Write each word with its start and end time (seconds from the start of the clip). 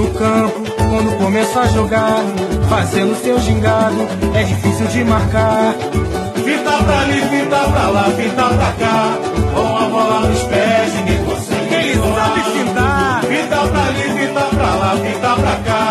no 0.00 0.14
campo, 0.14 0.60
quando 0.90 1.18
começa 1.18 1.60
a 1.60 1.68
jogar, 1.68 2.24
fazendo 2.68 3.14
seu 3.16 3.38
gingado, 3.38 4.00
é 4.34 4.44
difícil 4.44 4.86
de 4.88 5.04
marcar. 5.04 5.74
Fita 6.46 6.74
pra 6.84 7.00
ali, 7.00 7.20
fita 7.32 7.60
pra 7.72 7.90
lá, 7.90 8.04
fita 8.18 8.46
pra 8.58 8.72
cá, 8.82 9.18
com 9.54 9.76
a 9.76 9.88
bola 9.94 10.28
nos 10.28 10.42
pés, 10.44 10.94
ninguém 10.94 11.24
consegue. 11.24 11.74
Ele 11.74 11.94
sabe 12.16 12.40
fintar. 12.54 13.24
Fita 13.24 13.60
pra 13.68 13.82
ali, 13.90 14.06
fita 14.18 14.44
pra 14.56 14.74
lá, 14.80 14.90
fita 15.04 15.32
pra 15.42 15.56
cá, 15.68 15.84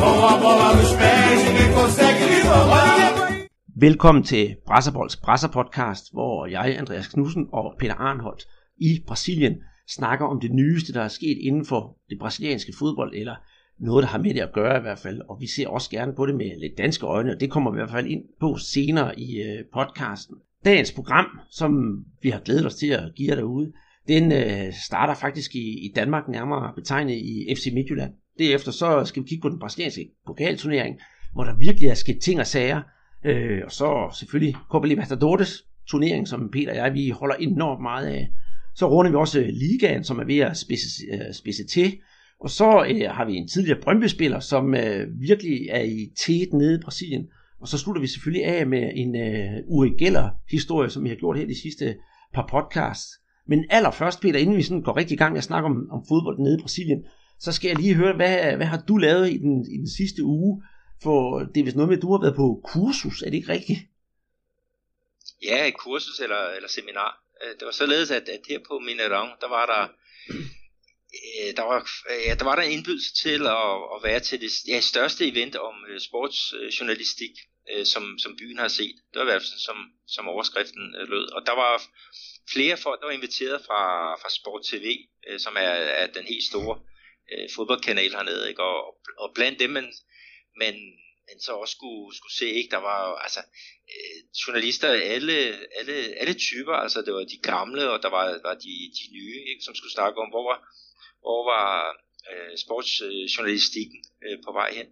com 0.00 0.26
a 0.26 0.36
bola 0.44 0.74
nos 0.76 0.92
pés, 1.00 1.38
ninguém 1.46 1.72
consegue 1.72 2.24
lhe 2.30 2.40
roubar. 2.42 3.14
Velkommen 3.76 4.22
til 4.22 4.56
Brasserbolds 4.66 5.16
Brasser-podcast, 5.16 6.04
hvor 6.12 6.46
jeg, 6.46 6.76
Andreas 6.78 7.08
Knudsen 7.08 7.46
og 7.52 7.74
Peter 7.78 7.94
Arnholdt 7.94 8.44
i 8.78 9.00
Brasilien 9.06 9.54
snakker 9.88 10.26
om 10.26 10.40
det 10.40 10.50
nyeste, 10.54 10.92
der 10.92 11.02
er 11.02 11.08
sket 11.08 11.38
inden 11.40 11.64
for 11.66 11.96
det 12.10 12.18
brasilianske 12.20 12.72
fodbold, 12.78 13.12
eller 13.14 13.36
noget, 13.80 14.02
der 14.02 14.08
har 14.08 14.18
med 14.18 14.34
det 14.34 14.40
at 14.40 14.52
gøre 14.52 14.78
i 14.78 14.80
hvert 14.80 14.98
fald. 14.98 15.20
Og 15.28 15.40
vi 15.40 15.46
ser 15.46 15.68
også 15.68 15.90
gerne 15.90 16.14
på 16.14 16.26
det 16.26 16.34
med 16.34 16.60
lidt 16.60 16.78
danske 16.78 17.06
øjne, 17.06 17.32
og 17.32 17.40
det 17.40 17.50
kommer 17.50 17.70
vi 17.70 17.76
i 17.76 17.80
hvert 17.80 17.90
fald 17.90 18.06
ind 18.06 18.22
på 18.40 18.56
senere 18.56 19.20
i 19.20 19.42
øh, 19.42 19.64
podcasten. 19.72 20.36
Dagens 20.64 20.92
program, 20.92 21.26
som 21.50 22.04
vi 22.22 22.30
har 22.30 22.40
glædet 22.40 22.66
os 22.66 22.74
til 22.74 22.86
at 22.86 23.12
give 23.16 23.28
jer 23.30 23.36
derude, 23.36 23.72
den 24.08 24.32
øh, 24.32 24.72
starter 24.86 25.14
faktisk 25.14 25.54
i, 25.54 25.86
i 25.86 25.92
Danmark, 25.96 26.28
nærmere 26.28 26.72
betegnet 26.74 27.14
i 27.14 27.54
FC 27.56 27.70
Midtjylland. 27.74 28.12
Derefter 28.38 28.72
så 28.72 29.04
skal 29.04 29.22
vi 29.22 29.28
kigge 29.28 29.42
på 29.42 29.48
den 29.48 29.58
brasilianske 29.58 30.10
pokalturnering, 30.26 30.96
hvor 31.32 31.44
der 31.44 31.56
virkelig 31.56 31.88
er 31.88 31.94
sket 31.94 32.20
ting 32.20 32.40
og 32.40 32.46
sager, 32.46 32.82
Øh, 33.24 33.60
og 33.64 33.72
så 33.72 34.16
selvfølgelig 34.18 34.56
Copa 34.70 34.86
Libertadores 34.86 35.64
turnering, 35.86 36.28
som 36.28 36.50
Peter 36.52 36.70
og 36.70 36.76
jeg 36.76 36.94
vi 36.94 37.10
holder 37.10 37.34
enormt 37.34 37.82
meget 37.82 38.06
af. 38.06 38.28
Så 38.74 38.88
runder 38.88 39.10
vi 39.10 39.16
også 39.16 39.40
ligaen, 39.40 40.04
som 40.04 40.18
er 40.18 40.24
ved 40.24 40.38
at 40.38 40.56
spidse, 40.56 40.86
øh, 41.12 41.34
spidse 41.34 41.66
til. 41.66 41.92
Og 42.40 42.50
så 42.50 42.86
øh, 42.88 43.10
har 43.10 43.24
vi 43.24 43.34
en 43.34 43.48
tidligere 43.48 43.80
Brøndby-spiller, 43.80 44.40
som 44.40 44.74
øh, 44.74 45.06
virkelig 45.20 45.68
er 45.70 45.82
i 45.82 46.12
tæt 46.18 46.52
nede 46.52 46.74
i 46.74 46.82
Brasilien. 46.82 47.28
Og 47.60 47.68
så 47.68 47.78
slutter 47.78 48.00
vi 48.00 48.06
selvfølgelig 48.06 48.46
af 48.46 48.66
med 48.66 48.90
en 48.94 49.16
øh, 49.16 49.62
Uri 49.66 49.90
Geller-historie, 49.98 50.90
som 50.90 51.04
vi 51.04 51.08
har 51.08 51.16
gjort 51.16 51.38
her 51.38 51.46
de 51.46 51.62
sidste 51.62 51.96
par 52.34 52.46
podcasts. 52.50 53.10
Men 53.46 53.64
allerførst, 53.70 54.20
Peter, 54.20 54.38
inden 54.38 54.56
vi 54.56 54.62
sådan 54.62 54.82
går 54.82 54.96
rigtig 54.96 55.14
i 55.14 55.18
gang 55.18 55.32
med 55.32 55.38
at 55.38 55.44
snakke 55.44 55.66
om, 55.66 55.90
om 55.90 56.04
fodbold 56.08 56.38
nede 56.38 56.58
i 56.58 56.62
Brasilien, 56.62 57.04
så 57.38 57.52
skal 57.52 57.68
jeg 57.68 57.76
lige 57.76 57.94
høre, 57.94 58.16
hvad, 58.16 58.56
hvad 58.56 58.66
har 58.66 58.82
du 58.88 58.96
lavet 58.96 59.30
i 59.30 59.38
den, 59.38 59.66
i 59.74 59.76
den 59.76 59.90
sidste 59.98 60.24
uge? 60.24 60.62
For 61.02 61.38
det 61.38 61.60
er 61.60 61.64
vist 61.64 61.76
noget 61.76 61.88
med, 61.88 61.96
at 61.96 62.02
du 62.02 62.12
har 62.12 62.20
været 62.20 62.36
på 62.36 62.60
kursus, 62.64 63.22
er 63.22 63.30
det 63.30 63.36
ikke 63.36 63.52
rigtigt? 63.52 63.80
Ja, 65.42 65.68
et 65.68 65.76
kursus 65.76 66.20
eller, 66.20 66.42
eller 66.56 66.68
seminar. 66.68 67.10
Øh, 67.42 67.52
det 67.58 67.64
var 67.66 67.72
således, 67.72 68.10
at, 68.10 68.28
at 68.28 68.40
her 68.48 68.58
på 68.68 68.78
Minerang, 68.78 69.30
der 69.40 69.48
var 69.48 69.66
der 69.72 69.82
øh, 71.40 71.56
der 71.56 71.62
var, 71.62 71.80
øh, 72.10 72.22
ja, 72.26 72.34
der 72.34 72.44
var 72.44 72.56
der 72.56 72.62
en 72.62 72.76
indbydelse 72.76 73.14
til 73.14 73.40
at, 73.46 73.74
at 73.94 73.98
være 74.02 74.20
til 74.20 74.40
det 74.40 74.50
ja, 74.68 74.80
største 74.80 75.28
event 75.28 75.56
om 75.56 75.74
uh, 75.90 75.98
sportsjournalistik, 75.98 77.34
uh, 77.76 77.84
som, 77.84 78.18
som 78.18 78.36
byen 78.36 78.58
har 78.58 78.68
set. 78.68 78.96
Det 79.10 79.16
var 79.18 79.22
i 79.22 79.32
hvert 79.32 79.42
fald 79.42 79.64
som, 79.68 79.78
som 80.08 80.28
overskriften 80.28 80.94
uh, 81.00 81.08
lød. 81.08 81.26
Og 81.32 81.46
der 81.46 81.52
var 81.52 81.82
flere 82.52 82.76
folk, 82.76 83.00
der 83.00 83.06
var 83.06 83.12
inviteret 83.12 83.64
fra, 83.66 84.14
fra 84.20 84.30
Sport 84.38 84.62
TV, 84.70 84.86
uh, 85.30 85.38
som 85.38 85.54
er, 85.56 85.74
er 86.02 86.06
den 86.06 86.24
helt 86.24 86.44
store 86.44 86.76
uh, 87.32 87.46
fodboldkanal 87.54 88.12
hernede. 88.12 88.48
Ikke? 88.48 88.62
Og, 88.62 88.96
og 89.18 89.32
blandt 89.34 89.58
dem, 89.58 89.70
man, 89.70 89.92
men, 90.56 90.74
man 91.28 91.40
så 91.40 91.52
også 91.52 91.74
skulle, 91.78 92.16
skulle 92.16 92.36
se, 92.40 92.48
ikke? 92.60 92.70
Der 92.70 92.82
var 92.90 93.00
altså 93.26 93.40
øh, 93.94 94.18
journalister 94.42 94.88
af 94.88 95.02
alle, 95.14 95.36
alle, 95.78 95.96
alle 96.20 96.34
typer, 96.48 96.74
altså 96.84 97.02
det 97.02 97.14
var 97.14 97.24
de 97.24 97.40
gamle, 97.50 97.90
og 97.90 98.02
der 98.02 98.10
var, 98.16 98.26
var 98.48 98.54
de, 98.54 98.74
de 98.98 99.04
nye, 99.16 99.38
ikke? 99.50 99.64
som 99.64 99.74
skulle 99.74 99.96
snakke 99.98 100.20
om, 100.22 100.28
hvor 100.30 100.44
var, 100.50 100.58
hvor 101.24 101.40
var 101.52 101.68
øh, 102.30 102.52
sportsjournalistikken 102.64 104.00
øh, 104.24 104.38
på 104.46 104.52
vej 104.52 104.70
hen. 104.78 104.88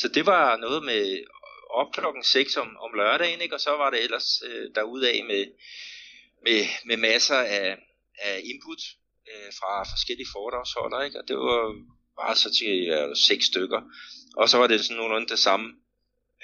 Så 0.00 0.08
det 0.08 0.26
var 0.26 0.56
noget 0.56 0.82
med 0.90 1.24
op 1.70 1.92
klokken 1.92 2.24
6 2.24 2.56
om, 2.56 2.76
om 2.84 2.92
lørdagen, 2.94 3.40
ikke? 3.40 3.54
og 3.54 3.60
så 3.60 3.70
var 3.70 3.90
det 3.90 4.04
ellers 4.04 4.42
øh, 4.48 4.74
derudaf 4.74 5.16
med, 5.30 5.44
med, 6.46 6.60
med 6.84 6.96
masser 6.96 7.40
af, 7.58 7.78
af 8.18 8.40
input 8.44 8.82
øh, 9.30 9.50
fra 9.58 9.72
forskellige 9.92 10.32
foredragsholdere, 10.34 11.04
ikke? 11.06 11.18
og 11.20 11.28
det 11.28 11.36
var 11.36 11.74
bare 12.20 12.36
så 12.36 12.48
til 12.58 12.88
øh, 12.96 13.16
seks 13.16 13.44
stykker. 13.46 13.80
Og 14.36 14.48
så 14.48 14.58
var 14.58 14.66
det 14.66 14.84
sådan 14.84 14.96
nogenlunde 14.96 15.28
det 15.28 15.38
samme 15.38 15.66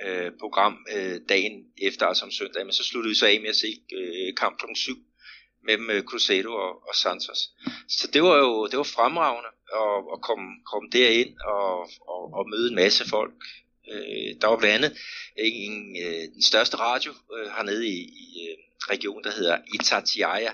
øh, 0.05 0.31
program 0.41 0.87
øh, 0.97 1.21
dagen 1.29 1.57
efter, 1.83 2.07
altså 2.07 2.25
om 2.25 2.31
søndag, 2.31 2.67
men 2.67 2.73
så 2.73 2.85
sluttede 2.85 3.11
vi 3.11 3.15
så 3.15 3.27
af 3.27 3.41
med 3.41 3.49
at 3.49 3.57
se 3.57 3.71
øh, 3.99 4.35
kamp 4.37 4.59
kl. 4.59 4.65
7 4.75 4.93
mellem 5.67 5.91
øh, 5.91 6.03
Cruzeiro 6.03 6.53
og, 6.53 6.89
og 6.89 6.95
Santos. 6.95 7.41
Så 7.89 8.09
det 8.13 8.23
var 8.23 8.37
jo 8.39 8.67
det 8.67 8.77
var 8.77 8.91
fremragende 8.97 9.51
at, 9.83 9.97
at 10.15 10.21
komme, 10.21 10.49
komme 10.73 10.89
derind 10.93 11.37
og, 11.55 11.79
og, 12.13 12.23
og 12.39 12.49
møde 12.51 12.69
en 12.69 12.75
masse 12.75 13.09
folk. 13.09 13.33
Øh, 13.93 14.41
der 14.41 14.47
var 14.47 14.57
blandt 14.57 14.75
andet 14.75 14.99
en, 15.37 15.97
øh, 16.05 16.23
den 16.35 16.43
største 16.43 16.77
radio 16.77 17.13
øh, 17.37 17.47
hernede 17.57 17.87
i, 17.89 17.99
i 18.27 18.49
øh, 18.49 18.57
regionen, 18.91 19.25
der 19.25 19.31
hedder 19.31 19.59
Itatiaia. 19.75 20.53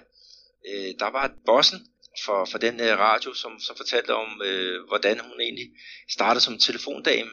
Øh, 0.68 0.94
der 0.98 1.10
var 1.10 1.32
bossen 1.46 1.80
for, 2.24 2.44
for 2.44 2.58
den 2.58 2.80
øh, 2.80 2.98
radio, 2.98 3.34
som, 3.34 3.60
som 3.60 3.76
fortalte 3.76 4.14
om, 4.14 4.42
øh, 4.44 4.86
hvordan 4.88 5.20
hun 5.20 5.40
egentlig 5.40 5.70
startede 6.10 6.44
som 6.44 6.58
telefondame 6.58 7.30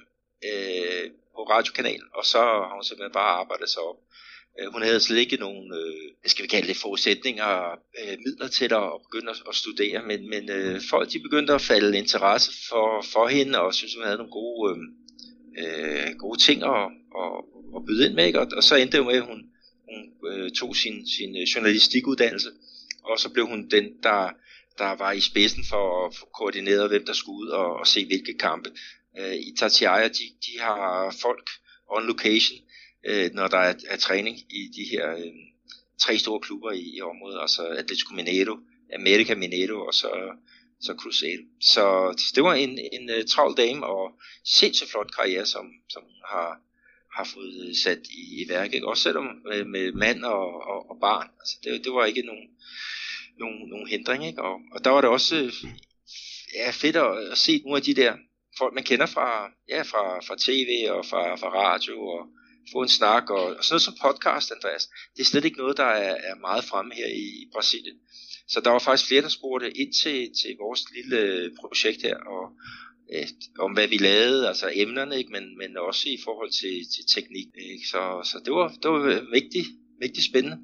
øh, 0.49 1.11
på 1.35 1.43
radiokanalen, 1.43 2.07
og 2.13 2.25
så 2.25 2.37
har 2.37 2.73
hun 2.73 2.83
simpelthen 2.83 3.13
bare 3.13 3.39
arbejdet 3.41 3.69
sig 3.69 3.81
op. 3.81 3.99
Øh, 4.59 4.71
hun 4.73 4.81
havde 4.81 4.99
slet 4.99 5.17
ikke 5.17 5.35
nogen, 5.35 5.73
øh, 5.73 6.29
skal 6.31 6.43
vi 6.43 6.47
kalde 6.47 6.67
det, 6.67 6.77
forudsætninger, 6.77 7.43
og 7.43 7.77
midler 8.25 8.47
til 8.47 8.65
at, 8.73 8.87
begynde 9.05 9.31
at, 9.49 9.55
studere, 9.55 10.03
men, 10.07 10.29
men 10.29 10.49
øh, 10.49 10.81
folk 10.89 11.11
de 11.11 11.19
begyndte 11.19 11.53
at 11.53 11.61
falde 11.61 11.97
interesse 11.97 12.51
for, 12.69 13.05
for 13.13 13.27
hende, 13.27 13.59
og 13.59 13.73
synes 13.73 13.95
hun 13.95 14.03
havde 14.03 14.17
nogle 14.17 14.31
gode, 14.31 14.71
øhm, 14.71 14.89
øh, 15.61 16.15
gode 16.17 16.39
ting 16.39 16.63
at, 16.63 16.83
at, 17.21 17.31
at 17.75 17.85
byde 17.87 18.05
ind 18.05 18.15
med, 18.15 18.25
ikke? 18.25 18.39
Og, 18.39 18.47
og 18.57 18.63
så 18.63 18.75
endte 18.75 18.97
det 18.97 19.05
med, 19.05 19.15
at 19.15 19.25
hun, 19.31 19.41
hun 19.89 20.31
øh, 20.31 20.51
tog 20.51 20.75
sin, 20.75 21.07
sin 21.07 21.35
journalistikuddannelse, 21.35 22.49
og 23.03 23.19
så 23.19 23.29
blev 23.29 23.45
hun 23.47 23.69
den, 23.69 23.85
der 24.03 24.29
der 24.79 24.95
var 24.95 25.11
i 25.11 25.21
spidsen 25.21 25.63
for 25.69 26.05
at 26.05 26.13
koordinere, 26.33 26.87
hvem 26.87 27.05
der 27.05 27.13
skulle 27.13 27.39
ud 27.45 27.47
og, 27.47 27.79
og 27.79 27.87
se 27.87 28.05
hvilke 28.05 28.33
kampe. 28.33 28.69
Øh, 29.19 29.35
I 29.35 29.53
Tatiaia, 29.59 30.07
de, 30.07 30.25
de 30.45 30.59
har 30.59 31.15
folk 31.21 31.49
on 31.87 32.07
location, 32.07 32.57
øh, 33.05 33.29
når 33.33 33.47
der 33.47 33.57
er, 33.57 33.73
er 33.87 33.97
træning 33.97 34.37
i 34.37 34.61
de 34.75 34.83
her 34.91 35.15
øh, 35.15 35.33
tre 36.01 36.17
store 36.17 36.39
klubber 36.39 36.71
i, 36.71 36.95
i 36.97 37.01
området, 37.01 37.41
altså 37.41 37.67
Atletico 37.67 38.13
Mineiro, 38.13 38.57
America 38.95 39.35
Mineiro 39.35 39.85
og 39.87 39.93
så, 39.93 40.11
så 40.81 40.95
Cruzeiro. 41.01 41.43
Så 41.61 41.83
det 42.35 42.43
var 42.43 42.53
en, 42.53 42.79
en 42.91 43.09
uh, 43.09 43.25
travl 43.27 43.57
dame 43.57 43.85
og 43.85 44.11
sindssygt 44.45 44.91
flot 44.91 45.11
karriere, 45.15 45.45
som, 45.45 45.65
som 45.89 46.03
har, 46.25 46.61
har 47.15 47.23
fået 47.23 47.67
øh, 47.67 47.75
sat 47.83 48.01
i, 48.21 48.41
i 48.41 48.49
værk. 48.49 48.73
Ikke? 48.73 48.87
Også 48.87 49.03
selvom 49.03 49.25
med, 49.45 49.65
med 49.65 49.91
mand 49.91 50.23
og, 50.23 50.47
og, 50.71 50.89
og 50.89 50.97
barn. 51.01 51.27
Altså, 51.39 51.55
det, 51.63 51.83
det 51.85 51.93
var 51.93 52.05
ikke 52.05 52.21
nogen, 52.21 52.47
nogen, 53.39 53.69
nogen 53.69 53.87
hindring. 53.87 54.27
ikke? 54.27 54.41
Og, 54.41 54.55
og 54.71 54.83
der 54.83 54.89
var 54.89 55.01
det 55.01 55.09
også 55.09 55.35
ja, 56.55 56.69
fedt 56.71 56.95
at, 56.95 57.31
at 57.31 57.37
se 57.37 57.61
nogle 57.63 57.77
af 57.77 57.83
de 57.83 57.93
der 57.93 58.13
folk, 58.57 58.73
man 58.73 58.83
kender 58.83 59.05
fra, 59.05 59.51
ja, 59.69 59.81
fra, 59.81 60.19
fra 60.19 60.35
tv 60.45 60.69
og 60.89 61.05
fra, 61.05 61.35
fra 61.35 61.49
radio, 61.49 62.07
og 62.07 62.27
få 62.71 62.81
en 62.81 62.97
snak, 62.99 63.29
og, 63.29 63.43
og 63.57 63.63
sådan 63.63 63.73
noget 63.73 63.87
som 63.87 63.97
podcast, 64.05 64.51
Andreas, 64.55 64.85
det 65.15 65.21
er 65.21 65.29
slet 65.29 65.45
ikke 65.45 65.57
noget, 65.57 65.77
der 65.77 65.91
er, 66.07 66.15
er 66.29 66.35
meget 66.47 66.63
fremme 66.63 66.91
her 66.95 67.07
i 67.07 67.29
Brasilien. 67.53 67.97
Så 68.47 68.61
der 68.63 68.71
var 68.71 68.79
faktisk 68.79 69.07
flere, 69.07 69.21
der 69.21 69.37
spurgte 69.39 69.77
ind 69.81 69.93
til, 70.03 70.19
til 70.39 70.51
vores 70.63 70.81
lille 70.95 71.17
øh, 71.17 71.51
projekt 71.61 72.01
her, 72.01 72.17
og 72.35 72.43
øh, 73.13 73.27
om 73.59 73.71
hvad 73.73 73.87
vi 73.87 73.97
lavede, 73.97 74.47
altså 74.47 74.71
emnerne, 74.73 75.17
ikke? 75.17 75.31
Men, 75.31 75.45
men 75.61 75.77
også 75.87 76.03
i 76.09 76.17
forhold 76.25 76.51
til, 76.61 76.75
til 76.93 77.03
teknik. 77.15 77.47
Ikke? 77.73 77.87
Så, 77.93 78.01
så 78.31 78.37
det 78.45 78.53
var, 78.53 78.67
det 78.83 78.89
var 78.91 79.31
vigtigt, 79.37 79.67
vigtigt 80.01 80.25
spændende. 80.25 80.57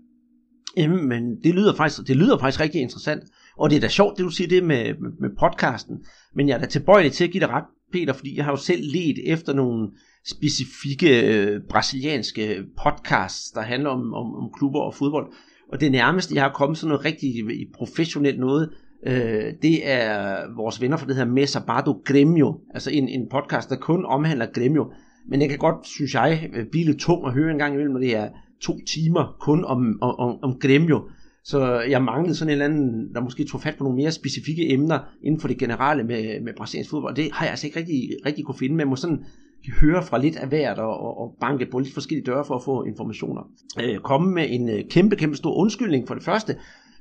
Jamen, 0.77 1.07
men 1.07 1.23
det 1.44 1.56
lyder, 1.56 1.75
faktisk, 1.75 2.07
det 2.07 2.16
lyder 2.16 2.38
faktisk 2.39 2.59
rigtig 2.59 2.81
interessant. 2.81 3.23
Og 3.57 3.69
det 3.69 3.75
er 3.75 3.79
da 3.79 3.88
sjovt, 3.88 4.17
det 4.17 4.23
du 4.23 4.29
siger 4.29 4.47
det 4.47 4.63
med, 4.63 4.83
med, 5.01 5.12
med 5.19 5.29
podcasten. 5.39 5.95
Men 6.35 6.47
jeg 6.47 6.56
er 6.56 6.59
da 6.59 6.66
tilbøjelig 6.66 7.12
til 7.12 7.23
at 7.23 7.31
give 7.31 7.41
dig 7.41 7.50
ret, 7.50 7.63
Peter, 7.91 8.13
fordi 8.13 8.38
jeg 8.38 8.45
har 8.45 8.51
jo 8.51 8.57
selv 8.57 8.81
let 8.83 9.31
efter 9.33 9.53
nogle 9.53 9.91
specifikke 10.27 11.36
øh, 11.36 11.62
brasilianske 11.69 12.63
podcasts, 12.83 13.51
der 13.51 13.62
handler 13.62 13.89
om, 13.89 14.13
om, 14.13 14.36
om 14.36 14.50
klubber 14.57 14.80
og 14.80 14.94
fodbold. 14.94 15.33
Og 15.74 15.81
det 15.81 15.92
nærmeste, 15.92 16.36
jeg 16.36 16.44
har 16.44 16.51
kommet 16.51 16.77
sådan 16.77 16.89
noget 16.89 17.06
rigtig 17.06 17.33
professionelt 17.74 18.39
noget, 18.39 18.69
øh, 19.07 19.54
det 19.62 19.89
er 19.92 20.38
vores 20.56 20.81
venner 20.81 20.98
fra 20.98 21.07
det 21.07 21.16
her 21.16 21.25
Mesa 21.25 21.60
Bardo 21.68 22.01
Gremio, 22.06 22.60
altså 22.74 22.92
en, 22.92 23.10
en 23.10 23.30
podcast, 23.31 23.69
der 23.69 23.75
kun 23.75 24.06
omhandler 24.06 24.45
Gremio. 24.54 24.92
Men 25.30 25.42
jeg 25.42 25.50
kan 25.50 25.57
godt, 25.57 25.88
synes 25.88 26.13
jeg, 26.13 26.50
øh, 26.54 26.66
blive 26.72 26.86
lidt 26.86 27.00
tung 27.00 27.27
at 27.27 27.33
høre 27.33 27.51
en 27.51 27.57
gang 27.57 27.74
imellem, 27.74 27.94
når 27.94 28.00
det 28.00 28.16
er 28.16 28.30
to 28.62 28.80
timer 28.88 29.36
kun 29.39 29.66
om, 29.66 29.98
om, 30.01 30.39
om 30.44 30.60
Gremio. 30.60 31.10
Så 31.44 31.80
jeg 31.80 32.04
manglede 32.04 32.36
sådan 32.36 32.50
en 32.50 32.51
eller 32.51 32.66
anden, 32.66 33.13
der 33.13 33.22
måske 33.22 33.45
tog 33.45 33.62
fat 33.62 33.75
på 33.77 33.83
nogle 33.83 33.98
mere 33.98 34.12
specifikke 34.12 34.74
emner 34.74 35.00
inden 35.24 35.42
for 35.42 35.48
det 35.48 35.57
generelle 35.57 36.04
med, 36.04 36.42
med 36.42 36.54
brasiliansk 36.57 36.89
fodbold. 36.89 37.16
Det 37.16 37.30
har 37.33 37.45
jeg 37.45 37.51
altså 37.51 37.68
ikke 37.68 37.80
rigtig, 37.80 38.10
rigtig 38.25 38.45
kunne 38.45 38.57
finde. 38.57 38.75
men 38.75 38.88
må 38.88 38.95
sådan 38.95 39.25
høre 39.71 40.03
fra 40.03 40.17
lidt 40.17 40.35
af 40.35 40.47
hvert 40.47 40.79
og, 40.79 41.00
og, 41.00 41.17
og 41.17 41.38
banke 41.41 41.65
på 41.71 41.79
lidt 41.79 41.94
forskellige 41.94 42.25
døre 42.25 42.45
for 42.45 42.56
at 42.56 42.63
få 42.63 42.83
informationer. 42.83 43.41
Øh, 43.83 44.00
komme 44.00 44.31
med 44.31 44.45
en 44.50 44.69
øh, 44.69 44.83
kæmpe, 44.89 45.15
kæmpe 45.15 45.38
stor 45.38 45.53
undskyldning 45.53 46.07
for 46.07 46.13
det 46.13 46.23
første, 46.23 46.56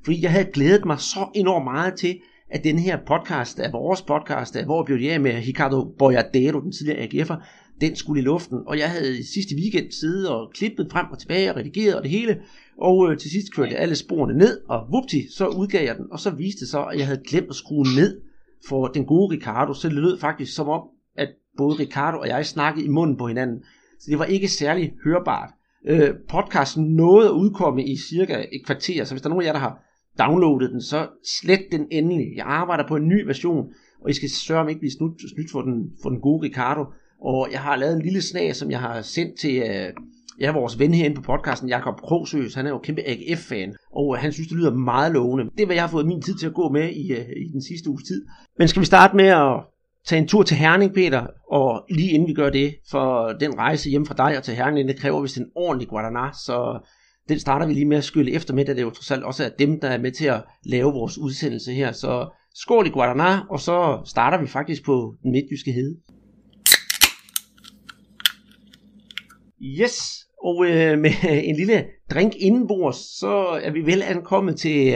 fordi 0.05 0.22
jeg 0.22 0.31
havde 0.31 0.50
glædet 0.52 0.84
mig 0.84 1.00
så 1.00 1.28
enormt 1.34 1.64
meget 1.64 1.94
til, 1.94 2.20
at 2.50 2.64
den 2.64 2.78
her 2.78 2.99
podcast, 3.06 3.61
af 3.61 3.72
vores 3.72 4.02
podcast, 4.02 4.56
af 4.56 4.64
hvor 4.64 4.84
blev 4.84 4.99
det 4.99 5.11
af 5.11 5.20
med 5.20 5.32
Ricardo 5.34 5.84
Boyadero, 5.99 6.61
den 6.61 6.72
tidligere 6.72 6.99
AGF'er, 6.99 7.37
den 7.81 7.96
skulle 7.96 8.20
i 8.22 8.25
luften, 8.25 8.58
og 8.66 8.78
jeg 8.78 8.90
havde 8.90 9.26
sidste 9.34 9.55
weekend 9.55 9.93
siddet 9.93 10.28
og 10.28 10.50
klippet 10.55 10.88
frem 10.93 11.06
og 11.12 11.19
tilbage 11.19 11.50
og 11.50 11.56
redigeret 11.56 11.96
og 11.96 12.02
det 12.02 12.11
hele, 12.11 12.40
og 12.78 13.11
øh, 13.11 13.19
til 13.19 13.31
sidst 13.31 13.55
kørte 13.55 13.72
jeg 13.72 13.81
alle 13.81 13.96
sporene 13.96 14.38
ned, 14.38 14.61
og 14.69 14.87
vupti, 14.93 15.32
så 15.37 15.46
udgav 15.46 15.84
jeg 15.84 15.96
den, 15.96 16.06
og 16.12 16.20
så 16.20 16.31
viste 16.31 16.61
det 16.61 16.69
sig, 16.69 16.87
at 16.93 16.99
jeg 16.99 17.06
havde 17.06 17.20
glemt 17.28 17.49
at 17.49 17.55
skrue 17.55 17.84
ned 17.96 18.20
for 18.69 18.87
den 18.87 19.05
gode 19.05 19.37
Ricardo, 19.37 19.75
så 19.75 19.88
det 19.88 19.96
lød 19.96 20.19
faktisk 20.19 20.55
som 20.55 20.69
om, 20.69 20.82
at 21.16 21.28
både 21.59 21.79
Ricardo 21.79 22.19
og 22.19 22.29
jeg 22.29 22.47
snakkede 22.47 22.87
i 22.87 22.89
munden 22.89 23.17
på 23.17 23.27
hinanden. 23.29 23.62
Så 24.01 24.11
det 24.11 24.19
var 24.19 24.25
ikke 24.25 24.49
særlig 24.49 24.93
hørbart. 25.05 25.51
Øh, 25.87 26.11
podcasten 26.29 26.85
nåede 26.85 27.29
at 27.29 27.33
udkomme 27.33 27.85
i 27.85 27.97
cirka 27.97 28.45
et 28.53 28.67
kvarter, 28.67 29.05
så 29.05 29.15
hvis 29.15 29.23
der 29.23 29.29
er 29.29 29.31
nogen 29.31 29.43
af 29.43 29.47
jer, 29.47 29.53
der 29.53 29.61
har 29.61 29.79
downloadet 30.19 30.71
den, 30.71 30.83
så 30.83 31.09
slet 31.41 31.67
den 31.73 31.87
endelig. 31.91 32.27
Jeg 32.37 32.47
arbejder 32.47 32.89
på 32.89 32.97
en 32.97 33.09
ny 33.09 33.27
version, 33.27 33.67
og 34.03 34.11
I 34.11 34.12
skal 34.12 34.31
sørge 34.31 34.61
om 34.61 34.69
ikke 34.69 34.79
blive 34.79 34.91
snydt, 34.91 35.31
snydt 35.35 35.51
for, 35.53 35.62
den, 35.62 35.91
for 36.03 36.09
den 36.11 36.21
gode 36.21 36.43
Ricardo. 36.47 36.85
Og 37.21 37.49
jeg 37.53 37.61
har 37.61 37.77
lavet 37.77 37.97
en 37.97 38.03
lille 38.03 38.23
snag, 38.23 38.57
som 38.57 38.71
jeg 38.71 38.81
har 38.81 39.03
sendt 39.03 39.39
til 39.39 39.57
øh, 39.57 39.93
ja, 40.41 40.53
vores 40.53 40.79
ven 40.79 40.95
herinde 40.95 41.17
på 41.17 41.23
podcasten, 41.23 41.69
Jakob 41.69 42.00
Krogsøs. 42.00 42.55
Han 42.55 42.67
er 42.67 42.71
jo 42.71 42.79
kæmpe 42.79 43.03
AGF-fan, 43.07 43.75
og 43.93 44.19
han 44.19 44.33
synes, 44.33 44.49
det 44.49 44.57
lyder 44.57 44.75
meget 44.75 45.12
lovende. 45.12 45.45
Det 45.45 45.62
er, 45.62 45.67
hvad 45.67 45.77
jeg 45.77 45.83
har 45.83 45.91
fået 45.91 46.07
min 46.07 46.23
tid 46.23 46.35
til 46.35 46.47
at 46.47 46.55
gå 46.55 46.69
med 46.69 46.89
i, 46.89 47.12
øh, 47.12 47.29
i 47.47 47.49
den 47.53 47.62
sidste 47.62 47.91
uges 47.91 48.03
tid. 48.03 48.27
Men 48.59 48.69
skal 48.69 48.81
vi 48.81 48.87
starte 48.87 49.17
med 49.17 49.25
at 49.25 49.61
tage 50.06 50.23
en 50.23 50.29
tur 50.29 50.43
til 50.43 50.56
Herning, 50.56 50.95
Peter, 50.95 51.27
og 51.51 51.85
lige 51.91 52.11
inden 52.11 52.29
vi 52.29 52.35
gør 52.35 52.51
det, 52.51 52.75
for 52.91 53.33
den 53.41 53.59
rejse 53.59 53.91
hjem 53.91 54.06
fra 54.06 54.15
dig 54.15 54.39
og 54.39 54.43
til 54.45 54.55
Herning, 54.55 54.89
det 54.89 54.99
kræver 55.01 55.23
vist 55.23 55.37
en 55.37 55.51
ordentlig 55.55 55.89
Guadana, 55.89 56.33
så 56.33 56.87
den 57.29 57.39
starter 57.39 57.67
vi 57.67 57.73
lige 57.73 57.85
med 57.85 57.97
at 57.97 58.05
skylle 58.05 58.33
efter 58.33 58.55
med, 58.55 58.65
da 58.65 58.75
det 58.75 58.83
jo 58.83 58.91
trods 58.91 59.11
alt 59.11 59.25
også 59.25 59.45
er 59.45 59.49
dem, 59.49 59.81
der 59.81 59.89
er 59.89 59.99
med 59.99 60.12
til 60.12 60.27
at 60.27 60.45
lave 60.65 60.93
vores 60.93 61.19
udsendelse 61.19 61.73
her. 61.73 61.93
Så 61.93 62.29
skål 62.55 62.87
i 62.87 62.91
Guadana, 62.91 63.41
og 63.51 63.61
så 63.61 64.03
starter 64.06 64.41
vi 64.41 64.47
faktisk 64.47 64.85
på 64.85 65.15
den 65.23 65.33
midtjyske 65.33 65.73
hede. 65.73 65.97
Yes, 69.62 70.27
og 70.45 70.67
øh, 70.67 70.99
med 70.99 71.11
en 71.49 71.57
lille 71.57 71.85
drink 72.11 72.33
indenbords, 72.37 73.19
så 73.19 73.61
er 73.62 73.71
vi 73.71 73.81
vel 73.81 74.03
ankommet 74.03 74.57
til, 74.57 74.87
øh, 74.87 74.93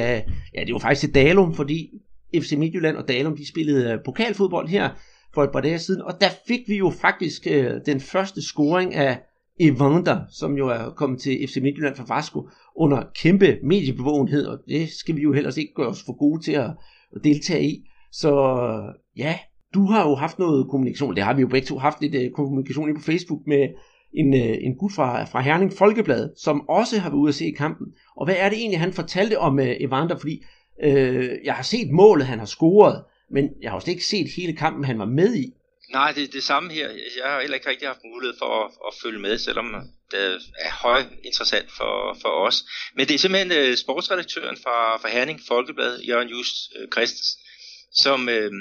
ja 0.55 0.61
det 0.61 0.69
er 0.69 0.69
jo 0.69 0.79
faktisk 0.79 1.01
til 1.01 1.15
Dalum, 1.15 1.55
fordi 1.55 1.91
FC 2.37 2.53
Midtjylland 2.53 2.97
og 2.97 3.09
Dalum, 3.09 3.37
de 3.37 3.49
spillede 3.49 3.93
øh, 3.93 3.99
pokalfodbold 4.05 4.69
her 4.69 4.91
for 5.35 5.45
et 5.45 5.51
par 5.53 5.61
dage 5.61 5.79
siden, 5.79 6.03
og 6.03 6.21
der 6.21 6.29
fik 6.49 6.61
vi 6.69 6.77
jo 6.77 6.91
faktisk 6.91 7.47
øh, 7.51 7.73
den 7.87 8.01
første 8.01 8.43
scoring 8.43 8.95
af 8.95 9.21
Evander, 9.61 10.21
som 10.31 10.57
jo 10.57 10.69
er 10.69 10.91
kommet 10.97 11.21
til 11.21 11.49
FC 11.49 11.57
Midtjylland 11.63 11.97
fra 11.97 12.15
Vasco 12.17 12.49
under 12.77 13.03
kæmpe 13.23 13.59
mediebevågenhed, 13.63 14.47
og 14.47 14.59
det 14.69 14.89
skal 14.89 15.17
vi 15.17 15.23
jo 15.23 15.33
heller 15.33 15.59
ikke 15.59 15.75
gøre 15.75 15.89
os 15.89 16.03
for 16.07 16.19
gode 16.19 16.43
til 16.43 16.53
at, 16.53 16.71
at 17.17 17.25
deltage 17.25 17.65
i. 17.65 17.89
Så 18.13 18.31
øh, 18.31 18.95
ja, 19.17 19.39
du 19.75 19.87
har 19.87 20.09
jo 20.09 20.15
haft 20.15 20.39
noget 20.39 20.71
kommunikation, 20.71 21.17
det 21.17 21.25
har 21.25 21.35
vi 21.35 21.41
jo 21.41 21.49
begge 21.49 21.67
to 21.67 21.79
haft 21.79 22.01
lidt 22.01 22.15
uh, 22.15 22.33
kommunikation 22.35 22.95
på 22.95 23.03
Facebook 23.03 23.41
med 23.47 23.69
en, 24.15 24.35
uh, 24.35 24.57
en 24.67 24.77
gut 24.79 24.93
fra, 24.93 25.25
fra 25.25 25.41
Herning 25.41 25.73
Folkeblad, 25.73 26.31
som 26.37 26.69
også 26.69 26.99
har 26.99 27.11
været 27.11 27.21
ude 27.21 27.29
at 27.29 27.35
se 27.35 27.53
kampen. 27.57 27.87
Og 28.17 28.25
hvad 28.27 28.35
er 28.39 28.49
det 28.49 28.59
egentlig, 28.59 28.81
han 28.81 28.93
fortalte 28.93 29.39
om 29.39 29.59
uh, 29.59 29.67
Evander? 29.81 30.19
Fordi 30.19 30.43
Øh, 30.83 31.31
jeg 31.45 31.55
har 31.55 31.63
set 31.63 31.91
målet, 31.91 32.27
han 32.27 32.39
har 32.39 32.47
scoret, 32.47 33.05
men 33.31 33.49
jeg 33.63 33.71
har 33.71 33.77
også 33.77 33.91
ikke 33.91 34.05
set 34.05 34.27
hele 34.37 34.57
kampen, 34.57 34.85
han 34.85 34.99
var 34.99 35.05
med 35.05 35.35
i. 35.35 35.53
Nej, 35.93 36.13
det 36.13 36.23
er 36.23 36.29
det 36.29 36.43
samme 36.43 36.73
her. 36.73 36.89
Jeg 36.89 37.31
har 37.31 37.41
heller 37.41 37.55
ikke 37.55 37.71
rigtig 37.71 37.89
haft 37.89 38.05
mulighed 38.05 38.39
for 38.39 38.65
at, 38.65 38.71
at 38.87 38.95
følge 39.03 39.19
med, 39.19 39.39
selvom 39.39 39.75
det 40.11 40.41
er 40.59 40.71
høj 40.71 41.03
interessant 41.25 41.71
for, 41.77 42.17
for 42.23 42.29
os. 42.29 42.65
Men 42.95 43.09
det 43.09 43.15
er 43.15 43.19
simpelthen 43.19 43.71
uh, 43.71 43.77
sportsredaktøren 43.77 44.57
fra, 44.57 44.97
fra 44.97 45.09
Herning 45.09 45.41
Folkeblad, 45.49 46.01
Jørgen 46.01 46.29
Just 46.29 46.57
uh, 46.77 46.89
Christensen, 46.93 47.41
som, 47.93 48.29
uh, 48.29 48.53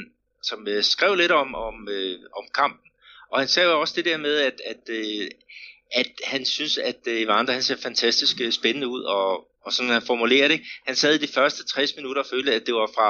som 0.43 0.67
uh, 0.67 0.81
skrev 0.81 1.15
lidt 1.15 1.31
om, 1.31 1.55
om, 1.55 1.87
uh, 1.91 2.39
om 2.39 2.45
kampen. 2.55 2.89
Og 3.31 3.39
han 3.39 3.47
sagde 3.47 3.69
jo 3.69 3.79
også 3.79 3.93
det 3.97 4.05
der 4.05 4.17
med, 4.17 4.35
at, 4.39 4.61
at, 4.65 4.83
uh, 4.89 5.27
at 5.91 6.11
han 6.23 6.45
synes, 6.45 6.77
at 6.77 6.99
uh, 7.07 7.13
Evander 7.13 7.53
han 7.53 7.63
ser 7.63 7.77
fantastisk 7.77 8.37
uh, 8.45 8.51
spændende 8.51 8.87
ud, 8.87 9.03
og, 9.03 9.47
og 9.67 9.73
sådan 9.73 9.91
han 9.91 10.09
formulerer 10.11 10.47
det. 10.47 10.61
Han 10.87 10.95
sad 10.95 11.15
i 11.15 11.25
de 11.25 11.33
første 11.33 11.65
60 11.65 11.95
minutter 11.95 12.21
og 12.21 12.29
følte, 12.29 12.53
at 12.53 12.65
det 12.65 12.73
var 12.73 12.89
fra, 12.95 13.09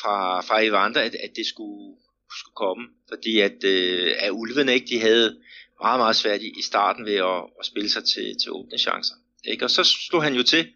fra, 0.00 0.40
fra 0.40 0.62
Evander, 0.62 1.00
at, 1.00 1.14
at 1.14 1.30
det 1.36 1.46
skulle 1.46 1.96
skulle 2.38 2.54
komme, 2.54 2.84
fordi 3.08 3.40
at, 3.40 3.64
øh, 3.64 4.12
at 4.18 4.30
ulvene 4.30 4.74
ikke, 4.74 4.86
de 4.86 5.00
havde 5.00 5.40
meget, 5.80 6.00
meget 6.00 6.16
svært 6.16 6.42
i, 6.42 6.50
i 6.58 6.62
starten 6.62 7.04
ved 7.06 7.14
at, 7.14 7.42
at 7.60 7.66
spille 7.66 7.90
sig 7.90 8.04
til, 8.04 8.36
til 8.42 8.52
åbne 8.52 8.78
chancer. 8.78 9.14
Ikke? 9.44 9.64
Og 9.64 9.70
så 9.70 9.84
stod 9.84 10.22
han 10.22 10.34
jo 10.34 10.42
til, 10.42 10.68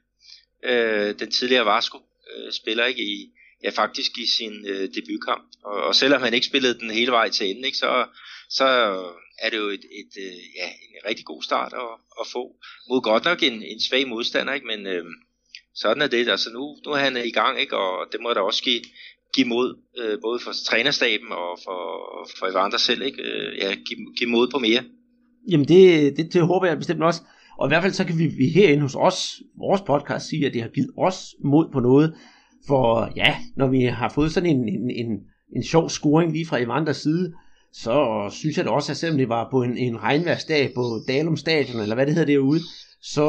øh, 0.64 1.18
den 1.18 1.30
tidligere 1.30 1.66
Vasco 1.66 1.98
øh, 2.36 2.52
spiller 2.52 2.84
ikke 2.84 3.02
i, 3.02 3.32
ja 3.64 3.70
faktisk 3.70 4.18
i 4.18 4.26
sin 4.26 4.66
øh, 4.66 4.88
debutkamp, 4.94 5.44
og, 5.64 5.82
og 5.82 5.94
selvom 5.94 6.22
han 6.22 6.34
ikke 6.34 6.46
spillede 6.46 6.78
den 6.78 6.90
hele 6.90 7.10
vej 7.10 7.28
til 7.28 7.50
enden, 7.50 7.64
ikke, 7.64 7.78
så, 7.78 8.06
så 8.50 8.64
øh, 8.64 9.12
er 9.42 9.50
det 9.50 9.56
jo 9.56 9.68
et, 9.68 9.84
et, 10.00 10.12
øh, 10.26 10.38
ja, 10.60 10.68
en 10.94 11.08
rigtig 11.08 11.24
god 11.24 11.42
start 11.42 11.72
at, 11.72 11.92
at 12.20 12.26
få, 12.32 12.42
mod 12.88 13.00
godt 13.02 13.24
nok 13.24 13.42
en, 13.42 13.62
en 13.62 13.80
svag 13.80 14.08
modstander, 14.08 14.52
ikke? 14.52 14.66
men 14.66 14.86
øh, 14.86 15.04
sådan 15.74 16.02
er 16.02 16.06
det, 16.06 16.28
altså 16.28 16.50
nu, 16.52 16.76
nu 16.86 16.90
er 16.92 16.96
han 16.96 17.16
i 17.16 17.30
gang, 17.30 17.60
ikke? 17.60 17.76
og 17.76 18.06
det 18.12 18.20
må 18.20 18.28
der 18.34 18.40
også 18.40 18.62
give, 18.62 18.82
give 19.34 19.48
mod, 19.48 19.68
øh, 19.98 20.18
både 20.22 20.38
for 20.44 20.52
trænerstaben 20.66 21.32
og 21.32 21.58
for, 21.64 21.80
for 22.38 22.46
Evander 22.46 22.78
selv, 22.78 23.02
ikke? 23.02 23.22
Øh, 23.22 23.58
ja, 23.58 23.68
give, 23.74 24.00
give 24.18 24.30
mod 24.30 24.48
på 24.48 24.58
mere. 24.58 24.82
Jamen 25.50 25.68
det, 25.68 26.16
det, 26.16 26.32
det 26.32 26.42
håber 26.42 26.66
jeg 26.66 26.78
bestemt 26.78 27.02
også. 27.02 27.22
Og 27.58 27.66
i 27.66 27.70
hvert 27.70 27.82
fald 27.82 27.92
så 27.92 28.04
kan 28.04 28.18
vi, 28.18 28.26
vi 28.26 28.48
herinde 28.48 28.82
hos 28.82 28.94
os, 28.98 29.42
vores 29.58 29.80
podcast, 29.80 30.28
sige, 30.28 30.46
at 30.46 30.54
det 30.54 30.62
har 30.62 30.68
givet 30.68 30.90
os 30.98 31.34
mod 31.44 31.68
på 31.72 31.80
noget. 31.80 32.14
For 32.66 33.12
ja, 33.16 33.36
når 33.56 33.68
vi 33.68 33.82
har 33.82 34.12
fået 34.14 34.32
sådan 34.32 34.50
en, 34.56 34.68
en, 34.68 34.90
en, 34.90 35.06
en 35.56 35.64
sjov 35.64 35.88
scoring 35.88 36.32
lige 36.32 36.46
fra 36.46 36.58
Evanders 36.58 36.96
side, 36.96 37.32
så 37.82 38.28
synes 38.30 38.56
jeg 38.56 38.64
da 38.64 38.70
også, 38.70 38.92
at 38.92 38.96
selvom 38.96 39.18
det 39.18 39.28
var 39.28 39.48
på 39.50 39.62
en, 39.62 39.76
en 39.78 40.02
regnværsdag 40.02 40.72
på 40.74 41.00
Dalum 41.08 41.36
Stadion, 41.36 41.80
eller 41.80 41.94
hvad 41.94 42.06
det 42.06 42.14
hedder 42.14 42.32
derude, 42.32 42.60
så 43.02 43.26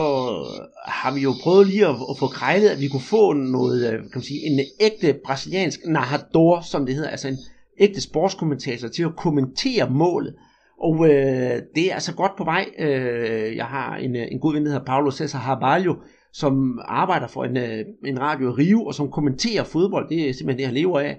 har 0.86 1.14
vi 1.14 1.22
jo 1.22 1.34
prøvet 1.44 1.68
lige 1.68 1.88
at, 1.88 1.96
at 2.10 2.18
få 2.20 2.28
krejlet, 2.28 2.70
at 2.70 2.82
vi 2.82 2.88
kunne 2.88 3.02
få 3.02 3.34
noget, 3.34 3.88
øh, 3.88 4.00
kan 4.00 4.12
man 4.16 4.22
sige, 4.22 4.40
en 4.46 4.60
ægte 4.82 5.20
brasiliansk 5.26 5.80
narrador, 5.86 6.62
som 6.62 6.86
det 6.86 6.96
hedder, 6.96 7.10
altså 7.10 7.28
en 7.28 7.38
ægte 7.80 8.02
sportskommentator 8.02 8.88
til 8.88 9.04
at 9.04 9.16
kommentere 9.16 9.90
målet. 9.90 10.36
Og 10.82 11.10
øh, 11.10 11.62
det 11.76 11.92
er 11.92 11.94
altså 11.94 12.16
godt 12.16 12.32
på 12.38 12.44
vej. 12.44 12.66
Øh, 12.80 13.56
jeg 13.56 13.66
har 13.66 13.96
en, 13.96 14.16
øh, 14.16 14.28
en 14.32 14.40
god 14.40 14.54
ven, 14.54 14.66
der 14.66 14.72
hedder 14.72 14.86
Paulo 14.86 15.12
Cesar 15.12 15.40
Harbalho, 15.40 15.96
som 16.34 16.80
arbejder 16.86 17.28
for 17.28 17.44
en, 17.44 17.58
øh, 17.58 17.86
en 18.06 18.20
radio 18.22 18.50
i 18.50 18.52
Rio, 18.52 18.86
og 18.86 18.94
som 18.94 19.12
kommenterer 19.12 19.64
fodbold. 19.64 20.10
Det 20.10 20.30
er 20.30 20.34
simpelthen 20.34 20.58
det, 20.58 20.66
han 20.66 20.76
lever 20.76 21.00
af. 21.00 21.18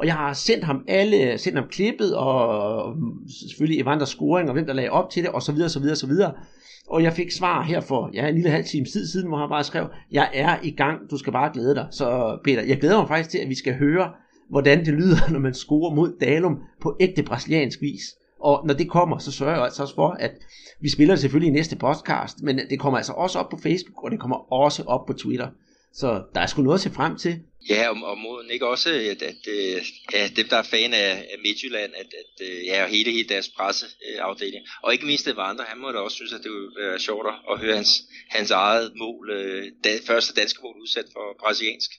Og 0.00 0.06
jeg 0.06 0.14
har 0.14 0.32
sendt 0.32 0.64
ham 0.64 0.84
alle, 0.88 1.38
sendt 1.38 1.58
ham 1.58 1.68
klippet, 1.68 2.16
og 2.16 2.94
selvfølgelig 3.40 3.82
Evanders 3.82 4.08
scoring, 4.08 4.48
og 4.48 4.52
hvem 4.52 4.66
der 4.66 4.72
lagde 4.72 4.90
op 4.90 5.10
til 5.10 5.22
det, 5.22 5.30
og 5.30 5.42
så 5.42 5.52
videre, 5.52 5.68
så 5.68 5.80
videre, 5.80 5.96
så 5.96 6.06
videre. 6.06 6.32
Og 6.88 7.02
jeg 7.02 7.12
fik 7.12 7.30
svar 7.30 7.62
her 7.62 7.80
for 7.80 8.10
ja, 8.14 8.28
en 8.28 8.34
lille 8.34 8.50
halv 8.50 8.64
time 8.64 8.86
tid 8.86 9.06
siden, 9.06 9.28
hvor 9.28 9.38
han 9.38 9.48
bare 9.48 9.64
skrev, 9.64 9.86
jeg 10.12 10.30
er 10.34 10.56
i 10.62 10.70
gang, 10.70 11.10
du 11.10 11.16
skal 11.16 11.32
bare 11.32 11.50
glæde 11.52 11.74
dig. 11.74 11.86
Så 11.90 12.38
Peter, 12.44 12.62
jeg 12.62 12.78
glæder 12.78 12.98
mig 12.98 13.08
faktisk 13.08 13.30
til, 13.30 13.38
at 13.38 13.48
vi 13.48 13.54
skal 13.54 13.74
høre, 13.74 14.10
hvordan 14.50 14.84
det 14.84 14.94
lyder, 14.94 15.16
når 15.32 15.38
man 15.38 15.54
scorer 15.54 15.94
mod 15.94 16.16
Dalum 16.20 16.58
på 16.82 16.96
ægte 17.00 17.22
brasiliansk 17.22 17.80
vis. 17.80 18.02
Og 18.40 18.66
når 18.66 18.74
det 18.74 18.90
kommer, 18.90 19.18
så 19.18 19.32
sørger 19.32 19.54
jeg 19.54 19.64
altså 19.64 19.82
også 19.82 19.94
for, 19.94 20.08
at 20.08 20.32
vi 20.80 20.88
spiller 20.88 21.14
det 21.14 21.20
selvfølgelig 21.20 21.50
i 21.52 21.56
næste 21.56 21.76
podcast, 21.76 22.42
men 22.42 22.60
det 22.70 22.80
kommer 22.80 22.98
altså 22.98 23.12
også 23.12 23.38
op 23.38 23.50
på 23.50 23.58
Facebook, 23.62 24.04
og 24.04 24.10
det 24.10 24.20
kommer 24.20 24.52
også 24.52 24.82
op 24.82 25.06
på 25.06 25.12
Twitter. 25.12 25.48
Så 25.92 26.22
der 26.34 26.40
er 26.40 26.46
sgu 26.46 26.62
noget 26.62 26.78
at 26.78 26.82
se 26.82 26.90
frem 26.90 27.16
til. 27.16 27.40
Ja, 27.68 27.88
og, 27.88 27.96
og 28.10 28.18
må 28.18 28.42
ikke 28.50 28.66
også, 28.66 28.90
at, 28.90 29.22
at 29.22 29.42
øh, 29.56 29.82
ja, 30.14 30.28
dem, 30.36 30.46
der 30.50 30.56
er 30.56 30.62
fan 30.62 30.94
af, 30.94 31.10
af 31.32 31.38
Midtjylland, 31.44 31.92
at, 32.02 32.10
at 32.22 32.46
øh, 32.48 32.66
ja, 32.66 32.82
og 32.84 32.88
hele, 32.88 33.10
hele 33.10 33.28
deres 33.28 33.48
presseafdeling, 33.56 34.64
og 34.82 34.92
ikke 34.92 35.06
mindst 35.06 35.26
det 35.26 35.36
var 35.36 35.42
andre, 35.42 35.64
han 35.68 35.80
må 35.80 35.92
da 35.92 35.98
også 35.98 36.14
synes, 36.14 36.32
at 36.32 36.42
det 36.44 36.50
ville 36.52 36.70
være 36.80 36.98
sjovt 36.98 37.26
at 37.52 37.60
høre 37.60 37.76
hans, 37.76 38.02
hans 38.30 38.50
eget 38.50 38.92
mål, 38.96 39.30
øh, 39.30 39.64
da, 39.84 39.90
første 40.06 40.40
danske 40.40 40.60
mål 40.62 40.74
udsat 40.82 41.04
for 41.12 41.24
brasiliansk. 41.40 41.90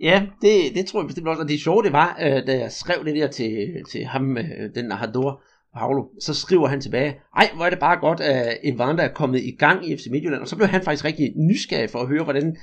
Ja, 0.00 0.26
det, 0.42 0.74
det 0.74 0.86
tror 0.86 1.00
jeg 1.00 1.06
bestemt 1.06 1.28
også, 1.28 1.42
og 1.42 1.48
det 1.48 1.60
sjove 1.60 1.82
det 1.82 1.92
var, 1.92 2.16
da 2.46 2.58
jeg 2.58 2.72
skrev 2.72 3.04
det 3.04 3.14
der 3.16 3.30
til, 3.30 3.68
til 3.90 4.04
ham, 4.04 4.38
den 4.74 4.84
Nahador, 4.84 5.42
Paolo, 5.74 6.04
så 6.20 6.34
skriver 6.34 6.68
han 6.68 6.80
tilbage, 6.80 7.16
ej, 7.36 7.50
hvor 7.54 7.64
er 7.66 7.70
det 7.70 7.78
bare 7.78 8.00
godt, 8.00 8.20
at 8.20 8.58
Evander 8.62 9.04
er 9.04 9.12
kommet 9.12 9.40
i 9.40 9.56
gang 9.58 9.88
i 9.88 9.96
FC 9.96 10.06
Midtjylland, 10.10 10.42
og 10.42 10.48
så 10.48 10.56
blev 10.56 10.68
han 10.68 10.84
faktisk 10.84 11.04
rigtig 11.04 11.32
nysgerrig 11.36 11.90
for 11.90 11.98
at 11.98 12.08
høre, 12.08 12.24
hvordan 12.24 12.56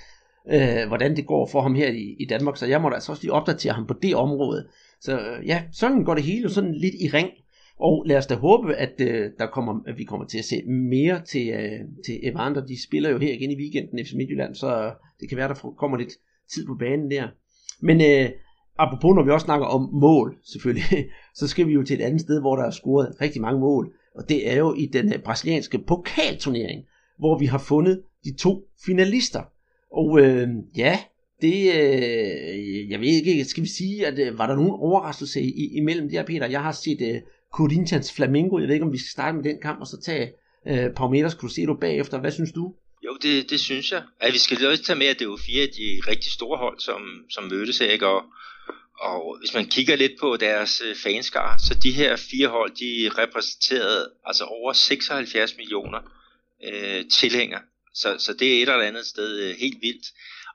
øh, 0.50 0.88
hvordan 0.88 1.16
det 1.16 1.26
går 1.26 1.50
for 1.52 1.62
ham 1.62 1.76
her 1.76 1.92
i, 1.92 2.16
i 2.20 2.26
Danmark, 2.26 2.58
så 2.58 2.66
jeg 2.66 2.82
må 2.82 2.90
da 2.90 2.96
altså 2.96 3.12
også 3.12 3.24
lige 3.24 3.34
opdatere 3.34 3.74
ham 3.74 3.88
på 3.88 3.94
det 4.02 4.16
område. 4.16 4.68
Så 5.02 5.20
øh, 5.20 5.48
ja, 5.48 5.64
sådan 5.72 6.04
går 6.04 6.14
det 6.14 6.24
hele 6.24 6.50
sådan 6.50 6.76
lidt 6.76 6.96
i 6.96 7.08
ring, 7.08 7.30
og 7.80 8.04
lad 8.06 8.18
os 8.18 8.28
da 8.28 8.36
håbe, 8.36 8.76
at, 8.76 8.94
øh, 9.02 9.32
der 9.40 9.48
kommer, 9.48 9.80
at 9.88 9.98
vi 9.98 10.04
kommer 10.04 10.26
til 10.26 10.38
at 10.38 10.46
se 10.46 10.64
mere 10.66 11.22
til, 11.26 11.50
øh, 11.50 11.80
til 12.06 12.20
Evander. 12.24 12.66
De 12.66 12.84
spiller 12.84 13.10
jo 13.10 13.18
her 13.18 13.34
igen 13.34 13.52
i 13.52 13.58
weekenden 13.58 14.06
FC 14.06 14.14
Midtjylland, 14.16 14.56
så 14.56 14.94
det 15.20 15.30
kan 15.30 15.38
være, 15.38 15.48
der 15.48 15.74
kommer 15.78 15.98
lidt 15.98 16.14
tid 16.54 16.66
på 16.68 16.76
banen 16.80 17.12
der. 17.12 17.28
Men 17.82 18.02
øh, 18.02 18.30
apropos, 18.78 19.16
når 19.16 19.24
vi 19.24 19.32
også 19.32 19.46
snakker 19.46 19.66
om 19.66 19.90
mål, 19.94 20.38
selvfølgelig, 20.44 21.10
så 21.40 21.48
skal 21.48 21.68
vi 21.68 21.74
jo 21.74 21.84
til 21.84 22.00
et 22.00 22.06
andet 22.06 22.22
sted, 22.22 22.42
hvor 22.42 22.56
der 22.56 22.64
er 22.64 22.72
scoret 22.72 23.16
rigtig 23.22 23.42
mange 23.42 23.60
mål. 23.60 23.94
Og 24.16 24.30
det 24.30 24.52
er 24.52 24.58
jo 24.58 24.74
i 24.74 24.86
den 24.86 25.14
øh, 25.14 25.20
brasilianske 25.20 25.80
pokalturnering, 25.80 26.84
hvor 27.20 27.40
vi 27.40 27.46
har 27.46 27.58
fundet 27.58 28.02
de 28.24 28.36
to 28.38 28.64
finalister. 28.86 29.42
Og 29.92 30.20
øh, 30.20 30.48
ja, 30.78 31.00
det, 31.42 31.56
øh, 31.56 32.90
jeg 32.90 33.00
ved 33.00 33.08
ikke, 33.08 33.46
skal 33.46 33.64
vi 33.64 33.68
sige, 33.68 34.08
at 34.08 34.20
øh, 34.20 34.38
var 34.38 34.48
der 34.48 34.56
nogen 34.56 34.72
overraskelse 34.72 35.42
i, 35.42 35.78
imellem 35.78 36.10
det 36.10 36.18
her, 36.18 36.26
Peter? 36.26 36.48
Jeg 36.48 36.62
har 36.62 36.72
set 36.72 37.02
øh, 37.02 37.22
Corinthians 37.54 38.14
Flamingo, 38.14 38.60
jeg 38.60 38.68
ved 38.68 38.76
ikke, 38.76 38.86
om 38.86 38.94
vi 38.94 38.98
skal 38.98 39.12
starte 39.12 39.36
med 39.36 39.44
den 39.44 39.62
kamp, 39.62 39.80
og 39.80 39.88
så 39.88 40.02
tage 40.02 40.32
øh, 40.68 40.94
Palmeiras 40.98 41.34
Cruzeiro 41.34 41.74
bagefter. 41.74 42.20
Hvad 42.20 42.32
synes 42.32 42.52
du? 42.52 42.74
Jo, 43.06 43.18
det, 43.22 43.50
det 43.50 43.60
synes 43.60 43.92
jeg. 43.92 44.04
At 44.20 44.34
vi 44.34 44.38
skal 44.38 44.68
også 44.68 44.84
tage 44.84 45.00
med, 45.00 45.08
at 45.08 45.20
det 45.20 45.30
var 45.30 45.40
fire 45.46 45.62
af 45.62 45.70
de 45.70 46.12
rigtig 46.12 46.32
store 46.32 46.58
hold, 46.58 46.80
som, 46.80 47.02
som 47.30 47.44
mødtes 47.44 47.80
her, 47.80 47.92
ikke? 47.92 48.08
Og, 48.08 48.24
og 49.00 49.38
hvis 49.40 49.54
man 49.54 49.66
kigger 49.66 49.96
lidt 49.96 50.12
på 50.20 50.38
deres 50.38 50.82
øh, 50.86 50.96
fanskar, 50.96 51.58
så 51.58 51.74
de 51.84 51.92
her 51.92 52.16
fire 52.16 52.48
hold, 52.48 52.72
de 52.72 53.22
repræsenterede 53.22 54.12
altså 54.26 54.44
over 54.44 54.74
76 54.74 55.58
millioner 55.58 56.00
øh, 56.68 57.06
tilhængere. 57.20 57.62
Så, 57.94 58.16
så 58.20 58.34
det 58.34 58.48
er 58.48 58.56
et 58.56 58.62
eller 58.62 58.88
andet 58.88 59.06
sted 59.06 59.40
øh, 59.40 59.56
helt 59.56 59.82
vildt. 59.82 60.08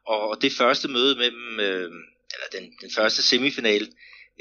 Og 0.06 0.42
det 0.42 0.52
første 0.52 0.88
møde 0.88 1.16
mellem, 1.16 1.60
øh, 1.60 1.90
eller 2.34 2.48
den, 2.52 2.72
den 2.80 2.90
første 2.90 3.22
semifinal, 3.22 3.82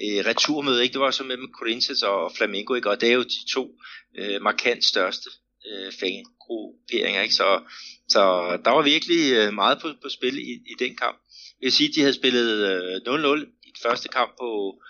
øh, 0.03 0.25
returmøde, 0.25 0.83
ikke? 0.83 0.93
det 0.93 1.01
var 1.01 1.11
så 1.11 1.23
mellem 1.23 1.51
Corinthians 1.53 2.03
og 2.03 2.31
Flamengo, 2.37 2.73
ikke? 2.73 2.89
og 2.89 3.01
det 3.01 3.09
er 3.09 3.13
jo 3.13 3.23
de 3.23 3.51
to 3.53 3.75
øh, 4.17 4.41
markant 4.41 4.85
største 4.85 5.29
øh, 5.69 5.91
fangrupperinger. 5.99 7.21
Ikke? 7.21 7.35
Så, 7.35 7.61
så 8.07 8.21
der 8.65 8.71
var 8.71 8.81
virkelig 8.81 9.33
øh, 9.33 9.53
meget 9.53 9.81
på, 9.81 9.87
på 10.03 10.09
spil 10.09 10.37
i, 10.37 10.51
i 10.51 10.75
den 10.79 10.95
kamp. 10.95 11.17
Jeg 11.61 11.65
vil 11.65 11.71
sige, 11.71 11.89
at 11.89 11.95
de 11.95 12.01
havde 12.01 12.13
spillet 12.13 12.49
øh, 12.71 12.95
0-0 12.95 13.43
i 13.63 13.69
den 13.75 13.81
første 13.83 14.09
kamp 14.09 14.31
på, 14.39 14.81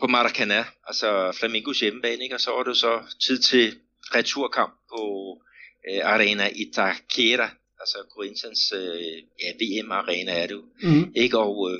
på 0.00 0.06
Maracanã, 0.06 0.64
altså 0.86 1.36
Flamingos 1.38 1.80
hjemmebane, 1.80 2.22
ikke? 2.22 2.34
og 2.34 2.40
så 2.40 2.50
var 2.50 2.62
det 2.62 2.76
så 2.76 3.02
tid 3.26 3.38
til 3.38 3.78
returkamp 4.14 4.72
på 4.90 5.02
øh, 5.90 6.00
Arena 6.04 6.48
Itaquera, 6.54 7.48
altså 7.80 7.98
Corinthians 8.14 8.72
øh, 8.76 9.16
ja, 9.42 9.50
VM-arena 9.60 10.32
er 10.42 10.46
det 10.46 10.54
jo. 10.54 10.62
Mm. 10.82 11.12
Ikke? 11.14 11.38
Og 11.38 11.70
øh, 11.70 11.78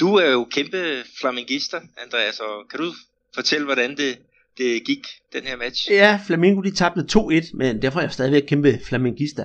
du 0.00 0.14
er 0.14 0.30
jo 0.30 0.44
kæmpe 0.44 1.04
flamingister, 1.20 1.80
Andreas, 2.04 2.40
og 2.40 2.68
kan 2.70 2.80
du 2.80 2.92
fortælle, 3.34 3.64
hvordan 3.64 3.90
det, 3.96 4.18
det 4.58 4.84
gik, 4.84 5.06
den 5.32 5.42
her 5.42 5.56
match? 5.56 5.90
Ja, 5.90 6.20
Flamingo 6.26 6.60
de 6.60 6.70
tabte 6.70 7.18
2-1, 7.18 7.56
men 7.56 7.82
derfor 7.82 7.98
er 7.98 8.04
jeg 8.04 8.12
stadigvæk 8.12 8.42
kæmpe 8.46 8.78
flamingista. 8.84 9.44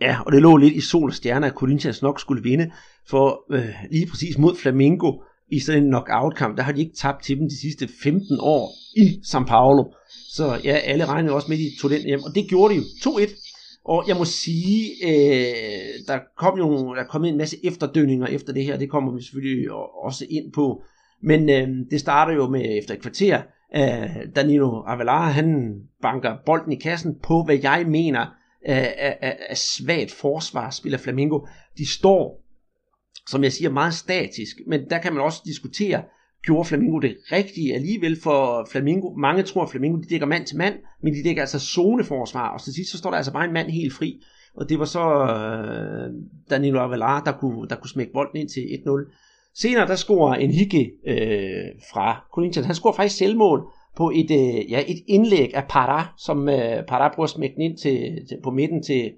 Ja, 0.00 0.18
og 0.26 0.32
det 0.32 0.42
lå 0.42 0.56
lidt 0.56 0.74
i 0.74 0.80
sol 0.80 1.08
og 1.08 1.14
stjerner, 1.14 1.46
at 1.46 1.54
Corinthians 1.54 2.02
nok 2.02 2.20
skulle 2.20 2.42
vinde, 2.42 2.70
for 3.10 3.54
øh, 3.54 3.74
lige 3.90 4.06
præcis 4.06 4.38
mod 4.38 4.56
Flamingo 4.56 5.12
i 5.52 5.60
sådan 5.60 5.82
en 5.82 5.88
knockout-kamp, 5.88 6.56
der 6.56 6.62
har 6.62 6.72
de 6.72 6.80
ikke 6.80 6.96
tabt 6.96 7.24
til 7.24 7.38
dem 7.38 7.48
de 7.48 7.60
sidste 7.60 7.88
15 8.02 8.36
år 8.40 8.70
i 8.96 9.20
São 9.26 9.44
Paulo. 9.46 9.84
Så 10.28 10.60
ja, 10.64 10.76
alle 10.76 11.04
regnede 11.04 11.34
også 11.34 11.48
med, 11.48 11.56
at 11.56 11.60
de 11.60 11.80
tog 11.80 11.90
den 11.90 12.02
hjem, 12.02 12.22
og 12.22 12.34
det 12.34 12.48
gjorde 12.48 12.74
de 12.74 12.78
jo. 12.78 12.82
2-1. 12.82 13.80
Og 13.84 14.04
jeg 14.08 14.16
må 14.16 14.24
sige, 14.24 14.90
øh, 15.04 16.06
der 16.06 16.18
kom 16.36 16.58
jo 16.58 16.94
der 16.94 17.04
kom 17.04 17.24
en 17.24 17.38
masse 17.38 17.56
efterdønninger 17.64 18.26
efter 18.26 18.52
det 18.52 18.64
her, 18.64 18.76
det 18.76 18.90
kommer 18.90 19.12
vi 19.12 19.22
selvfølgelig 19.22 19.72
også 20.04 20.26
ind 20.30 20.52
på. 20.52 20.82
Men 21.22 21.50
øh, 21.50 21.68
det 21.90 22.00
starter 22.00 22.32
jo 22.32 22.48
med 22.48 22.78
efter 22.78 22.94
et 22.94 23.00
kvarter, 23.00 23.42
øh, 23.76 24.16
Danilo 24.36 24.82
Avelar, 24.86 25.30
han 25.30 25.74
banker 26.02 26.36
bolden 26.46 26.72
i 26.72 26.76
kassen 26.76 27.16
på, 27.22 27.44
hvad 27.44 27.58
jeg 27.62 27.84
mener 27.88 28.20
øh, 28.68 28.76
er 28.76 29.14
af, 29.20 29.36
af 29.48 29.56
svagt 29.56 30.10
forsvar, 30.10 30.70
spiller 30.70 30.98
Flamingo. 30.98 31.40
De 31.78 31.90
står, 31.90 32.44
som 33.28 33.44
jeg 33.44 33.52
siger, 33.52 33.70
meget 33.70 33.94
statisk, 33.94 34.56
men 34.66 34.90
der 34.90 34.98
kan 34.98 35.12
man 35.12 35.22
også 35.22 35.42
diskutere, 35.44 36.02
gjorde 36.42 36.68
Flamingo 36.68 36.98
det 36.98 37.16
rigtige 37.32 37.74
alligevel 37.74 38.20
for 38.22 38.68
Flamingo. 38.72 39.14
Mange 39.16 39.42
tror, 39.42 39.62
at 39.62 39.70
Flamingo 39.70 39.96
de 39.96 40.08
dækker 40.10 40.26
mand 40.26 40.46
til 40.46 40.56
mand, 40.56 40.74
men 41.02 41.14
de 41.14 41.24
dækker 41.24 41.42
altså 41.42 41.58
zoneforsvar, 41.58 42.48
og 42.48 42.62
til 42.64 42.74
sidst 42.74 42.90
så 42.90 42.98
står 42.98 43.10
der 43.10 43.16
altså 43.16 43.32
bare 43.32 43.44
en 43.44 43.52
mand 43.52 43.70
helt 43.70 43.92
fri. 43.92 44.20
Og 44.54 44.68
det 44.68 44.78
var 44.78 44.84
så 44.84 45.00
øh, 45.00 46.14
Danilo 46.50 46.80
Avelar, 46.80 47.24
der 47.24 47.32
kunne, 47.32 47.68
der 47.68 47.76
kunne 47.76 47.90
smække 47.90 48.12
bolden 48.12 48.40
ind 48.40 48.48
til 48.48 48.60
1-0. 48.60 49.12
Senere 49.54 49.86
der 49.86 49.96
scorer 49.96 50.34
en 50.34 50.50
øh, 51.06 51.16
fra 51.92 52.24
Corinthians. 52.34 52.66
Han 52.66 52.74
scorer 52.74 52.94
faktisk 52.94 53.16
selvmål 53.16 53.62
på 53.96 54.12
et, 54.14 54.30
øh, 54.30 54.70
ja, 54.70 54.82
et 54.88 55.02
indlæg 55.06 55.54
af 55.54 55.64
Parra, 55.68 56.14
som 56.18 56.48
øh, 56.48 56.86
Parra 56.88 57.14
prøver 57.14 57.24
at 57.24 57.30
smække 57.30 57.54
den 57.54 57.62
ind 57.62 57.76
til, 57.76 58.26
til, 58.28 58.38
på 58.44 58.50
midten 58.50 58.82
til, 58.82 59.12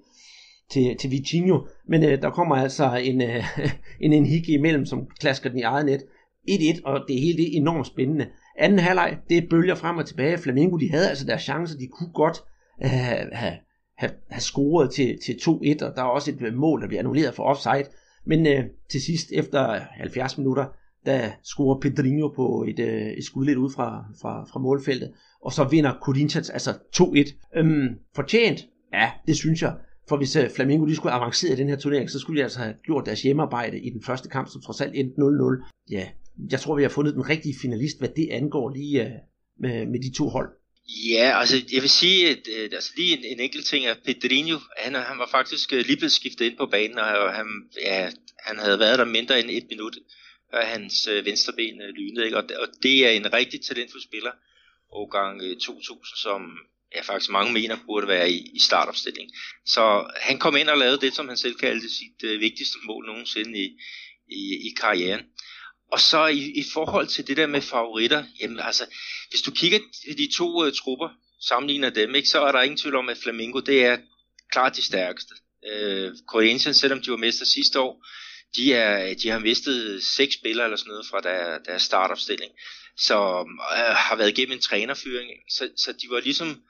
til, 0.70 0.96
til 0.96 1.10
Vitinho. 1.10 1.60
Men 1.88 2.04
øh, 2.04 2.22
der 2.22 2.30
kommer 2.30 2.56
altså 2.56 3.00
en, 3.02 3.22
øh, 3.22 3.44
en, 4.04 4.12
en 4.12 4.26
imellem, 4.48 4.86
som 4.86 5.06
klasker 5.20 5.50
den 5.50 5.58
i 5.58 5.62
eget 5.62 5.86
net. 5.86 6.00
1-1, 6.48 6.80
og 6.84 7.04
det 7.08 7.20
hele 7.20 7.36
det 7.36 7.44
er 7.44 7.60
enormt 7.60 7.86
spændende. 7.86 8.26
Anden 8.58 8.78
halvleg, 8.78 9.18
det 9.30 9.48
bølger 9.50 9.74
frem 9.74 9.98
og 9.98 10.06
tilbage. 10.06 10.38
Flamengo, 10.38 10.76
de 10.76 10.90
havde 10.90 11.08
altså 11.08 11.26
deres 11.26 11.42
chancer, 11.42 11.78
de 11.78 11.86
kunne 11.86 12.12
godt 12.12 12.38
øh, 12.84 12.90
have, 12.90 13.58
have, 13.96 14.12
have 14.30 14.40
scoret 14.40 14.90
til, 14.90 15.18
til 15.24 15.32
2-1, 15.32 15.86
og 15.86 15.92
der 15.96 16.02
er 16.02 16.06
også 16.06 16.30
et 16.30 16.42
øh, 16.42 16.54
mål, 16.54 16.80
der 16.80 16.88
bliver 16.88 17.00
annulleret 17.00 17.34
for 17.34 17.42
offside. 17.42 17.90
Men 18.26 18.46
øh, 18.46 18.64
til 18.90 19.02
sidst, 19.02 19.28
efter 19.32 19.80
70 19.90 20.38
minutter, 20.38 20.66
der 21.06 21.30
scorer 21.42 21.80
Pedrinho 21.80 22.28
på 22.28 22.64
et, 22.68 22.78
øh, 22.78 23.06
et 23.06 23.24
skud 23.24 23.44
lidt 23.44 23.58
ud 23.58 23.70
fra, 23.70 24.04
fra, 24.20 24.44
fra 24.52 24.60
målfeltet, 24.60 25.12
og 25.44 25.52
så 25.52 25.64
vinder 25.64 25.92
Corinthians 26.02 26.50
altså 26.50 26.70
2-1. 26.70 27.58
Øhm, 27.58 27.88
fortjent? 28.14 28.66
Ja, 28.92 29.10
det 29.26 29.36
synes 29.36 29.62
jeg. 29.62 29.74
For 30.08 30.16
hvis 30.16 30.36
øh, 30.36 30.50
Flamengo 30.50 30.86
de 30.86 30.96
skulle 30.96 31.12
avancere 31.12 31.52
i 31.52 31.56
den 31.56 31.68
her 31.68 31.76
turnering, 31.76 32.10
så 32.10 32.18
skulle 32.18 32.38
de 32.38 32.42
altså 32.42 32.58
have 32.58 32.74
gjort 32.84 33.06
deres 33.06 33.22
hjemmearbejde 33.22 33.80
i 33.80 33.90
den 33.90 34.02
første 34.02 34.28
kamp, 34.28 34.48
som 34.48 34.60
trods 34.60 34.80
alt 34.80 34.92
endte 34.94 35.14
0-0. 35.20 35.84
Ja, 35.90 36.08
jeg 36.50 36.60
tror, 36.60 36.76
vi 36.76 36.82
har 36.82 36.88
fundet 36.88 37.14
den 37.14 37.28
rigtige 37.28 37.54
finalist, 37.62 37.98
hvad 37.98 38.08
det 38.08 38.28
angår 38.30 38.70
lige 38.70 39.04
øh, 39.04 39.10
med, 39.60 39.86
med 39.86 40.00
de 40.02 40.16
to 40.16 40.28
hold. 40.28 40.48
Ja, 41.08 41.40
altså 41.40 41.56
jeg 41.72 41.82
vil 41.82 41.90
sige, 41.90 42.28
at 42.28 42.48
øh, 42.56 42.68
altså, 42.72 42.92
lige 42.96 43.18
en, 43.18 43.24
en 43.24 43.40
enkelt 43.40 43.66
ting 43.66 43.86
er 43.86 43.94
Pedrinho, 44.04 44.58
han, 44.76 44.94
han 44.94 45.18
var 45.18 45.28
faktisk 45.30 45.72
øh, 45.72 45.86
lige 45.86 45.96
blevet 45.96 46.12
skiftet 46.12 46.44
ind 46.44 46.56
på 46.56 46.66
banen, 46.66 46.98
og 46.98 47.34
han, 47.34 47.46
ja, 47.82 48.10
han 48.38 48.58
havde 48.58 48.78
været 48.78 48.98
der 48.98 49.04
mindre 49.04 49.40
end 49.40 49.50
et 49.50 49.66
minut, 49.70 49.96
og 50.52 50.66
hans 50.66 51.08
venstre 51.24 51.52
ben 51.52 51.82
uh, 51.82 51.88
lynede, 51.88 52.24
ikke? 52.24 52.36
Og, 52.36 52.44
og 52.62 52.68
det 52.82 53.06
er 53.06 53.10
en 53.10 53.32
rigtig 53.32 53.60
talentfuld 53.60 54.02
spiller, 54.02 54.30
årgang 54.92 55.40
gang 55.40 55.60
2000, 55.60 56.16
som 56.16 56.42
ja, 56.94 57.02
faktisk 57.02 57.30
mange 57.30 57.52
mener 57.52 57.76
burde 57.86 58.08
være 58.08 58.30
i, 58.30 58.50
i 58.54 58.58
startopstilling. 58.58 59.30
Så 59.66 60.10
han 60.16 60.38
kom 60.38 60.56
ind 60.56 60.68
og 60.68 60.78
lavede 60.78 61.00
det, 61.00 61.14
som 61.14 61.28
han 61.28 61.36
selv 61.36 61.54
kaldte 61.54 61.88
sit 61.88 62.18
uh, 62.24 62.40
vigtigste 62.40 62.78
mål 62.86 63.06
nogensinde 63.06 63.58
i, 63.58 63.66
i, 64.28 64.42
i 64.68 64.74
karrieren. 64.80 65.20
Og 65.92 66.00
så 66.00 66.26
i, 66.26 66.52
i 66.56 66.64
forhold 66.72 67.06
til 67.06 67.26
det 67.26 67.36
der 67.36 67.46
med 67.46 67.60
favoritter, 67.60 68.24
jamen 68.40 68.60
altså, 68.60 68.86
hvis 69.30 69.42
du 69.42 69.50
kigger 69.50 69.78
de 70.18 70.28
to 70.36 70.66
uh, 70.66 70.72
trupper, 70.72 71.08
sammenligner 71.40 71.90
dem, 71.90 72.14
ikke, 72.14 72.28
så 72.28 72.40
er 72.40 72.52
der 72.52 72.62
ingen 72.62 72.78
tvivl 72.78 72.96
om, 72.96 73.08
at 73.08 73.18
Flamingo, 73.22 73.60
det 73.60 73.84
er 73.84 73.98
klart 74.52 74.76
de 74.76 74.82
stærkeste. 74.82 75.34
Uh, 75.62 76.12
Corinthians, 76.26 76.76
selvom 76.76 77.00
de 77.00 77.10
var 77.10 77.16
mester 77.16 77.46
sidste 77.46 77.80
år, 77.80 78.06
de, 78.56 78.74
er, 78.74 79.14
de 79.14 79.28
har 79.28 79.38
mistet 79.38 80.02
seks 80.02 80.34
spillere 80.34 80.66
eller 80.66 80.76
sådan 80.76 80.90
noget 80.90 81.06
fra 81.10 81.20
der, 81.20 81.58
deres 81.58 81.82
startopstilling, 81.82 82.52
så 82.96 83.40
uh, 83.40 83.96
har 83.96 84.16
været 84.16 84.38
igennem 84.38 84.52
en 84.52 84.60
trænerfyring, 84.60 85.30
så, 85.50 85.68
så 85.76 85.92
de 85.92 86.06
var 86.10 86.20
ligesom 86.20 86.62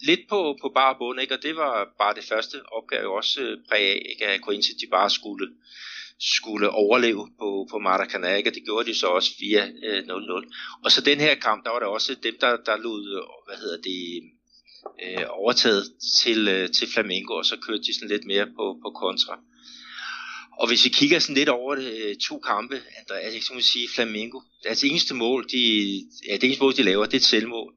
lidt 0.00 0.20
på, 0.28 0.58
på 0.62 0.68
bare 0.74 0.94
bund, 0.98 1.20
ikke? 1.20 1.34
og 1.34 1.42
det 1.42 1.56
var 1.56 1.88
bare 1.98 2.14
det 2.14 2.24
første 2.24 2.56
opgave 2.72 3.16
også 3.16 3.40
øh, 3.40 3.58
præg 3.68 3.80
af, 3.80 4.06
ikke? 4.10 4.26
at 4.26 4.40
Corinthians 4.40 4.80
de 4.80 4.86
bare 4.90 5.10
skulle 5.10 5.48
skulle 6.20 6.70
overleve 6.70 7.28
på, 7.38 7.66
på 7.70 7.78
Maracanã, 7.78 8.36
og 8.46 8.54
det 8.54 8.64
gjorde 8.64 8.90
de 8.90 8.94
så 8.94 9.06
også 9.06 9.30
via 9.40 9.68
øh, 9.84 9.98
0-0. 9.98 10.80
Og 10.84 10.92
så 10.92 11.00
den 11.00 11.20
her 11.20 11.34
kamp, 11.34 11.64
der 11.64 11.70
var 11.70 11.78
der 11.78 11.86
også 11.86 12.14
dem, 12.22 12.36
der, 12.40 12.56
der 12.56 12.76
lod, 12.76 13.02
øh, 13.16 13.46
hvad 13.46 13.56
hedder 13.56 13.80
det, 13.82 14.22
øh, 15.04 15.24
overtaget 15.28 15.84
til, 16.22 16.48
øh, 16.48 16.70
til 16.70 16.88
Flamengo, 16.88 17.34
og 17.34 17.46
så 17.46 17.56
kørte 17.56 17.82
de 17.82 17.94
sådan 17.94 18.08
lidt 18.08 18.26
mere 18.26 18.46
på, 18.46 18.78
på 18.82 18.90
kontra. 18.90 19.38
Og 20.58 20.68
hvis 20.68 20.84
vi 20.84 20.90
kigger 20.90 21.18
sådan 21.18 21.34
lidt 21.34 21.48
over 21.48 21.74
det, 21.74 22.18
to 22.18 22.38
kampe, 22.38 22.82
altså, 22.96 23.46
så 23.46 23.54
må 23.54 23.60
sige 23.60 23.88
Flamengo, 23.94 24.40
deres 24.64 24.84
eneste 24.84 25.14
mål, 25.14 25.46
de, 25.52 25.62
ja, 26.28 26.32
det 26.32 26.44
eneste 26.44 26.62
mål, 26.62 26.76
de 26.76 26.82
laver, 26.82 27.04
det 27.04 27.14
er 27.14 27.18
et 27.18 27.24
selvmål. 27.24 27.74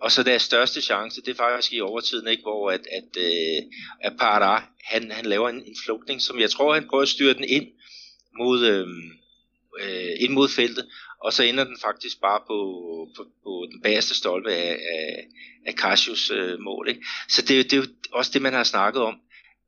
Og 0.00 0.12
så 0.12 0.22
deres 0.22 0.42
største 0.42 0.82
chance, 0.82 1.20
det 1.20 1.28
er 1.28 1.34
faktisk 1.34 1.72
i 1.72 1.80
overtiden, 1.80 2.28
ikke, 2.28 2.42
hvor 2.42 2.70
at, 2.70 2.86
at, 2.92 3.16
øh, 3.16 3.62
at 4.00 4.12
Parra, 4.18 4.64
han, 4.84 5.10
han 5.10 5.26
laver 5.26 5.48
en, 5.48 5.56
en 5.56 5.76
flugtning, 5.84 6.22
som 6.22 6.40
jeg 6.40 6.50
tror, 6.50 6.74
han 6.74 6.88
prøver 6.88 7.02
at 7.02 7.08
styre 7.08 7.34
den 7.34 7.44
ind, 7.44 7.66
mod, 8.38 8.66
øh, 8.66 8.86
øh, 9.80 10.16
ind 10.20 10.32
mod 10.32 10.48
feltet, 10.48 10.86
og 11.24 11.32
så 11.32 11.42
ender 11.42 11.64
den 11.64 11.76
faktisk 11.80 12.20
bare 12.20 12.40
på, 12.46 12.58
på, 13.16 13.22
på 13.44 13.66
den 13.72 13.82
bagerste 13.82 14.14
stolpe 14.14 14.52
af, 14.52 14.72
af, 14.72 15.26
af 15.66 15.74
Cassius 15.74 16.30
øh, 16.30 16.58
mål. 16.58 16.88
Ikke? 16.88 17.04
Så 17.28 17.42
det, 17.42 17.70
det 17.70 17.72
er 17.72 17.76
jo 17.76 17.86
også 18.12 18.30
det, 18.34 18.42
man 18.42 18.52
har 18.52 18.64
snakket 18.64 19.02
om, 19.02 19.14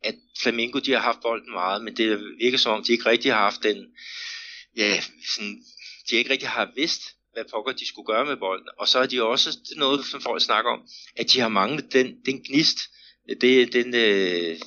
at 0.05 0.15
Flamingo 0.43 0.79
de 0.79 0.93
har 0.93 0.99
haft 0.99 1.21
bolden 1.23 1.53
meget, 1.53 1.85
men 1.85 1.97
det 1.97 2.21
virker 2.41 2.59
som 2.59 2.73
om, 2.73 2.85
de 2.85 2.93
ikke 2.93 3.07
rigtig 3.07 3.33
har 3.33 3.41
haft 3.41 3.63
den, 3.63 3.87
ja, 4.77 5.01
sådan, 5.35 5.63
de 6.11 6.17
ikke 6.17 6.31
rigtig 6.31 6.49
har 6.49 6.73
vidst, 6.77 7.03
hvad 7.33 7.45
pokker 7.53 7.73
de 7.73 7.89
skulle 7.89 8.07
gøre 8.07 8.25
med 8.25 8.37
bolden. 8.37 8.69
Og 8.79 8.89
så 8.89 8.99
er 8.99 9.07
de 9.07 9.23
også, 9.23 9.59
noget, 9.77 10.05
som 10.05 10.21
folk 10.21 10.43
snakker 10.43 10.71
om, 10.71 10.83
at 11.17 11.33
de 11.33 11.41
har 11.41 11.49
manglet 11.49 11.93
den, 11.93 12.17
den 12.27 12.45
gnist, 12.45 12.79
det, 13.41 13.73
den, 13.73 13.95
øh, 13.95 14.59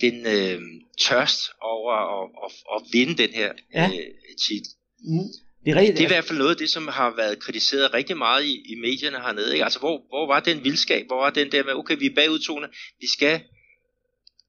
den 0.00 0.26
øh, 0.26 0.60
tørst 1.00 1.40
over 1.60 1.92
at, 1.92 2.30
at, 2.44 2.52
at 2.76 2.82
vinde 2.92 3.22
den 3.22 3.30
her 3.30 3.52
ja. 3.74 3.86
øh, 3.88 4.36
titel. 4.46 4.70
Mm. 4.98 5.28
Det 5.64 5.72
er, 5.72 5.76
rigtigt, 5.76 5.98
det 5.98 6.04
er 6.04 6.08
i 6.08 6.14
hvert 6.14 6.24
fald 6.24 6.38
noget 6.38 6.50
af 6.50 6.56
det, 6.56 6.70
som 6.70 6.88
har 6.88 7.16
været 7.16 7.38
kritiseret 7.38 7.94
rigtig 7.94 8.16
meget 8.16 8.44
i, 8.44 8.72
i 8.72 8.74
medierne 8.74 9.20
hernede. 9.20 9.52
Ikke? 9.52 9.64
Altså, 9.64 9.78
hvor, 9.78 10.02
hvor 10.08 10.26
var 10.26 10.40
den 10.40 10.64
vildskab? 10.64 11.06
Hvor 11.06 11.20
var 11.20 11.30
den 11.30 11.52
der 11.52 11.64
med, 11.64 11.72
okay, 11.74 11.98
vi 11.98 12.06
er 12.06 12.14
bagudtone, 12.14 12.68
vi 13.00 13.06
skal 13.06 13.40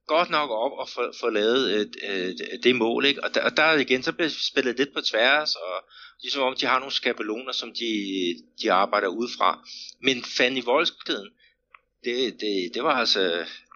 godt 0.08 0.30
nok 0.30 0.50
op 0.50 0.72
og 0.72 0.90
få, 0.90 1.02
få 1.20 1.30
lavet 1.30 1.76
et, 1.82 1.96
et, 2.04 2.42
et, 2.54 2.64
det 2.64 2.76
mål, 2.76 3.06
ikke? 3.06 3.24
Og 3.24 3.36
der, 3.36 3.42
og 3.42 3.58
der 3.58 3.74
igen, 3.74 4.04
så 4.04 4.12
bliver 4.12 4.30
spillet 4.30 4.78
lidt 4.78 4.94
på 4.94 5.02
tværs, 5.02 5.56
og 5.56 5.84
ligesom 6.22 6.44
om 6.44 6.56
de 6.60 6.66
har 6.66 6.80
nogle 6.80 6.94
skabeloner, 6.94 7.52
som 7.52 7.70
de, 7.80 7.90
de 8.62 8.72
arbejder 8.72 9.08
ud 9.08 9.28
fra. 9.38 9.50
Men 10.02 10.24
Fanny 10.38 10.64
Voldskeden, 10.64 11.30
det, 12.04 12.42
det, 12.42 12.72
det 12.74 12.84
var 12.84 12.96
altså, 13.04 13.22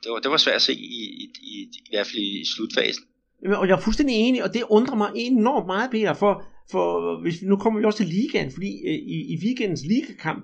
det 0.03 0.11
var, 0.11 0.19
det 0.19 0.31
var 0.31 0.37
svært 0.37 0.55
at 0.55 0.61
se 0.61 0.73
i, 0.73 1.01
i, 1.23 1.33
i, 1.41 1.55
i 1.85 1.89
hvert 1.91 2.07
fald 2.07 2.21
i 2.21 2.45
slutfasen. 2.55 3.03
Og 3.45 3.67
jeg 3.67 3.75
er 3.77 3.81
fuldstændig 3.81 4.15
enig, 4.15 4.43
og 4.43 4.53
det 4.53 4.63
undrer 4.69 4.95
mig 4.95 5.11
enormt 5.15 5.65
meget, 5.65 5.91
Peter, 5.91 6.13
for, 6.13 6.43
for 6.71 7.21
hvis, 7.21 7.41
nu 7.41 7.55
kommer 7.57 7.79
vi 7.79 7.85
også 7.85 7.97
til 7.97 8.07
ligaen, 8.07 8.51
fordi 8.51 8.71
øh, 8.87 8.93
i, 8.93 9.33
i 9.33 9.37
weekendens 9.43 9.85
ligakamp, 9.85 10.43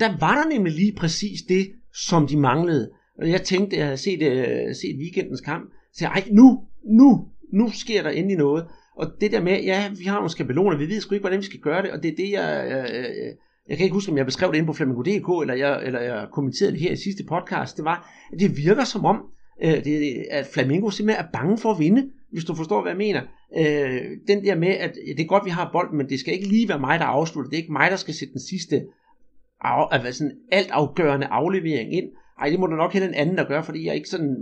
der 0.00 0.18
var 0.20 0.42
der 0.42 0.48
nemlig 0.48 0.72
lige 0.72 0.94
præcis 0.96 1.42
det, 1.42 1.72
som 2.08 2.26
de 2.26 2.36
manglede. 2.36 2.90
Og 3.18 3.30
jeg 3.30 3.42
tænkte, 3.42 3.76
jeg 3.76 3.84
havde 3.84 3.98
set, 3.98 4.22
øh, 4.22 4.74
set 4.74 4.96
weekendens 4.98 5.40
kamp, 5.40 5.72
så 5.92 6.04
jeg, 6.04 6.24
nu, 6.32 6.66
nu, 6.84 7.28
nu 7.52 7.70
sker 7.74 8.02
der 8.02 8.10
endelig 8.10 8.36
noget. 8.36 8.66
Og 8.96 9.06
det 9.20 9.32
der 9.32 9.42
med, 9.42 9.62
ja, 9.62 9.90
vi 9.98 10.04
har 10.04 10.14
nogle 10.14 10.30
skabeloner, 10.30 10.76
vi 10.76 10.88
ved 10.88 11.00
sgu 11.00 11.14
ikke, 11.14 11.22
hvordan 11.22 11.38
vi 11.38 11.44
skal 11.44 11.60
gøre 11.60 11.82
det, 11.82 11.90
og 11.90 12.02
det 12.02 12.12
er 12.12 12.16
det, 12.16 12.30
jeg, 12.30 12.66
jeg, 12.70 12.90
jeg, 12.94 13.32
jeg 13.68 13.76
kan 13.76 13.84
ikke 13.84 13.94
huske, 13.94 14.12
om 14.12 14.18
jeg 14.18 14.26
beskrev 14.26 14.52
det 14.52 14.56
inde 14.56 14.66
på 14.66 14.72
Flamingo.dk, 14.72 15.42
eller 15.42 15.54
jeg, 15.54 15.86
eller 15.86 16.00
jeg 16.00 16.28
kommenterede 16.32 16.72
det 16.72 16.80
her 16.80 16.92
i 16.92 16.96
sidste 16.96 17.24
podcast, 17.24 17.76
det 17.76 17.84
var, 17.84 18.10
at 18.32 18.40
det 18.40 18.56
virker 18.56 18.84
som 18.84 19.04
om, 19.04 19.22
øh, 19.64 19.84
det, 19.84 20.24
at 20.30 20.46
Flamingo 20.46 20.90
simpelthen 20.90 21.24
er 21.24 21.30
bange 21.32 21.58
for 21.58 21.70
at 21.70 21.78
vinde, 21.78 22.10
hvis 22.30 22.44
du 22.44 22.54
forstår, 22.54 22.82
hvad 22.82 22.90
jeg 22.90 22.98
mener. 22.98 23.20
Øh, 23.58 24.02
den 24.28 24.44
der 24.44 24.54
med, 24.54 24.68
at 24.68 24.94
det 25.16 25.20
er 25.20 25.26
godt, 25.26 25.44
vi 25.44 25.50
har 25.50 25.70
bolden, 25.72 25.98
men 25.98 26.08
det 26.08 26.20
skal 26.20 26.34
ikke 26.34 26.48
lige 26.48 26.68
være 26.68 26.80
mig, 26.80 26.98
der 26.98 27.04
afslutter. 27.04 27.50
Det 27.50 27.56
er 27.56 27.62
ikke 27.62 27.72
mig, 27.72 27.90
der 27.90 27.96
skal 27.96 28.14
sætte 28.14 28.32
den 28.32 28.40
sidste 28.40 28.82
af, 29.60 29.88
altså 29.90 30.12
sådan 30.12 30.36
alt 30.52 30.70
afgørende 30.70 31.26
aflevering 31.26 31.94
ind. 31.94 32.08
Ej, 32.40 32.48
det 32.48 32.60
må 32.60 32.66
du 32.66 32.76
nok 32.76 32.92
have 32.92 33.08
en 33.08 33.14
anden, 33.14 33.36
der 33.36 33.44
gør, 33.44 33.62
fordi 33.62 33.84
jeg 33.84 33.90
er 33.90 33.94
ikke 33.94 34.08
sådan 34.08 34.36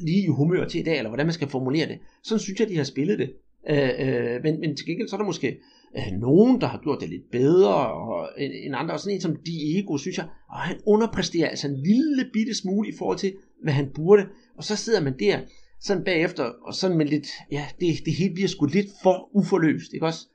lige 0.00 0.24
i 0.24 0.28
humør 0.28 0.64
til 0.68 0.80
i 0.80 0.84
dag, 0.84 0.96
eller 0.98 1.10
hvordan 1.10 1.26
man 1.26 1.32
skal 1.32 1.48
formulere 1.48 1.88
det. 1.88 1.98
Sådan 2.22 2.40
synes 2.40 2.60
jeg, 2.60 2.68
de 2.68 2.76
har 2.76 2.84
spillet 2.84 3.18
det. 3.18 3.32
Øh, 3.70 3.90
øh, 3.98 4.42
men, 4.42 4.60
men 4.60 4.76
til 4.76 4.86
gengæld 4.86 5.08
så 5.08 5.16
er 5.16 5.18
der 5.18 5.26
måske 5.26 5.58
øh, 5.96 6.20
nogen, 6.20 6.60
der 6.60 6.66
har 6.66 6.80
gjort 6.82 7.00
det 7.00 7.08
lidt 7.08 7.30
bedre 7.32 7.92
og, 7.92 8.28
end 8.38 8.74
andre. 8.76 8.94
Og 8.94 9.00
sådan 9.00 9.14
en 9.14 9.20
som 9.20 9.36
Diego, 9.46 9.96
synes 9.96 10.18
jeg, 10.18 10.26
og 10.50 10.58
han 10.58 10.76
underpresterer 10.86 11.48
altså 11.48 11.68
en 11.68 11.76
lille 11.76 12.30
bitte 12.32 12.54
smule 12.54 12.88
i 12.88 12.92
forhold 12.98 13.18
til, 13.18 13.34
hvad 13.62 13.72
han 13.72 13.90
burde. 13.94 14.26
Og 14.56 14.64
så 14.64 14.76
sidder 14.76 15.00
man 15.00 15.18
der 15.18 15.40
sådan 15.80 16.04
bagefter, 16.04 16.44
og 16.44 16.74
sådan 16.74 16.96
med 16.96 17.06
lidt, 17.06 17.28
ja, 17.52 17.66
det, 17.80 17.88
det 18.04 18.12
hele 18.12 18.34
bliver 18.34 18.48
sgu 18.48 18.66
lidt 18.66 18.88
for 19.02 19.28
uforløst, 19.32 19.92
ikke 19.94 20.06
også? 20.06 20.26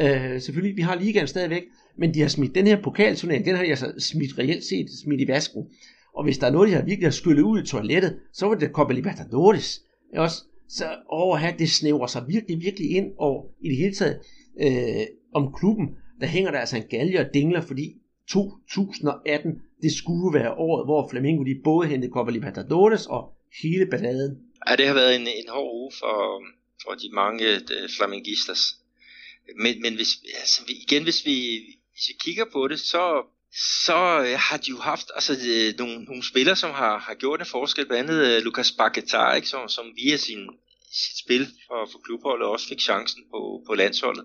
Øh, 0.00 0.40
selvfølgelig, 0.40 0.76
vi 0.76 0.82
har 0.82 0.94
ligaen 0.94 1.26
stadigvæk, 1.26 1.62
men 1.98 2.14
de 2.14 2.20
har 2.20 2.28
smidt 2.28 2.54
den 2.54 2.66
her 2.66 2.82
pokalturnering, 2.82 3.44
den 3.44 3.56
har 3.56 3.62
de 3.62 3.70
altså 3.70 3.92
smidt 3.98 4.38
reelt 4.38 4.64
set 4.64 4.86
smidt 5.04 5.20
i 5.20 5.28
vasken. 5.28 5.66
Og 6.14 6.24
hvis 6.24 6.38
der 6.38 6.46
er 6.46 6.50
noget, 6.50 6.68
de 6.68 6.74
har 6.74 6.82
virkelig 6.82 7.06
har 7.06 7.10
skyllet 7.10 7.42
ud 7.42 7.62
i 7.62 7.66
toilettet, 7.66 8.16
så 8.32 8.46
var 8.46 8.54
det 8.54 8.70
Copa 8.70 8.92
Libertadores. 8.92 9.80
Ikke 10.12 10.22
også? 10.22 10.42
Så 10.68 10.96
over 11.08 11.52
det 11.58 11.70
snæver 11.70 12.06
sig 12.06 12.24
virkelig, 12.28 12.60
virkelig 12.60 12.90
ind, 12.90 13.12
og 13.18 13.54
i 13.64 13.68
det 13.68 13.76
hele 13.76 13.94
taget 13.94 14.20
øh, 14.60 15.06
om 15.34 15.54
klubben, 15.58 15.86
der 16.20 16.26
hænger 16.26 16.50
der 16.50 16.58
altså 16.58 16.76
en 16.76 16.88
galge 16.90 17.20
og 17.20 17.34
dingler, 17.34 17.60
fordi 17.60 17.94
2018, 18.30 19.52
det 19.82 19.92
skulle 19.92 20.38
være 20.38 20.54
året, 20.54 20.86
hvor 20.86 21.08
Flamengo 21.10 21.42
de 21.42 21.60
både 21.64 21.88
hentede 21.88 22.12
Copa 22.12 22.30
Libertadores 22.30 23.06
og 23.06 23.32
hele 23.62 23.86
balladen. 23.86 24.38
Ja, 24.68 24.76
det 24.76 24.86
har 24.86 24.94
været 24.94 25.16
en, 25.16 25.26
en 25.26 25.48
hård 25.48 25.74
uge 25.74 25.92
for, 25.98 26.42
for 26.82 26.90
de 26.90 27.08
mange 27.14 27.44
øh, 27.44 27.60
de 27.60 27.88
flamengistas. 27.96 28.60
Men, 29.62 29.82
men 29.82 29.94
hvis, 29.94 30.12
altså, 30.40 30.62
igen, 30.68 31.02
hvis 31.02 31.26
vi, 31.26 31.36
hvis 31.92 32.08
vi 32.08 32.14
kigger 32.24 32.44
på 32.52 32.68
det, 32.68 32.80
så, 32.80 33.02
så 33.52 34.20
øh, 34.26 34.38
har 34.38 34.56
de 34.56 34.70
jo 34.70 34.78
haft 34.78 35.06
altså, 35.14 35.32
øh, 35.32 35.74
nogle, 35.78 36.04
nogle 36.04 36.24
spillere, 36.24 36.56
som 36.56 36.70
har, 36.70 36.98
har 36.98 37.14
gjort 37.14 37.40
en 37.40 37.46
forskel. 37.46 37.86
Blandt 37.86 38.10
andet 38.10 38.26
øh, 38.26 38.42
Lucas 38.42 38.70
Paquetá, 38.70 39.34
ikke, 39.34 39.48
som, 39.48 39.68
som 39.68 39.86
via 39.96 40.16
sin, 40.16 40.48
sit 40.92 41.18
spil 41.24 41.46
for, 41.66 41.88
for 41.92 41.98
klubholdet 41.98 42.48
også 42.48 42.68
fik 42.68 42.80
chancen 42.80 43.22
på, 43.30 43.62
på 43.66 43.74
landsholdet 43.74 44.24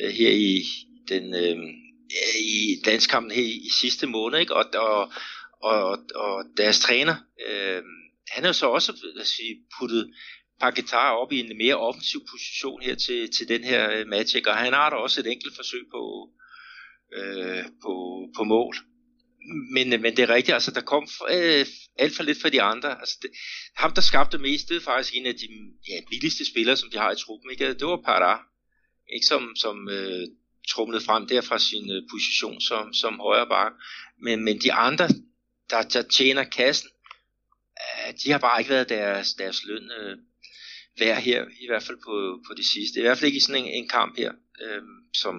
her 0.00 0.30
i 0.30 0.64
den 1.08 1.34
øh, 1.34 1.58
i 2.38 2.82
landskampen 2.86 3.30
her 3.30 3.42
i, 3.42 3.56
i 3.66 3.70
sidste 3.80 4.06
måned, 4.06 4.38
ikke? 4.38 4.56
Og, 4.56 4.64
og, 4.74 5.12
og, 5.62 5.98
og 6.14 6.44
deres 6.56 6.80
træner, 6.80 7.16
øh, 7.48 7.82
han 8.28 8.42
har 8.42 8.48
jo 8.48 8.52
så 8.52 8.66
også 8.66 8.92
lad 9.14 9.24
sige, 9.24 9.56
puttet 9.78 10.14
Paketar 10.60 11.12
op 11.12 11.32
i 11.32 11.40
en 11.40 11.58
mere 11.58 11.74
offensiv 11.74 12.20
position 12.30 12.82
her 12.82 12.94
til, 12.94 13.30
til 13.30 13.48
den 13.48 13.64
her 13.64 14.04
match, 14.04 14.36
ikke? 14.36 14.50
og 14.50 14.56
han 14.56 14.72
har 14.72 14.90
da 14.90 14.96
også 14.96 15.20
et 15.20 15.26
enkelt 15.26 15.56
forsøg 15.56 15.80
på, 15.92 16.30
øh, 17.16 17.64
på, 17.82 17.92
på 18.36 18.44
mål. 18.44 18.74
Men, 19.74 19.92
øh, 19.92 20.00
men 20.00 20.16
det 20.16 20.22
er 20.22 20.34
rigtigt, 20.34 20.54
altså 20.54 20.70
der 20.70 20.80
kom 20.80 21.08
øh, 21.30 21.66
alt 21.98 22.16
for 22.16 22.22
lidt 22.22 22.42
fra 22.42 22.48
de 22.48 22.62
andre. 22.62 23.00
Altså 23.00 23.18
det, 23.22 23.30
ham, 23.76 23.92
der 23.92 24.00
skabte 24.00 24.38
mest, 24.38 24.68
det 24.68 24.76
er 24.76 24.80
faktisk 24.80 25.14
en 25.14 25.26
af 25.26 25.34
de 25.34 25.48
ja, 25.88 26.00
billigste 26.10 26.44
spillere, 26.44 26.76
som 26.76 26.90
de 26.90 26.98
har 26.98 27.12
i 27.12 27.16
truppen. 27.16 27.50
Ikke? 27.50 27.74
Det 27.74 27.86
var 27.86 28.02
Parra, 28.04 28.46
ikke 29.14 29.26
som, 29.26 29.56
som 29.56 29.88
øh, 29.88 30.26
trumlede 30.68 31.04
frem 31.04 31.26
der 31.26 31.40
fra 31.40 31.58
sin 31.58 31.90
øh, 31.90 32.02
position 32.12 32.60
som, 32.60 32.92
som 32.92 33.20
højre 33.20 33.46
bak. 33.46 33.72
Men, 34.22 34.44
men 34.44 34.58
de 34.58 34.72
andre, 34.72 35.08
der, 35.70 35.82
der 35.82 36.02
tjener 36.02 36.44
kassen, 36.44 36.90
øh, 37.80 38.14
de 38.24 38.30
har 38.32 38.38
bare 38.38 38.60
ikke 38.60 38.70
været 38.70 38.88
deres, 38.88 39.34
deres 39.34 39.64
løn 39.64 39.90
øh, 40.00 40.16
værd 40.98 41.22
her, 41.22 41.44
i 41.60 41.66
hvert 41.68 41.82
fald 41.82 41.98
på, 42.04 42.40
på 42.46 42.54
det 42.56 42.64
sidste. 42.64 42.98
I 42.98 43.02
hvert 43.02 43.18
fald 43.18 43.26
ikke 43.26 43.36
i 43.36 43.40
sådan 43.40 43.64
en, 43.64 43.70
en 43.70 43.88
kamp 43.88 44.16
her, 44.16 44.32
øh, 44.62 44.82
som, 45.14 45.34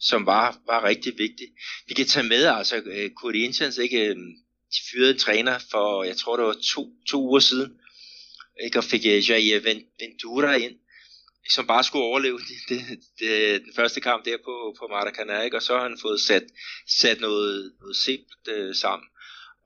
som 0.00 0.26
var, 0.26 0.58
var 0.66 0.84
rigtig 0.84 1.12
vigtig. 1.18 1.46
Vi 1.88 1.94
kan 1.94 2.06
tage 2.06 2.28
med, 2.28 2.44
altså 2.44 2.76
øh, 2.76 3.10
Kurt 3.10 3.14
Corinthians, 3.16 3.78
ikke, 3.78 4.06
øh, 4.08 4.16
de 4.74 4.80
fyrede 4.92 5.10
en 5.12 5.18
træner 5.18 5.58
for, 5.70 6.04
jeg 6.04 6.16
tror 6.16 6.36
det 6.36 6.46
var 6.46 6.56
to, 6.74 6.88
to 7.10 7.22
uger 7.22 7.40
siden, 7.40 7.72
ikke, 8.64 8.78
og 8.78 8.84
fik 8.84 9.06
øh, 9.06 9.30
Jair 9.30 9.60
Ventura 10.00 10.54
ind, 10.54 10.76
som 11.50 11.66
bare 11.66 11.84
skulle 11.84 12.04
overleve 12.04 12.38
det, 12.38 12.56
det, 12.68 12.80
det, 13.18 13.62
den 13.64 13.72
første 13.76 14.00
kamp 14.00 14.24
der 14.24 14.36
på, 14.44 14.76
på 14.78 14.84
Maracanã, 14.84 15.42
ikke? 15.44 15.56
og 15.56 15.62
så 15.62 15.74
har 15.76 15.82
han 15.82 15.98
fået 16.02 16.20
sat, 16.20 16.44
sat 16.88 17.20
noget, 17.20 17.72
noget 17.80 17.96
simpelt 17.96 18.48
øh, 18.48 18.74
sammen. 18.74 19.08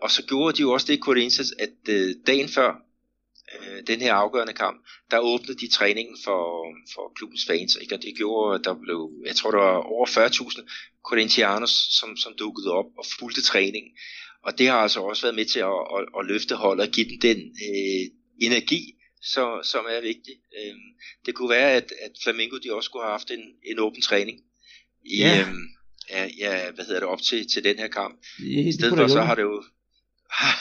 Og 0.01 0.11
så 0.11 0.23
gjorde 0.27 0.57
de 0.57 0.63
jo 0.63 0.73
også 0.73 0.87
det 0.87 1.01
Corinthians, 1.01 1.53
at 1.59 1.89
øh, 1.89 2.15
dagen 2.27 2.49
før 2.49 2.88
øh, 3.55 3.83
den 3.87 4.01
her 4.01 4.15
afgørende 4.15 4.53
kamp, 4.53 4.87
der 5.11 5.19
åbnede 5.19 5.59
de 5.59 5.69
træningen 5.69 6.17
for, 6.25 6.43
for 6.95 7.13
klubbens 7.17 7.47
fans, 7.47 7.79
ikke? 7.81 7.95
og 7.95 8.03
det 8.03 8.17
gjorde, 8.17 8.65
der 8.65 8.75
blev, 8.75 9.11
jeg 9.27 9.37
tror 9.37 9.51
der 9.51 9.59
var 9.59 9.77
over 9.95 10.07
40.000 10.07 11.01
Corinthianos, 11.09 11.75
som, 11.99 12.17
som 12.17 12.33
dukkede 12.39 12.71
op 12.71 12.91
og 12.99 13.05
fulgte 13.19 13.43
træningen. 13.43 13.93
Og 14.43 14.59
det 14.59 14.67
har 14.69 14.77
altså 14.77 15.01
også 15.01 15.23
været 15.23 15.35
med 15.35 15.45
til 15.45 15.61
at, 15.61 15.81
at, 15.97 16.03
at 16.19 16.27
løfte 16.27 16.55
holdet 16.55 16.87
og 16.87 16.93
give 16.93 17.09
dem 17.11 17.21
den 17.21 17.39
øh, 17.69 18.05
energi, 18.41 18.83
så, 19.23 19.61
som 19.63 19.85
er 19.91 20.01
vigtig. 20.01 20.35
Øhm, 20.59 20.89
det 21.27 21.35
kunne 21.35 21.51
være, 21.51 21.73
at, 21.73 21.93
at 22.03 22.13
Flamingo 22.23 22.57
de 22.57 22.75
også 22.75 22.87
skulle 22.87 23.05
have 23.05 23.13
haft 23.19 23.31
en, 23.31 23.45
en 23.71 23.79
åben 23.79 24.03
træning 24.03 24.39
i, 25.05 25.19
ja. 25.19 25.41
Øhm, 25.41 25.65
ja, 26.11 26.29
ja, 26.39 26.71
hvad 26.71 26.85
hedder 26.85 27.01
det, 27.01 27.09
op 27.09 27.23
til, 27.23 27.49
til 27.53 27.65
den 27.65 27.79
her 27.79 27.89
kamp. 27.89 28.21
I 28.39 28.73
stedet 28.73 28.97
for, 28.97 29.07
så 29.07 29.21
har 29.21 29.35
det 29.35 29.43
jo 29.43 29.65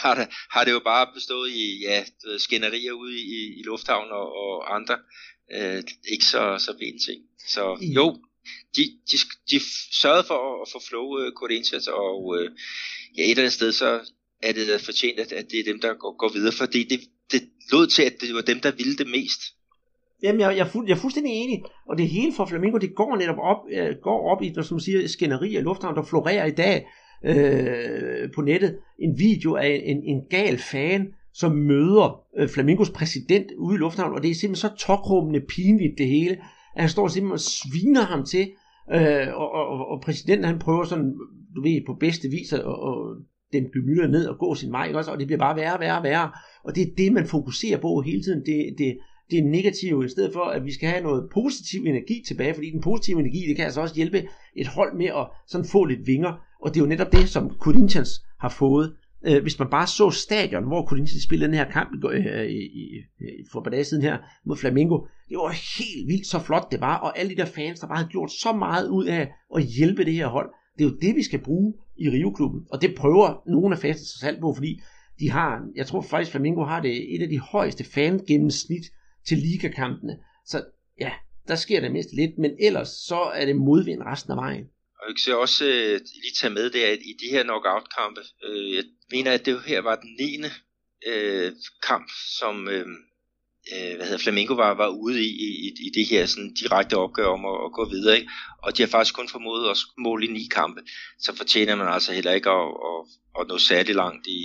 har 0.04 0.16
det, 0.16 0.28
har 0.52 0.64
det 0.64 0.72
jo 0.72 0.80
bare 0.80 1.08
bestået 1.14 1.50
i 1.52 1.82
ja, 1.82 2.04
skænderier 2.38 2.92
ude 2.92 3.20
i, 3.20 3.60
i 3.60 3.64
lufthavnen 3.64 4.12
og, 4.12 4.28
og 4.36 4.76
andre 4.76 4.98
øh, 5.56 5.84
ikke 6.12 6.26
så, 6.26 6.56
så 6.60 6.76
pæne 6.80 7.00
ting. 7.08 7.22
Så 7.48 7.78
jo, 7.82 8.18
de, 8.76 8.84
de, 9.12 9.18
de 9.52 9.60
sørgede 10.02 10.24
for 10.28 10.62
at, 10.62 10.68
få 10.72 10.80
flow 10.90 11.06
uh, 11.06 11.32
Corinthians, 11.34 11.88
og 11.88 12.26
uh, 12.26 12.46
ja, 13.18 13.24
et 13.24 13.30
eller 13.30 13.44
andet 13.44 13.54
sted, 13.54 13.72
så 13.72 14.12
er 14.44 14.54
det 14.54 14.82
fortjent, 14.82 15.20
at, 15.20 15.32
at 15.32 15.46
det 15.52 15.60
er 15.60 15.64
dem, 15.64 15.82
der 15.82 15.94
går, 15.94 16.18
går 16.18 16.30
videre, 16.34 16.54
fordi 16.54 16.84
det, 16.84 17.00
det 17.32 17.42
lod 17.72 17.88
til, 17.88 18.04
at 18.04 18.22
det 18.22 18.36
var 18.36 18.42
dem, 18.42 18.60
der 18.60 18.72
ville 18.72 18.98
det 18.98 19.08
mest. 19.08 19.42
Jamen, 20.24 20.42
jeg, 20.42 20.58
jeg, 20.58 20.68
er 20.68 20.72
fuld, 20.72 20.88
jeg 20.88 20.96
er 20.96 21.00
fuldstændig 21.00 21.34
enig, 21.34 21.64
og 21.90 21.98
det 21.98 22.10
hele 22.10 22.34
for 22.34 22.46
Flamingo, 22.46 22.78
det 22.78 22.96
går 22.96 23.16
netop 23.16 23.40
op, 23.40 23.62
øh, 23.72 23.96
går 24.04 24.32
op 24.32 24.42
i, 24.44 24.54
som 24.64 24.76
man 24.76 24.82
siger, 24.82 25.08
skænderi 25.08 25.58
i 25.58 25.62
lufthavn, 25.62 25.96
der 25.96 26.04
florerer 26.04 26.46
i 26.46 26.52
dag 26.52 26.86
øh, 27.26 28.32
på 28.36 28.42
nettet 28.42 28.78
en 29.00 29.20
video 29.20 29.56
af 29.56 29.82
en, 29.86 30.04
en 30.04 30.22
gal 30.30 30.58
fan, 30.58 31.08
som 31.34 31.52
møder 31.52 32.22
øh, 32.38 32.50
Flamingos 32.50 32.90
præsident 32.90 33.52
ude 33.58 33.76
i 33.76 33.78
lufthavnen, 33.78 34.16
og 34.16 34.24
det 34.24 34.32
er 34.32 34.36
simpelthen 34.36 34.70
så 34.70 34.86
tokrummende 34.86 35.42
pinligt 35.50 35.98
det 35.98 36.08
hele, 36.08 36.38
at 36.76 36.82
han 36.82 36.90
står 36.90 37.08
simpelthen 37.08 37.34
og 37.34 37.40
sviner 37.40 38.02
ham 38.02 38.26
til, 38.26 38.52
øh, 38.94 39.28
og, 39.34 39.52
og, 39.52 39.88
og 39.88 40.02
præsidenten 40.02 40.46
han 40.46 40.60
prøver 40.60 40.84
sådan, 40.84 41.14
du 41.56 41.62
ved, 41.62 41.82
på 41.86 41.94
bedste 41.94 42.28
vis 42.30 42.54
at, 42.54 42.64
og 42.64 43.16
den 43.54 43.64
gemyrer 43.74 44.08
ned 44.08 44.28
og 44.28 44.38
gå 44.40 44.56
sin 44.56 44.72
vej, 44.72 44.86
ikke 44.86 45.00
også? 45.00 45.12
og 45.12 45.20
det 45.20 45.28
bliver 45.28 45.40
bare 45.40 45.56
værre 45.56 45.74
og 45.74 45.80
værre 45.80 45.98
og 45.98 46.04
værre. 46.04 46.32
Og 46.64 46.76
det 46.76 46.82
er 46.84 46.96
det, 46.98 47.14
man 47.14 47.28
fokuserer 47.28 47.78
på 47.78 48.02
hele 48.02 48.24
tiden. 48.24 48.46
Det, 48.46 48.76
det, 48.78 48.98
det 49.32 49.40
er 49.40 49.44
negative, 49.44 50.06
i 50.06 50.10
stedet 50.10 50.34
for, 50.34 50.44
at 50.44 50.66
vi 50.66 50.74
skal 50.74 50.90
have 50.90 51.04
noget 51.04 51.30
positiv 51.34 51.82
energi 51.86 52.24
tilbage, 52.28 52.54
fordi 52.54 52.72
den 52.72 52.82
positive 52.82 53.20
energi, 53.20 53.48
det 53.48 53.56
kan 53.56 53.66
altså 53.66 53.82
også 53.82 53.96
hjælpe 53.96 54.28
et 54.56 54.68
hold 54.68 54.98
med 54.98 55.06
at 55.06 55.28
sådan 55.48 55.68
få 55.68 55.86
lidt 55.86 56.08
vinger, 56.08 56.34
og 56.62 56.74
det 56.74 56.80
er 56.80 56.84
jo 56.84 56.90
netop 56.90 57.12
det, 57.12 57.30
som 57.30 57.56
Corinthians 57.60 58.10
har 58.40 58.50
fået. 58.50 58.96
Øh, 59.28 59.42
hvis 59.42 59.60
man 59.60 59.70
bare 59.70 59.88
så 59.88 60.10
stadion, 60.10 60.68
hvor 60.68 60.86
Corinthians 60.86 61.24
spillede 61.24 61.48
den 61.48 61.58
her 61.58 61.72
kamp 61.72 62.06
øh, 62.06 62.46
i, 62.46 62.60
i, 62.60 63.04
for 63.52 63.60
et 63.60 63.64
par 63.64 63.72
dage 63.72 63.84
siden 63.84 64.04
her 64.04 64.18
mod 64.46 64.58
Flamengo, 64.58 64.98
det 65.30 65.38
var 65.38 65.78
helt 65.78 66.08
vildt 66.08 66.28
så 66.28 66.40
flot 66.40 66.72
det 66.72 66.82
var, 66.82 66.98
og 66.98 67.20
alle 67.20 67.32
de 67.32 67.38
der 67.38 67.46
fans, 67.46 67.80
der 67.80 67.88
bare 67.88 67.98
havde 67.98 68.10
gjort 68.10 68.32
så 68.32 68.54
meget 68.54 68.90
ud 68.90 69.06
af 69.06 69.30
at 69.56 69.64
hjælpe 69.64 70.06
det 70.06 70.14
her 70.14 70.28
hold, 70.28 70.50
det 70.78 70.86
er 70.86 70.90
jo 70.90 70.96
det, 71.02 71.16
vi 71.16 71.24
skal 71.24 71.40
bruge 71.40 71.74
i 71.98 72.10
Rio-klubben, 72.10 72.62
og 72.72 72.82
det 72.82 72.96
prøver 72.96 73.42
nogle 73.48 73.76
af 73.76 73.80
fansene 73.80 74.06
sig 74.06 74.20
selv 74.20 74.42
på, 74.42 74.54
fordi 74.54 74.82
De 75.20 75.32
har, 75.32 75.62
jeg 75.76 75.88
tror 75.88 76.02
faktisk, 76.02 76.32
Flamengo 76.32 76.64
har 76.64 76.82
det 76.82 77.16
et 77.16 77.22
af 77.22 77.30
de 77.30 77.40
højeste 77.40 77.84
fan 77.84 78.20
gennemsnit 78.28 78.86
til 79.28 79.38
ligakampene. 79.38 80.18
Så 80.46 80.64
ja, 81.00 81.12
der 81.48 81.56
sker 81.56 81.82
det 81.82 81.92
mest 81.92 82.14
lidt, 82.14 82.38
men 82.38 82.52
ellers 82.60 82.88
så 82.88 83.20
er 83.20 83.46
det 83.46 83.56
modvind 83.56 84.02
resten 84.02 84.32
af 84.32 84.38
vejen. 84.38 84.66
Og 85.00 85.04
jeg 85.08 85.16
kan 85.26 85.38
også 85.38 85.66
øh, 85.66 86.00
lige 86.24 86.38
tage 86.40 86.54
med 86.54 86.70
det, 86.70 86.80
at 86.80 87.00
i 87.00 87.14
de 87.22 87.32
her 87.32 87.44
knockout-kampe, 87.44 88.22
øh, 88.44 88.76
jeg 88.76 88.84
mener, 89.12 89.32
at 89.32 89.46
det 89.46 89.62
her 89.62 89.82
var 89.82 89.96
den 89.96 90.16
9. 90.20 90.44
Øh, 91.08 91.52
kamp, 91.84 92.10
som 92.40 92.68
øh, 92.68 92.88
øh, 93.74 93.96
hvad 93.96 94.06
hedder, 94.06 94.18
Flamengo 94.18 94.54
var, 94.54 94.74
var 94.74 94.88
ude 94.88 95.24
i, 95.24 95.30
i, 95.30 95.68
i 95.88 95.90
det 95.96 96.06
her 96.06 96.26
sådan, 96.26 96.54
direkte 96.54 96.98
opgør 96.98 97.28
om 97.28 97.46
at, 97.46 97.58
at 97.66 97.72
gå 97.74 97.90
videre. 97.90 98.16
Ikke? 98.16 98.32
Og 98.64 98.78
de 98.78 98.82
har 98.82 98.88
faktisk 98.88 99.16
kun 99.16 99.30
formået 99.30 99.70
at 99.70 99.78
måle 99.98 100.26
i 100.26 100.32
ni 100.32 100.48
kampe. 100.52 100.82
Så 101.20 101.36
fortjener 101.36 101.76
man 101.76 101.88
altså 101.88 102.14
heller 102.14 102.32
ikke 102.32 102.50
at, 102.50 102.68
at, 102.90 103.00
at 103.40 103.48
nå 103.48 103.58
særlig 103.58 103.96
langt 103.96 104.28
i, 104.28 104.40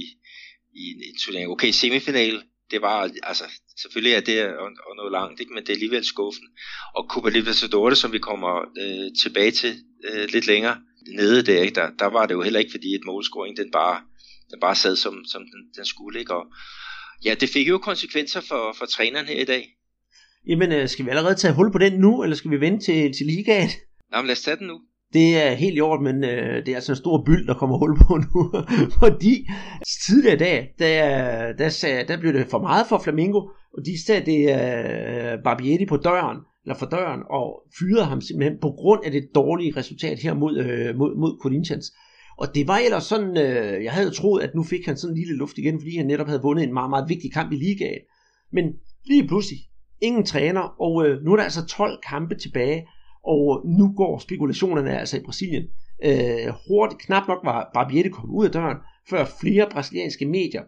i 0.75 0.85
en 1.09 1.19
turnering. 1.25 1.51
Okay, 1.51 1.71
semifinal, 1.71 2.43
det 2.73 2.83
var, 2.83 3.11
altså, 3.23 3.45
selvfølgelig 3.83 4.15
er 4.15 4.21
det 4.21 4.39
at, 4.39 4.49
at 4.89 4.95
nå 4.97 5.09
langt, 5.09 5.41
ikke? 5.41 5.53
men 5.55 5.63
det 5.63 5.69
er 5.69 5.75
alligevel 5.75 6.05
skuffen. 6.05 6.47
Og 6.95 7.07
Copa 7.11 7.29
Libertadores, 7.29 7.99
som 7.99 8.13
vi 8.13 8.19
kommer 8.19 8.53
øh, 8.83 9.09
tilbage 9.23 9.51
til 9.51 9.73
øh, 10.09 10.29
lidt 10.33 10.47
længere 10.47 10.77
nede 11.21 11.43
der, 11.43 11.63
ikke? 11.63 11.75
Der, 11.75 11.91
der 11.99 12.07
var 12.07 12.27
det 12.27 12.35
jo 12.35 12.43
heller 12.43 12.61
ikke, 12.61 12.71
fordi 12.71 12.95
et 12.95 13.05
målscoring, 13.07 13.57
den 13.57 13.71
bare, 13.71 14.01
den 14.51 14.61
bare 14.61 14.75
sad 14.75 14.97
som, 14.97 15.25
som 15.25 15.43
den, 15.43 15.61
den 15.77 15.85
skulle. 15.85 16.19
Ikke? 16.19 16.35
Og, 16.35 16.45
ja, 17.25 17.35
det 17.41 17.49
fik 17.49 17.69
jo 17.69 17.79
konsekvenser 17.79 18.41
for, 18.41 18.75
for 18.79 18.87
træneren 18.87 19.27
her 19.27 19.41
i 19.41 19.45
dag. 19.45 19.69
Jamen, 20.49 20.73
øh, 20.73 20.89
skal 20.89 21.05
vi 21.05 21.11
allerede 21.11 21.35
tage 21.35 21.55
hul 21.55 21.73
på 21.73 21.79
den 21.79 21.93
nu, 21.93 22.23
eller 22.23 22.37
skal 22.37 22.51
vi 22.51 22.61
vente 22.61 22.85
til, 22.85 23.13
til 23.17 23.27
ligaen? 23.27 23.71
Nej, 24.11 24.21
men 24.21 24.27
lad 24.27 24.37
os 24.37 24.43
tage 24.43 24.57
den 24.57 24.67
nu. 24.67 24.81
Det 25.13 25.43
er 25.43 25.51
helt 25.51 25.77
i 25.77 25.81
orden, 25.81 26.05
men 26.05 26.25
øh, 26.25 26.67
det 26.67 26.69
er 26.69 26.75
altså 26.75 26.93
en 26.93 26.97
stor 26.97 27.25
byld, 27.27 27.47
der 27.47 27.55
kommer 27.55 27.79
hul 27.79 27.99
på 27.99 28.17
nu. 28.27 28.53
Fordi 28.99 29.49
tidligere 30.07 30.35
i 30.35 30.39
dag, 30.39 30.75
der, 30.79 31.53
der, 31.53 31.69
sagde, 31.69 32.05
der 32.09 32.21
blev 32.21 32.33
det 32.33 32.47
for 32.47 32.59
meget 32.59 32.87
for 32.89 32.99
Flamingo, 32.99 33.39
og 33.77 33.87
de 33.87 34.05
sagde 34.07 34.27
det 34.27 34.41
øh, 34.51 35.43
Barbietti 35.45 35.87
på 35.87 35.97
døren, 35.97 36.39
eller 36.65 36.75
for 36.75 36.87
døren, 36.87 37.21
og 37.31 37.63
fyrede 37.79 38.05
ham 38.05 38.21
simpelthen 38.21 38.59
på 38.61 38.71
grund 38.71 39.01
af 39.05 39.11
det 39.11 39.29
dårlige 39.35 39.77
resultat 39.77 40.19
her 40.19 40.35
mod, 40.35 40.59
øh, 40.59 40.97
mod, 40.97 41.17
mod 41.17 41.39
Corinthians. 41.43 41.93
Og 42.39 42.55
det 42.55 42.69
var 42.69 42.79
ellers 42.79 43.05
sådan, 43.05 43.37
øh, 43.37 43.85
jeg 43.85 43.93
havde 43.93 44.11
troet, 44.11 44.43
at 44.43 44.55
nu 44.55 44.63
fik 44.63 44.87
han 44.87 44.97
sådan 44.97 45.15
en 45.15 45.19
lille 45.19 45.37
luft 45.37 45.59
igen, 45.59 45.81
fordi 45.81 45.97
han 45.97 46.07
netop 46.07 46.27
havde 46.27 46.43
vundet 46.43 46.65
en 46.65 46.75
meget, 46.75 46.91
meget 46.91 47.09
vigtig 47.09 47.33
kamp 47.33 47.53
i 47.53 47.57
ligaen. 47.57 48.03
Men 48.53 48.65
lige 49.07 49.29
pludselig, 49.29 49.59
ingen 50.01 50.25
træner, 50.25 50.61
og 50.81 51.07
øh, 51.07 51.23
nu 51.23 51.33
er 51.33 51.37
der 51.37 51.45
altså 51.45 51.67
12 51.67 51.99
kampe 52.09 52.35
tilbage, 52.35 52.87
og 53.25 53.63
nu 53.67 53.93
går 53.97 54.19
spekulationerne 54.19 54.99
altså 54.99 55.17
i 55.17 55.23
Brasilien. 55.25 55.65
Øh, 56.05 56.53
hurtigt, 56.69 57.01
knap 57.01 57.29
nok 57.29 57.39
var 57.45 57.71
Barbiette 57.75 58.11
kommet 58.11 58.35
ud 58.35 58.45
af 58.45 58.53
døren, 58.53 58.77
før 59.11 59.25
flere 59.41 59.69
brasilianske 59.71 60.27
medier, 60.27 60.63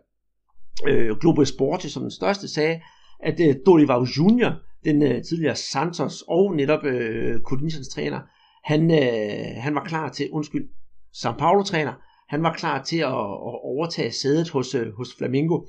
øh, 0.88 1.16
Globo 1.16 1.42
Esporte 1.42 1.90
som 1.90 2.02
den 2.02 2.10
største, 2.10 2.48
sagde, 2.48 2.80
at 3.20 3.40
øh, 3.40 3.56
Dorival 3.66 4.02
Junior, 4.02 4.52
den 4.84 5.02
øh, 5.02 5.22
tidligere 5.22 5.56
Santos 5.56 6.24
og 6.28 6.56
netop 6.56 6.84
øh, 6.84 7.40
Corinthians 7.40 7.88
træner, 7.88 8.20
han, 8.64 8.90
øh, 8.90 9.62
han 9.62 9.74
var 9.74 9.84
klar 9.84 10.08
til, 10.08 10.28
undskyld, 10.32 10.68
São 11.16 11.36
Paulo-træner, 11.38 11.92
han 12.28 12.42
var 12.42 12.52
klar 12.52 12.82
til 12.82 12.98
at, 12.98 13.08
at 13.48 13.58
overtage 13.64 14.12
sædet 14.12 14.50
hos, 14.50 14.74
øh, 14.74 14.92
hos 14.96 15.14
Flamingo. 15.18 15.60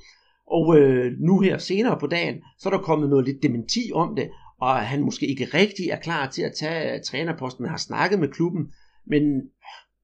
Og 0.47 0.77
øh, 0.77 1.11
nu 1.19 1.39
her 1.39 1.57
senere 1.57 1.99
på 1.99 2.07
dagen, 2.07 2.35
så 2.59 2.69
er 2.69 2.73
der 2.73 2.83
kommet 2.83 3.09
noget 3.09 3.25
lidt 3.25 3.43
dementi 3.43 3.91
om 3.93 4.15
det, 4.15 4.29
og 4.61 4.79
han 4.79 5.01
måske 5.01 5.27
ikke 5.27 5.45
rigtig 5.53 5.89
er 5.89 5.99
klar 5.99 6.29
til 6.29 6.41
at 6.41 6.53
tage 6.59 6.93
øh, 6.93 7.03
trænerposten, 7.03 7.63
men 7.63 7.69
har 7.69 7.77
snakket 7.77 8.19
med 8.19 8.31
klubben. 8.31 8.73
Men 9.07 9.41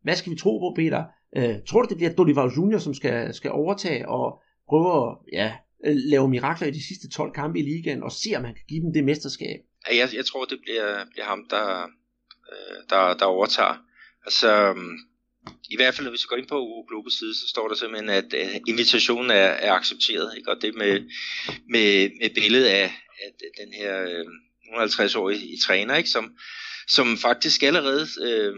hvad 0.04 0.16
skal 0.16 0.32
vi 0.32 0.38
tro 0.38 0.60
på, 0.60 0.74
Peter? 0.76 1.04
Øh, 1.38 1.56
tror 1.68 1.82
du, 1.82 1.88
det 1.90 1.98
bliver 1.98 2.14
Dorival 2.14 2.50
Junior, 2.58 2.80
som 2.80 2.94
skal, 2.94 3.34
skal 3.34 3.52
overtage 3.52 4.10
og 4.10 4.42
prøve 4.70 4.90
at 4.98 5.18
ja, 5.34 5.54
øh, 5.86 5.96
lave 5.96 6.30
mirakler 6.30 6.68
i 6.68 6.72
de 6.72 6.88
sidste 6.88 7.10
12 7.10 7.34
kampe 7.34 7.60
i 7.60 7.62
ligaen, 7.62 8.04
og 8.04 8.12
se, 8.12 8.30
om 8.36 8.44
han 8.44 8.54
kan 8.54 8.66
give 8.70 8.82
dem 8.84 8.94
det 8.94 9.04
mesterskab? 9.04 9.60
Jeg, 9.92 10.10
jeg 10.16 10.26
tror, 10.26 10.46
det 10.46 10.60
bliver, 10.62 11.06
bliver 11.12 11.26
ham, 11.26 11.46
der, 11.50 11.82
øh, 12.52 12.78
der, 12.90 13.14
der 13.14 13.26
overtager. 13.26 13.76
Altså, 14.26 14.50
øhm, 14.70 14.98
i 15.70 15.76
hvert 15.76 15.96
fald, 15.96 16.10
hvis 16.10 16.24
vi 16.24 16.28
går 16.30 16.36
ind 16.36 16.48
på 16.48 16.86
Globus 16.90 17.14
side, 17.14 17.34
så 17.34 17.48
står 17.48 17.68
der 17.68 17.76
simpelthen, 17.76 18.10
at 18.10 18.34
invitationen 18.68 19.30
er, 19.32 19.52
er 19.68 19.74
accepteret. 19.74 20.38
Ikke? 20.38 20.52
Og 20.52 20.58
det 20.62 20.76
med, 20.76 20.94
med, 21.70 22.10
med 22.22 22.30
billedet 22.36 22.66
af, 22.66 22.92
at 23.26 23.66
den 23.66 23.74
her 23.74 24.02
øh, 24.02 24.26
50-årige 24.84 25.58
træner, 25.58 25.96
ikke? 25.96 26.10
Som, 26.10 26.38
som 26.88 27.18
faktisk 27.18 27.64
allerede 27.64 28.08
øh, 28.22 28.56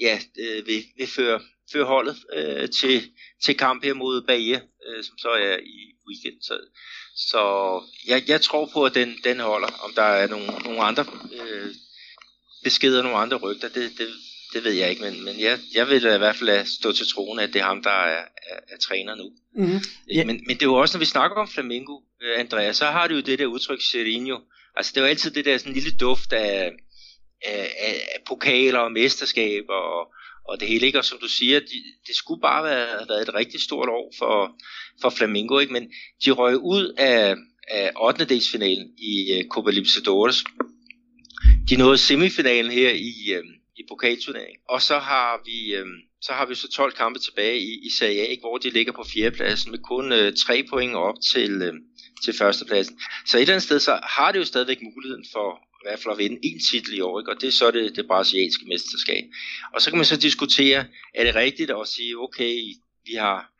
ja, 0.00 0.20
øh, 0.38 0.66
vil, 0.66 0.84
vil 0.96 1.06
føre, 1.06 1.40
føre 1.72 1.84
holdet 1.84 2.16
øh, 2.32 2.68
til, 2.70 3.12
til 3.44 3.56
kamp 3.56 3.84
her 3.84 3.94
mod 3.94 4.22
Bage, 4.26 4.62
øh, 4.86 5.04
som 5.04 5.18
så 5.18 5.28
er 5.28 5.56
i 5.58 5.94
weekend. 6.08 6.42
Så, 6.42 6.60
så 7.16 7.42
jeg, 8.06 8.28
jeg 8.28 8.40
tror 8.40 8.70
på, 8.72 8.84
at 8.84 8.94
den, 8.94 9.18
den 9.24 9.40
holder. 9.40 9.68
Om 9.68 9.92
der 9.94 10.02
er 10.02 10.26
nogle, 10.26 10.46
nogle 10.46 10.82
andre 10.82 11.06
øh, 11.32 11.74
beskeder, 12.64 13.02
nogle 13.02 13.18
andre 13.18 13.36
rygter, 13.36 13.68
det, 13.68 13.98
det 13.98 14.08
det 14.52 14.64
ved 14.64 14.72
jeg 14.72 14.90
ikke, 14.90 15.02
men, 15.02 15.24
men 15.24 15.40
jeg, 15.40 15.58
jeg 15.74 15.88
vil 15.88 15.96
i 15.96 16.18
hvert 16.18 16.36
fald 16.36 16.66
stå 16.66 16.92
til 16.92 17.06
troen, 17.06 17.38
at 17.38 17.52
det 17.52 17.60
er 17.60 17.64
ham, 17.64 17.82
der 17.82 17.90
er, 17.90 18.24
er, 18.50 18.58
er 18.68 18.76
træner 18.76 19.14
nu. 19.14 19.30
Mm-hmm. 19.56 19.80
Yeah. 20.14 20.26
Men, 20.26 20.40
men 20.46 20.56
det 20.56 20.62
er 20.62 20.66
jo 20.66 20.74
også, 20.74 20.96
når 20.96 20.98
vi 20.98 21.04
snakker 21.04 21.36
om 21.36 21.48
Flamingo, 21.48 22.00
øh, 22.22 22.40
Andreas, 22.40 22.76
så 22.76 22.86
har 22.86 23.08
du 23.08 23.14
jo 23.14 23.20
det 23.20 23.38
der 23.38 23.46
udtryk 23.46 23.80
Serino. 23.82 24.38
Altså 24.76 24.92
det 24.94 25.00
er 25.00 25.04
jo 25.04 25.08
altid 25.08 25.30
det 25.30 25.44
der 25.44 25.58
sådan 25.58 25.72
lille 25.72 25.92
duft 26.00 26.32
af, 26.32 26.72
af, 27.46 27.62
af 27.82 28.22
pokaler 28.26 28.78
og 28.78 28.92
mesterskaber 28.92 29.74
og, 29.74 30.12
og 30.48 30.60
det 30.60 30.68
hele, 30.68 30.86
ikke? 30.86 30.98
Og 30.98 31.04
som 31.04 31.18
du 31.18 31.28
siger, 31.28 31.60
det, 31.60 31.82
det 32.06 32.16
skulle 32.16 32.40
bare 32.40 32.64
være, 32.64 32.86
have 32.86 33.08
været 33.08 33.28
et 33.28 33.34
rigtig 33.34 33.60
stort 33.60 33.88
år 33.88 34.12
for, 34.18 34.56
for 35.02 35.10
Flamingo, 35.10 35.58
ikke? 35.58 35.72
Men 35.72 35.92
de 36.24 36.30
røg 36.30 36.56
ud 36.56 36.94
af, 36.98 37.36
af 37.68 37.92
8. 38.00 38.24
delsfinalen 38.24 38.88
i 38.98 39.38
uh, 39.38 39.48
Copa 39.48 39.70
Libertadores. 39.70 40.44
De 41.68 41.76
nåede 41.76 41.98
semifinalen 41.98 42.70
her 42.70 42.90
i, 42.90 43.38
uh, 43.38 43.44
i 43.80 43.84
pokalturneringen. 43.88 44.60
Og 44.68 44.82
så 44.82 44.98
har 44.98 45.40
vi 45.44 45.74
øh, 45.74 45.86
så 46.22 46.32
har 46.32 46.46
vi 46.46 46.54
så 46.54 46.68
12 46.68 46.92
kampe 46.92 47.18
tilbage 47.18 47.58
i, 47.60 47.86
i 47.86 47.90
Serie 47.90 48.26
A, 48.26 48.36
hvor 48.40 48.58
de 48.58 48.70
ligger 48.70 48.92
på 48.92 49.04
fjerdepladsen 49.04 49.70
med 49.70 49.78
kun 49.78 50.12
øh, 50.12 50.32
3 50.36 50.64
point 50.70 50.94
op 50.94 51.14
til, 51.32 51.62
øh, 51.62 51.74
til 52.24 52.34
førstepladsen. 52.34 53.00
Så 53.26 53.36
et 53.36 53.40
eller 53.40 53.54
andet 53.54 53.62
sted, 53.62 53.80
så 53.80 54.00
har 54.02 54.32
det 54.32 54.38
jo 54.38 54.44
stadigvæk 54.44 54.82
muligheden 54.82 55.24
for 55.32 55.48
i 55.80 55.84
hvert 55.86 55.98
fald 55.98 56.12
at 56.12 56.18
vinde 56.18 56.38
en 56.42 56.60
titel 56.70 56.94
i 56.94 57.00
år, 57.00 57.20
ikke? 57.20 57.30
og 57.32 57.40
det 57.40 57.48
er 57.48 57.52
så 57.52 57.70
det, 57.70 57.96
det 57.96 58.06
brasilianske 58.06 58.64
mesterskab. 58.68 59.24
Og 59.74 59.82
så 59.82 59.90
kan 59.90 59.96
man 59.96 60.04
så 60.04 60.16
diskutere, 60.16 60.84
er 61.14 61.24
det 61.24 61.34
rigtigt 61.34 61.70
at 61.70 61.88
sige, 61.88 62.18
okay, 62.18 62.54
vi 63.06 63.14
har 63.14 63.50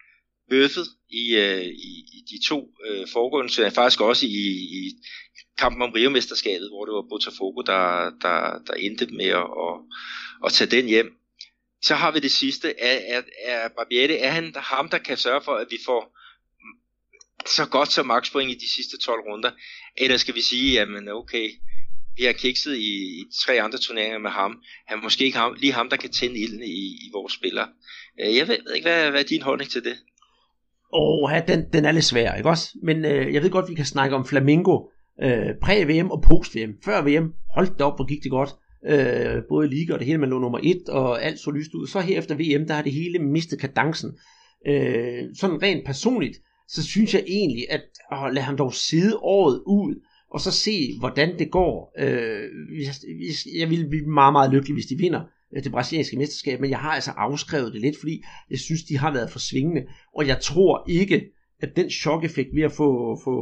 bøffet 0.50 0.86
i, 1.10 1.36
øh, 1.36 1.64
i, 1.64 1.90
i 2.16 2.20
de 2.30 2.46
to 2.48 2.68
øh, 2.86 3.06
foregående, 3.12 3.70
faktisk 3.70 4.00
også 4.00 4.26
i, 4.26 4.38
i 4.78 4.90
kampen 5.60 5.82
om 5.82 5.92
Rio-mesterskabet, 5.92 6.68
hvor 6.72 6.84
det 6.84 6.94
var 6.94 7.10
Botafogo, 7.10 7.60
der, 7.72 8.10
der, 8.24 8.38
der 8.66 8.74
endte 8.86 9.06
med 9.06 9.30
at, 9.42 9.48
at, 9.66 9.74
at 10.44 10.52
tage 10.52 10.70
den 10.76 10.86
hjem. 10.86 11.10
Så 11.82 11.94
har 11.94 12.10
vi 12.10 12.20
det 12.20 12.32
sidste. 12.32 12.80
Er, 12.80 13.16
er, 13.16 13.22
er 13.44 13.68
Barbieri, 13.76 14.16
er 14.18 14.30
han 14.30 14.52
der, 14.52 14.60
ham, 14.60 14.88
der 14.88 14.98
kan 14.98 15.16
sørge 15.16 15.42
for, 15.44 15.52
at 15.52 15.66
vi 15.70 15.78
får 15.86 16.02
så 17.46 17.66
godt 17.66 17.92
som 17.92 18.06
makspoint 18.06 18.50
i 18.50 18.54
de 18.54 18.72
sidste 18.76 18.98
12 18.98 19.20
runder? 19.20 19.50
Eller 19.96 20.16
skal 20.16 20.34
vi 20.34 20.40
sige, 20.40 20.72
jamen 20.72 21.08
okay, 21.08 21.50
vi 22.16 22.24
har 22.24 22.32
kikset 22.32 22.76
i, 22.76 22.92
i 23.20 23.24
tre 23.44 23.62
andre 23.62 23.78
turneringer 23.78 24.18
med 24.18 24.30
ham. 24.30 24.62
Han 24.88 24.98
er 24.98 25.02
måske 25.02 25.24
ikke 25.24 25.38
ham, 25.38 25.54
lige 25.58 25.72
ham, 25.72 25.88
der 25.90 25.96
kan 25.96 26.12
tænde 26.12 26.38
ilden 26.38 26.62
i, 26.62 26.84
i 27.06 27.10
vores 27.12 27.32
spillere. 27.32 27.68
Øh, 28.20 28.36
jeg 28.36 28.48
ved, 28.48 28.58
ved 28.66 28.74
ikke, 28.74 28.88
hvad, 28.88 29.10
hvad 29.10 29.20
er 29.20 29.28
din 29.28 29.42
holdning 29.42 29.70
til 29.70 29.84
det? 29.84 29.96
Åh, 30.92 31.32
oh, 31.32 31.48
den, 31.48 31.72
den 31.72 31.84
er 31.84 31.92
lidt 31.92 32.04
svær, 32.04 32.34
ikke 32.34 32.48
også? 32.48 32.68
Men 32.82 33.04
øh, 33.04 33.34
jeg 33.34 33.42
ved 33.42 33.50
godt, 33.50 33.70
vi 33.70 33.74
kan 33.74 33.84
snakke 33.84 34.16
om 34.16 34.26
Flamingo 34.26 34.76
øh, 35.22 35.54
præ-VM 35.62 36.10
og 36.10 36.22
post-VM. 36.22 36.74
Før 36.84 37.02
VM, 37.02 37.32
holdt 37.54 37.72
det 37.72 37.80
op, 37.80 37.98
hvor 37.98 38.06
gik 38.06 38.22
det 38.22 38.30
godt. 38.30 38.50
Øh, 38.86 39.42
både 39.48 39.66
i 39.66 39.70
liga 39.70 39.92
og 39.92 39.98
det 39.98 40.06
hele, 40.06 40.18
man 40.18 40.30
lå 40.30 40.38
nummer 40.38 40.58
et, 40.62 40.88
og 40.88 41.22
alt 41.24 41.38
så 41.38 41.50
lyst 41.50 41.74
ud. 41.74 41.86
Så 41.86 42.00
her 42.00 42.18
efter 42.18 42.34
VM, 42.34 42.66
der 42.66 42.74
har 42.74 42.82
det 42.82 42.92
hele 42.92 43.18
mistet 43.18 43.60
kadencen. 43.60 44.10
Øh, 44.66 45.24
sådan 45.34 45.62
rent 45.62 45.86
personligt, 45.86 46.38
så 46.68 46.82
synes 46.86 47.14
jeg 47.14 47.24
egentlig, 47.26 47.66
at 47.70 47.82
åh, 48.12 48.32
lad 48.32 48.42
ham 48.42 48.56
dog 48.56 48.74
sidde 48.74 49.16
året 49.16 49.62
ud, 49.66 49.94
og 50.30 50.40
så 50.40 50.50
se, 50.50 50.98
hvordan 50.98 51.38
det 51.38 51.50
går. 51.50 51.94
Øh, 51.98 52.48
jeg 53.58 53.70
vil 53.70 53.88
blive 53.88 54.06
meget, 54.06 54.32
meget 54.32 54.52
lykkelig, 54.52 54.74
hvis 54.74 54.86
de 54.86 54.98
vinder 54.98 55.20
øh, 55.56 55.64
det 55.64 55.72
brasilianske 55.72 56.16
mesterskab, 56.16 56.60
men 56.60 56.70
jeg 56.70 56.78
har 56.78 56.90
altså 56.90 57.10
afskrevet 57.10 57.72
det 57.72 57.80
lidt, 57.80 57.96
fordi 58.00 58.22
jeg 58.50 58.58
synes, 58.58 58.82
de 58.82 58.98
har 58.98 59.12
været 59.12 59.30
for 59.30 59.38
svingende, 59.38 59.82
og 60.14 60.26
jeg 60.26 60.40
tror 60.40 60.84
ikke, 60.88 61.24
at 61.62 61.76
den 61.76 61.90
chok-effekt 61.90 62.48
ved 62.54 62.62
at 62.62 62.72
få, 62.72 63.20
få, 63.24 63.34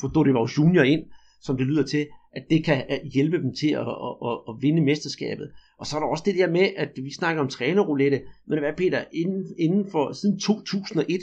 få 0.00 0.08
Dorival 0.08 0.50
Junior 0.58 0.82
ind, 0.82 1.02
som 1.42 1.56
det 1.56 1.66
lyder 1.66 1.86
til, 1.86 2.06
at 2.32 2.42
det 2.50 2.64
kan 2.64 2.84
hjælpe 3.14 3.36
dem 3.42 3.54
til 3.54 3.68
at, 3.68 3.80
at, 3.80 4.14
at, 4.28 4.38
at 4.48 4.54
vinde 4.60 4.82
mesterskabet. 4.82 5.50
Og 5.78 5.86
så 5.86 5.96
er 5.96 6.00
der 6.00 6.06
også 6.06 6.24
det 6.26 6.34
der 6.34 6.50
med, 6.50 6.68
at 6.76 6.90
vi 6.96 7.12
snakker 7.12 7.42
om 7.42 7.48
trænerroulette, 7.48 8.20
men 8.48 8.58
hvad 8.58 8.72
Peter, 8.76 9.04
inden, 9.12 9.44
inden 9.58 9.90
for 9.90 10.12
siden 10.12 10.38
2001, 10.38 11.20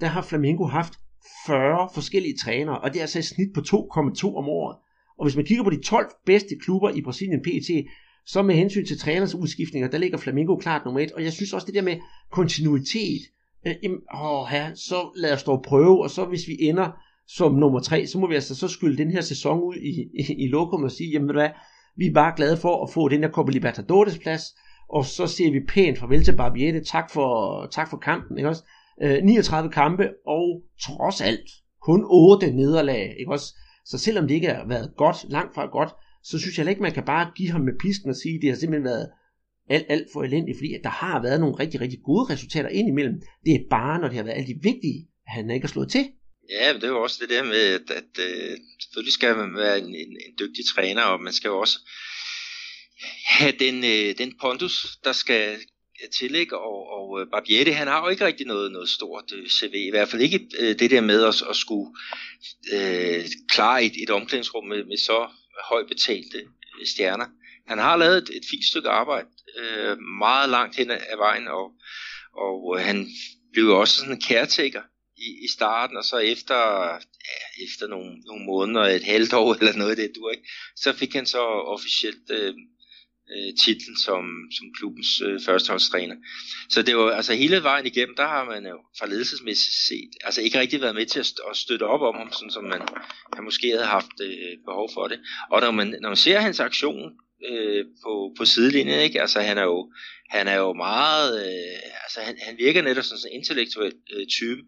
der 0.00 0.06
har 0.06 0.22
Flamengo 0.22 0.64
haft 0.66 0.92
40 1.46 1.88
forskellige 1.94 2.36
trænere, 2.44 2.80
og 2.80 2.90
det 2.92 2.98
er 2.98 3.02
altså 3.02 3.18
et 3.18 3.24
snit 3.24 3.52
på 3.54 3.60
2,2 3.60 4.36
om 4.36 4.48
året. 4.48 4.76
Og 5.18 5.24
hvis 5.26 5.36
man 5.36 5.44
kigger 5.44 5.64
på 5.64 5.70
de 5.70 5.82
12 5.82 6.06
bedste 6.26 6.56
klubber 6.60 6.90
i 6.90 7.02
Brasilien 7.02 7.42
PT, 7.42 7.70
så 8.26 8.42
med 8.42 8.54
hensyn 8.54 8.86
til 8.86 8.98
træners 8.98 9.34
udskiftninger, 9.34 9.88
der 9.90 9.98
ligger 9.98 10.18
Flamengo 10.18 10.56
klart 10.56 10.84
nummer 10.84 11.00
et. 11.00 11.12
Og 11.12 11.24
jeg 11.24 11.32
synes 11.32 11.52
også 11.52 11.66
det 11.66 11.74
der 11.74 11.82
med 11.82 11.96
kontinuitet, 12.32 13.22
øh, 13.66 13.74
jamen, 13.82 14.00
åh, 14.14 14.48
ja, 14.52 14.70
så 14.74 15.10
lad 15.16 15.32
os 15.32 15.42
dog 15.42 15.62
prøve, 15.62 16.02
og 16.02 16.10
så 16.10 16.24
hvis 16.24 16.48
vi 16.48 16.56
ender 16.60 16.90
som 17.28 17.54
nummer 17.54 17.80
tre, 17.80 18.06
så 18.06 18.18
må 18.18 18.26
vi 18.26 18.34
altså 18.34 18.54
så 18.54 18.68
skylde 18.68 18.96
den 18.96 19.10
her 19.10 19.20
sæson 19.20 19.60
ud 19.62 19.74
i, 19.74 19.90
i, 20.20 20.44
i 20.44 20.48
lokum 20.48 20.84
og 20.84 20.90
sige, 20.90 21.10
jamen 21.10 21.30
hvad, 21.30 21.48
vi 21.96 22.06
er 22.06 22.12
bare 22.12 22.32
glade 22.36 22.56
for 22.56 22.84
at 22.84 22.90
få 22.90 23.08
den 23.08 23.22
her 23.22 23.30
Copa 23.30 23.52
Libertadores 23.52 24.18
plads, 24.18 24.42
og 24.88 25.04
så 25.04 25.26
siger 25.26 25.50
vi 25.50 25.60
pænt 25.68 25.98
farvel 25.98 26.24
til 26.24 26.36
Barbiette, 26.36 26.84
tak 26.84 27.10
for, 27.10 27.66
tak 27.70 27.90
for 27.90 27.96
kampen, 27.96 28.38
ikke 28.38 28.48
også? 28.48 28.64
Øh, 29.02 29.24
39 29.24 29.70
kampe, 29.70 30.08
og 30.26 30.62
trods 30.82 31.20
alt, 31.20 31.50
kun 31.82 32.04
8 32.06 32.50
nederlag, 32.50 33.16
ikke 33.18 33.32
også? 33.32 33.54
Så 33.84 33.98
selvom 33.98 34.28
det 34.28 34.34
ikke 34.34 34.48
har 34.48 34.66
været 34.68 34.92
godt, 34.96 35.16
langt 35.28 35.54
fra 35.54 35.66
godt, 35.66 35.90
så 36.22 36.38
synes 36.38 36.56
jeg 36.56 36.62
heller 36.62 36.70
ikke, 36.70 36.82
man 36.82 36.92
kan 36.92 37.04
bare 37.04 37.30
give 37.36 37.50
ham 37.50 37.60
med 37.60 37.72
pisken 37.80 38.10
og 38.10 38.16
sige, 38.16 38.40
det 38.40 38.48
har 38.48 38.56
simpelthen 38.56 38.84
været 38.84 39.10
alt, 39.68 39.86
alt 39.88 40.06
for 40.12 40.22
elendigt, 40.22 40.58
fordi 40.58 40.74
at 40.74 40.80
der 40.82 40.90
har 40.90 41.22
været 41.22 41.40
nogle 41.40 41.58
rigtig, 41.58 41.80
rigtig 41.80 41.98
gode 42.04 42.32
resultater 42.32 42.68
indimellem. 42.68 43.20
Det 43.44 43.54
er 43.54 43.68
bare, 43.70 44.00
når 44.00 44.08
det 44.08 44.16
har 44.16 44.24
været 44.24 44.36
alt 44.36 44.48
de 44.48 44.58
vigtige, 44.62 45.08
at 45.26 45.32
han 45.32 45.50
ikke 45.50 45.66
har 45.66 45.72
slået 45.72 45.90
til. 45.90 46.04
Ja, 46.50 46.72
men 46.72 46.80
det 46.80 46.86
er 46.86 46.92
jo 46.92 47.02
også 47.02 47.18
det 47.20 47.30
der 47.30 47.44
med, 47.44 47.62
at, 47.78 47.90
at 47.90 48.12
uh, 48.18 48.56
selvfølgelig 48.80 49.12
skal 49.12 49.36
man 49.36 49.56
være 49.56 49.78
en, 49.78 49.94
en, 49.94 50.12
en 50.26 50.34
dygtig 50.38 50.64
træner, 50.74 51.02
og 51.02 51.20
man 51.20 51.32
skal 51.32 51.48
jo 51.48 51.58
også 51.58 51.78
have 53.26 53.52
den, 53.52 53.84
øh, 53.84 54.18
den 54.18 54.32
pondus, 54.40 54.98
der 55.04 55.12
skal 55.12 55.58
tillægge, 56.18 56.58
og, 56.58 56.90
og 56.90 57.20
øh, 57.20 57.26
Barbieri, 57.32 57.70
han 57.70 57.88
har 57.88 58.02
jo 58.04 58.08
ikke 58.08 58.26
rigtig 58.26 58.46
noget, 58.46 58.72
noget 58.72 58.88
stort 58.88 59.32
øh, 59.34 59.48
CV, 59.48 59.74
i 59.74 59.90
hvert 59.90 60.08
fald 60.08 60.22
ikke 60.22 60.48
øh, 60.58 60.78
det 60.78 60.90
der 60.90 61.00
med 61.00 61.24
at, 61.24 61.42
at 61.50 61.56
skulle 61.56 61.90
øh, 62.72 63.24
klare 63.48 63.84
et, 63.84 63.92
et 64.02 64.10
omklædningsrum 64.10 64.64
med, 64.64 64.84
med 64.84 64.96
så 64.96 65.28
højt 65.70 65.88
betalte 65.88 66.38
øh, 66.80 66.86
stjerner. 66.86 67.26
Han 67.68 67.78
har 67.78 67.96
lavet 67.96 68.16
et, 68.16 68.30
et 68.36 68.44
fint 68.50 68.64
stykke 68.64 68.88
arbejde, 68.88 69.28
øh, 69.58 69.98
meget 69.98 70.50
langt 70.50 70.76
hen 70.76 70.90
ad 70.90 71.16
vejen, 71.16 71.48
og, 71.48 71.72
og 72.32 72.76
øh, 72.76 72.84
han 72.84 73.06
blev 73.52 73.68
også 73.68 73.94
sådan 73.94 74.12
en 74.12 74.22
caretaker 74.22 74.82
i, 75.16 75.44
i 75.44 75.48
starten, 75.48 75.96
og 75.96 76.04
så 76.04 76.16
efter, 76.16 76.56
ja, 77.28 77.64
efter 77.64 77.86
nogle, 77.86 78.10
nogle 78.26 78.44
måneder, 78.44 78.84
et 78.84 79.04
halvt 79.04 79.32
år 79.32 79.54
eller 79.58 79.76
noget 79.76 79.90
af 79.90 79.96
det, 79.96 80.12
du 80.16 80.28
ikke, 80.28 80.48
så 80.76 80.92
fik 80.92 81.14
han 81.14 81.26
så 81.26 81.42
officielt 81.74 82.30
øh, 82.30 82.54
øh, 83.34 83.54
titlen 83.64 83.96
som, 83.96 84.24
som 84.56 84.66
klubbens 84.78 85.20
øh, 85.20 85.40
førsteholdstræner. 85.46 86.16
Så 86.68 86.82
det 86.82 86.96
var 86.96 87.10
altså 87.10 87.34
hele 87.34 87.62
vejen 87.62 87.86
igennem, 87.86 88.16
der 88.16 88.26
har 88.26 88.44
man 88.44 88.66
jo 88.66 88.78
fra 88.98 89.06
ledelsesmæssigt 89.06 89.76
set, 89.88 90.10
altså 90.24 90.40
ikke 90.40 90.58
rigtig 90.58 90.80
været 90.80 90.94
med 90.94 91.06
til 91.06 91.20
at, 91.20 91.32
at 91.50 91.56
støtte 91.56 91.86
op 91.86 92.02
om 92.02 92.14
ham, 92.14 92.32
sådan 92.32 92.50
som 92.50 92.64
man, 92.64 92.82
han 93.34 93.44
måske 93.44 93.70
havde 93.70 93.86
haft 93.86 94.20
øh, 94.20 94.58
behov 94.64 94.90
for 94.94 95.08
det. 95.08 95.20
Og 95.50 95.60
når 95.60 95.70
man, 95.70 95.98
når 96.02 96.08
man 96.08 96.16
ser 96.16 96.38
hans 96.40 96.60
aktion 96.60 97.12
øh, 97.48 97.84
på, 98.02 98.34
på 98.38 98.44
sidelinjen, 98.44 99.00
ikke? 99.00 99.20
altså 99.20 99.40
han 99.40 99.58
er 99.58 99.62
jo, 99.62 99.92
han 100.30 100.48
er 100.48 100.56
jo 100.56 100.72
meget, 100.72 101.46
øh, 101.46 101.78
altså 102.04 102.20
han, 102.20 102.38
han 102.42 102.58
virker 102.58 102.82
netop 102.82 103.04
som 103.04 103.18
sådan 103.18 103.32
en 103.32 103.38
intellektuel 103.38 103.92
øh, 104.12 104.26
type, 104.26 104.62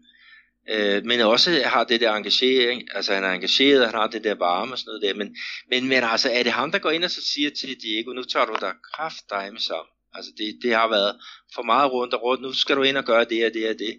øh, 0.69 1.05
men 1.05 1.19
også 1.19 1.61
har 1.65 1.83
det 1.83 2.01
der 2.01 2.13
engagering, 2.13 2.95
altså 2.95 3.13
han 3.13 3.23
er 3.23 3.31
engageret, 3.31 3.85
han 3.85 3.95
har 3.95 4.07
det 4.07 4.23
der 4.23 4.35
varme 4.35 4.71
og 4.71 4.79
sådan 4.79 4.89
noget 4.89 5.01
der, 5.01 5.13
men, 5.13 5.35
men, 5.69 5.87
men 5.87 6.03
altså 6.03 6.29
er 6.31 6.43
det 6.43 6.51
ham, 6.51 6.71
der 6.71 6.79
går 6.79 6.91
ind 6.91 7.03
og 7.03 7.11
så 7.11 7.21
siger 7.33 7.49
til 7.49 7.81
Diego, 7.81 8.13
nu 8.13 8.23
tager 8.23 8.45
du 8.45 8.57
dig 8.61 8.73
kraft 8.93 9.23
dig 9.29 9.49
med 9.51 9.61
sammen, 9.61 9.91
altså 10.13 10.31
det, 10.37 10.59
det 10.63 10.73
har 10.73 10.87
været 10.89 11.15
for 11.55 11.63
meget 11.63 11.91
rundt 11.91 12.13
og 12.13 12.23
rundt, 12.23 12.41
nu 12.41 12.53
skal 12.53 12.75
du 12.75 12.83
ind 12.83 12.97
og 12.97 13.05
gøre 13.05 13.25
det 13.25 13.45
og 13.45 13.53
det 13.53 13.69
og 13.69 13.75
det, 13.79 13.95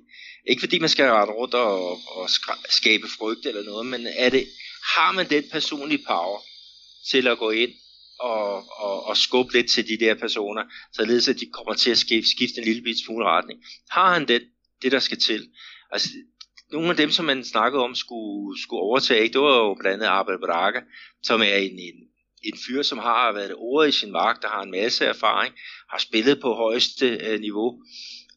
ikke 0.49 0.61
fordi 0.61 0.79
man 0.79 0.89
skal 0.89 1.11
rette 1.11 1.33
rundt 1.33 1.55
og, 1.55 1.93
og 1.93 2.31
skabe 2.69 3.09
frygt 3.19 3.47
eller 3.47 3.63
noget, 3.63 3.87
men 3.87 4.07
er 4.17 4.31
det, 4.31 4.47
har 4.95 5.13
man 5.13 5.31
den 5.31 5.45
personlige 5.53 6.05
power 6.07 6.41
til 7.11 7.29
at 7.29 7.39
gå 7.39 7.51
ind 7.51 7.71
og, 8.21 8.65
og, 8.79 9.07
og 9.07 9.17
skubbe 9.17 9.53
lidt 9.53 9.71
til 9.71 9.89
de 9.89 10.05
der 10.05 10.15
personer, 10.15 10.63
således 10.93 11.29
at 11.29 11.41
de 11.41 11.47
kommer 11.53 11.75
til 11.75 11.91
at 11.91 11.99
skifte, 11.99 12.31
skifte 12.31 12.59
en 12.59 12.65
lille 12.65 12.83
bit 12.83 13.05
smule 13.05 13.25
retning. 13.25 13.61
Har 13.91 14.15
han 14.15 14.29
det, 14.29 14.43
det 14.83 14.93
der 14.93 14.99
skal 14.99 15.19
til? 15.19 15.49
Altså, 15.93 16.09
nogle 16.73 16.91
af 16.91 16.97
dem, 16.97 17.11
som 17.11 17.25
man 17.25 17.45
snakkede 17.45 17.83
om 17.83 17.95
skulle, 17.95 18.63
skulle 18.63 18.81
overtage, 18.81 19.29
det 19.29 19.41
var 19.41 19.57
jo 19.57 19.75
blandt 19.75 20.03
andet 20.03 20.19
Abel 20.19 20.39
Braga, 20.39 20.81
som 21.23 21.41
er 21.41 21.57
en, 21.57 21.79
en, 21.79 21.99
en 22.43 22.59
fyr, 22.67 22.83
som 22.83 22.99
har 22.99 23.33
været 23.33 23.55
ordet 23.57 23.89
i 23.89 23.99
sin 23.99 24.13
magt, 24.13 24.43
der 24.43 24.49
har 24.49 24.63
en 24.63 24.71
masse 24.71 25.05
erfaring, 25.05 25.55
har 25.91 25.99
spillet 25.99 26.41
på 26.41 26.55
højeste 26.55 27.07
øh, 27.07 27.41
niveau. 27.41 27.83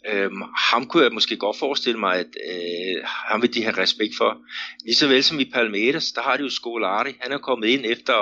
Øhm, 0.09 0.41
ham 0.71 0.87
kunne 0.87 1.03
jeg 1.03 1.11
måske 1.11 1.37
godt 1.37 1.57
forestille 1.57 1.99
mig, 1.99 2.15
at 2.15 2.31
øh, 2.49 3.03
ham 3.03 3.41
vil 3.41 3.53
de 3.53 3.63
have 3.63 3.77
respekt 3.77 4.13
for. 4.17 4.37
Lige 4.85 4.95
så 4.95 5.07
vel 5.07 5.23
som 5.23 5.39
i 5.39 5.51
Palmeiras, 5.53 6.11
der 6.11 6.21
har 6.21 6.37
de 6.37 6.43
jo 6.43 6.49
Scolari. 6.49 7.13
Han 7.19 7.31
er 7.31 7.37
kommet 7.37 7.67
ind 7.67 7.85
efter 7.85 8.13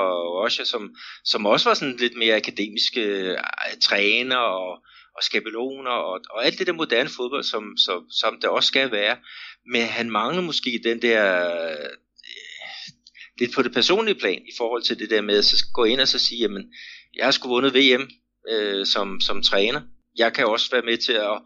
Rocha, 0.42 0.64
som, 0.64 0.96
som 1.24 1.46
også 1.46 1.70
var 1.70 1.74
sådan 1.74 1.98
lidt 1.98 2.18
mere 2.18 2.36
akademiske 2.36 3.02
øh, 3.02 3.38
træner 3.82 4.38
og, 4.38 4.72
og 5.18 5.24
skabeloner 5.24 5.92
og, 5.92 6.20
og 6.30 6.46
alt 6.46 6.60
det 6.60 6.68
der 6.68 6.74
moderne 6.74 7.10
fodbold, 7.10 7.44
som, 7.44 7.78
som, 7.78 8.10
som 8.10 8.38
det 8.42 8.50
også 8.50 8.68
skal 8.68 8.92
være. 8.92 9.18
Men 9.72 9.82
han 9.82 10.10
mangler 10.10 10.42
måske 10.42 10.82
den 10.84 11.02
der 11.02 11.24
øh, 11.70 11.90
lidt 13.40 13.54
på 13.56 13.62
det 13.62 13.74
personlige 13.74 14.20
plan 14.20 14.42
i 14.42 14.54
forhold 14.58 14.84
til 14.84 15.00
det 15.00 15.10
der 15.10 15.22
med 15.22 15.38
at 15.38 15.46
så 15.46 15.66
gå 15.74 15.84
ind 15.84 16.02
og 16.02 16.08
så 16.08 16.20
sige, 16.20 16.42
jamen, 16.42 16.64
jeg 17.16 17.26
har 17.26 17.32
sgu 17.32 17.48
vundet 17.48 17.76
VM 17.76 18.10
øh, 18.50 18.86
som, 18.86 19.22
som 19.22 19.42
træner. 19.42 19.82
Jeg 20.18 20.34
kan 20.34 20.46
også 20.46 20.72
være 20.72 20.82
med 20.82 20.98
til 20.98 21.14
at 21.14 21.42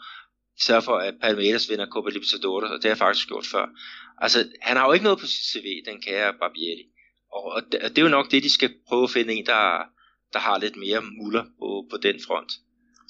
sørge 0.62 0.82
for, 0.82 0.98
at 0.98 1.14
Palmeiras 1.22 1.70
vinder 1.70 1.88
Copa 1.92 2.10
Libertadores, 2.10 2.72
og 2.72 2.76
det 2.76 2.84
har 2.84 2.90
jeg 2.90 2.98
faktisk 2.98 3.28
gjort 3.28 3.46
før. 3.46 3.66
Altså, 4.18 4.40
han 4.62 4.78
har 4.78 4.86
jo 4.88 4.94
ikke 4.94 5.04
noget 5.04 5.20
på 5.20 5.26
sit 5.26 5.46
CV, 5.52 5.68
den 5.90 6.02
kære 6.02 6.34
Barbieri. 6.40 6.86
Og, 7.34 7.44
og, 7.44 7.62
det, 7.72 7.80
og 7.84 7.90
det 7.90 7.98
er 7.98 8.02
jo 8.02 8.18
nok 8.18 8.32
det, 8.32 8.44
de 8.44 8.50
skal 8.50 8.74
prøve 8.88 9.04
at 9.04 9.10
finde 9.10 9.34
en, 9.34 9.46
der, 9.46 9.64
der 10.34 10.40
har 10.40 10.58
lidt 10.60 10.76
mere 10.76 11.02
muller 11.20 11.44
på, 11.60 11.86
på 11.92 11.98
den 11.98 12.16
front. 12.28 12.52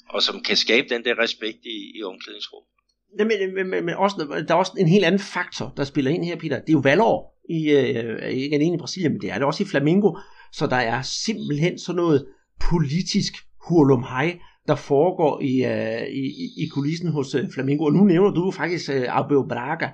Og 0.08 0.22
som 0.22 0.42
kan 0.42 0.56
skabe 0.56 0.88
den 0.88 1.04
der 1.04 1.18
respekt 1.18 1.58
i, 1.64 1.98
i 1.98 2.02
omklædningsrummet. 2.02 2.70
Men, 3.18 3.26
men, 3.28 3.70
men, 3.70 3.84
men 3.84 3.94
også, 3.94 4.44
der 4.48 4.54
er 4.54 4.58
også 4.58 4.72
en 4.78 4.88
helt 4.88 5.04
anden 5.04 5.20
faktor, 5.20 5.72
der 5.76 5.84
spiller 5.84 6.10
ind 6.10 6.24
her, 6.24 6.36
Peter. 6.36 6.60
Det 6.60 6.68
er 6.68 6.72
jo 6.72 6.78
valgår, 6.78 7.36
i, 7.50 7.70
øh, 7.70 8.28
ikke 8.28 8.54
alene 8.54 8.74
i 8.74 8.78
Brasilien, 8.78 9.12
men 9.12 9.20
det 9.20 9.30
er 9.30 9.34
det 9.34 9.44
også 9.44 9.62
i 9.62 9.66
Flamingo. 9.66 10.18
Så 10.52 10.66
der 10.66 10.76
er 10.76 11.02
simpelthen 11.02 11.78
sådan 11.78 11.96
noget 11.96 12.26
politisk 12.70 13.34
hurlumhej, 13.68 14.38
der 14.68 14.74
foregår 14.74 15.40
i, 15.40 15.64
øh, 15.64 16.06
i, 16.08 16.24
i 16.64 16.68
kulissen 16.74 17.08
hos 17.08 17.34
øh, 17.34 17.50
Flamingo. 17.54 17.84
Og 17.84 17.92
nu 17.92 18.04
nævner 18.04 18.30
du 18.30 18.50
faktisk 18.50 18.90
øh, 18.90 19.04
Abel 19.08 19.48
Braga. 19.48 19.88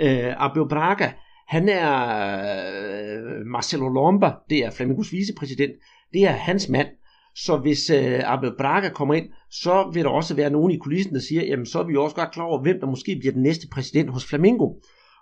Øh, 0.00 0.44
Abel 0.44 0.68
Braga, 0.68 1.12
han 1.48 1.68
er 1.68 1.92
øh, 2.38 3.46
Marcelo 3.46 3.88
Lomba, 3.88 4.30
det 4.50 4.58
er 4.64 4.70
Flamingos 4.70 5.12
vicepræsident, 5.12 5.72
det 6.12 6.24
er 6.24 6.30
hans 6.30 6.68
mand. 6.68 6.88
Så 7.36 7.56
hvis 7.56 7.90
øh, 7.90 8.20
Abel 8.24 8.52
Braga 8.58 8.88
kommer 8.88 9.14
ind, 9.14 9.26
så 9.50 9.90
vil 9.92 10.04
der 10.04 10.10
også 10.10 10.34
være 10.34 10.50
nogen 10.50 10.72
i 10.72 10.76
kulissen, 10.76 11.14
der 11.14 11.20
siger, 11.20 11.44
jamen 11.44 11.66
så 11.66 11.78
er 11.78 11.86
vi 11.86 11.96
også 11.96 12.16
godt 12.16 12.32
klar 12.32 12.44
over, 12.44 12.62
hvem 12.62 12.80
der 12.80 12.86
måske 12.86 13.16
bliver 13.20 13.32
den 13.32 13.42
næste 13.42 13.68
præsident 13.72 14.10
hos 14.10 14.26
Flamingo. 14.26 14.72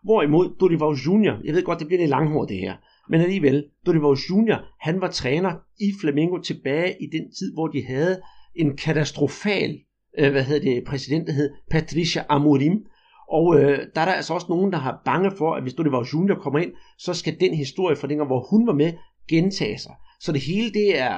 Hvorimod 0.05 0.57
Dorival 0.61 0.97
Junior, 1.07 1.37
jeg 1.45 1.55
ved 1.55 1.63
godt, 1.63 1.79
det 1.79 1.87
bliver 1.87 2.01
lidt 2.01 2.11
langhårdt 2.11 2.49
det 2.49 2.59
her, 2.59 2.75
men 3.11 3.21
alligevel, 3.21 3.65
Dorival 3.87 4.19
Junior, 4.31 4.59
han 4.81 5.01
var 5.01 5.11
træner 5.11 5.53
i 5.81 5.93
Flamingo 6.01 6.39
tilbage 6.39 6.95
i 7.01 7.07
den 7.13 7.33
tid, 7.39 7.55
hvor 7.55 7.67
de 7.67 7.85
havde 7.87 8.21
en 8.57 8.77
katastrofal 8.77 9.79
øh, 10.19 10.33
hvad 10.33 10.45
hedder 10.45 10.75
det, 10.75 10.85
præsident, 10.85 11.27
der 11.27 11.33
hed 11.33 11.51
Patricia 11.71 12.25
Amorim. 12.29 12.87
Og 13.29 13.61
øh, 13.61 13.79
der 13.95 14.01
er 14.01 14.05
der 14.05 14.13
altså 14.13 14.35
også 14.35 14.47
nogen, 14.49 14.73
der 14.73 14.79
har 14.79 15.03
bange 15.05 15.31
for, 15.39 15.55
at 15.55 15.63
hvis 15.63 15.75
du 15.75 15.83
det 15.83 15.93
var 15.93 16.09
Junior 16.13 16.37
kommer 16.37 16.59
ind, 16.59 16.73
så 16.99 17.15
skal 17.15 17.41
den 17.41 17.55
historie 17.55 17.97
fra 17.97 18.09
dengang, 18.09 18.29
hvor 18.29 18.47
hun 18.51 18.67
var 18.67 18.73
med, 18.73 18.93
gentage 19.29 19.79
sig. 19.79 19.93
Så 20.21 20.33
det 20.33 20.41
hele, 20.41 20.73
det 20.73 20.99
er 20.99 21.13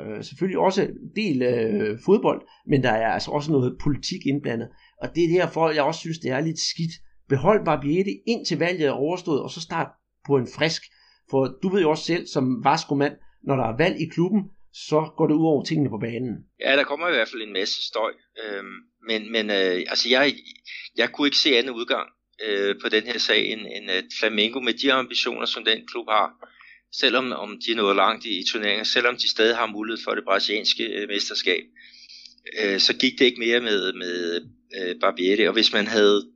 øh, 0.00 0.24
selvfølgelig 0.24 0.58
også 0.58 0.88
del 1.16 1.42
øh, 1.42 1.98
fodbold, 2.04 2.42
men 2.66 2.82
der 2.82 2.90
er 2.90 3.12
altså 3.12 3.30
også 3.30 3.52
noget 3.52 3.76
politik 3.82 4.26
indblandet. 4.26 4.68
Og 5.02 5.08
det 5.14 5.24
er 5.24 5.40
derfor, 5.40 5.70
jeg 5.70 5.82
også 5.82 6.00
synes, 6.00 6.18
det 6.18 6.30
er 6.30 6.40
lidt 6.40 6.58
skidt. 6.58 6.92
Behold 7.28 7.64
Barbieri 7.64 8.14
indtil 8.26 8.58
valget 8.58 8.86
er 8.86 8.92
overstået, 8.92 9.42
og 9.42 9.50
så 9.50 9.60
start 9.60 9.86
på 10.26 10.36
en 10.36 10.48
frisk. 10.56 10.82
For 11.30 11.56
du 11.62 11.68
ved 11.68 11.80
jo 11.82 11.90
også 11.90 12.04
selv, 12.04 12.26
som 12.26 12.64
Vasco-mand, 12.64 13.12
når 13.44 13.56
der 13.56 13.64
er 13.64 13.76
valg 13.76 14.00
i 14.00 14.06
klubben, 14.06 14.42
så 14.72 15.10
går 15.16 15.26
det 15.26 15.34
ud 15.34 15.46
over 15.46 15.64
tingene 15.64 15.90
på 15.90 15.98
banen. 15.98 16.34
Ja, 16.60 16.76
der 16.76 16.84
kommer 16.84 17.08
i 17.08 17.12
hvert 17.12 17.28
fald 17.28 17.42
en 17.42 17.52
masse 17.52 17.86
støj. 17.86 18.12
Øhm, 18.44 18.76
men 19.08 19.32
men 19.32 19.50
øh, 19.50 19.78
altså 19.92 20.08
jeg, 20.08 20.34
jeg 20.96 21.12
kunne 21.12 21.26
ikke 21.26 21.36
se 21.36 21.56
anden 21.56 21.74
udgang 21.74 22.08
øh, 22.46 22.74
på 22.82 22.88
den 22.88 23.02
her 23.02 23.18
sag, 23.18 23.52
end, 23.52 23.60
end 23.60 23.90
at 23.90 24.04
Flamengo 24.20 24.60
med 24.60 24.74
de 24.74 24.92
ambitioner, 24.92 25.46
som 25.46 25.64
den 25.64 25.86
klub 25.86 26.06
har, 26.08 26.30
selvom 26.92 27.32
om 27.32 27.58
de 27.66 27.72
er 27.72 27.76
nået 27.76 27.96
langt 27.96 28.24
i, 28.24 28.38
i 28.38 28.44
turneringen, 28.52 28.84
selvom 28.84 29.16
de 29.16 29.30
stadig 29.30 29.56
har 29.56 29.66
mulighed 29.66 30.04
for 30.04 30.14
det 30.14 30.24
brasilianske 30.24 30.84
øh, 30.84 31.08
mesterskab, 31.08 31.64
øh, 32.62 32.80
så 32.80 32.96
gik 32.96 33.18
det 33.18 33.24
ikke 33.24 33.40
mere 33.40 33.60
med, 33.60 33.92
med 33.92 34.46
øh, 34.78 35.00
Barbieri. 35.00 35.48
Og 35.48 35.52
hvis 35.52 35.72
man 35.72 35.86
havde, 35.86 36.28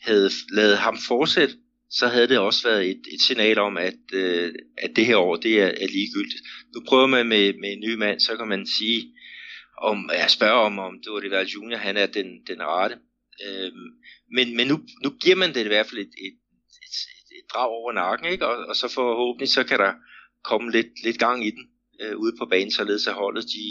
havde 0.00 0.30
lavet 0.52 0.78
ham 0.78 0.98
fortsætte, 1.08 1.54
så 1.98 2.06
havde 2.08 2.28
det 2.28 2.38
også 2.38 2.68
været 2.68 2.90
et, 2.90 3.02
et 3.14 3.20
signal 3.20 3.58
om, 3.58 3.76
at, 3.76 4.00
øh, 4.12 4.54
at 4.78 4.90
det 4.96 5.06
her 5.06 5.16
år, 5.16 5.36
det 5.36 5.60
er, 5.60 5.66
er 5.66 5.86
ligegyldigt. 5.96 6.42
Nu 6.74 6.82
prøver 6.88 7.06
man 7.06 7.26
med, 7.26 7.52
med 7.60 7.72
en 7.72 7.80
ny 7.80 7.94
mand, 7.94 8.20
så 8.20 8.36
kan 8.36 8.48
man 8.48 8.66
sige, 8.66 9.14
om, 9.82 10.10
jeg 10.12 10.30
spørger 10.30 10.66
om, 10.68 10.78
om 10.78 10.94
det 11.02 11.12
var 11.12 11.20
det 11.20 11.30
være 11.30 11.46
junior, 11.54 11.78
han 11.78 11.96
er 11.96 12.06
den, 12.06 12.26
den 12.46 12.62
rette. 12.62 12.96
Øhm, 13.46 13.88
men 14.36 14.56
men 14.56 14.66
nu, 14.66 14.76
nu 15.04 15.10
giver 15.10 15.36
man 15.36 15.54
det 15.54 15.64
i 15.64 15.68
hvert 15.68 15.86
fald 15.86 16.00
et, 16.00 16.14
et, 16.26 16.36
et, 16.84 16.96
et 17.38 17.46
drag 17.52 17.68
over 17.68 17.92
nakken, 17.92 18.32
ikke? 18.32 18.46
Og, 18.46 18.56
og 18.68 18.76
så 18.76 18.88
forhåbentlig 18.88 19.48
så 19.48 19.64
kan 19.64 19.78
der 19.78 19.92
komme 20.44 20.70
lidt, 20.70 21.04
lidt 21.04 21.18
gang 21.18 21.46
i 21.46 21.50
den 21.50 21.64
øh, 22.02 22.16
ude 22.16 22.34
på 22.38 22.46
banen, 22.46 22.70
således 22.70 23.06
at 23.06 23.14
holdet 23.14 23.44
de, 23.44 23.66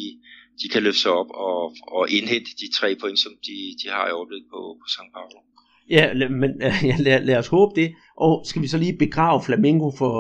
de 0.62 0.70
kan 0.70 0.84
løfte 0.84 1.02
sig 1.02 1.12
op 1.12 1.30
og, 1.30 1.76
og 1.88 2.10
indhente 2.10 2.52
de 2.62 2.72
tre 2.78 2.96
point, 2.96 3.20
som 3.20 3.34
de, 3.48 3.58
de 3.84 3.90
har 3.90 4.08
i 4.08 4.12
øjeblikket 4.12 4.50
på, 4.50 4.62
på 4.82 4.86
St. 4.88 5.14
Paulo. 5.14 5.53
Ja, 5.90 6.14
men 6.30 6.52
ja, 6.90 6.96
lad, 7.00 7.26
lad 7.26 7.38
os 7.38 7.48
håbe 7.48 7.82
det. 7.82 7.94
Og 8.18 8.46
skal 8.46 8.62
vi 8.62 8.68
så 8.68 8.78
lige 8.78 8.98
begrave 8.98 9.42
Flamengo 9.44 9.92
for, 9.98 10.14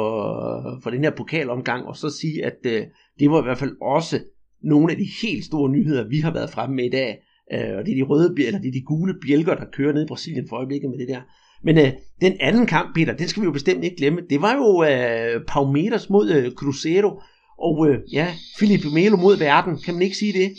for 0.83 0.89
den 0.89 1.03
her 1.03 1.11
pokalomgang, 1.11 1.85
og 1.85 1.97
så 1.97 2.09
sige, 2.09 2.45
at 2.45 2.57
øh, 2.65 2.81
det 3.19 3.31
var 3.31 3.39
i 3.39 3.43
hvert 3.43 3.57
fald 3.57 3.75
også 3.81 4.19
nogle 4.63 4.91
af 4.91 4.97
de 4.97 5.07
helt 5.21 5.45
store 5.45 5.69
nyheder, 5.69 6.07
vi 6.07 6.19
har 6.19 6.33
været 6.33 6.49
fremme 6.49 6.75
med 6.75 6.85
i 6.85 6.89
dag. 6.89 7.17
Øh, 7.53 7.77
og 7.77 7.85
det 7.85 7.91
er 7.91 7.95
de 7.95 8.09
røde, 8.09 8.35
eller 8.37 8.59
det 8.59 8.67
er 8.67 8.71
de 8.71 8.85
gule 8.85 9.15
bjælker, 9.25 9.55
der 9.55 9.65
kører 9.73 9.93
ned 9.93 10.03
i 10.03 10.07
Brasilien 10.07 10.47
for 10.49 10.55
øjeblikket 10.55 10.89
med 10.89 10.99
det 10.99 11.07
der. 11.07 11.21
Men 11.63 11.77
øh, 11.77 11.91
den 12.21 12.37
anden 12.39 12.65
kamp, 12.67 12.95
Peter, 12.95 13.13
den 13.13 13.27
skal 13.27 13.41
vi 13.41 13.45
jo 13.45 13.51
bestemt 13.51 13.83
ikke 13.83 13.97
glemme. 13.97 14.21
Det 14.29 14.41
var 14.41 14.55
jo 14.55 14.83
øh, 14.83 15.41
Palmeiras 15.47 16.09
mod 16.09 16.29
øh, 16.31 16.51
Cruzeiro, 16.51 17.21
og 17.59 17.87
øh, 17.89 17.97
ja, 18.13 18.27
Felipe 18.59 18.89
Melo 18.89 19.17
mod 19.17 19.37
verden. 19.37 19.81
Kan 19.85 19.93
man 19.93 20.03
ikke 20.03 20.17
sige 20.17 20.33
det? 20.33 20.51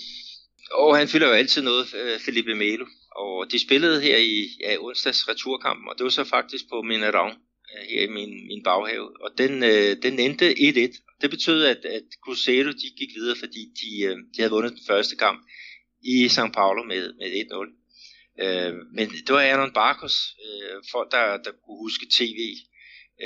Og 0.72 0.96
han 0.96 1.08
fylder 1.08 1.28
jo 1.28 1.32
altid 1.32 1.62
noget, 1.62 1.84
øh, 2.00 2.20
Felipe 2.24 2.54
Melo. 2.54 2.84
Og 3.16 3.52
de 3.52 3.58
spillede 3.58 4.00
her 4.00 4.16
i 4.16 4.48
ja, 4.60 4.76
onsdags 4.78 5.28
returkampen, 5.28 5.88
og 5.88 5.94
det 5.98 6.04
var 6.04 6.10
så 6.10 6.24
faktisk 6.24 6.64
på 6.68 6.82
Minerang 6.82 7.32
her 7.92 8.02
i 8.04 8.06
min, 8.06 8.46
min 8.46 8.62
baghave. 8.62 9.22
Og 9.24 9.30
den, 9.38 9.62
øh, 9.62 9.96
den 10.02 10.18
endte 10.18 10.50
1-1. 10.50 11.18
Det 11.20 11.30
betød, 11.30 11.64
at, 11.64 11.84
at 11.84 12.02
Cruzeiro 12.24 12.70
de 12.70 12.88
gik 12.98 13.08
videre, 13.16 13.36
fordi 13.38 13.62
de, 13.80 14.02
øh, 14.04 14.16
de 14.16 14.38
havde 14.38 14.50
vundet 14.50 14.72
den 14.72 14.86
første 14.86 15.16
kamp 15.16 15.40
i 16.02 16.26
São 16.26 16.50
Paulo 16.52 16.82
med, 16.84 17.12
med 17.20 17.28
1-0. 17.42 17.84
Øh, 18.44 18.74
men 18.96 19.08
det 19.26 19.30
var 19.34 19.40
Aaron 19.40 19.72
Barcos, 19.72 20.16
øh, 20.46 20.82
folk 20.92 21.12
der, 21.12 21.26
der 21.44 21.52
kunne 21.64 21.78
huske 21.86 22.06
tv, 22.18 22.40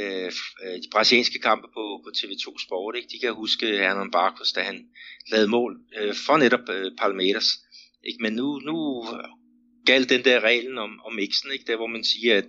øh, 0.00 0.32
øh, 0.62 0.76
de 0.82 0.88
brasilianske 0.92 1.38
kampe 1.38 1.66
på, 1.76 1.84
på 2.04 2.10
TV2 2.16 2.64
Sport, 2.66 2.96
ikke? 2.96 3.08
de 3.12 3.18
kan 3.18 3.34
huske 3.34 3.66
Aaron 3.86 4.10
Barcos, 4.10 4.52
da 4.52 4.60
han 4.60 4.86
lavede 5.30 5.48
mål 5.48 5.80
øh, 5.98 6.14
for 6.26 6.36
netop 6.36 6.68
øh, 6.68 6.92
Palmeiras. 6.98 7.48
Ikke? 8.08 8.22
Men 8.22 8.32
nu, 8.32 8.58
nu 8.58 8.76
galt 9.92 10.08
den 10.14 10.24
der 10.24 10.40
reglen 10.50 10.78
om, 10.78 11.00
om 11.06 11.12
mixen, 11.14 11.52
ikke? 11.52 11.64
der 11.66 11.76
hvor 11.76 11.86
man 11.96 12.04
siger, 12.04 12.36
at, 12.36 12.48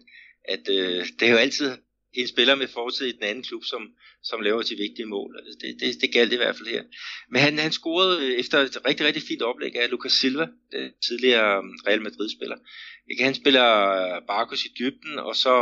at 0.53 0.63
øh, 0.69 1.05
det 1.19 1.25
er 1.27 1.31
jo 1.31 1.37
altid 1.45 1.69
en 2.13 2.27
spiller 2.27 2.55
med 2.55 2.67
fortid 2.67 3.05
i 3.07 3.11
den 3.11 3.23
anden 3.23 3.43
klub, 3.43 3.63
som, 3.63 3.81
som 4.23 4.41
laver 4.41 4.61
de 4.61 4.75
vigtige 4.75 5.05
mål. 5.05 5.35
Altså, 5.37 5.57
det, 5.61 5.69
det, 5.79 6.01
det 6.01 6.11
galt 6.11 6.33
i 6.33 6.35
hvert 6.35 6.55
fald 6.55 6.67
her. 6.67 6.83
Men 7.31 7.41
han, 7.41 7.57
han 7.59 7.71
scorede 7.71 8.37
efter 8.37 8.57
et 8.59 8.77
rigtig, 8.87 9.05
rigtig 9.05 9.23
fint 9.23 9.41
oplæg 9.41 9.75
af 9.75 9.89
Lucas 9.89 10.11
Silva, 10.11 10.47
det 10.71 10.93
tidligere 11.07 11.59
um, 11.59 11.79
Real 11.87 12.01
Madrid-spiller. 12.01 12.57
Ikke? 13.11 13.23
Han 13.23 13.35
spiller 13.35 13.67
øh, 13.91 14.21
Barkos 14.27 14.65
i 14.65 14.73
dybden, 14.79 15.19
og 15.19 15.35
så 15.35 15.53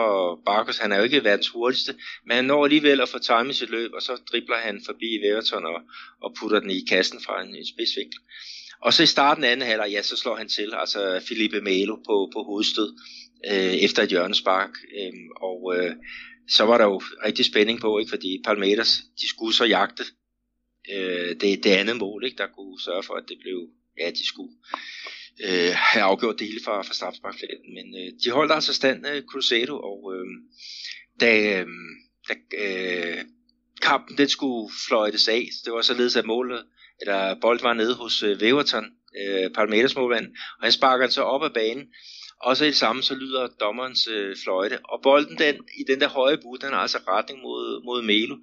Barkos, 0.45 0.77
han 0.77 0.91
er 0.91 0.97
jo 0.97 1.03
ikke 1.03 1.23
verdens 1.23 1.47
hurtigste, 1.47 1.95
men 2.25 2.35
han 2.35 2.45
når 2.45 2.63
alligevel 2.63 3.01
at 3.01 3.09
få 3.09 3.19
time 3.19 3.49
i 3.49 3.53
sit 3.53 3.69
løb, 3.69 3.91
og 3.93 4.01
så 4.01 4.21
dribler 4.31 4.57
han 4.57 4.81
forbi 4.85 5.09
Everton 5.25 5.65
og, 5.65 5.81
og 6.21 6.35
putter 6.39 6.59
den 6.59 6.71
i 6.71 6.85
kassen 6.89 7.21
fra 7.21 7.41
en, 7.43 7.55
en 7.55 7.67
spidsvinkel. 7.67 8.19
Og 8.81 8.93
så 8.93 9.03
i 9.03 9.05
starten 9.05 9.43
af 9.43 9.51
anden 9.51 9.67
halvleg, 9.67 9.91
ja, 9.91 10.01
så 10.01 10.15
slår 10.17 10.35
han 10.35 10.49
til, 10.49 10.73
altså 10.73 11.21
Felipe 11.27 11.61
Melo 11.61 11.95
på, 11.95 12.29
på 12.33 12.43
hovedstød 12.43 12.99
øh, 13.51 13.73
efter 13.73 14.03
et 14.03 14.09
hjørnespark. 14.09 14.69
Øh, 14.99 15.13
og 15.41 15.75
øh, 15.77 15.95
så 16.49 16.63
var 16.63 16.77
der 16.77 16.85
jo 16.85 17.01
rigtig 17.25 17.45
spænding 17.45 17.79
på, 17.81 17.99
ikke? 17.99 18.09
fordi 18.09 18.41
Palmeiras, 18.45 19.01
de 19.21 19.29
skulle 19.29 19.55
så 19.55 19.65
jagte 19.65 20.03
øh, 20.93 21.35
det, 21.41 21.63
det 21.63 21.69
andet 21.69 21.97
mål, 21.97 22.25
ikke? 22.25 22.37
der 22.37 22.47
kunne 22.47 22.81
sørge 22.81 23.03
for, 23.03 23.13
at 23.13 23.23
det 23.27 23.37
blev, 23.41 23.69
ja, 23.99 24.09
de 24.09 24.27
skulle 24.27 24.53
øh, 25.43 25.71
have 25.75 26.03
afgjort 26.03 26.39
det 26.39 26.47
hele 26.47 26.63
fra, 26.63 26.81
fra 26.81 26.93
strafsparkflæden. 26.93 27.73
Men 27.73 27.95
øh, 28.01 28.11
de 28.23 28.31
holdt 28.31 28.51
altså 28.51 28.73
stand 28.73 29.07
øh, 29.07 29.23
Cruzeiro, 29.23 29.79
og 29.79 30.13
øh, 30.15 30.25
da, 31.19 31.61
øh, 31.61 31.67
da 32.29 32.33
øh, 32.57 33.25
kampen 33.81 34.17
den 34.17 34.29
skulle 34.29 34.73
fløjtes 34.87 35.27
af, 35.27 35.47
det 35.65 35.73
var 35.73 35.81
således, 35.81 36.15
at 36.15 36.25
målet 36.25 36.65
eller 37.01 37.35
bold 37.41 37.61
var 37.61 37.73
nede 37.73 37.95
hos 37.95 38.23
øh, 38.23 38.37
Weverton, 38.41 38.85
øh, 39.21 39.51
Palmeiras 39.51 39.95
målmand, 39.95 40.25
og 40.57 40.63
han 40.63 40.71
sparker 40.71 41.05
den 41.05 41.11
så 41.11 41.21
op 41.21 41.43
af 41.43 41.53
banen, 41.53 41.85
og 42.41 42.57
så 42.57 42.65
i 42.65 42.67
det 42.67 42.77
samme, 42.77 43.03
så 43.03 43.15
lyder 43.15 43.47
dommerens 43.47 44.07
øh, 44.07 44.35
fløjte, 44.43 44.79
og 44.83 44.99
bolden 45.03 45.37
den, 45.37 45.55
i 45.55 45.83
den 45.91 46.01
der 46.01 46.07
høje 46.07 46.37
bud, 46.37 46.57
den 46.57 46.69
har 46.69 46.79
altså 46.79 46.99
retning 47.07 47.41
mod, 47.41 47.83
mod 47.85 48.01
Melo. 48.01 48.37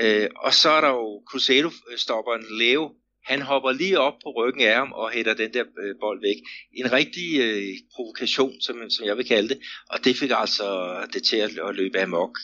Øh, 0.00 0.28
og 0.36 0.54
så 0.54 0.70
er 0.70 0.80
der 0.80 0.88
jo 0.88 1.22
Cruzeiro-stopperen 1.30 2.44
øh, 2.52 2.58
Leo, 2.58 2.90
han 3.24 3.42
hopper 3.42 3.72
lige 3.72 4.00
op 4.00 4.14
på 4.24 4.30
ryggen 4.36 4.62
af 4.62 4.74
ham 4.74 4.92
og 4.92 5.10
hætter 5.10 5.34
den 5.34 5.54
der 5.54 5.64
øh, 5.82 5.94
bold 6.00 6.20
væk. 6.20 6.36
En 6.72 6.92
rigtig 6.92 7.40
øh, 7.40 7.74
provokation, 7.94 8.60
som, 8.60 8.90
som 8.90 9.06
jeg 9.06 9.16
vil 9.16 9.26
kalde 9.26 9.48
det, 9.48 9.58
og 9.90 10.04
det 10.04 10.16
fik 10.16 10.30
altså 10.34 10.96
det 11.12 11.22
til 11.22 11.36
at, 11.36 11.50
at 11.68 11.74
løbe 11.74 12.00
amok 12.00 12.38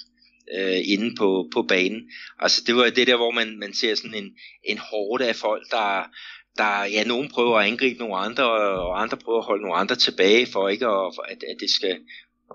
øh, 0.54 0.80
inde 0.84 1.14
på, 1.16 1.48
på 1.52 1.62
banen. 1.62 2.10
Altså 2.38 2.62
det 2.66 2.76
var 2.76 2.90
det 2.90 3.06
der, 3.06 3.16
hvor 3.16 3.30
man, 3.30 3.58
man 3.58 3.74
ser 3.74 3.94
sådan 3.94 4.14
en, 4.14 4.30
en 4.64 4.78
hårde 4.78 5.28
af 5.28 5.36
folk, 5.36 5.70
der, 5.70 6.10
der, 6.56 6.84
ja, 6.84 7.04
nogen 7.04 7.28
prøver 7.28 7.58
at 7.58 7.66
angribe 7.66 7.98
nogle 7.98 8.16
andre, 8.16 8.44
og 8.80 9.02
andre 9.02 9.16
prøver 9.16 9.38
at 9.38 9.46
holde 9.46 9.62
nogle 9.62 9.76
andre 9.76 9.96
tilbage, 9.96 10.46
for 10.46 10.68
ikke 10.68 10.86
at, 10.86 11.12
at, 11.28 11.44
at 11.50 11.56
det 11.60 11.70
skal 11.70 11.98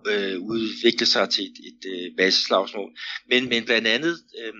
øh, 0.07 0.39
udvikle 0.39 1.05
sig 1.05 1.29
til 1.29 1.43
et, 1.43 1.57
et, 1.69 1.91
et 1.91 2.09
øh, 2.09 2.17
baseslagsmål. 2.17 2.91
Men, 3.29 3.49
men 3.49 3.65
blandt 3.65 3.87
andet 3.87 4.17
øh, 4.43 4.53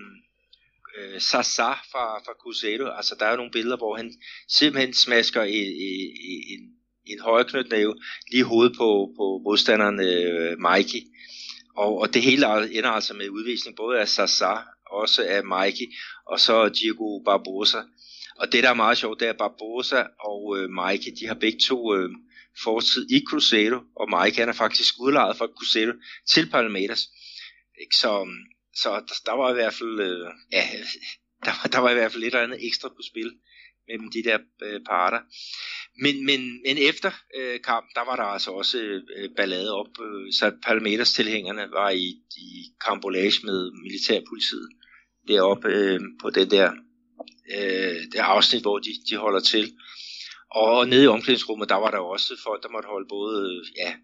øh, 0.98 1.20
Sasa 1.20 1.72
fra, 1.92 2.18
fra 2.18 2.32
Cruzeiro, 2.42 2.96
altså 2.96 3.16
der 3.18 3.26
er 3.26 3.36
nogle 3.36 3.52
billeder, 3.52 3.76
hvor 3.76 3.96
han 3.96 4.14
simpelthen 4.48 4.94
smasker 4.94 5.42
i, 5.42 5.62
i, 5.88 5.90
i, 6.30 6.54
en, 6.54 6.60
en 7.06 7.20
højre 7.20 7.44
knytnæve 7.44 7.94
lige 8.30 8.40
i 8.40 8.50
hovedet 8.50 8.76
på, 8.76 9.12
på 9.16 9.40
modstanderen 9.44 10.00
øh, 10.00 10.56
Mikey. 10.58 11.02
Og, 11.76 11.98
og 11.98 12.14
det 12.14 12.22
hele 12.22 12.46
ender 12.78 12.90
altså 12.90 13.14
med 13.14 13.28
udvisning 13.28 13.76
både 13.76 14.00
af 14.00 14.08
Sasa, 14.08 14.54
også 14.86 15.24
af 15.28 15.44
Mikey, 15.44 15.86
og 16.26 16.40
så 16.40 16.68
Diego 16.68 17.22
Barbosa. 17.24 17.82
Og 18.36 18.52
det, 18.52 18.62
der 18.62 18.70
er 18.70 18.74
meget 18.74 18.98
sjovt, 18.98 19.20
det 19.20 19.28
er 19.28 19.32
Barbosa 19.32 20.02
og 20.20 20.58
øh, 20.58 20.70
Mikey, 20.70 21.12
de 21.20 21.26
har 21.26 21.34
begge 21.34 21.58
to 21.68 21.94
øh, 21.96 22.10
fortid 22.64 23.10
i 23.10 23.24
Cruzeiro, 23.28 23.80
og 23.96 24.06
Mike 24.14 24.38
han 24.38 24.48
er 24.48 24.52
faktisk 24.52 24.94
udlejet 25.00 25.36
fra 25.36 25.46
Cruzeiro 25.46 25.92
til 26.28 26.50
Palmeiras. 26.50 27.08
Ikke? 27.80 27.96
Så, 27.96 28.24
mm, 28.24 28.44
så 28.74 28.90
der, 28.90 29.14
der 29.26 29.32
var 29.32 29.50
i 29.50 29.54
hvert 29.54 29.74
fald, 29.74 30.00
øh, 30.00 30.30
ja, 30.52 30.64
der, 31.46 31.52
var, 31.58 31.68
der 31.72 31.78
var 31.78 31.90
i 31.90 31.94
hvert 31.94 32.12
fald 32.12 32.22
lidt 32.22 32.34
eller 32.34 32.46
andet 32.46 32.66
ekstra 32.66 32.88
på 32.88 33.02
spil 33.10 33.32
mellem 33.88 34.10
de 34.12 34.22
der 34.28 34.38
øh, 34.62 34.80
parter. 34.86 35.20
Men, 36.00 36.26
men, 36.26 36.40
men 36.66 36.78
efter 36.78 37.10
øh, 37.36 37.60
kamp, 37.60 37.86
der 37.94 38.04
var 38.04 38.16
der 38.16 38.22
altså 38.22 38.50
også 38.50 38.78
øh, 38.78 39.28
ballade 39.36 39.74
op, 39.74 40.00
øh, 40.00 40.32
så 40.32 40.52
Palmeiras 40.66 41.12
tilhængerne 41.12 41.70
var 41.72 41.90
i, 41.90 42.06
i 42.36 42.64
kambolage 42.86 43.40
med 43.44 43.72
militærpolitiet 43.82 44.68
deroppe 45.28 45.68
øh, 45.68 46.00
på 46.22 46.30
den 46.30 46.50
der, 46.50 46.72
øh, 47.56 48.00
det 48.12 48.18
afsnit, 48.18 48.62
hvor 48.62 48.78
de, 48.78 48.90
de 49.10 49.16
holder 49.16 49.40
til. 49.40 49.72
Og 50.50 50.88
nede 50.88 51.04
i 51.04 51.06
omklædningsrummet, 51.06 51.68
der 51.68 51.74
var 51.74 51.90
der 51.90 51.98
også 51.98 52.40
folk, 52.42 52.62
der 52.62 52.68
måtte 52.68 52.86
holde 52.86 53.08
både 53.08 53.64
ja, 53.76 53.94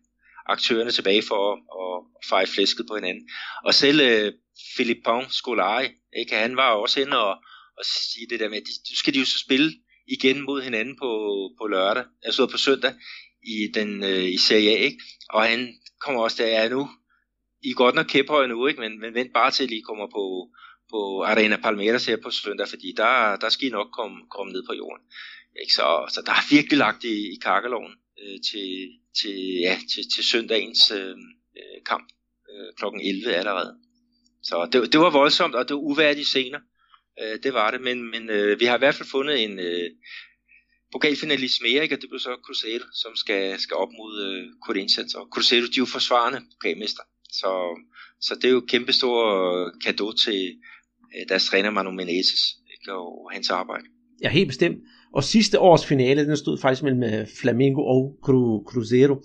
aktørerne 0.47 0.91
tilbage 0.91 1.23
for 1.23 1.53
at, 1.53 1.59
at 1.83 2.27
feje 2.29 2.47
flæsket 2.47 2.87
på 2.89 2.95
hinanden. 2.95 3.29
Og 3.65 3.75
selv 3.75 4.01
øh, 4.01 4.33
Philippon 4.77 5.31
Scolari, 5.31 5.89
ikke, 6.21 6.35
han 6.35 6.57
var 6.57 6.71
også 6.71 7.01
inde 7.01 7.17
og, 7.19 7.35
og 7.79 7.85
sige 7.85 8.27
det 8.31 8.41
der 8.41 8.49
med, 8.49 8.57
at 8.57 8.67
de, 8.67 8.73
nu 8.93 8.97
skal 8.97 9.15
de 9.15 9.19
jo 9.19 9.25
så 9.25 9.39
spille 9.39 9.73
igen 10.09 10.43
mod 10.43 10.63
hinanden 10.63 10.97
på, 10.97 11.11
på 11.61 11.67
lørdag, 11.67 12.05
altså 12.23 12.47
på 12.47 12.57
søndag 12.57 12.95
i 13.43 13.71
den 13.75 14.05
øh, 14.05 14.25
i 14.25 14.39
Serie 14.39 14.71
A, 14.71 14.83
ikke? 14.83 14.99
Og 15.31 15.43
han 15.43 15.75
kommer 16.01 16.23
også 16.23 16.43
der, 16.43 16.49
ja 16.49 16.69
nu, 16.69 16.89
I 17.63 17.71
er 17.71 17.75
godt 17.75 17.95
nok 17.95 18.07
kæphøje 18.07 18.49
nu, 18.49 18.67
ikke? 18.67 18.81
Men, 18.81 19.01
men 19.01 19.15
vent 19.15 19.33
bare 19.35 19.51
til, 19.51 19.73
I 19.73 19.81
kommer 19.81 20.07
på, 20.07 20.25
på 20.91 21.25
Arena 21.25 21.57
Palmeiras 21.57 22.07
her 22.07 22.17
på 22.23 22.31
søndag, 22.31 22.69
fordi 22.69 22.93
der, 22.97 23.37
der 23.37 23.49
skal 23.49 23.69
I 23.69 23.71
nok 23.71 23.89
komme, 23.99 24.17
komme 24.31 24.53
ned 24.53 24.63
på 24.69 24.75
jorden. 24.75 25.05
Ikke? 25.61 25.73
Så, 25.73 25.87
så 26.15 26.23
der 26.27 26.33
er 26.33 26.55
virkelig 26.55 26.79
lagt 26.79 27.05
i, 27.05 27.17
i 27.35 27.37
kakkeloven 27.43 27.93
øh, 28.23 28.39
til, 28.51 28.69
til, 29.21 29.37
ja, 29.67 29.79
til, 29.93 30.03
til 30.15 30.25
søndagens 30.25 30.91
øh, 30.91 31.17
øh 31.59 31.79
kamp 31.87 32.09
øh, 32.53 32.69
kl. 32.79 32.85
11 32.85 33.35
allerede. 33.35 33.75
Så 34.43 34.69
det, 34.73 34.93
det 34.93 35.01
var 35.01 35.11
voldsomt, 35.11 35.55
og 35.55 35.69
det 35.69 35.75
var 35.75 35.81
uværdige 35.81 36.25
scener. 36.25 36.61
Øh, 37.23 37.39
det 37.43 37.55
var 37.55 37.71
det, 37.71 37.81
men, 37.81 38.11
men 38.11 38.31
øh, 38.31 38.61
vi 38.61 38.65
har 38.65 38.77
i 38.77 38.79
hvert 38.79 38.95
fald 38.95 39.09
fundet 39.09 39.45
en 39.45 39.59
øh, 39.59 39.91
pokalfinalist 40.93 41.63
mere, 41.63 41.83
ikke? 41.83 41.95
og 41.97 42.01
det 42.01 42.11
blev 42.11 42.21
så 42.21 42.37
Cruzeiro, 42.47 42.85
som 42.93 43.13
skal, 43.17 43.59
skal 43.59 43.77
op 43.77 43.93
mod 44.01 44.13
øh, 44.27 44.45
Corinthians. 44.67 45.15
Og 45.15 45.29
Cruzeiro, 45.33 45.67
de 45.67 45.79
er 45.79 45.85
jo 45.87 45.95
forsvarende 45.97 46.41
pokalmester. 46.53 47.03
Så, 47.41 47.51
så 48.21 48.35
det 48.35 48.45
er 48.45 48.53
jo 48.53 48.63
kæmpestor 48.69 49.17
kado 49.85 50.13
til 50.13 50.41
øh, 51.15 51.29
deres 51.29 51.45
træner 51.45 51.71
Manu 51.71 51.91
Menezes 51.91 52.43
ikke? 52.75 52.93
og 52.93 53.31
hans 53.33 53.51
arbejde. 53.51 53.85
Ja, 54.23 54.29
helt 54.29 54.49
bestemt. 54.49 54.79
Og 55.15 55.25
sidste 55.25 55.61
års 55.61 55.87
finale, 55.87 56.27
den 56.27 56.37
stod 56.37 56.59
faktisk 56.59 56.83
mellem 56.83 57.03
øh, 57.03 57.27
Flamengo 57.41 57.83
og 57.83 58.19
Cruzeiro. 58.67 59.23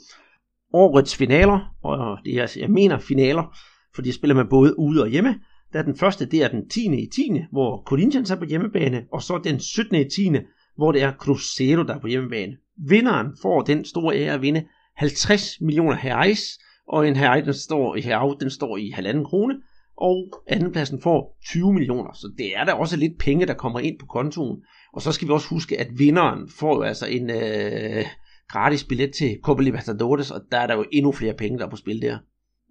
Årets 0.73 1.15
finaler, 1.15 1.59
og 1.83 2.17
det 2.25 2.33
er, 2.33 2.53
jeg 2.59 2.69
mener 2.69 2.99
finaler, 2.99 3.57
for 3.95 4.01
de 4.01 4.13
spiller 4.13 4.35
man 4.35 4.49
både 4.49 4.79
ude 4.79 5.01
og 5.01 5.09
hjemme, 5.09 5.39
der 5.73 5.79
er 5.79 5.83
den 5.83 5.97
første, 5.97 6.25
det 6.25 6.43
er 6.43 6.47
den 6.47 6.69
10. 6.69 7.03
i 7.03 7.07
10. 7.15 7.31
hvor 7.51 7.83
Corinthians 7.85 8.31
er 8.31 8.35
på 8.35 8.45
hjemmebane, 8.45 9.05
og 9.11 9.21
så 9.21 9.41
den 9.43 9.59
17. 9.59 9.95
i 9.95 10.09
10. 10.09 10.31
hvor 10.75 10.91
det 10.91 11.01
er 11.01 11.13
Cruzeiro, 11.13 11.83
der 11.83 11.95
er 11.95 11.99
på 11.99 12.07
hjemmebane. 12.07 12.57
Vinderen 12.77 13.27
får 13.41 13.61
den 13.61 13.85
store 13.85 14.15
ære 14.15 14.33
at 14.33 14.41
vinde 14.41 14.63
50 14.95 15.61
millioner 15.61 16.05
reais, 16.05 16.59
og 16.87 17.07
en 17.07 17.15
herre, 17.15 17.45
den 17.45 17.53
står 17.53 17.95
i 17.95 18.01
herre, 18.01 18.35
den 18.39 18.49
står 18.49 18.77
i 18.77 18.89
halvanden 18.89 19.25
krone, 19.25 19.55
og 19.97 20.43
andenpladsen 20.47 21.01
får 21.01 21.37
20 21.45 21.73
millioner. 21.73 22.13
Så 22.13 22.31
det 22.37 22.57
er 22.57 22.65
da 22.65 22.71
også 22.71 22.97
lidt 22.97 23.17
penge, 23.19 23.45
der 23.45 23.53
kommer 23.53 23.79
ind 23.79 23.99
på 23.99 24.05
kontoen. 24.05 24.63
Og 24.93 25.01
så 25.01 25.11
skal 25.11 25.27
vi 25.27 25.33
også 25.33 25.49
huske, 25.49 25.79
at 25.79 25.87
vinderen 25.97 26.49
får 26.49 26.75
jo 26.75 26.81
altså 26.81 27.05
en, 27.05 27.29
øh, 27.29 28.05
gratis 28.53 28.83
billet 28.83 29.13
til 29.13 29.39
Copa 29.43 29.63
Libertadores, 29.63 30.31
og 30.31 30.41
der 30.51 30.57
er 30.57 30.67
der 30.67 30.75
jo 30.75 30.85
endnu 30.91 31.11
flere 31.11 31.33
penge, 31.33 31.59
der 31.59 31.65
er 31.65 31.69
på 31.69 31.75
spil 31.75 32.01
der. 32.01 32.17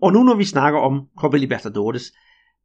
Og 0.03 0.13
nu 0.13 0.23
når 0.23 0.35
vi 0.35 0.45
snakker 0.45 0.81
om 0.81 1.07
Copa 1.19 1.37
Libertadores, 1.37 2.13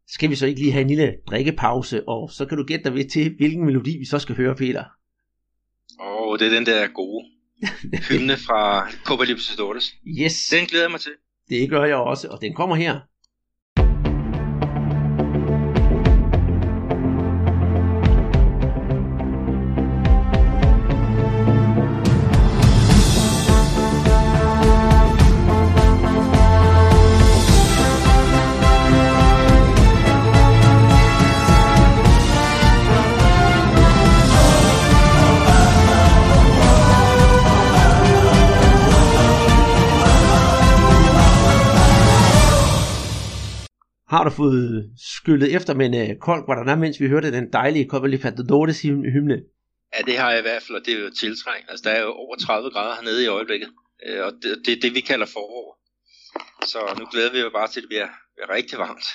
skal 0.07 0.29
vi 0.29 0.35
så 0.35 0.45
ikke 0.45 0.59
lige 0.61 0.71
have 0.71 0.81
en 0.81 0.87
lille 0.87 1.13
drikkepause, 1.29 2.09
og 2.09 2.31
så 2.31 2.45
kan 2.45 2.57
du 2.57 2.63
gætte 2.63 2.83
dig 2.83 2.93
ved 2.93 3.05
til, 3.05 3.35
hvilken 3.37 3.65
melodi 3.65 3.97
vi 3.97 4.05
så 4.05 4.19
skal 4.19 4.35
høre, 4.35 4.55
Peter. 4.55 4.83
Åh, 5.99 6.27
oh, 6.27 6.39
det 6.39 6.47
er 6.47 6.51
den 6.51 6.65
der 6.65 6.87
gode 6.87 7.25
hymne 8.09 8.37
fra 8.37 8.91
Copa 9.05 9.23
Libertadores. 9.23 9.93
Yes. 10.07 10.47
Den 10.47 10.65
glæder 10.65 10.83
jeg 10.83 10.91
mig 10.91 10.99
til. 10.99 11.11
Det 11.49 11.69
gør 11.69 11.85
jeg 11.85 11.95
også, 11.95 12.27
og 12.27 12.41
den 12.41 12.53
kommer 12.53 12.75
her. 12.75 12.99
Har 44.09 44.23
du 44.23 44.29
fået 44.29 44.91
skyllet 44.97 45.55
efter 45.55 45.73
med 45.73 45.85
en 45.85 46.11
uh, 46.11 46.17
kold 46.17 46.43
guaraná, 46.47 46.75
mens 46.75 47.01
vi 47.01 47.07
hørte 47.07 47.31
den 47.31 47.53
dejlige 47.53 47.89
Copa 47.89 48.07
Libertadores 48.07 48.81
hymne? 48.81 49.37
Ja, 49.95 50.01
det 50.11 50.17
har 50.17 50.29
jeg 50.31 50.39
i 50.39 50.47
hvert 50.47 50.61
fald, 50.63 50.77
og 50.79 50.85
det 50.85 50.93
er 50.93 50.99
jo 50.99 51.09
tiltrængt. 51.09 51.65
Altså, 51.69 51.83
der 51.89 51.95
er 51.95 52.01
jo 52.01 52.11
over 52.11 52.35
30 52.35 52.69
grader 52.69 52.95
hernede 52.95 53.23
i 53.23 53.27
øjeblikket, 53.27 53.69
øh, 54.05 54.25
og 54.25 54.31
det, 54.41 54.49
det 54.65 54.71
er 54.73 54.79
det, 54.81 54.95
vi 54.95 54.99
kalder 54.99 55.25
forår. 55.25 55.77
Så 56.71 56.79
nu 56.99 57.05
glæder 57.11 57.31
vi 57.31 57.39
jo 57.39 57.49
bare 57.49 57.67
til, 57.67 57.79
at 57.79 57.83
det 57.83 57.89
bliver, 57.89 58.09
bliver 58.35 58.49
rigtig 58.57 58.77
varmt. 58.85 59.07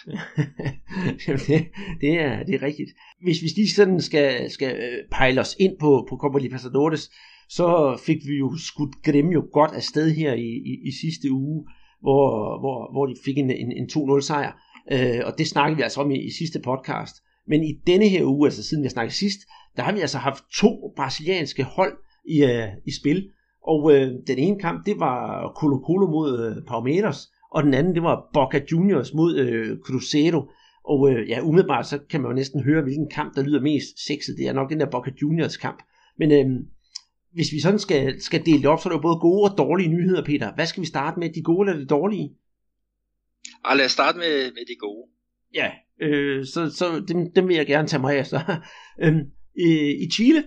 Jamen 1.24 1.43
det, 1.49 1.59
det, 2.01 2.12
er, 2.26 2.43
det 2.47 2.55
er 2.55 2.62
rigtigt. 2.62 2.90
Hvis 3.24 3.43
vi 3.43 3.49
lige 3.57 3.70
sådan 3.70 4.01
skal, 4.01 4.51
skal 4.51 4.76
øh, 4.76 4.99
pejle 5.18 5.40
os 5.40 5.57
ind 5.61 5.74
på, 5.80 6.07
på 6.09 6.14
Copa 6.22 6.38
Libertadores, 6.38 7.11
så 7.49 7.99
fik 8.07 8.20
vi 8.28 8.34
jo 8.38 8.49
skudt 8.68 8.95
Gremio 9.05 9.43
godt 9.53 9.72
afsted 9.80 10.11
her 10.11 10.32
i, 10.32 10.51
i, 10.70 10.72
i 10.88 10.90
sidste 11.03 11.26
uge, 11.30 11.59
hvor, 12.01 12.61
hvor, 12.62 12.93
hvor 12.93 13.07
de 13.07 13.14
fik 13.24 13.38
en, 13.38 13.51
en, 13.51 13.72
en 13.80 13.86
2-0 13.93 14.20
sejr. 14.20 14.53
Øh, 14.93 15.20
og 15.24 15.39
det 15.39 15.47
snakkede 15.47 15.76
vi 15.76 15.83
altså 15.83 16.01
om 16.01 16.11
i, 16.11 16.26
i 16.26 16.30
sidste 16.30 16.61
podcast. 16.61 17.16
Men 17.47 17.64
i 17.64 17.72
denne 17.87 18.09
her 18.09 18.24
uge, 18.24 18.47
altså 18.47 18.62
siden 18.62 18.85
vi 18.85 18.89
snakkede 18.89 19.14
sidst, 19.16 19.41
der 19.76 19.83
har 19.83 19.93
vi 19.93 20.01
altså 20.01 20.18
haft 20.18 20.45
to 20.55 20.93
brasilianske 20.97 21.62
hold 21.62 21.97
i, 22.28 22.45
øh, 22.45 22.68
i 22.87 22.93
spil. 23.01 23.30
Og 23.66 23.93
øh, 23.93 24.12
den 24.26 24.39
ene 24.39 24.59
kamp, 24.59 24.87
det 24.87 25.01
var 25.01 25.53
Colo 25.57 25.76
Colo 25.87 26.07
mod 26.07 26.47
øh, 26.47 26.66
Palmeiras, 26.68 27.28
og 27.55 27.62
den 27.62 27.74
anden, 27.74 27.95
det 27.95 28.03
var 28.03 28.30
Boca 28.35 28.61
Juniors 28.72 29.14
mod 29.14 29.37
øh, 29.37 29.78
Cruzeiro. 29.78 30.43
Og 30.85 31.11
øh, 31.11 31.28
ja, 31.28 31.41
umiddelbart 31.41 31.87
så 31.87 31.99
kan 32.11 32.20
man 32.20 32.30
jo 32.30 32.35
næsten 32.35 32.62
høre, 32.62 32.83
hvilken 32.83 33.11
kamp, 33.11 33.35
der 33.37 33.43
lyder 33.43 33.61
mest 33.61 34.07
sexet. 34.07 34.35
Det 34.39 34.49
er 34.49 34.53
nok 34.53 34.70
den 34.70 34.80
der 34.80 34.91
Boca 34.91 35.11
Juniors 35.22 35.57
kamp. 35.57 35.83
Men 36.18 36.33
øh, 36.33 36.47
hvis 37.33 37.53
vi 37.53 37.61
sådan 37.61 37.78
skal, 37.78 38.20
skal 38.20 38.47
dele 38.47 38.59
det 38.59 38.66
op, 38.66 38.80
så 38.80 38.89
er 38.89 38.91
der 38.91 38.99
jo 38.99 39.03
både 39.03 39.20
gode 39.20 39.51
og 39.51 39.59
dårlige 39.59 39.89
nyheder, 39.89 40.24
Peter. 40.24 40.55
Hvad 40.55 40.66
skal 40.66 40.80
vi 40.80 40.87
starte 40.87 41.20
med? 41.20 41.30
De 41.30 41.43
gode 41.43 41.70
eller 41.70 41.83
de 41.83 41.89
dårlige? 41.89 42.30
Og 43.64 43.76
lad 43.76 43.84
os 43.84 43.92
starte 43.92 44.18
med, 44.18 44.44
med 44.44 44.64
det 44.68 44.78
gode. 44.80 45.08
Ja, 45.54 45.70
øh, 46.02 46.46
så, 46.46 46.70
så 46.70 47.04
dem, 47.08 47.32
dem 47.32 47.48
vil 47.48 47.56
jeg 47.56 47.66
gerne 47.66 47.88
tage 47.88 48.00
mig 48.00 48.18
af. 48.18 48.26
Så. 48.26 48.40
øhm, 49.02 49.20
i, 49.56 49.68
I 50.04 50.10
Chile, 50.10 50.44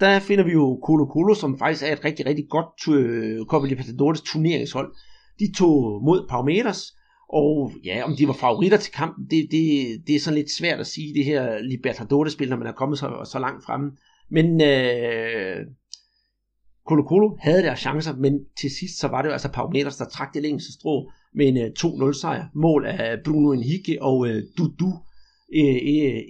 der 0.00 0.20
finder 0.20 0.44
vi 0.44 0.52
jo 0.52 0.80
Colo 0.86 1.06
Colo, 1.12 1.34
som 1.34 1.58
faktisk 1.58 1.84
er 1.84 1.92
et 1.92 2.04
rigtig, 2.04 2.26
rigtig 2.26 2.46
godt 2.50 2.98
øh, 2.98 3.46
Copa 3.46 3.66
Libertadores 3.66 4.20
turneringshold. 4.20 4.94
De 5.38 5.52
tog 5.58 6.02
mod 6.04 6.26
Palmeiras, 6.30 6.82
og 7.28 7.72
ja, 7.84 8.02
om 8.04 8.16
de 8.16 8.26
var 8.26 8.32
favoritter 8.32 8.78
til 8.78 8.92
kampen, 8.92 9.24
det, 9.30 9.48
det, 9.50 10.02
det 10.06 10.14
er 10.14 10.20
sådan 10.20 10.38
lidt 10.38 10.50
svært 10.50 10.80
at 10.80 10.86
sige, 10.86 11.14
det 11.14 11.24
her 11.24 11.58
Libertadores-spil, 11.58 12.48
når 12.48 12.56
man 12.56 12.66
er 12.66 12.72
kommet 12.72 12.98
så, 12.98 13.28
så 13.32 13.38
langt 13.38 13.64
fremme. 13.64 13.90
Men 14.30 14.60
øh, 14.60 15.56
Colo 16.86 17.02
Colo 17.02 17.36
havde 17.40 17.62
deres 17.62 17.80
chancer, 17.80 18.16
men 18.16 18.32
til 18.60 18.70
sidst 18.70 18.98
så 18.98 19.08
var 19.08 19.22
det 19.22 19.28
jo 19.28 19.32
altså 19.32 19.48
Palmeiras, 19.52 19.96
der 19.96 20.04
trak 20.04 20.34
det 20.34 20.42
længste 20.42 20.72
strå 20.72 21.10
med 21.34 21.48
en 21.48 21.56
øh, 21.56 21.70
2-0 21.78 22.20
sejr. 22.20 22.44
Mål 22.54 22.86
af 22.86 23.18
Bruno 23.24 23.52
Henrique 23.52 24.02
og 24.02 24.18
uh, 24.18 24.28
Dudu. 24.58 24.92
Uh, 25.48 25.78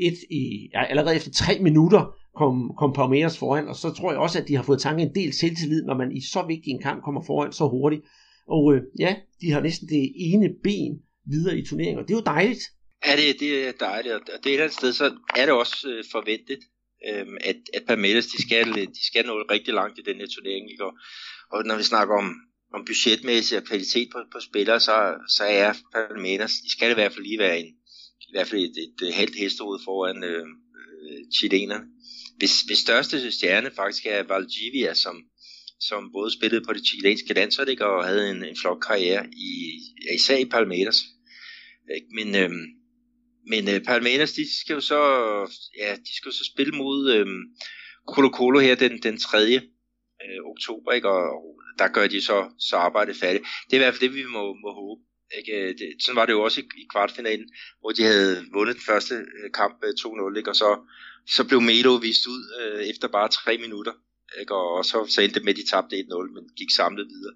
et, 0.08 0.18
i, 0.30 0.70
ja, 0.74 0.84
allerede 0.84 1.16
efter 1.16 1.30
tre 1.30 1.58
minutter 1.60 2.14
kom, 2.36 2.72
kom 2.78 2.92
Palmeiras 2.92 3.38
foran, 3.38 3.68
og 3.68 3.76
så 3.76 3.90
tror 3.90 4.10
jeg 4.10 4.20
også, 4.20 4.38
at 4.38 4.48
de 4.48 4.56
har 4.56 4.62
fået 4.62 4.80
tanket 4.80 5.06
en 5.06 5.14
del 5.14 5.32
selvtillid, 5.32 5.82
når 5.82 5.96
man 5.96 6.12
i 6.12 6.20
så 6.20 6.44
vigtig 6.48 6.70
en 6.70 6.82
kamp 6.82 7.02
kommer 7.02 7.22
foran 7.26 7.52
så 7.52 7.68
hurtigt. 7.68 8.02
Og 8.48 8.64
uh, 8.64 8.78
ja, 8.98 9.16
de 9.40 9.50
har 9.52 9.60
næsten 9.60 9.88
det 9.88 10.12
ene 10.16 10.48
ben 10.64 11.00
videre 11.26 11.58
i 11.58 11.66
turneringen, 11.66 11.98
og 11.98 12.08
det 12.08 12.14
er 12.14 12.18
jo 12.18 12.32
dejligt. 12.34 12.62
Ja, 13.06 13.12
det, 13.16 13.40
det 13.40 13.68
er 13.68 13.72
dejligt, 13.80 14.14
og 14.14 14.20
det 14.26 14.32
er 14.34 14.38
et 14.38 14.52
eller 14.52 14.64
andet 14.64 14.78
sted, 14.78 14.92
så 14.92 15.04
er 15.36 15.44
det 15.46 15.54
også 15.54 15.76
forventet, 16.12 16.58
øhm, 17.08 17.36
at, 17.40 17.56
at 17.74 17.84
Palmeiras, 17.86 18.26
de 18.26 18.42
skal, 18.42 18.74
de 18.74 19.06
skal 19.06 19.26
nå 19.26 19.44
rigtig 19.50 19.74
langt 19.74 19.98
i 19.98 20.02
den 20.02 20.16
her 20.16 20.26
turnering, 20.26 20.70
ikke? 20.70 20.84
Og, 20.84 20.92
og 21.52 21.64
når 21.64 21.76
vi 21.76 21.82
snakker 21.82 22.14
om, 22.18 22.34
om 22.74 22.84
budgetmæssig 22.84 23.58
og 23.58 23.64
kvalitet 23.64 24.08
på, 24.12 24.18
på 24.32 24.40
spillere, 24.40 24.80
så, 24.80 25.14
så 25.28 25.44
er 25.44 25.72
Palmeiras, 25.94 26.52
de 26.64 26.70
skal 26.70 26.90
i 26.90 26.94
hvert 26.94 27.12
fald 27.12 27.24
lige 27.24 27.38
være 27.38 27.60
en, 27.60 27.66
i 28.20 28.32
hvert 28.32 28.46
fald 28.46 28.60
et, 28.60 28.76
et, 28.84 29.06
et 29.08 29.14
halvt 29.14 29.36
hestehoved 29.36 29.80
foran 29.84 30.24
øh, 30.24 30.46
øh 31.02 31.20
chilenerne. 31.38 31.84
Hvis, 32.36 32.60
hvis 32.60 32.78
største 32.78 33.32
stjerne 33.32 33.70
faktisk 33.76 34.06
er 34.06 34.22
Valdivia, 34.22 34.94
som, 34.94 35.16
som 35.80 36.12
både 36.12 36.32
spillede 36.32 36.64
på 36.64 36.72
det 36.72 36.86
chilenske 36.86 37.34
landshold 37.34 37.68
ikke, 37.68 37.86
og 37.86 38.04
havde 38.04 38.30
en, 38.30 38.44
en 38.44 38.56
flot 38.56 38.80
karriere, 38.80 39.26
i, 39.26 39.80
især 40.14 40.36
i 40.36 40.44
Palmeiras. 40.44 41.04
Ikke? 41.94 42.06
Men, 42.14 42.34
øh, 42.34 42.50
men 43.46 43.68
øh, 43.68 43.80
Palmeiras, 43.80 44.32
de 44.32 44.60
skal 44.60 44.74
jo 44.74 44.80
så, 44.80 45.00
ja, 45.78 45.94
de 45.94 46.16
skal 46.16 46.28
jo 46.28 46.36
så 46.36 46.50
spille 46.54 46.72
mod 46.72 47.12
øh, 47.14 47.26
Colo 48.08 48.28
Colo 48.28 48.58
her 48.58 48.74
den, 48.74 49.02
den 49.02 49.18
3. 49.18 49.38
Øh, 50.24 50.40
oktober, 50.52 50.92
ikke? 50.92 51.08
Og, 51.08 51.56
der 51.78 51.88
gør 51.88 52.06
de 52.06 52.20
så, 52.20 52.50
så 52.58 52.76
arbejdet 52.76 53.16
færdigt. 53.16 53.44
Det 53.64 53.72
er 53.72 53.80
i 53.80 53.84
hvert 53.84 53.94
fald 53.94 54.08
det, 54.08 54.14
vi 54.14 54.24
må, 54.24 54.54
må 54.54 54.70
håbe. 54.72 55.02
Ikke? 55.38 55.52
Øh, 55.52 55.68
det, 55.78 55.96
sådan 56.00 56.16
var 56.16 56.26
det 56.26 56.32
jo 56.32 56.42
også 56.42 56.60
i, 56.60 56.64
i 56.64 56.86
kvartfinalen, 56.92 57.48
hvor 57.80 57.90
de 57.90 58.02
havde 58.02 58.44
vundet 58.52 58.76
den 58.76 58.82
første 58.82 59.14
øh, 59.14 59.50
kamp 59.54 59.84
øh, 59.84 59.90
2-0, 59.90 60.38
ikke? 60.38 60.50
og 60.50 60.56
så, 60.56 60.70
så 61.26 61.44
blev 61.48 61.60
Melo 61.60 61.94
vist 61.94 62.26
ud 62.26 62.42
øh, 62.60 62.86
efter 62.86 63.08
bare 63.08 63.28
tre 63.28 63.58
minutter. 63.58 63.92
Ikke? 64.40 64.54
Og, 64.54 64.68
og 64.78 64.84
så, 64.84 65.06
så 65.14 65.20
endte 65.20 65.34
det 65.34 65.44
med, 65.44 65.54
at 65.54 65.60
de 65.60 65.70
tabte 65.72 65.96
1-0, 65.96 66.34
men 66.34 66.44
gik 66.56 66.70
samlet 66.70 67.06
videre. 67.14 67.34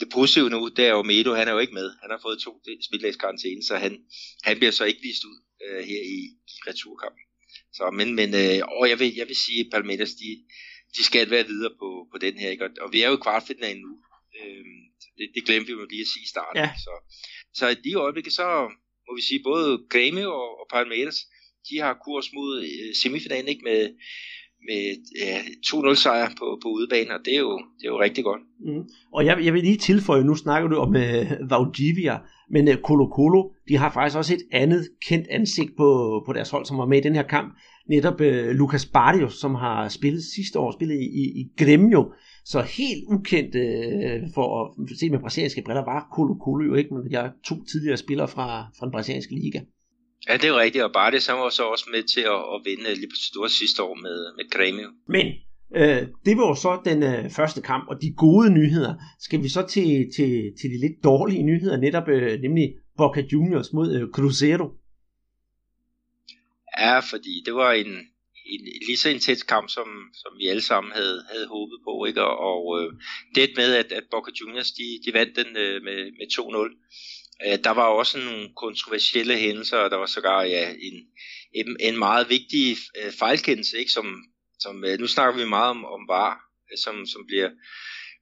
Det 0.00 0.08
positive 0.12 0.50
nu, 0.50 0.68
det 0.76 0.84
er 0.86 0.94
jo 0.98 1.02
Melo, 1.02 1.34
han 1.34 1.48
er 1.48 1.52
jo 1.52 1.58
ikke 1.58 1.74
med. 1.74 1.88
Han 2.02 2.10
har 2.10 2.20
fået 2.22 2.38
to 2.38 2.52
spildagskarantæne, 2.88 3.62
så 3.64 3.76
han, 3.76 3.92
han 4.42 4.56
bliver 4.58 4.72
så 4.72 4.84
ikke 4.84 5.02
vist 5.02 5.24
ud 5.24 5.38
øh, 5.64 5.84
her 5.90 6.02
i, 6.16 6.18
i 6.54 6.56
returkampen. 6.68 7.24
Så, 7.76 7.90
men 7.98 8.14
men 8.14 8.30
øh, 8.34 8.58
og 8.78 8.88
jeg, 8.90 8.98
vil, 8.98 9.14
jeg 9.20 9.28
vil 9.28 9.36
sige, 9.36 9.60
at 9.60 9.70
Palmeiras, 9.72 10.14
de, 10.22 10.30
de 10.96 11.02
skal 11.04 11.30
være 11.30 11.46
videre 11.46 11.72
på, 11.80 11.88
på 12.12 12.18
den 12.18 12.38
her. 12.38 12.50
Ikke? 12.50 12.68
Og 12.80 12.92
vi 12.92 13.02
er 13.02 13.08
jo 13.08 13.16
i 13.16 13.24
kvartfinalen 13.26 13.82
nu. 13.82 13.94
Øhm, 14.40 14.80
det, 15.18 15.26
det 15.34 15.44
glemte 15.46 15.66
vi 15.66 15.72
jo 15.72 15.86
lige 15.90 16.06
at 16.06 16.12
sige 16.12 16.22
i 16.22 16.32
starten. 16.34 16.62
Ja. 16.62 16.70
Så, 16.84 16.92
så 17.54 17.68
i 17.68 17.74
de 17.74 17.94
øjeblikke, 17.94 18.30
så 18.30 18.46
må 19.06 19.16
vi 19.16 19.22
sige, 19.22 19.42
både 19.42 19.68
Grêmio 19.94 20.28
og, 20.42 20.50
og 20.60 20.66
Palmeiras, 20.74 21.18
de 21.68 21.78
har 21.78 22.00
kurs 22.04 22.32
mod 22.32 22.50
øh, 22.64 22.94
semifinalen 23.02 23.48
ikke? 23.48 23.64
med, 23.64 23.80
med 24.68 24.82
ja, 25.20 25.38
2-0 25.66 25.94
sejr 25.94 26.28
på, 26.38 26.58
på 26.62 26.68
udebane, 26.68 27.14
og 27.14 27.20
det 27.24 27.34
er 27.34 27.38
jo, 27.38 27.58
det 27.78 27.84
er 27.84 27.92
jo 27.94 28.00
rigtig 28.00 28.24
godt. 28.24 28.42
Mm. 28.60 28.84
Og 29.12 29.26
jeg, 29.26 29.44
jeg 29.44 29.52
vil 29.54 29.62
lige 29.62 29.76
tilføje, 29.76 30.24
nu 30.24 30.34
snakker 30.34 30.68
du 30.68 30.76
om 30.76 30.88
uh, 30.88 31.50
Valdivia, 31.50 32.18
men 32.50 32.68
øh, 32.68 32.74
uh, 32.74 32.80
Colo 32.80 33.06
Colo, 33.16 33.42
de 33.68 33.76
har 33.76 33.90
faktisk 33.92 34.16
også 34.16 34.34
et 34.34 34.42
andet 34.52 34.88
kendt 35.08 35.26
ansigt 35.30 35.70
på, 35.76 35.88
på 36.26 36.32
deres 36.32 36.50
hold, 36.50 36.64
som 36.66 36.78
var 36.78 36.86
med 36.86 36.98
i 36.98 37.00
den 37.00 37.14
her 37.14 37.22
kamp, 37.22 37.58
netop 37.88 38.20
uh, 38.20 38.50
Lucas 38.60 38.86
Barrios, 38.86 39.34
som 39.34 39.54
har 39.54 39.88
spillet 39.88 40.22
sidste 40.24 40.58
år, 40.58 40.70
spillet 40.70 40.94
i, 40.94 41.06
i, 41.22 41.24
i 41.40 41.64
Gremio, 41.64 42.12
så 42.44 42.60
helt 42.60 43.04
ukendt 43.08 43.54
uh, 43.54 44.34
for 44.34 44.46
at 44.64 44.98
se 44.98 45.10
med 45.10 45.18
brasilianske 45.18 45.62
briller, 45.64 45.84
var 45.84 46.08
Colo 46.12 46.34
Colo 46.44 46.64
jo 46.64 46.74
ikke, 46.74 46.94
men 46.94 47.12
jeg 47.12 47.26
er 47.26 47.30
to 47.44 47.64
tidligere 47.64 47.96
spillere 47.96 48.28
fra, 48.28 48.46
fra 48.78 48.86
den 48.86 48.92
brasilianske 48.92 49.34
liga. 49.34 49.60
Ja, 50.28 50.36
det 50.36 50.44
er 50.44 50.58
rigtigt, 50.58 50.84
og 50.84 50.92
Bartes 50.92 51.26
han 51.26 51.36
var 51.36 51.48
så 51.48 51.64
også 51.64 51.88
med 51.90 52.02
til 52.02 52.20
at, 52.20 52.40
at 52.54 52.60
vinde 52.64 52.94
Libertadores 52.94 53.52
sidste 53.52 53.82
år 53.82 53.94
med, 53.94 54.18
med 54.36 54.46
Grêmio. 54.54 54.88
Men 55.08 55.26
øh, 55.76 56.08
det 56.26 56.36
var 56.36 56.46
jo 56.48 56.54
så 56.54 56.80
den 56.84 57.02
øh, 57.02 57.30
første 57.30 57.62
kamp, 57.62 57.88
og 57.88 58.02
de 58.02 58.14
gode 58.16 58.50
nyheder. 58.50 58.94
Skal 59.20 59.42
vi 59.42 59.48
så 59.48 59.62
til, 59.66 59.88
til, 60.16 60.30
til 60.60 60.70
de 60.70 60.80
lidt 60.80 61.04
dårlige 61.04 61.42
nyheder, 61.42 61.76
netop 61.76 62.08
øh, 62.08 62.40
nemlig 62.40 62.74
Boca 62.96 63.20
Juniors 63.32 63.72
mod 63.72 63.94
øh, 63.96 64.08
Cruzeiro? 64.14 64.68
Ja, 66.78 66.98
fordi 66.98 67.42
det 67.46 67.54
var 67.54 67.72
en, 67.72 67.92
en 68.52 68.60
lige 68.86 68.96
så 68.96 69.08
intens 69.10 69.42
kamp, 69.42 69.68
som, 69.68 69.88
som 70.14 70.32
vi 70.38 70.46
alle 70.46 70.62
sammen 70.62 70.92
havde, 70.92 71.24
havde 71.32 71.46
håbet 71.46 71.78
på. 71.86 72.04
Ikke? 72.04 72.22
Og, 72.22 72.34
og 72.50 72.62
øh, 72.80 72.92
det 73.34 73.50
med, 73.56 73.74
at, 73.74 73.92
at 73.92 74.04
Boca 74.10 74.30
Juniors 74.40 74.70
de, 74.70 74.86
de 75.04 75.18
vandt 75.18 75.36
den 75.36 75.56
øh, 75.56 75.82
med, 75.82 75.98
med 76.18 76.26
2-0, 76.32 76.90
Øh, 77.46 77.58
der 77.64 77.70
var 77.70 77.84
også 77.84 78.18
nogle 78.18 78.48
kontroversielle 78.56 79.36
hændelser, 79.36 79.76
og 79.76 79.90
der 79.90 79.96
var 79.96 80.06
sågar 80.06 80.42
ja, 80.42 80.70
en, 80.70 81.06
en, 81.54 81.76
en 81.80 81.98
meget 81.98 82.28
vigtig 82.28 82.76
øh, 83.02 83.12
fejlkendelse, 83.12 83.78
ikke? 83.78 83.92
Som, 83.92 84.24
som, 84.58 84.84
øh, 84.84 84.98
nu 84.98 85.06
snakker 85.06 85.40
vi 85.44 85.48
meget 85.48 85.70
om, 85.70 85.84
om 85.84 86.08
VAR, 86.08 86.40
øh, 86.72 86.78
som, 86.78 87.06
som 87.06 87.26
bliver, 87.26 87.50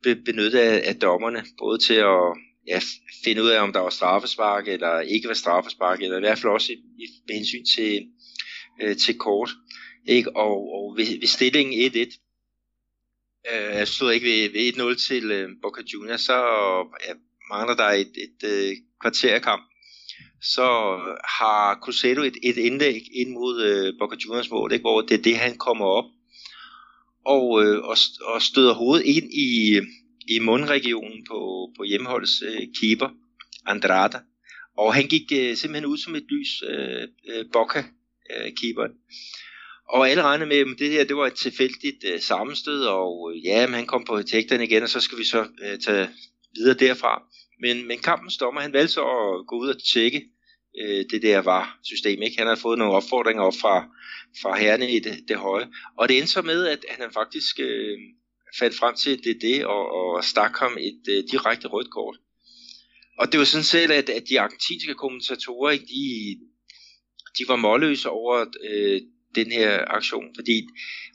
benyttet 0.03 0.59
af, 0.59 0.89
af 0.89 0.97
dommerne, 0.97 1.45
både 1.59 1.79
til 1.79 1.95
at 1.95 2.37
ja, 2.67 2.81
finde 3.25 3.43
ud 3.43 3.49
af, 3.49 3.61
om 3.61 3.73
der 3.73 3.81
var 3.81 3.91
straffespark, 3.91 4.69
eller 4.69 5.01
ikke 5.01 5.29
var 5.29 5.35
straffespark, 5.35 6.03
eller 6.03 6.17
i 6.17 6.21
hvert 6.21 6.39
fald 6.39 6.53
også 6.53 6.73
i, 6.73 6.77
i, 6.77 7.07
med 7.29 7.35
hensyn 7.35 7.65
til, 7.65 8.07
øh, 8.83 8.97
til 8.97 9.19
kort. 9.19 9.51
Ikke? 10.07 10.37
Og, 10.37 10.73
og 10.73 10.95
ved, 10.97 11.19
ved 11.21 11.27
stillingen 11.27 11.93
1-1, 11.93 12.19
øh, 13.55 13.87
stod 13.87 14.13
ikke 14.13 14.27
ved, 14.27 14.51
ved 14.51 14.95
1-0 14.95 15.07
til 15.09 15.31
øh, 15.31 15.49
Boca 15.63 15.83
Juniors, 15.93 16.21
så 16.21 16.37
ja, 17.09 17.13
mangler 17.51 17.75
der 17.75 17.85
et, 17.85 18.13
et, 18.27 18.49
et 18.49 18.79
kvarterkamp. 19.01 19.63
Så 20.43 20.67
har 21.39 21.79
Cruzeiro 21.83 22.23
et, 22.23 22.37
et 22.43 22.57
indlæg 22.57 23.03
ind 23.15 23.31
mod 23.31 23.63
øh, 23.63 23.95
Boca 23.99 24.17
Juniors 24.25 24.51
mål, 24.51 24.73
ikke? 24.73 24.83
hvor 24.83 25.01
det 25.01 25.19
er 25.19 25.23
det, 25.23 25.39
han 25.39 25.57
kommer 25.57 25.85
op 25.85 26.05
og, 27.27 27.65
øh, 27.65 27.79
og, 27.79 27.97
og 28.25 28.43
støder 28.43 28.75
hovedet 28.75 29.05
ind 29.05 29.33
i, 29.33 29.81
i 30.29 30.39
mundregionen 30.39 31.25
på, 31.31 31.71
på 31.77 31.83
hjemmeholdets 31.85 32.43
øh, 32.43 32.63
keeper, 32.81 33.09
Andrada. 33.67 34.19
Og 34.79 34.95
han 34.95 35.07
gik 35.07 35.33
øh, 35.33 35.57
simpelthen 35.57 35.87
ud 35.87 35.99
som 35.99 36.15
et 36.15 36.27
lys, 36.31 36.63
øh, 36.69 37.03
øh, 37.31 37.45
Boca 37.53 37.85
øh, 38.31 38.53
keeperen. 38.61 38.93
Og 39.89 40.11
alle 40.11 40.23
regnede 40.23 40.49
med, 40.49 40.57
at 40.57 40.79
det 40.79 40.91
her 40.91 41.05
det 41.05 41.17
var 41.17 41.27
et 41.27 41.35
tilfældigt 41.35 42.05
øh, 42.05 42.21
sammenstød, 42.21 42.85
og 42.85 43.33
øh, 43.33 43.45
ja, 43.45 43.67
men 43.67 43.75
han 43.75 43.87
kom 43.87 44.05
på 44.05 44.23
tægterne 44.23 44.65
igen, 44.65 44.83
og 44.83 44.89
så 44.89 45.01
skal 45.01 45.19
vi 45.19 45.25
så 45.25 45.47
øh, 45.65 45.79
tage 45.79 46.09
videre 46.55 46.75
derfra. 46.75 47.23
Men, 47.61 47.87
men 47.87 47.99
kampens 47.99 48.37
dommer, 48.37 48.61
han 48.61 48.73
valgte 48.73 48.93
så 48.93 49.01
at 49.01 49.47
gå 49.47 49.59
ud 49.59 49.69
og 49.69 49.83
tjekke 49.93 50.25
øh, 50.81 51.05
det 51.11 51.23
der 51.23 51.39
var 51.39 51.79
system. 51.85 52.23
Ikke? 52.23 52.39
Han 52.39 52.47
havde 52.47 52.61
fået 52.61 52.79
nogle 52.79 52.95
opfordringer 52.95 53.43
op 53.43 53.55
fra, 53.61 53.87
fra 54.43 54.59
herrene 54.59 54.91
i 54.91 54.99
det, 54.99 55.25
det 55.29 55.37
høje. 55.37 55.69
Og 55.99 56.09
det 56.09 56.19
endte 56.19 56.33
så 56.33 56.43
med, 56.43 56.67
at 56.67 56.85
han 56.89 57.13
faktisk 57.13 57.61
øh, 57.61 57.99
fandt 58.59 58.77
frem 58.77 58.95
til 58.95 59.25
det, 59.25 59.39
det 59.41 59.67
og, 59.67 59.93
og 59.93 60.25
stak 60.25 60.59
ham 60.59 60.77
et 60.81 61.03
øh, 61.09 61.25
direkte 61.31 61.69
rødt 61.69 61.91
kort. 61.91 62.17
Og 63.19 63.33
det 63.33 63.39
var 63.39 63.45
sådan 63.45 63.65
set, 63.65 63.91
at, 63.91 64.09
at 64.09 64.23
de 64.29 64.41
argentinske 64.41 64.95
kommentatorer, 64.95 65.71
ikke, 65.71 65.87
de, 65.87 66.39
de 67.39 67.45
var 67.49 67.57
målløse 67.57 68.11
over 68.11 68.47
øh, 68.71 69.01
den 69.35 69.53
her 69.53 69.85
aktion, 69.87 70.35
fordi 70.35 70.67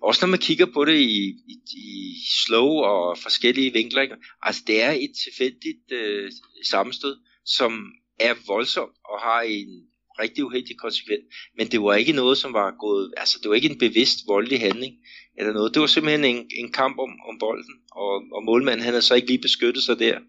også 0.01 0.25
når 0.25 0.29
man 0.29 0.39
kigger 0.39 0.65
på 0.65 0.85
det 0.85 0.99
i, 0.99 1.27
i, 1.47 1.55
i 1.77 2.15
slow 2.45 2.67
og 2.67 3.17
forskellige 3.17 3.73
vinkler, 3.73 4.01
ikke? 4.01 4.15
altså 4.41 4.61
det 4.67 4.81
er 4.81 4.91
et 4.91 5.11
tilfældigt 5.23 5.91
øh, 5.91 6.31
sammenstød, 6.63 7.17
som 7.45 7.91
er 8.19 8.33
voldsomt 8.47 8.95
og 9.05 9.19
har 9.19 9.41
en 9.41 9.87
rigtig 10.19 10.45
uheldig 10.45 10.77
konsekvens, 10.77 11.23
men 11.57 11.67
det 11.67 11.81
var 11.81 11.95
ikke 11.95 12.11
noget, 12.11 12.37
som 12.37 12.53
var 12.53 12.75
gået, 12.79 13.13
altså 13.17 13.39
det 13.41 13.49
var 13.49 13.55
ikke 13.55 13.69
en 13.69 13.77
bevidst 13.79 14.19
voldelig 14.27 14.59
handling, 14.59 14.93
eller 15.37 15.53
noget. 15.53 15.73
Det 15.73 15.79
var 15.81 15.87
simpelthen 15.87 16.25
en, 16.25 16.49
en 16.55 16.71
kamp 16.71 16.99
om, 16.99 17.09
om 17.29 17.39
bolden, 17.39 17.75
og, 17.91 18.13
og 18.31 18.43
målmanden 18.43 18.83
han 18.83 18.93
havde 18.93 19.01
så 19.01 19.15
ikke 19.15 19.27
lige 19.27 19.41
beskyttet 19.41 19.83
sig 19.83 19.99
der 19.99 20.19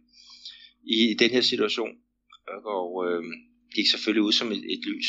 i, 0.85 1.11
i 1.11 1.15
den 1.15 1.31
her 1.31 1.41
situation, 1.41 1.93
og 2.65 2.89
øh, 3.07 3.23
gik 3.75 3.87
selvfølgelig 3.87 4.23
ud 4.23 4.33
som 4.33 4.53
et, 4.53 4.65
et 4.73 4.85
lys. 4.87 5.07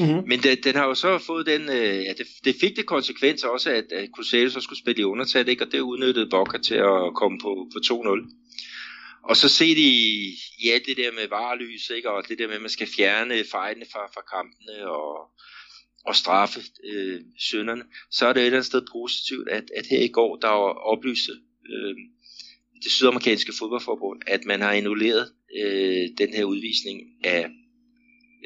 Mm-hmm. 0.00 0.28
Men 0.28 0.42
det, 0.42 0.64
den 0.64 0.74
har 0.74 0.86
jo 0.86 0.94
så 0.94 1.18
fået 1.18 1.46
den, 1.46 1.62
øh, 1.62 2.04
ja, 2.04 2.12
det, 2.18 2.26
det 2.44 2.56
fik 2.60 2.76
det 2.76 2.86
konsekvens 2.86 3.44
også, 3.44 3.70
at, 3.70 3.92
at 3.92 4.08
Cruzeiro 4.14 4.50
så 4.50 4.60
skulle 4.60 4.78
spille 4.78 5.00
i 5.00 5.04
undertal, 5.04 5.48
ikke? 5.48 5.64
og 5.64 5.72
det 5.72 5.80
udnyttede 5.80 6.30
Boca 6.30 6.58
til 6.58 6.74
at 6.74 7.14
komme 7.14 7.38
på, 7.38 7.70
på 7.72 7.78
2-0. 7.94 8.32
Og 9.22 9.36
så 9.36 9.48
se 9.48 9.74
de 9.74 9.80
i 9.80 10.34
ja, 10.64 10.78
det 10.86 10.96
der 10.96 11.12
med 11.12 11.28
varelys, 11.28 11.90
ikke? 11.90 12.10
og 12.10 12.28
det 12.28 12.38
der 12.38 12.46
med, 12.46 12.54
at 12.54 12.60
man 12.60 12.70
skal 12.70 12.88
fjerne 12.96 13.44
fejlene 13.50 13.86
fra, 13.92 14.06
fra 14.06 14.22
kampene 14.36 14.90
og, 14.90 15.30
og 16.06 16.16
straffe 16.16 16.60
øh, 16.84 17.20
sønderne, 17.50 17.82
så 18.10 18.26
er 18.26 18.32
det 18.32 18.40
et 18.40 18.46
eller 18.46 18.56
andet 18.56 18.66
sted 18.66 18.82
positivt, 18.92 19.48
at, 19.48 19.64
at 19.76 19.86
her 19.86 20.00
i 20.00 20.08
går, 20.08 20.36
der 20.36 20.48
var 20.48 20.72
oplyste 20.72 21.32
øh, 21.72 21.94
det 22.82 22.92
sydamerikanske 22.92 23.52
fodboldforbund, 23.58 24.22
at 24.26 24.44
man 24.44 24.60
har 24.60 24.72
annulleret 24.72 25.32
øh, 25.60 26.08
den 26.18 26.34
her 26.34 26.44
udvisning 26.44 27.00
af 27.24 27.48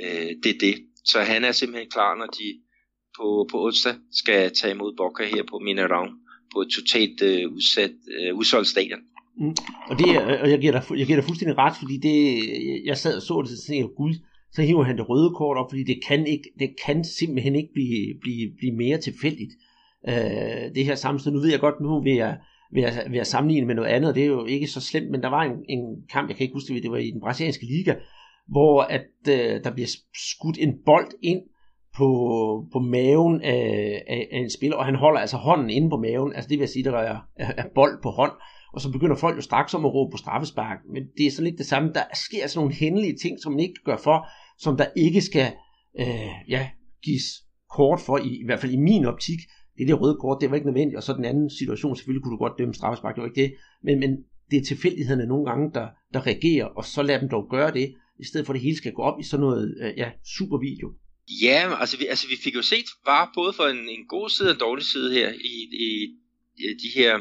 øh, 0.05 0.31
det 0.43 0.61
så 1.05 1.21
han 1.21 1.45
er 1.45 1.53
simpelthen 1.53 1.91
klar, 1.91 2.15
når 2.15 2.27
de 2.27 2.47
på, 3.17 3.47
på 3.51 3.65
onsdag 3.67 3.95
skal 4.13 4.53
tage 4.55 4.75
imod 4.75 4.97
Boca 4.97 5.25
her 5.25 5.43
på 5.51 5.57
Mineirão 5.57 6.07
på 6.55 6.61
et 6.61 6.69
totalt 6.77 7.23
øh, 7.23 7.53
udsat, 7.53 7.95
øh, 8.19 8.35
udsolgt 8.35 8.69
stadion. 8.69 9.01
Mm. 9.37 9.55
Og, 9.91 9.99
det, 9.99 10.07
og 10.43 10.51
jeg, 10.51 10.59
giver 10.59 10.73
dig, 10.73 10.99
jeg 10.99 11.07
giver 11.07 11.21
dig 11.21 11.25
fuldstændig 11.25 11.59
ret, 11.59 11.77
fordi 11.79 11.97
det, 11.97 12.17
jeg 12.85 12.97
sad 12.97 13.17
og 13.17 13.23
så 13.23 13.43
det, 13.43 13.53
og 13.53 13.67
tænkte 13.67 13.95
gud, 13.97 14.15
så 14.53 14.63
hiver 14.63 14.85
han 14.85 14.99
det 14.99 15.09
røde 15.09 15.31
kort 15.31 15.57
op, 15.57 15.71
fordi 15.71 15.85
det 15.85 15.99
kan, 16.07 16.27
ikke, 16.27 16.51
det 16.59 16.71
kan 16.85 17.05
simpelthen 17.05 17.55
ikke 17.57 17.73
blive, 17.73 18.15
blive, 18.21 18.51
blive 18.59 18.75
mere 18.77 18.99
tilfældigt, 18.99 19.53
øh, 20.09 20.75
det 20.75 20.85
her 20.85 20.95
sammenstød. 20.95 21.33
Nu 21.33 21.41
ved 21.41 21.51
jeg 21.51 21.61
godt, 21.61 21.81
nu 21.81 22.03
vil 22.03 22.15
jeg, 22.15 22.39
vil, 22.73 22.81
jeg, 22.81 23.05
vil 23.11 23.17
jeg 23.17 23.27
sammenligne 23.27 23.67
med 23.67 23.75
noget 23.75 23.89
andet, 23.89 24.09
og 24.09 24.15
det 24.15 24.23
er 24.23 24.27
jo 24.27 24.47
ikke 24.47 24.67
så 24.67 24.81
slemt, 24.81 25.11
men 25.11 25.23
der 25.23 25.29
var 25.29 25.43
en, 25.43 25.57
en 25.69 25.83
kamp, 26.13 26.29
jeg 26.29 26.37
kan 26.37 26.45
ikke 26.45 26.55
huske 26.55 26.83
det 26.83 26.91
var 26.91 26.97
i 26.97 27.11
den 27.11 27.21
brasilianske 27.21 27.67
liga, 27.67 27.95
hvor 28.51 28.83
at, 28.83 29.07
øh, 29.29 29.65
der 29.65 29.75
bliver 29.75 29.89
skudt 30.15 30.59
en 30.59 30.75
bold 30.87 31.09
ind 31.23 31.41
på, 31.97 32.09
på 32.73 32.79
maven 32.79 33.43
af, 33.43 34.03
af, 34.09 34.29
af 34.33 34.39
en 34.39 34.51
spiller, 34.51 34.77
og 34.77 34.85
han 34.85 34.95
holder 34.95 35.21
altså 35.21 35.37
hånden 35.37 35.71
inde 35.71 35.91
på 35.91 35.97
maven, 35.97 36.33
altså 36.33 36.49
det 36.49 36.59
vil 36.59 36.69
sige, 36.69 36.85
der 36.85 36.99
er, 36.99 37.19
er, 37.37 37.53
er 37.57 37.65
bold 37.75 38.03
på 38.03 38.11
hånd, 38.11 38.33
og 38.73 38.81
så 38.81 38.93
begynder 38.93 39.17
folk 39.17 39.37
jo 39.37 39.41
straks 39.41 39.75
om 39.75 39.85
at 39.85 39.95
råbe 39.95 40.11
på 40.11 40.17
straffespark, 40.17 40.79
men 40.93 41.03
det 41.19 41.27
er 41.27 41.31
sådan 41.31 41.45
lidt 41.45 41.59
det 41.59 41.67
samme, 41.67 41.93
der 41.95 42.03
sker 42.15 42.47
sådan 42.47 42.59
nogle 42.61 42.75
hændelige 42.75 43.17
ting, 43.23 43.39
som 43.43 43.53
man 43.53 43.61
ikke 43.61 43.81
gør 43.85 43.97
for, 43.97 44.27
som 44.59 44.77
der 44.77 44.87
ikke 44.97 45.21
skal 45.21 45.53
øh, 46.01 46.33
ja, 46.49 46.71
gives 47.05 47.25
kort 47.77 48.01
for, 48.01 48.19
i, 48.19 48.41
i 48.43 48.45
hvert 48.45 48.61
fald 48.61 48.73
i 48.73 48.77
min 48.77 49.05
optik, 49.05 49.39
det 49.79 49.89
der 49.89 49.95
røde 49.95 50.17
kort, 50.21 50.39
det 50.41 50.51
var 50.51 50.57
ikke 50.57 50.67
nødvendigt, 50.67 50.97
og 50.97 51.03
så 51.03 51.13
den 51.13 51.25
anden 51.25 51.51
situation, 51.51 51.97
selvfølgelig 51.97 52.23
kunne 52.23 52.33
du 52.33 52.39
godt 52.45 52.59
dømme 52.59 52.75
straffespark, 52.75 53.15
det 53.15 53.23
var 53.23 53.29
ikke 53.29 53.43
det, 53.43 53.53
men, 53.83 54.01
men 54.01 54.11
det 54.51 54.57
er 54.59 54.65
tilfældighederne 54.65 55.27
nogle 55.27 55.47
gange, 55.51 55.71
der, 55.75 55.89
der 56.15 56.27
reagerer, 56.27 56.67
og 56.67 56.85
så 56.85 57.03
lad 57.03 57.21
dem 57.21 57.29
dog 57.29 57.47
gøre 57.51 57.71
det, 57.71 57.95
i 58.21 58.25
stedet 58.25 58.47
for 58.47 58.53
at 58.53 58.55
det 58.55 58.63
hele 58.63 58.77
skal 58.77 58.93
gå 58.93 59.03
op 59.03 59.21
i 59.21 59.25
sådan 59.25 59.41
noget 59.41 59.75
øh, 59.83 59.93
ja, 59.97 60.11
super 60.37 60.59
video. 60.59 60.93
Ja, 61.43 61.81
altså 61.81 61.97
vi, 61.99 62.07
altså 62.07 62.29
vi 62.29 62.37
fik 62.45 62.55
jo 62.55 62.63
set 62.63 62.87
bare 63.05 63.29
både 63.35 63.53
for 63.53 63.65
en, 63.65 63.89
en 63.89 64.07
god 64.09 64.29
side 64.29 64.49
og 64.49 64.55
en 64.55 64.61
dårlig 64.61 64.85
side 64.85 65.13
her 65.13 65.33
i, 65.33 65.55
i, 65.87 65.91
i 66.59 66.67
de 66.83 66.91
her 66.95 67.19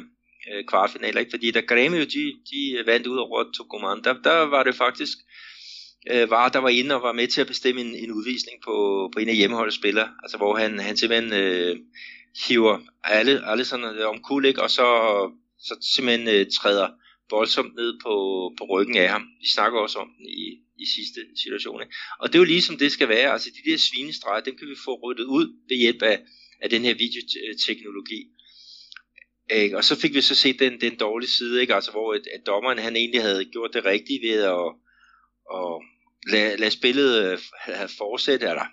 øh, 0.52 0.66
kvartfinaler, 0.68 1.20
ikke? 1.20 1.32
fordi 1.32 1.52
da 1.52 1.60
Grêmio 1.60 2.04
de, 2.16 2.24
de 2.52 2.84
vandt 2.86 3.08
ud 3.08 3.18
over 3.18 3.43
Tucumán, 3.43 4.02
der, 4.04 4.14
der 4.24 4.38
var 4.41 4.64
det 4.64 4.76
faktisk 4.76 5.18
øh, 6.12 6.30
var, 6.30 6.50
der 6.50 6.60
var 6.60 6.70
inde 6.70 6.95
og 6.95 7.02
var 7.02 7.14
med 7.14 7.28
til 7.28 7.41
at 7.41 7.47
bestemme 7.47 7.82
en, 7.82 7.95
en 7.95 8.12
udvisning 8.12 8.58
på, 8.66 8.74
på 9.14 9.20
en 9.20 9.30
af 9.30 9.36
hjemmeholdets 9.36 9.78
spillere, 9.78 10.10
altså 10.24 10.38
hvor 10.38 10.56
han, 10.58 10.80
han 10.80 10.97
simpelthen 10.97 11.34
øh, 11.34 11.76
hiver 12.47 12.80
alle, 13.04 13.50
alle 13.50 13.66
sådan 13.66 14.04
om 14.06 14.22
kul, 14.22 14.45
ikke? 14.45 14.64
og 14.64 14.70
så, 14.70 14.88
så 15.60 15.76
simpelthen 15.95 16.28
øh, 16.28 16.45
træder 16.62 16.88
voldsomt 17.30 17.76
ned 17.76 18.00
på, 18.04 18.14
på 18.58 18.64
ryggen 18.70 18.97
af 18.97 19.10
ham. 19.10 19.22
Vi 19.41 19.47
snakker 19.47 19.80
også 19.80 20.00
om 20.00 20.10
den 20.18 20.26
i, 20.26 20.60
i 20.80 20.86
sidste 20.95 21.19
situation. 21.43 21.82
Ikke? 21.82 21.93
Og 22.19 22.27
det 22.27 22.36
er 22.36 22.39
jo 22.39 22.45
ligesom 22.45 22.77
det 22.77 22.91
skal 22.91 23.09
være. 23.09 23.32
Altså 23.32 23.49
de 23.49 23.71
der 23.71 23.77
svinestreger, 23.77 24.41
dem 24.43 24.57
kan 24.57 24.67
vi 24.67 24.75
få 24.86 24.99
ryddet 25.03 25.23
ud 25.25 25.45
ved 25.69 25.77
hjælp 25.77 26.01
af, 26.01 26.21
af 26.61 26.69
den 26.69 26.82
her 26.82 26.93
videoteknologi. 26.93 28.21
Ikke? 29.51 29.77
Og 29.77 29.84
så 29.84 29.99
fik 29.99 30.13
vi 30.13 30.21
så 30.21 30.36
set 30.36 30.59
den, 30.59 30.82
den 30.82 30.95
dårlige 30.95 31.30
side, 31.30 31.61
ikke? 31.61 31.75
Altså, 31.75 31.91
hvor 31.91 32.13
et, 32.13 32.27
at 32.34 32.45
dommeren 32.45 32.77
han 32.77 32.95
egentlig 32.95 33.21
havde 33.21 33.45
gjort 33.45 33.73
det 33.73 33.86
rigtige 33.86 34.21
ved 34.27 34.43
at, 34.43 34.69
at 35.57 35.71
lade, 36.32 36.57
lade 36.57 36.71
spillet 36.71 37.23
øh, 37.23 37.39
have 37.57 37.89
eller 38.27 38.65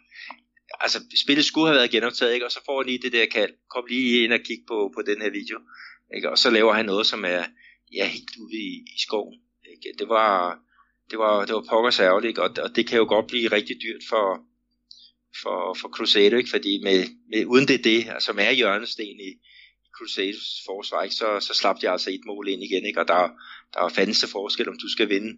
altså 0.80 0.98
spillet 1.22 1.44
skulle 1.44 1.66
have 1.66 1.76
været 1.76 1.90
genoptaget, 1.90 2.34
ikke? 2.34 2.46
og 2.46 2.52
så 2.52 2.61
får 2.66 2.82
han 2.82 2.86
lige 2.86 3.02
det 3.02 3.12
der 3.12 3.26
kald, 3.26 3.54
kom 3.70 3.84
lige 3.88 4.24
ind 4.24 4.32
og 4.32 4.40
kig 4.40 4.59
på, 4.68 4.92
på 4.94 5.02
den 5.02 5.22
her 5.22 5.30
video, 5.30 5.59
ikke? 6.16 6.30
og 6.30 6.38
så 6.38 6.50
laver 6.50 6.72
han 6.72 6.86
noget, 6.86 7.07
som 7.07 7.24
er 7.24 7.44
ja, 7.92 8.07
helt 8.09 8.36
ude 8.38 8.57
i, 8.57 8.72
i 8.94 8.98
skoven. 8.98 9.40
Ikke? 9.70 9.98
Det 9.98 10.09
var, 10.09 10.59
det 11.11 11.18
var, 11.18 11.44
det 11.44 11.54
var 11.54 11.64
pokkers 11.70 12.00
ærgerligt, 12.00 12.38
og, 12.38 12.50
og 12.62 12.76
det 12.76 12.86
kan 12.88 12.98
jo 12.98 13.07
godt 13.09 13.26
blive 13.26 13.52
rigtig 13.52 13.76
dyrt 13.82 14.02
for, 14.09 14.26
for, 15.42 15.76
for 15.80 15.88
Crusader, 15.88 16.38
ikke? 16.38 16.50
fordi 16.50 16.80
med, 16.82 17.04
med, 17.30 17.46
uden 17.46 17.68
det 17.68 17.84
det, 17.84 18.09
altså, 18.09 18.26
som 18.26 18.38
er 18.38 18.50
hjørnesten 18.50 19.04
i, 19.04 19.30
Crusaders 19.98 20.62
forsvar, 20.66 21.02
ikke, 21.02 21.14
så, 21.14 21.40
så 21.40 21.54
slap 21.54 21.76
de 21.80 21.90
altså 21.90 22.11
et 22.11 22.26
mål 22.26 22.48
ind 22.48 22.62
igen, 22.62 22.86
ikke? 22.86 23.00
og 23.00 23.09
der, 23.09 23.22
der 23.74 23.80
er 23.80 23.88
fandens 23.88 24.26
forskel, 24.32 24.68
om 24.68 24.78
du 24.82 24.88
skal 24.88 25.09
vinde 25.09 25.36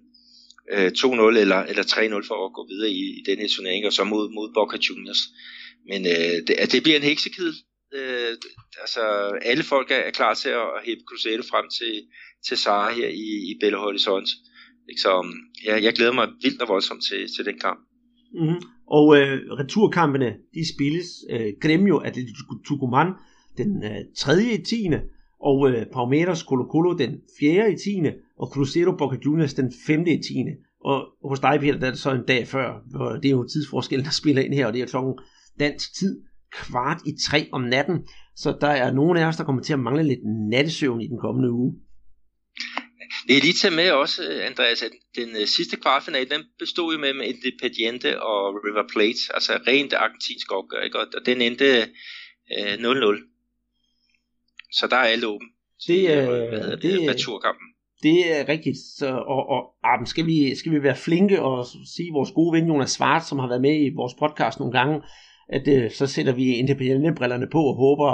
øh, 0.73 0.91
2-0 0.99 1.39
eller, 1.45 1.61
eller 1.71 1.83
3-0 1.83 2.29
for 2.29 2.47
at 2.47 2.53
gå 2.53 2.67
videre 2.69 2.91
i, 2.91 3.05
i 3.19 3.23
den 3.27 3.39
her 3.39 3.49
turnering, 3.49 3.87
og 3.87 3.93
så 3.93 4.05
mod, 4.05 4.31
mod 4.31 4.53
Boca 4.55 4.79
Juniors. 4.89 5.23
Men 5.91 6.07
øh, 6.07 6.37
det, 6.47 6.73
det 6.73 6.83
bliver 6.83 6.97
en 6.97 7.11
heksekedel. 7.11 7.55
Øh, 7.95 8.37
altså, 8.81 9.03
alle 9.43 9.65
folk 9.65 9.91
er, 9.91 9.97
er 9.97 10.11
klar 10.11 10.35
til 10.35 10.49
at, 10.49 10.69
at 10.77 10.85
hæppe 10.85 11.03
Crusader 11.09 11.43
frem 11.51 11.67
til, 11.79 11.95
til 12.47 12.57
Sara 12.59 12.93
her 12.93 13.09
i, 13.09 13.29
i 13.51 13.53
Belo 13.61 13.79
Horizonte. 13.79 14.33
Ikke? 14.89 15.01
Så 15.01 15.13
øhm, 15.19 15.39
ja, 15.67 15.75
jeg 15.85 15.93
glæder 15.93 16.13
mig 16.13 16.29
vildt 16.43 16.63
og 16.63 16.69
voldsomt 16.69 17.03
til, 17.09 17.21
til 17.37 17.45
den 17.45 17.59
kamp. 17.59 17.81
Mm-hmm. 18.35 18.61
Og 18.87 19.17
øh, 19.19 19.37
returkampene, 19.61 20.31
de 20.55 20.63
spilles 20.75 21.09
øh, 21.31 21.49
Gremio 21.61 21.97
Atletico 21.99 22.55
Tucumán 22.67 23.09
den 23.59 23.85
øh, 23.85 24.01
3. 24.17 24.33
i 24.43 24.63
10. 24.65 24.89
og 25.41 25.71
øh, 25.71 25.87
Palmeiras 25.95 26.41
Colo 26.41 26.65
Colo 26.73 26.97
den 26.97 27.13
4. 27.41 27.73
i 27.73 27.77
10. 27.77 28.03
og 28.39 28.47
Cruzeiro 28.49 28.97
Boca 28.97 29.17
Juniors 29.25 29.55
den 29.55 29.73
5. 29.87 30.01
i 30.01 30.05
10. 30.05 30.45
Og 30.85 31.07
hos 31.25 31.41
dig, 31.41 31.59
Peter, 31.61 31.79
der 31.79 31.87
er 31.87 31.91
det 31.91 32.01
så 32.01 32.11
en 32.11 32.27
dag 32.29 32.47
før, 32.47 32.81
hvor 32.91 33.11
det 33.11 33.25
er 33.25 33.31
jo 33.31 33.49
tidsforskellen, 33.49 34.05
der 34.05 34.11
spiller 34.11 34.43
ind 34.43 34.55
her, 34.55 34.67
og 34.67 34.73
det 34.73 34.83
er 34.83 34.87
klokken 34.87 35.15
dansk 35.61 35.99
tid 35.99 36.23
kvart 36.53 37.01
i 37.07 37.13
tre 37.29 37.49
om 37.53 37.61
natten. 37.61 37.99
Så 38.37 38.57
der 38.61 38.69
er 38.69 38.93
nogen 38.93 39.17
af 39.17 39.27
os, 39.27 39.37
der 39.37 39.45
kommer 39.45 39.63
til 39.63 39.73
at 39.73 39.81
mangle 39.81 40.03
lidt 40.03 40.21
nattesøvn 40.51 41.01
i 41.01 41.09
den 41.09 41.19
kommende 41.19 41.53
uge. 41.53 41.75
Det 43.29 43.37
er 43.37 43.41
lige 43.41 43.61
til 43.63 43.73
med 43.73 43.91
også, 43.91 44.23
Andreas, 44.51 44.83
at 44.83 44.91
den 45.17 45.29
uh, 45.41 45.47
sidste 45.57 45.77
kvartfinal, 45.77 46.31
den 46.31 46.43
bestod 46.59 46.95
jo 46.95 46.99
med, 47.01 47.13
med 47.15 47.27
Independiente 47.27 48.23
og 48.23 48.41
River 48.65 48.87
Plate, 48.93 49.23
altså 49.35 49.53
rent 49.67 49.93
argentinsk 49.93 50.53
opgør, 50.53 50.83
ikke? 50.83 50.99
og 50.99 51.07
den 51.27 51.41
endte 51.41 51.69
uh, 52.59 52.75
0-0. 52.75 53.17
Så 54.79 54.87
der 54.91 54.97
er 54.97 55.09
alt 55.15 55.25
åben. 55.25 55.49
Det, 55.87 56.01
uh, 56.11 56.49
hvad 56.51 56.61
hedder 56.63 56.77
det, 56.77 57.09
det, 57.09 57.17
turkampen. 57.17 57.69
Det 58.03 58.19
er 58.39 58.49
rigtigt. 58.49 58.79
Så, 58.99 59.09
og, 59.35 59.43
og 59.55 59.61
ah, 59.85 60.07
skal, 60.07 60.27
vi, 60.27 60.55
skal 60.57 60.73
vi 60.73 60.83
være 60.83 60.97
flinke 60.97 61.43
og 61.43 61.67
sige 61.97 62.11
vores 62.13 62.31
gode 62.35 62.53
ven 62.57 62.69
Jonas 62.69 62.91
Svart, 62.91 63.29
som 63.29 63.39
har 63.39 63.49
været 63.49 63.67
med 63.69 63.75
i 63.87 63.95
vores 63.97 64.15
podcast 64.23 64.59
nogle 64.59 64.79
gange, 64.79 64.95
at 65.49 65.65
uh, 65.75 65.91
så 65.99 66.07
sætter 66.07 66.33
vi 66.33 66.45
Independiente-brillerne 66.63 67.49
på 67.53 67.61
og 67.71 67.77
håber, 67.77 68.11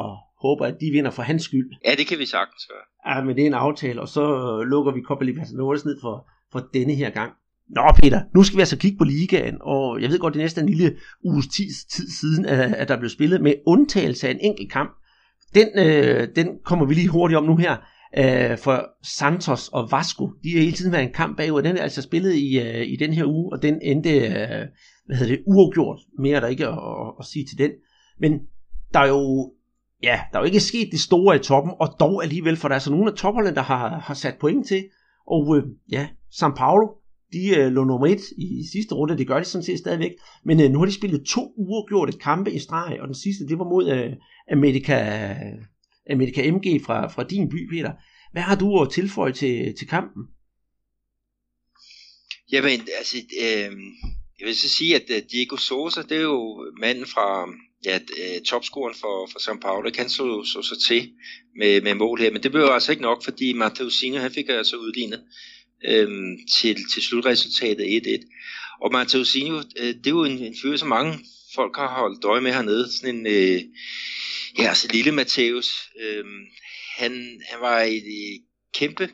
håber, 0.46 0.64
at 0.66 0.76
de 0.80 0.90
vinder 0.96 1.10
for 1.10 1.22
hans 1.22 1.42
skyld. 1.42 1.68
Ja, 1.86 1.92
det 1.98 2.06
kan 2.06 2.18
vi 2.18 2.26
sagtens 2.26 2.64
gøre. 2.70 2.84
Ja, 3.08 3.24
men 3.24 3.36
det 3.36 3.42
er 3.42 3.46
en 3.46 3.62
aftale, 3.66 4.00
og 4.00 4.08
så 4.08 4.24
lukker 4.72 4.92
vi 4.92 5.00
Copa 5.08 5.24
Libertadores 5.24 5.84
ned 5.84 5.96
for, 6.00 6.16
for 6.52 6.60
denne 6.74 6.94
her 6.94 7.10
gang. 7.10 7.32
Nå 7.68 7.82
Peter, 8.02 8.20
nu 8.34 8.42
skal 8.42 8.56
vi 8.56 8.60
altså 8.60 8.78
kigge 8.78 8.98
på 8.98 9.04
ligaen, 9.04 9.56
og 9.60 10.02
jeg 10.02 10.10
ved 10.10 10.18
godt, 10.18 10.34
det 10.34 10.40
er 10.40 10.44
næsten 10.44 10.64
en 10.64 10.68
lille 10.74 10.96
uges 11.24 11.46
tid, 11.46 11.70
siden, 12.20 12.44
at 12.80 12.88
der 12.88 12.98
blev 12.98 13.10
spillet 13.10 13.40
med 13.40 13.54
undtagelse 13.66 14.28
af 14.28 14.30
en 14.30 14.40
enkelt 14.40 14.72
kamp. 14.72 14.90
Den, 15.54 15.68
øh, 15.78 16.28
den 16.36 16.48
kommer 16.64 16.86
vi 16.86 16.94
lige 16.94 17.08
hurtigt 17.08 17.38
om 17.38 17.44
nu 17.44 17.56
her. 17.56 17.76
Øh, 18.18 18.58
for 18.58 18.86
Santos 19.02 19.68
og 19.68 19.88
Vasco, 19.92 20.26
de 20.44 20.52
har 20.52 20.60
hele 20.60 20.72
tiden 20.72 20.92
været 20.92 21.04
en 21.04 21.12
kamp 21.12 21.36
bagud, 21.36 21.62
den 21.62 21.76
er 21.76 21.82
altså 21.82 22.02
spillet 22.02 22.34
i, 22.34 22.58
øh, 22.58 22.86
i 22.86 22.96
den 22.96 23.12
her 23.12 23.24
uge, 23.24 23.52
og 23.52 23.62
den 23.62 23.78
endte, 23.82 24.10
øh, 24.10 24.66
hvad 25.06 25.16
hedder 25.16 25.36
det, 25.36 25.42
uafgjort. 25.46 26.00
Mere 26.18 26.36
er 26.36 26.40
der 26.40 26.48
ikke 26.48 26.66
at, 26.66 26.72
at, 26.72 27.12
at 27.20 27.24
sige 27.24 27.44
til 27.46 27.58
den. 27.58 27.70
Men 28.20 28.32
der 28.94 29.00
er 29.00 29.08
jo 29.08 29.52
ja, 30.04 30.20
der 30.32 30.38
er 30.38 30.42
jo 30.42 30.46
ikke 30.46 30.60
sket 30.60 30.88
det 30.92 31.00
store 31.00 31.36
i 31.36 31.38
toppen, 31.38 31.72
og 31.80 31.96
dog 32.00 32.22
alligevel, 32.22 32.56
for 32.56 32.68
der 32.68 32.74
er 32.74 32.78
så 32.78 32.90
nogle 32.90 33.10
af 33.10 33.16
topperne, 33.16 33.54
der 33.54 33.62
har, 33.62 33.98
har 33.98 34.14
sat 34.14 34.36
point 34.40 34.66
til. 34.66 34.84
Og 35.26 35.56
øh, 35.56 35.62
ja, 35.90 36.08
San 36.30 36.52
Paulo, 36.56 36.86
de 37.32 37.56
øh, 37.58 37.72
lå 37.72 37.84
nummer 37.84 38.06
et 38.06 38.22
i 38.38 38.64
sidste 38.72 38.94
runde, 38.94 39.18
det 39.18 39.26
gør 39.26 39.38
de 39.38 39.44
sådan 39.44 39.64
set 39.64 39.78
stadigvæk. 39.78 40.12
Men 40.44 40.60
øh, 40.60 40.70
nu 40.70 40.78
har 40.78 40.86
de 40.86 40.92
spillet 40.92 41.26
to 41.26 41.52
uafgjorte 41.56 42.18
kampe 42.18 42.52
i 42.52 42.58
streg, 42.58 42.98
og 43.00 43.06
den 43.06 43.14
sidste, 43.14 43.46
det 43.48 43.58
var 43.58 43.64
mod 43.64 43.90
øh, 43.90 44.12
Amerika, 44.52 44.96
Amerika 46.10 46.50
MG 46.52 46.80
fra, 46.86 47.08
fra 47.08 47.24
din 47.24 47.48
by, 47.48 47.70
Peter. 47.70 47.92
Hvad 48.32 48.42
har 48.42 48.56
du 48.56 48.80
at 48.82 48.90
tilføje 48.90 49.32
til, 49.32 49.74
til 49.78 49.88
kampen? 49.88 50.22
Jamen, 52.52 52.80
altså, 52.98 53.16
øh, 53.42 53.72
jeg 54.38 54.46
vil 54.46 54.56
så 54.56 54.68
sige, 54.68 54.94
at 54.94 55.06
øh, 55.10 55.22
Diego 55.32 55.56
Sosa, 55.56 56.02
det 56.02 56.16
er 56.16 56.22
jo 56.22 56.70
manden 56.80 57.06
fra, 57.06 57.46
ja, 57.84 57.98
øh, 58.18 58.42
topscoren 58.42 58.94
for, 58.94 59.28
for 59.32 59.38
São 59.38 59.58
Paulo, 59.58 59.90
han 59.96 60.08
så, 60.08 60.44
så, 60.44 60.62
så 60.62 60.80
til 60.86 61.12
med, 61.56 61.80
med 61.80 61.94
mål 61.94 62.20
her, 62.20 62.30
men 62.30 62.42
det 62.42 62.50
blev 62.50 62.64
altså 62.64 62.92
ikke 62.92 63.02
nok, 63.02 63.24
fordi 63.24 63.52
Mateusinho, 63.52 64.20
han 64.20 64.32
fik 64.32 64.48
altså 64.48 64.76
udlignet 64.76 65.24
øhm, 65.84 66.38
til, 66.56 66.76
til 66.94 67.02
slutresultatet 67.02 68.02
1-1. 68.06 68.78
Og 68.82 68.92
Mateusinho, 68.92 69.58
øh, 69.80 69.94
det 69.94 70.06
er 70.06 70.10
jo 70.10 70.24
en, 70.24 70.38
en 70.38 70.56
fyr, 70.62 70.76
som 70.76 70.88
mange 70.88 71.18
folk 71.54 71.76
har 71.76 72.00
holdt 72.00 72.24
øje 72.24 72.40
med 72.40 72.52
hernede, 72.52 72.92
sådan 72.92 73.16
en, 73.16 73.26
øh, 73.26 73.60
ja, 74.58 74.68
altså 74.68 74.88
lille 74.92 75.12
Matheus, 75.12 75.90
øh, 76.00 76.24
han, 76.96 77.40
han 77.50 77.60
var 77.60 77.80
et, 77.80 78.06
et 78.06 78.44
kæmpe, 78.74 79.04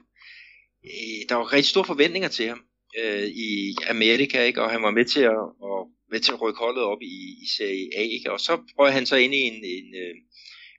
øh, 0.84 1.28
der 1.28 1.34
var 1.34 1.52
rigtig 1.52 1.70
store 1.70 1.84
forventninger 1.84 2.28
til 2.28 2.48
ham 2.48 2.60
øh, 2.98 3.26
i 3.26 3.74
Amerika, 3.88 4.42
ikke? 4.42 4.62
og 4.62 4.70
han 4.70 4.82
var 4.82 4.90
med 4.90 5.04
til 5.04 5.20
at, 5.20 5.44
at 5.64 5.99
med 6.10 6.20
til 6.20 6.32
at 6.32 6.42
rykke 6.42 6.58
holdet 6.58 6.82
op 6.82 7.02
i, 7.02 7.16
i 7.42 7.46
Serie 7.56 7.88
A, 7.96 8.02
ikke? 8.02 8.32
og 8.32 8.40
så 8.40 8.62
prøver 8.76 8.90
han 8.90 9.06
så 9.06 9.16
ind 9.16 9.34
i 9.34 9.40
en, 9.40 9.64
en 9.64 9.94
øh, 9.94 10.14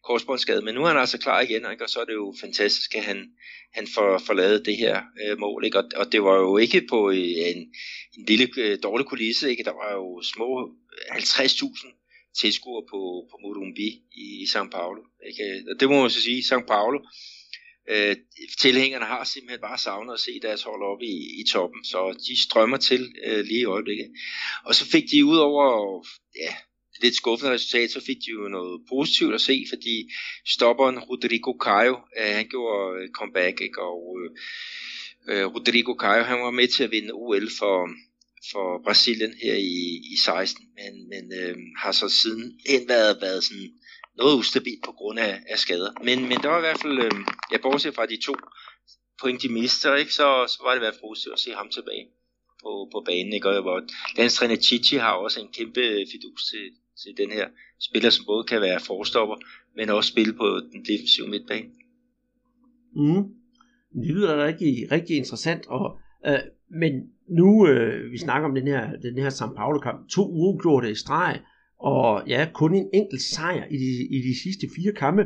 korsbåndsskade, 0.03 0.61
men 0.61 0.75
nu 0.75 0.83
er 0.83 0.87
han 0.87 0.97
altså 0.97 1.17
klar 1.17 1.41
igen, 1.41 1.71
ikke? 1.71 1.83
og 1.83 1.89
så 1.89 1.99
er 1.99 2.05
det 2.05 2.13
jo 2.13 2.35
fantastisk, 2.41 2.95
at 2.95 3.03
han, 3.03 3.29
han 3.73 3.87
får, 3.87 4.17
får 4.17 4.33
lavet 4.33 4.65
det 4.65 4.77
her 4.77 5.01
øh, 5.23 5.39
mål, 5.39 5.65
ikke? 5.65 5.77
Og, 5.77 5.85
og 5.95 6.11
det 6.11 6.23
var 6.23 6.35
jo 6.35 6.57
ikke 6.57 6.81
på 6.89 7.11
øh, 7.11 7.17
en, 7.17 7.57
en 8.17 8.25
lille 8.27 8.47
øh, 8.57 8.77
dårlig 8.83 9.05
kulisse, 9.07 9.49
ikke? 9.49 9.63
der 9.63 9.73
var 9.73 9.93
jo 9.93 10.21
små 10.21 10.69
50.000 11.11 12.01
tilskuere 12.39 12.83
på, 12.91 12.99
på 13.31 13.37
Morumbi 13.41 13.89
i, 14.11 14.25
i 14.43 14.45
São 14.53 14.69
Paulo. 14.69 15.01
Ikke? 15.27 15.63
Og 15.69 15.79
det 15.79 15.89
må 15.89 16.01
man 16.01 16.09
så 16.09 16.21
sige, 16.21 16.41
São 16.41 16.65
Paulo, 16.65 16.99
øh, 17.91 18.15
tilhængerne 18.59 19.05
har 19.05 19.23
simpelthen 19.23 19.61
bare 19.61 19.77
savnet 19.77 20.13
at 20.13 20.19
se 20.19 20.39
deres 20.41 20.63
hold 20.63 20.83
oppe 20.83 21.05
i, 21.05 21.41
i 21.41 21.43
toppen, 21.51 21.85
så 21.85 21.99
de 22.27 22.41
strømmer 22.41 22.77
til 22.77 23.13
øh, 23.25 23.45
lige 23.45 23.59
i 23.59 23.65
øjeblikket. 23.65 24.09
Og 24.65 24.75
så 24.75 24.85
fik 24.85 25.03
de 25.11 25.25
ud 25.25 25.37
over, 25.37 25.63
ja, 26.35 26.53
lidt 27.01 27.15
skuffende 27.15 27.53
resultat, 27.53 27.91
så 27.91 28.01
fik 28.05 28.17
de 28.25 28.31
jo 28.31 28.47
noget 28.47 28.81
positivt 28.89 29.33
at 29.33 29.41
se, 29.41 29.65
fordi 29.69 30.09
stopperen 30.47 30.99
Rodrigo 30.99 31.53
Caio, 31.65 31.95
øh, 32.19 32.35
han 32.35 32.47
gjorde 32.49 33.01
øh, 33.01 33.09
comeback, 33.09 33.61
ikke? 33.61 33.81
og 33.81 34.17
øh, 34.19 34.29
øh, 35.29 35.45
Rodrigo 35.45 35.93
Caio, 35.93 36.23
han 36.23 36.39
var 36.39 36.51
med 36.51 36.67
til 36.67 36.83
at 36.83 36.91
vinde 36.91 37.13
OL 37.13 37.47
for, 37.59 37.89
for 38.51 38.81
Brasilien 38.83 39.33
her 39.43 39.55
i, 39.55 39.77
i 40.13 40.15
16, 40.25 40.65
men, 40.77 41.09
men 41.09 41.39
øh, 41.41 41.55
har 41.77 41.91
så 41.91 42.09
siden 42.09 42.59
hen 42.69 42.87
været, 42.87 43.17
været 43.21 43.43
sådan 43.43 43.69
noget 44.21 44.39
ustabilt 44.41 44.83
på 44.87 44.91
grund 44.99 45.19
af, 45.27 45.33
af 45.53 45.57
skader. 45.63 45.91
Men, 46.07 46.17
men 46.29 46.37
der 46.43 46.49
var 46.49 46.59
i 46.61 46.65
hvert 46.67 46.81
fald, 46.83 46.97
øh, 47.05 47.11
ja, 47.51 47.57
bortset 47.65 47.95
fra 47.95 48.05
de 48.05 48.17
to 48.27 48.33
point, 49.21 49.41
de 49.43 49.49
mister, 49.59 49.95
ikke, 49.95 50.13
så, 50.19 50.27
så 50.53 50.57
var 50.63 50.71
det 50.71 50.79
i 50.81 50.83
hvert 50.85 50.93
fald 50.93 51.07
positivt 51.09 51.33
at 51.33 51.43
se 51.45 51.51
ham 51.59 51.69
tilbage 51.77 52.05
på, 52.63 52.71
på 52.93 52.99
banen. 53.09 53.33
Ikke? 53.33 53.49
Og 53.49 53.61
hvor 53.61 53.79
dansk 54.17 54.35
træner 54.35 54.55
Chichi 54.55 54.97
har 54.97 55.13
også 55.13 55.37
en 55.41 55.51
kæmpe 55.57 55.81
øh, 55.81 56.01
fidus 56.11 56.41
til, 56.51 56.65
til 57.01 57.11
den 57.21 57.31
her 57.37 57.47
spiller, 57.87 58.09
som 58.09 58.25
både 58.25 58.43
kan 58.43 58.61
være 58.61 58.79
forstopper, 58.79 59.35
men 59.75 59.89
også 59.89 60.11
spille 60.11 60.33
på 60.33 60.47
den 60.71 60.81
defensive 60.89 61.27
midtbane. 61.27 61.69
Mm. 62.95 63.23
Det 64.03 64.11
lyder 64.15 64.35
da 64.35 64.45
rigtig, 64.45 64.91
rigtig 64.91 65.17
interessant, 65.17 65.67
og, 65.67 65.99
øh, 66.27 66.39
men 66.81 66.93
nu 67.39 67.67
øh, 67.67 68.11
vi 68.11 68.17
snakker 68.17 68.49
om 68.49 68.55
den 68.55 68.67
her, 68.67 68.95
den 68.95 69.17
her 69.17 69.29
São 69.29 69.55
Paulo-kamp, 69.55 70.09
to 70.09 70.21
uafgjorte 70.27 70.91
i 70.91 70.95
streg, 70.95 71.39
og 71.83 72.23
ja, 72.27 72.47
kun 72.53 72.75
en 72.75 72.87
enkelt 72.93 73.21
sejr 73.21 73.63
i 73.71 73.77
de, 73.77 74.07
i 74.17 74.17
de 74.27 74.41
sidste 74.43 74.67
fire 74.75 74.93
kampe. 74.93 75.23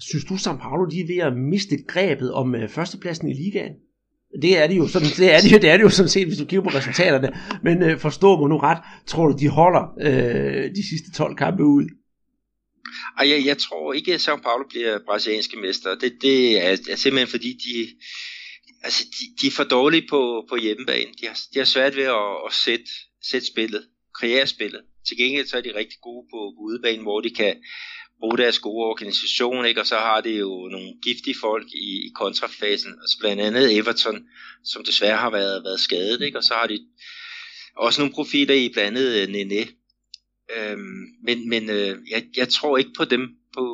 Synes 0.00 0.24
du, 0.24 0.34
São 0.34 0.56
Paulo 0.56 0.84
de 0.90 1.00
er 1.00 1.06
ved 1.06 1.16
at 1.16 1.36
miste 1.36 1.76
grebet 1.88 2.32
om 2.32 2.54
uh, 2.54 2.68
førstepladsen 2.68 3.28
i 3.28 3.34
ligaen? 3.34 3.72
Det 4.42 4.58
er 4.58 4.66
det 4.66 4.76
jo 4.76 4.86
sådan, 4.88 5.08
det 5.16 5.32
er 5.34 5.40
det, 5.40 5.52
jo, 5.52 5.58
det 5.58 5.70
er 5.70 5.76
det 5.76 5.84
jo 5.84 5.88
sådan 5.88 6.08
set, 6.08 6.26
hvis 6.26 6.38
du 6.38 6.44
kigger 6.44 6.64
på 6.64 6.76
resultaterne. 6.78 7.28
Men 7.62 7.82
uh, 7.82 7.98
forstå 7.98 8.40
mig 8.40 8.48
nu 8.48 8.56
ret, 8.56 8.78
tror 9.06 9.28
du, 9.28 9.36
de 9.38 9.48
holder 9.48 9.84
uh, 10.06 10.74
de 10.76 10.88
sidste 10.90 11.12
12 11.12 11.36
kampe 11.36 11.64
ud? 11.64 11.84
Ej, 13.18 13.28
jeg, 13.30 13.46
jeg 13.46 13.58
tror 13.58 13.92
ikke, 13.92 14.14
at 14.14 14.28
São 14.28 14.42
Paulo 14.42 14.64
bliver 14.68 14.98
brasilianske 15.06 15.56
mester. 15.56 15.94
Det, 15.94 16.12
det 16.22 16.64
er, 16.66 16.76
er 16.90 16.96
simpelthen 16.96 17.28
fordi, 17.28 17.52
de, 17.52 17.88
altså, 18.82 19.04
de, 19.04 19.42
de 19.42 19.46
er 19.46 19.50
for 19.50 19.64
dårlige 19.64 20.06
på, 20.10 20.44
på 20.48 20.56
hjemmebane. 20.56 21.10
De 21.20 21.26
har, 21.26 21.38
de 21.54 21.58
har 21.58 21.64
svært 21.64 21.96
ved 21.96 22.04
at, 22.04 22.30
at 22.46 22.52
sætte, 22.52 22.90
sætte 23.30 23.46
spillet, 23.46 23.82
kreere 24.14 24.46
spillet. 24.46 24.80
Til 25.10 25.18
gengæld 25.18 25.46
så 25.46 25.56
er 25.56 25.60
de 25.60 25.74
rigtig 25.74 25.98
gode 26.02 26.26
på, 26.30 26.54
på 26.56 27.02
hvor 27.02 27.20
de 27.20 27.30
kan 27.30 27.56
bruge 28.20 28.38
deres 28.38 28.58
gode 28.58 28.86
organisation, 28.86 29.66
ikke? 29.66 29.80
og 29.80 29.86
så 29.86 29.96
har 29.96 30.20
det 30.20 30.40
jo 30.40 30.68
nogle 30.72 30.92
giftige 31.02 31.36
folk 31.40 31.66
i, 31.74 32.06
i 32.06 32.10
kontrafasen, 32.14 32.92
altså 33.02 33.16
blandt 33.20 33.42
andet 33.42 33.76
Everton, 33.78 34.18
som 34.64 34.84
desværre 34.84 35.16
har 35.16 35.30
været, 35.30 35.64
været 35.64 35.80
skadet, 35.80 36.22
ikke? 36.22 36.38
og 36.38 36.44
så 36.44 36.54
har 36.54 36.66
de 36.66 36.78
også 37.76 38.00
nogle 38.00 38.14
profiler 38.14 38.54
i 38.54 38.68
blandt 38.72 38.98
andet 38.98 39.26
uh, 39.26 39.32
Nene. 39.32 39.66
Øhm, 40.56 41.04
men 41.22 41.48
men 41.48 41.70
øh, 41.70 41.96
jeg, 42.10 42.22
jeg 42.36 42.48
tror 42.48 42.78
ikke 42.78 42.90
på 42.96 43.04
dem 43.04 43.28
på, 43.54 43.64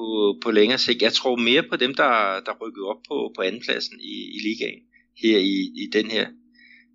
på 0.43 0.51
længere 0.51 0.78
sigt. 0.78 1.03
Jeg 1.03 1.12
tror 1.12 1.37
mere 1.37 1.62
på 1.70 1.76
dem, 1.76 1.95
der, 1.95 2.41
der 2.47 2.53
rykker 2.62 2.87
op 2.87 3.03
på, 3.09 3.32
på 3.37 3.43
andenpladsen 3.43 4.01
i, 4.01 4.14
i 4.37 4.39
ligaen 4.49 4.80
her 5.22 5.39
i, 5.39 5.72
i 5.82 5.91
den 5.93 6.11
her, 6.11 6.26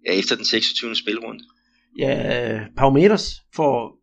ja, 0.06 0.14
efter 0.14 0.36
den 0.36 0.46
26. 0.46 0.96
spilrunde. 0.96 1.44
Ja, 2.00 2.14
øh, 2.54 2.62
Paumeters 2.78 3.42
får 3.56 4.01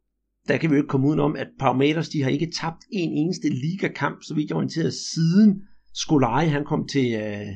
der 0.49 0.57
kan 0.57 0.70
vi 0.70 0.74
jo 0.74 0.82
ikke 0.82 0.88
komme 0.88 1.07
udenom, 1.09 1.36
at 1.36 1.46
Parmeters, 1.59 2.09
de 2.09 2.22
har 2.22 2.30
ikke 2.30 2.51
tabt 2.61 2.84
en 2.92 3.12
eneste 3.12 3.49
ligakamp, 3.49 4.22
så 4.22 4.34
vidt 4.34 4.49
jeg 4.49 4.57
orienteret, 4.57 4.94
siden 4.94 5.62
Skolari, 5.94 6.46
han 6.46 6.64
kom 6.64 6.88
til, 6.88 7.14
øh, 7.14 7.46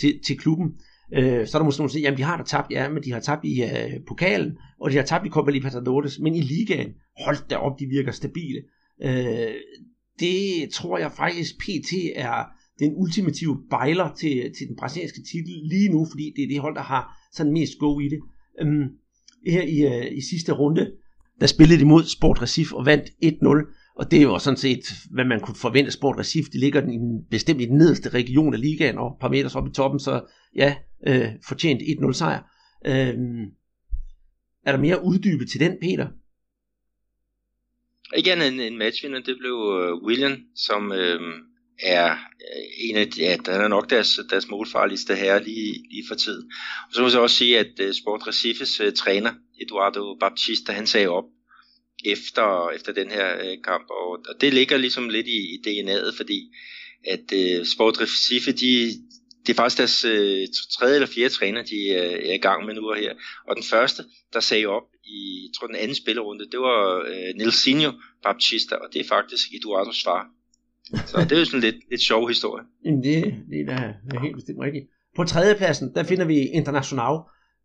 til, 0.00 0.20
til 0.26 0.38
klubben. 0.38 0.68
Øh, 1.14 1.46
så 1.46 1.56
er 1.56 1.60
der 1.60 1.64
måske 1.64 1.80
nogen, 1.80 1.88
der 1.88 1.92
siger, 1.92 2.02
jamen 2.02 2.18
de 2.18 2.22
har 2.22 2.36
da 2.36 2.42
tabt, 2.42 2.70
ja, 2.70 2.88
men 2.88 3.02
de 3.02 3.12
har 3.12 3.20
tabt 3.20 3.44
i 3.44 3.62
øh, 3.62 4.00
pokalen, 4.08 4.52
og 4.80 4.90
de 4.90 4.96
har 4.96 5.04
tabt 5.04 5.26
i 5.26 5.28
Copa 5.28 5.50
Libertadores, 5.50 6.18
men 6.18 6.34
i 6.34 6.40
ligaen, 6.40 6.90
hold 7.24 7.48
da 7.50 7.56
op, 7.56 7.78
de 7.80 7.86
virker 7.86 8.12
stabile. 8.12 8.62
Øh, 9.02 9.54
det 10.20 10.70
tror 10.72 10.98
jeg 10.98 11.12
faktisk, 11.12 11.58
PT 11.58 11.92
er 12.16 12.44
den 12.78 12.92
ultimative 12.96 13.58
bejler 13.70 14.14
til, 14.14 14.52
til 14.58 14.68
den 14.68 14.76
brasilianske 14.76 15.22
titel 15.32 15.54
lige 15.64 15.88
nu, 15.88 16.06
fordi 16.10 16.32
det 16.36 16.44
er 16.44 16.48
det 16.48 16.60
hold, 16.60 16.74
der 16.74 16.82
har 16.82 17.16
sådan 17.32 17.52
mest 17.52 17.78
go 17.78 18.00
i 18.00 18.08
det. 18.08 18.20
Øh, 18.60 18.86
her 19.46 19.62
i, 19.62 19.78
øh, 19.80 20.16
i 20.18 20.20
sidste 20.20 20.52
runde, 20.52 20.92
der 21.40 21.46
spillede 21.46 21.80
de 21.80 21.84
mod 21.84 22.04
Sport 22.04 22.42
Recif 22.42 22.72
og 22.72 22.86
vandt 22.86 23.08
1-0. 23.24 23.94
Og 23.96 24.10
det 24.10 24.18
er 24.18 24.22
jo 24.22 24.38
sådan 24.38 24.56
set, 24.56 24.84
hvad 25.10 25.24
man 25.24 25.40
kunne 25.40 25.56
forvente. 25.56 25.90
Sport 25.90 26.18
Recif, 26.18 26.46
de 26.52 26.60
ligger 26.60 26.82
i 26.82 26.84
den, 26.84 27.24
bestemt 27.30 27.60
i 27.60 27.66
den 27.66 27.76
nederste 27.76 28.08
region 28.08 28.54
af 28.54 28.60
ligaen, 28.60 28.98
og 28.98 29.06
et 29.06 29.20
par 29.20 29.28
meter 29.28 29.56
op 29.56 29.66
i 29.66 29.70
toppen, 29.70 30.00
så 30.00 30.24
ja, 30.56 30.76
øh, 31.06 31.28
fortjent 31.48 31.82
1-0 31.82 32.12
sejr. 32.12 32.42
Øh, 32.86 33.14
er 34.66 34.72
der 34.72 34.78
mere 34.78 35.04
uddybet 35.04 35.48
til 35.50 35.60
den, 35.60 35.76
Peter? 35.82 36.08
Igen 38.16 38.42
en, 38.42 38.60
en 38.60 38.78
matchvinder, 38.78 39.20
det 39.20 39.36
blev 39.38 39.56
øh, 39.80 40.06
William, 40.06 40.36
som, 40.54 40.92
øh, 40.92 41.20
er 41.78 42.10
øh, 42.10 42.88
en 42.88 42.96
af 42.96 43.10
de, 43.10 43.20
ja, 43.20 43.36
der 43.46 43.52
er 43.52 43.68
nok 43.68 43.90
deres, 43.90 44.20
deres 44.30 44.48
målfarligste 44.48 45.14
her 45.16 45.38
lige, 45.38 45.72
lige 45.90 46.04
for 46.08 46.14
tiden. 46.14 46.52
Og 46.88 46.94
så 46.94 47.02
må 47.02 47.08
jeg 47.08 47.18
også 47.18 47.36
sige, 47.36 47.58
at 47.58 47.80
øh, 47.80 47.94
Sport 47.94 48.26
Recifes 48.26 48.80
uh, 48.80 48.86
øh, 48.86 48.92
træner, 48.92 49.32
Eduardo 49.60 50.16
Baptista, 50.20 50.72
han 50.72 50.86
sagde 50.86 51.08
op 51.08 51.24
efter, 52.04 52.70
efter 52.70 52.92
den 52.92 53.10
her 53.10 53.34
uh, 53.34 53.62
kamp, 53.64 53.90
og, 53.90 54.10
og 54.10 54.40
det 54.40 54.54
ligger 54.54 54.76
ligesom 54.76 55.08
lidt 55.08 55.26
i, 55.26 55.54
i 55.54 55.58
DNA'et, 55.66 56.16
fordi 56.16 56.50
at 57.06 57.32
uh, 57.32 57.66
Sport 57.66 58.00
Recife, 58.00 58.52
de, 58.52 58.90
det 59.46 59.52
er 59.52 59.56
faktisk 59.56 59.78
deres 59.78 60.04
uh, 60.04 60.54
tredje 60.78 60.94
eller 60.94 61.08
fjerde 61.14 61.34
træner, 61.34 61.62
de 61.62 61.76
uh, 61.90 62.28
er 62.28 62.34
i 62.34 62.38
gang 62.38 62.66
med 62.66 62.74
nu 62.74 62.90
og 62.90 62.96
her. 62.96 63.14
Og 63.48 63.56
den 63.56 63.64
første, 63.64 64.04
der 64.32 64.40
sagde 64.40 64.66
op 64.66 64.82
i, 65.04 65.50
tror 65.58 65.66
den 65.66 65.76
anden 65.76 65.94
spillerunde, 65.96 66.50
det 66.52 66.60
var 66.60 67.00
uh, 67.00 67.38
Nelsinho 67.38 67.92
Baptista, 68.22 68.74
og 68.74 68.92
det 68.92 69.00
er 69.00 69.08
faktisk 69.08 69.48
Eduardos 69.54 70.02
far. 70.04 70.26
Så 71.06 71.16
det 71.20 71.32
er 71.32 71.38
jo 71.38 71.44
sådan 71.44 71.60
lidt, 71.60 71.76
et 71.92 72.00
sjov 72.00 72.28
historie. 72.28 72.64
Jamen 72.84 73.02
det, 73.02 73.34
det 73.50 73.60
er 73.60 73.92
da 74.10 74.18
helt 74.20 74.34
bestemt 74.34 74.60
rigtigt. 74.60 74.86
På 75.16 75.24
tredjepladsen, 75.24 75.94
der 75.94 76.02
finder 76.02 76.24
vi 76.24 76.38
International, 76.38 77.16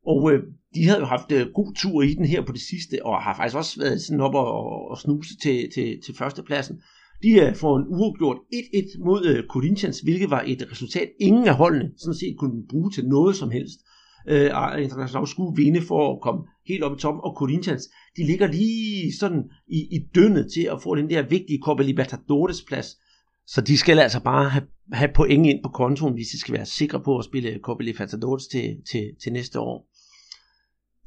og 0.05 0.32
øh, 0.32 0.43
de 0.76 0.86
havde 0.86 0.99
jo 0.99 1.05
haft 1.05 1.32
øh, 1.32 1.47
god 1.53 1.74
tur 1.76 2.01
i 2.01 2.13
den 2.13 2.26
her 2.26 2.41
på 2.45 2.51
det 2.51 2.61
sidste, 2.61 3.05
og 3.05 3.22
har 3.22 3.36
faktisk 3.36 3.57
også 3.57 3.80
været 3.80 4.01
sådan 4.01 4.22
op 4.22 4.36
og, 4.36 4.89
og 4.91 4.97
snuse 4.97 5.38
til, 5.38 5.70
til, 5.74 6.01
til 6.05 6.15
førstepladsen. 6.15 6.82
De 7.24 7.30
øh, 7.41 7.55
får 7.55 7.78
en 7.78 7.86
uafgjort 7.88 8.38
1-1 8.38 9.03
mod 9.05 9.26
øh, 9.26 9.43
Corinthians, 9.47 9.99
hvilket 9.99 10.30
var 10.30 10.43
et 10.47 10.67
resultat, 10.72 11.09
ingen 11.20 11.47
af 11.47 11.55
holdene 11.55 11.91
sådan 11.97 12.20
set 12.20 12.36
kunne 12.38 12.67
bruge 12.70 12.91
til 12.91 13.05
noget 13.05 13.36
som 13.36 13.51
helst. 13.51 13.80
Øh, 14.30 14.84
International 14.84 15.28
skulle 15.28 15.63
vinde 15.63 15.82
for 15.82 16.13
at 16.13 16.22
komme 16.22 16.41
helt 16.67 16.84
op 16.84 16.97
i 16.97 16.99
toppen, 16.99 17.22
og 17.24 17.34
Corinthians, 17.38 17.84
de 18.17 18.26
ligger 18.26 18.47
lige 18.47 19.13
sådan 19.20 19.43
i, 19.67 19.80
i 19.95 19.99
dønnet 20.15 20.51
til 20.53 20.63
at 20.72 20.82
få 20.82 20.95
den 20.95 21.09
der 21.09 21.22
vigtige 21.22 21.59
Copa 21.63 21.84
Libertadores 21.84 22.61
plads. 22.67 22.88
Så 23.54 23.62
de 23.62 23.78
skal 23.78 24.00
altså 24.00 24.24
bare 24.24 24.50
have, 24.50 24.68
have 24.93 25.12
point 25.16 25.45
ind 25.45 25.64
på 25.64 25.70
kontoen, 25.70 26.14
hvis 26.14 26.28
de 26.28 26.39
skal 26.39 26.54
være 26.54 26.66
sikre 26.66 27.00
på 27.04 27.18
at 27.18 27.26
spille 27.26 27.60
Copa 27.64 27.84
Libertadores 27.84 28.47
til, 28.47 28.78
til, 28.91 29.12
til 29.24 29.34
næste 29.34 29.60
år. 29.60 29.88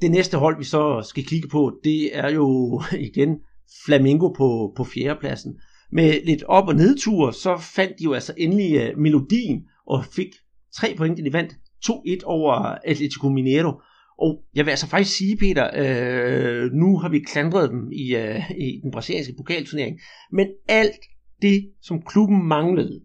Det 0.01 0.11
næste 0.11 0.39
hold, 0.39 0.59
vi 0.59 0.65
så 0.65 1.07
skal 1.09 1.25
kigge 1.25 1.49
på, 1.49 1.73
det 1.85 2.17
er 2.17 2.31
jo 2.31 2.81
igen 3.11 3.39
Flamingo 3.85 4.29
på, 4.29 4.73
på 4.77 4.85
fjerdepladsen. 4.85 5.55
Med 5.93 6.25
lidt 6.25 6.43
op- 6.43 6.69
og 6.69 6.75
nedtur, 6.75 7.31
så 7.31 7.57
fandt 7.75 7.99
de 7.99 8.05
jo 8.05 8.13
altså 8.13 8.35
endelig 8.37 8.93
uh, 8.93 8.99
melodien 8.99 9.63
og 9.87 10.05
fik 10.05 10.29
tre 10.77 10.95
point, 10.97 11.19
de 11.19 11.33
vandt 11.33 11.53
2-1 11.87 12.25
over 12.25 12.53
Atletico 12.85 13.29
Mineiro. 13.29 13.73
Og 14.19 14.45
jeg 14.55 14.65
vil 14.65 14.71
altså 14.71 14.87
faktisk 14.87 15.17
sige, 15.17 15.37
Peter, 15.37 15.71
øh, 15.77 16.73
nu 16.73 16.99
har 16.99 17.09
vi 17.09 17.19
klandret 17.19 17.71
dem 17.71 17.93
i, 17.93 18.17
øh, 18.17 18.51
i 18.51 18.81
den 18.83 18.91
brasilianske 18.91 19.35
pokalturnering, 19.39 20.01
men 20.33 20.47
alt 20.69 21.01
det, 21.43 21.73
som 21.83 22.03
klubben 22.03 22.47
manglede 22.47 23.01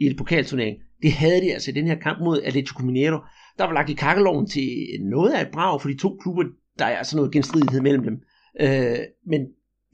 i 0.00 0.06
et 0.06 0.16
pokalturnering, 0.16 0.76
det 1.02 1.12
havde 1.12 1.40
de 1.40 1.52
altså 1.52 1.70
i 1.70 1.74
den 1.74 1.86
her 1.86 1.98
kamp 1.98 2.18
mod 2.20 2.42
Atletico 2.42 2.82
Mineiro. 2.82 3.18
Der 3.58 3.64
var 3.64 3.72
lagt 3.72 3.90
i 3.90 3.94
kakkeloven 3.94 4.46
til 4.46 4.68
noget 5.00 5.32
af 5.32 5.42
et 5.42 5.50
brag 5.52 5.80
for 5.80 5.88
de 5.88 5.96
to 5.96 6.16
klubber. 6.22 6.44
Der 6.78 6.84
er 6.84 7.02
sådan 7.02 7.16
noget 7.16 7.32
genstridighed 7.32 7.80
mellem 7.80 8.04
dem. 8.04 8.22
Øh, 8.60 8.98
men 9.26 9.40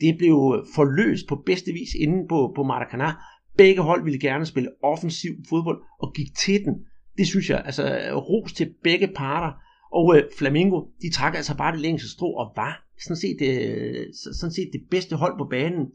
det 0.01 0.19
blev 0.19 0.67
forløst 0.75 1.29
på 1.29 1.43
bedste 1.47 1.73
vis 1.73 1.95
inde 2.01 2.29
på, 2.29 2.53
på 2.57 2.63
Maracanã. 2.63 3.11
Begge 3.57 3.83
hold 3.83 4.05
ville 4.05 4.21
gerne 4.21 4.47
spille 4.47 4.71
offensiv 4.83 5.31
fodbold 5.49 5.79
og 6.01 6.15
gik 6.15 6.35
til 6.35 6.65
den. 6.65 6.75
Det 7.19 7.27
synes 7.27 7.51
jeg, 7.51 7.63
altså 7.65 7.83
ros 8.17 8.53
til 8.53 8.75
begge 8.83 9.09
parter. 9.17 9.53
Og 9.93 10.17
øh, 10.17 10.23
Flamingo, 10.39 10.85
de 11.03 11.11
trak 11.13 11.35
altså 11.37 11.57
bare 11.57 11.73
det 11.73 11.81
længste 11.81 12.09
strå 12.11 12.27
og 12.33 12.53
var 12.57 12.85
sådan 13.05 13.17
set, 13.17 13.39
øh, 13.43 14.07
sådan 14.15 14.53
set 14.53 14.71
det 14.73 14.83
bedste 14.91 15.17
hold 15.17 15.39
på 15.39 15.47
banen. 15.51 15.87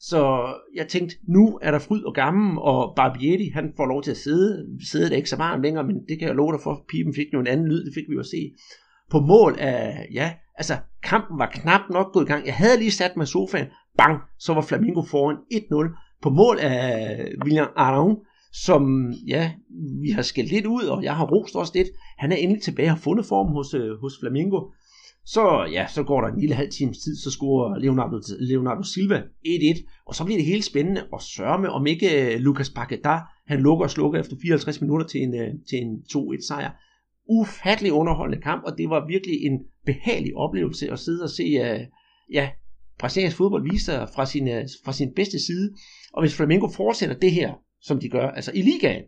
Så 0.00 0.52
jeg 0.74 0.88
tænkte, 0.88 1.16
nu 1.28 1.58
er 1.62 1.70
der 1.70 1.78
fryd 1.78 2.02
og 2.02 2.14
gammel, 2.14 2.58
og 2.58 2.92
Barbietti, 2.96 3.48
han 3.54 3.72
får 3.76 3.86
lov 3.86 4.02
til 4.02 4.10
at 4.10 4.16
sidde. 4.16 4.66
Sidde 4.90 5.10
det 5.10 5.16
ikke 5.16 5.30
så 5.30 5.36
varmt 5.36 5.62
længere, 5.62 5.84
men 5.84 5.96
det 6.08 6.18
kan 6.18 6.28
jeg 6.28 6.36
love 6.36 6.52
dig 6.52 6.60
for. 6.60 6.84
Pipen 6.88 7.14
fik 7.14 7.26
jo 7.32 7.40
en 7.40 7.46
anden 7.46 7.68
lyd, 7.68 7.84
det 7.84 7.94
fik 7.94 8.04
vi 8.08 8.14
jo 8.14 8.20
at 8.20 8.26
se. 8.26 8.52
På 9.10 9.20
mål 9.20 9.56
af, 9.58 10.06
ja, 10.12 10.32
altså 10.54 10.74
kampen 11.02 11.38
var 11.38 11.50
knap 11.52 11.80
nok 11.90 12.12
gået 12.12 12.24
i 12.24 12.26
gang. 12.26 12.46
Jeg 12.46 12.54
havde 12.54 12.78
lige 12.78 12.90
sat 12.90 13.16
mig 13.16 13.24
i 13.24 13.26
sofaen, 13.26 13.66
bang, 13.98 14.18
så 14.38 14.54
var 14.54 14.60
Flamingo 14.60 15.02
foran 15.02 15.36
1-0. 15.36 16.20
På 16.22 16.30
mål 16.30 16.58
af 16.60 17.32
William 17.44 17.68
Aron, 17.76 18.16
som 18.52 19.12
ja, 19.26 19.52
vi 20.02 20.10
har 20.10 20.22
skældt 20.22 20.50
lidt 20.50 20.66
ud, 20.66 20.82
og 20.82 21.02
jeg 21.02 21.16
har 21.16 21.26
rost 21.26 21.56
også 21.56 21.72
lidt. 21.74 21.88
Han 22.18 22.32
er 22.32 22.36
endelig 22.36 22.62
tilbage 22.62 22.86
og 22.86 22.92
har 22.92 23.00
fundet 23.00 23.26
form 23.26 23.52
hos, 23.52 23.74
øh, 23.74 24.00
hos 24.00 24.12
Flamingo. 24.20 24.60
Så, 25.34 25.68
ja, 25.72 25.86
så 25.86 26.02
går 26.02 26.20
der 26.20 26.28
en 26.28 26.40
lille 26.40 26.54
halv 26.54 26.70
times 26.70 26.98
tid, 26.98 27.16
så 27.16 27.30
scorer 27.30 27.78
Leonardo, 27.78 28.20
Leonardo 28.40 28.82
Silva 28.82 29.22
1-1, 29.46 30.04
og 30.06 30.14
så 30.14 30.24
bliver 30.24 30.38
det 30.38 30.46
helt 30.46 30.64
spændende 30.64 31.06
og 31.12 31.22
sørme, 31.22 31.70
om 31.70 31.86
ikke 31.86 32.38
Lukas 32.38 32.72
Lucas 32.76 33.20
han 33.46 33.60
lukker 33.60 33.84
og 33.84 33.90
slukker 33.90 34.20
efter 34.20 34.36
54 34.42 34.80
minutter 34.80 35.06
til 35.06 35.22
en, 35.22 35.34
øh, 35.34 35.48
til 35.68 35.78
en 35.78 36.02
2-1 36.12 36.46
sejr. 36.46 36.70
Ufattelig 37.28 37.92
underholdende 37.92 38.42
kamp, 38.42 38.62
og 38.64 38.78
det 38.78 38.90
var 38.90 39.06
virkelig 39.06 39.36
en 39.42 39.58
behagelig 39.86 40.36
oplevelse 40.36 40.90
at 40.90 40.98
sidde 40.98 41.22
og 41.22 41.30
se, 41.30 41.42
øh, 41.42 41.80
ja, 42.32 42.50
brasiliansk 42.98 43.36
fodbold 43.36 43.70
vise 43.72 43.84
sig 43.84 44.08
fra 44.14 44.26
sin, 44.26 44.48
fra 44.84 44.92
sin 44.92 45.14
bedste 45.16 45.38
side. 45.38 45.74
Og 46.12 46.22
hvis 46.22 46.36
Flamengo 46.36 46.68
fortsætter 46.68 47.18
det 47.18 47.32
her, 47.32 47.54
som 47.82 48.00
de 48.00 48.08
gør, 48.08 48.28
altså 48.28 48.52
i 48.54 48.62
ligaen, 48.62 49.02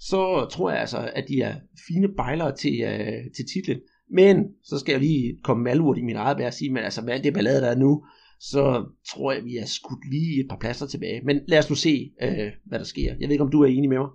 så 0.00 0.46
tror 0.50 0.70
jeg 0.70 0.80
altså, 0.80 1.10
at 1.14 1.24
de 1.28 1.40
er 1.40 1.54
fine 1.88 2.08
bejlere 2.16 2.56
til, 2.56 2.74
uh, 2.84 3.32
til 3.36 3.44
titlen. 3.54 3.80
Men 4.12 4.36
så 4.64 4.78
skal 4.78 4.92
jeg 4.92 5.00
lige 5.00 5.38
komme 5.44 5.64
malurt 5.64 5.98
i 5.98 6.02
min 6.02 6.16
eget 6.16 6.36
bær 6.36 6.46
og 6.46 6.54
sige, 6.54 6.72
men 6.72 6.84
altså 6.84 7.02
med 7.02 7.12
alt 7.12 7.24
det 7.24 7.34
ballade, 7.34 7.60
der 7.60 7.70
er 7.70 7.76
nu, 7.76 8.04
så 8.40 8.84
tror 9.10 9.32
jeg, 9.32 9.44
vi 9.44 9.56
er 9.56 9.66
skudt 9.66 10.10
lige 10.10 10.40
et 10.40 10.46
par 10.48 10.58
pladser 10.60 10.86
tilbage. 10.86 11.20
Men 11.24 11.40
lad 11.48 11.58
os 11.58 11.70
nu 11.70 11.76
se, 11.76 12.12
øh, 12.22 12.50
hvad 12.64 12.78
der 12.78 12.84
sker. 12.84 13.14
Jeg 13.20 13.28
ved 13.28 13.30
ikke, 13.30 13.44
om 13.44 13.50
du 13.50 13.62
er 13.62 13.66
enig 13.66 13.88
med 13.88 13.98
mig? 13.98 14.08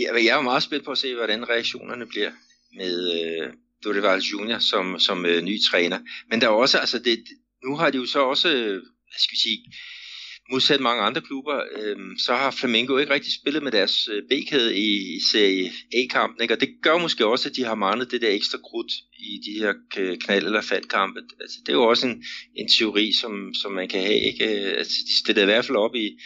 Ja, 0.00 0.08
jeg 0.26 0.38
er 0.38 0.42
meget 0.42 0.62
spændt 0.62 0.84
på 0.84 0.90
at 0.90 0.98
se, 0.98 1.14
hvordan 1.14 1.48
reaktionerne 1.48 2.06
bliver 2.06 2.30
med 2.76 2.94
øh, 3.18 3.52
Dorival 3.84 4.20
Junior 4.20 4.58
som, 4.58 4.98
som 4.98 5.26
øh, 5.26 5.42
ny 5.42 5.60
træner. 5.70 5.98
Men 6.30 6.40
der 6.40 6.46
er 6.46 6.50
også, 6.50 6.78
altså 6.78 6.98
det, 6.98 7.18
nu 7.64 7.76
har 7.76 7.90
de 7.90 7.98
jo 7.98 8.06
så 8.06 8.20
også, 8.20 8.48
øh, 8.48 8.72
hvad 9.08 9.18
skal 9.18 9.34
vi 9.34 9.38
sige, 9.38 9.58
modsat 10.50 10.80
mange 10.80 11.02
andre 11.02 11.20
klubber, 11.20 11.62
øh, 11.78 11.96
så 12.18 12.34
har 12.34 12.50
Flamengo 12.50 12.96
ikke 12.96 13.12
rigtig 13.12 13.32
spillet 13.32 13.62
med 13.62 13.72
deres 13.72 14.08
øh, 14.08 14.22
B-kæde 14.22 14.78
i, 14.78 15.20
Serie 15.32 15.72
A-kampen, 15.94 16.42
ikke? 16.42 16.54
og 16.54 16.60
det 16.60 16.68
gør 16.82 16.98
måske 16.98 17.26
også, 17.26 17.48
at 17.48 17.56
de 17.56 17.64
har 17.64 17.74
manglet 17.74 18.10
det 18.10 18.20
der 18.20 18.30
ekstra 18.30 18.58
krudt 18.58 18.92
i 19.18 19.40
de 19.46 19.58
her 19.58 19.72
knald- 20.24 20.46
eller 20.46 20.60
faldkampe. 20.60 21.20
Altså, 21.40 21.58
det 21.60 21.68
er 21.68 21.76
jo 21.76 21.82
også 21.82 22.06
en, 22.06 22.24
en 22.54 22.68
teori, 22.68 23.12
som, 23.12 23.54
som 23.54 23.72
man 23.72 23.88
kan 23.88 24.00
have. 24.00 24.20
Ikke? 24.20 24.44
Altså, 24.80 24.92
de 25.06 25.16
stiller 25.16 25.42
i 25.42 25.44
hvert 25.44 25.64
fald 25.64 25.76
op 25.76 25.94
i, 25.94 26.18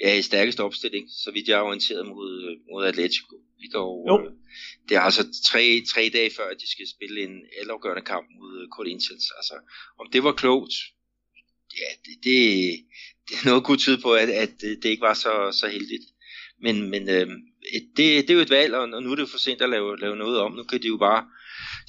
ja, 0.00 0.18
i 0.18 0.22
stærkeste 0.22 0.62
opstilling, 0.62 1.08
så 1.10 1.30
vidt 1.30 1.48
jeg 1.48 1.58
er 1.58 1.62
orienteret 1.62 2.06
mod, 2.06 2.56
mod 2.72 2.86
Atletico. 2.86 3.36
Ikke? 3.64 3.78
Og, 3.78 4.06
jo. 4.08 4.26
Øh, 4.26 4.32
det 4.88 4.96
er 4.96 5.00
altså 5.00 5.22
tre, 5.50 5.82
tre 5.92 6.10
dage 6.12 6.30
før, 6.36 6.48
at 6.48 6.60
de 6.60 6.70
skal 6.70 6.86
spille 6.96 7.22
en 7.22 7.36
altafgørende 7.60 8.02
kamp 8.02 8.26
mod 8.40 8.68
Corinthians. 8.76 9.26
Altså, 9.38 9.54
om 10.00 10.06
det 10.12 10.24
var 10.24 10.32
klogt, 10.32 10.74
ja, 11.80 11.90
det, 12.04 12.24
det, 12.24 12.40
noget 13.46 13.64
kunne 13.64 13.78
tyde 13.78 14.00
på, 14.02 14.12
at, 14.12 14.28
at 14.28 14.52
det 14.60 14.84
ikke 14.84 15.06
var 15.10 15.14
så, 15.14 15.58
så 15.60 15.66
heldigt. 15.68 16.04
Men, 16.62 16.90
men 16.90 17.02
øh, 17.08 17.26
det, 17.96 18.04
det 18.24 18.30
er 18.30 18.34
jo 18.34 18.40
et 18.40 18.50
valg, 18.50 18.74
og 18.74 19.02
nu 19.02 19.10
er 19.10 19.14
det 19.14 19.22
jo 19.22 19.26
for 19.26 19.38
sent 19.38 19.62
at 19.62 19.70
lave, 19.70 19.98
lave 19.98 20.16
noget 20.16 20.38
om. 20.38 20.52
Nu 20.52 20.62
kan 20.62 20.82
de 20.82 20.86
jo 20.86 20.96
bare 20.96 21.24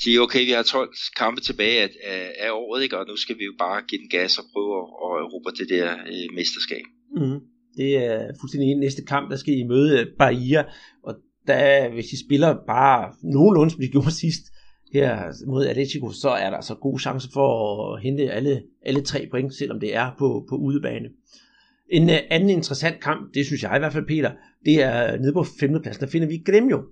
sige, 0.03 0.21
okay, 0.21 0.45
vi 0.45 0.51
har 0.51 0.63
12 0.63 0.93
kampe 1.17 1.41
tilbage 1.41 1.81
af, 1.81 1.89
af, 2.03 2.33
af 2.39 2.51
året, 2.51 2.83
ikke? 2.83 2.97
og 2.97 3.07
nu 3.07 3.15
skal 3.15 3.37
vi 3.39 3.43
jo 3.43 3.53
bare 3.59 3.81
give 3.87 4.01
den 4.01 4.09
gas 4.09 4.37
og 4.37 4.45
prøve 4.53 4.71
at, 4.81 4.87
at 5.03 5.11
erobre 5.25 5.51
det 5.59 5.69
der 5.69 5.93
øh, 5.93 6.35
mesterskab. 6.35 6.85
Mm. 7.15 7.39
Det 7.77 7.97
er 8.05 8.31
fuldstændig 8.39 8.71
en 8.71 8.79
næste 8.79 9.03
kamp, 9.05 9.31
der 9.31 9.37
skal 9.37 9.53
I 9.53 9.63
møde 9.63 10.11
Bahia, 10.19 10.63
og 11.03 11.15
der, 11.47 11.89
hvis 11.89 12.13
I 12.13 12.25
spiller 12.25 12.55
bare 12.67 13.13
nogenlunde, 13.23 13.71
som 13.71 13.81
de 13.81 13.87
gjorde 13.87 14.11
sidst, 14.23 14.43
her 14.93 15.33
mod 15.47 15.65
Atletico, 15.65 16.11
så 16.11 16.29
er 16.29 16.49
der 16.49 16.57
altså 16.57 16.75
god 16.75 16.99
chance 16.99 17.29
for 17.33 17.49
at 17.93 18.01
hente 18.01 18.31
alle, 18.31 18.63
alle 18.85 19.01
tre 19.01 19.27
point, 19.31 19.53
selvom 19.53 19.79
det 19.79 19.95
er 19.95 20.11
på, 20.19 20.45
på 20.49 20.55
udebane. 20.55 21.09
En 21.89 22.09
øh, 22.09 22.17
anden 22.29 22.49
interessant 22.49 22.99
kamp, 22.99 23.33
det 23.33 23.45
synes 23.45 23.63
jeg 23.63 23.75
i 23.75 23.79
hvert 23.79 23.93
fald, 23.93 24.07
Peter, 24.07 24.31
det 24.65 24.83
er 24.83 25.17
nede 25.17 25.33
på 25.33 25.45
femtepladsen, 25.59 26.01
der 26.01 26.11
finder 26.11 26.27
vi 26.27 26.43
Gremio. 26.45 26.83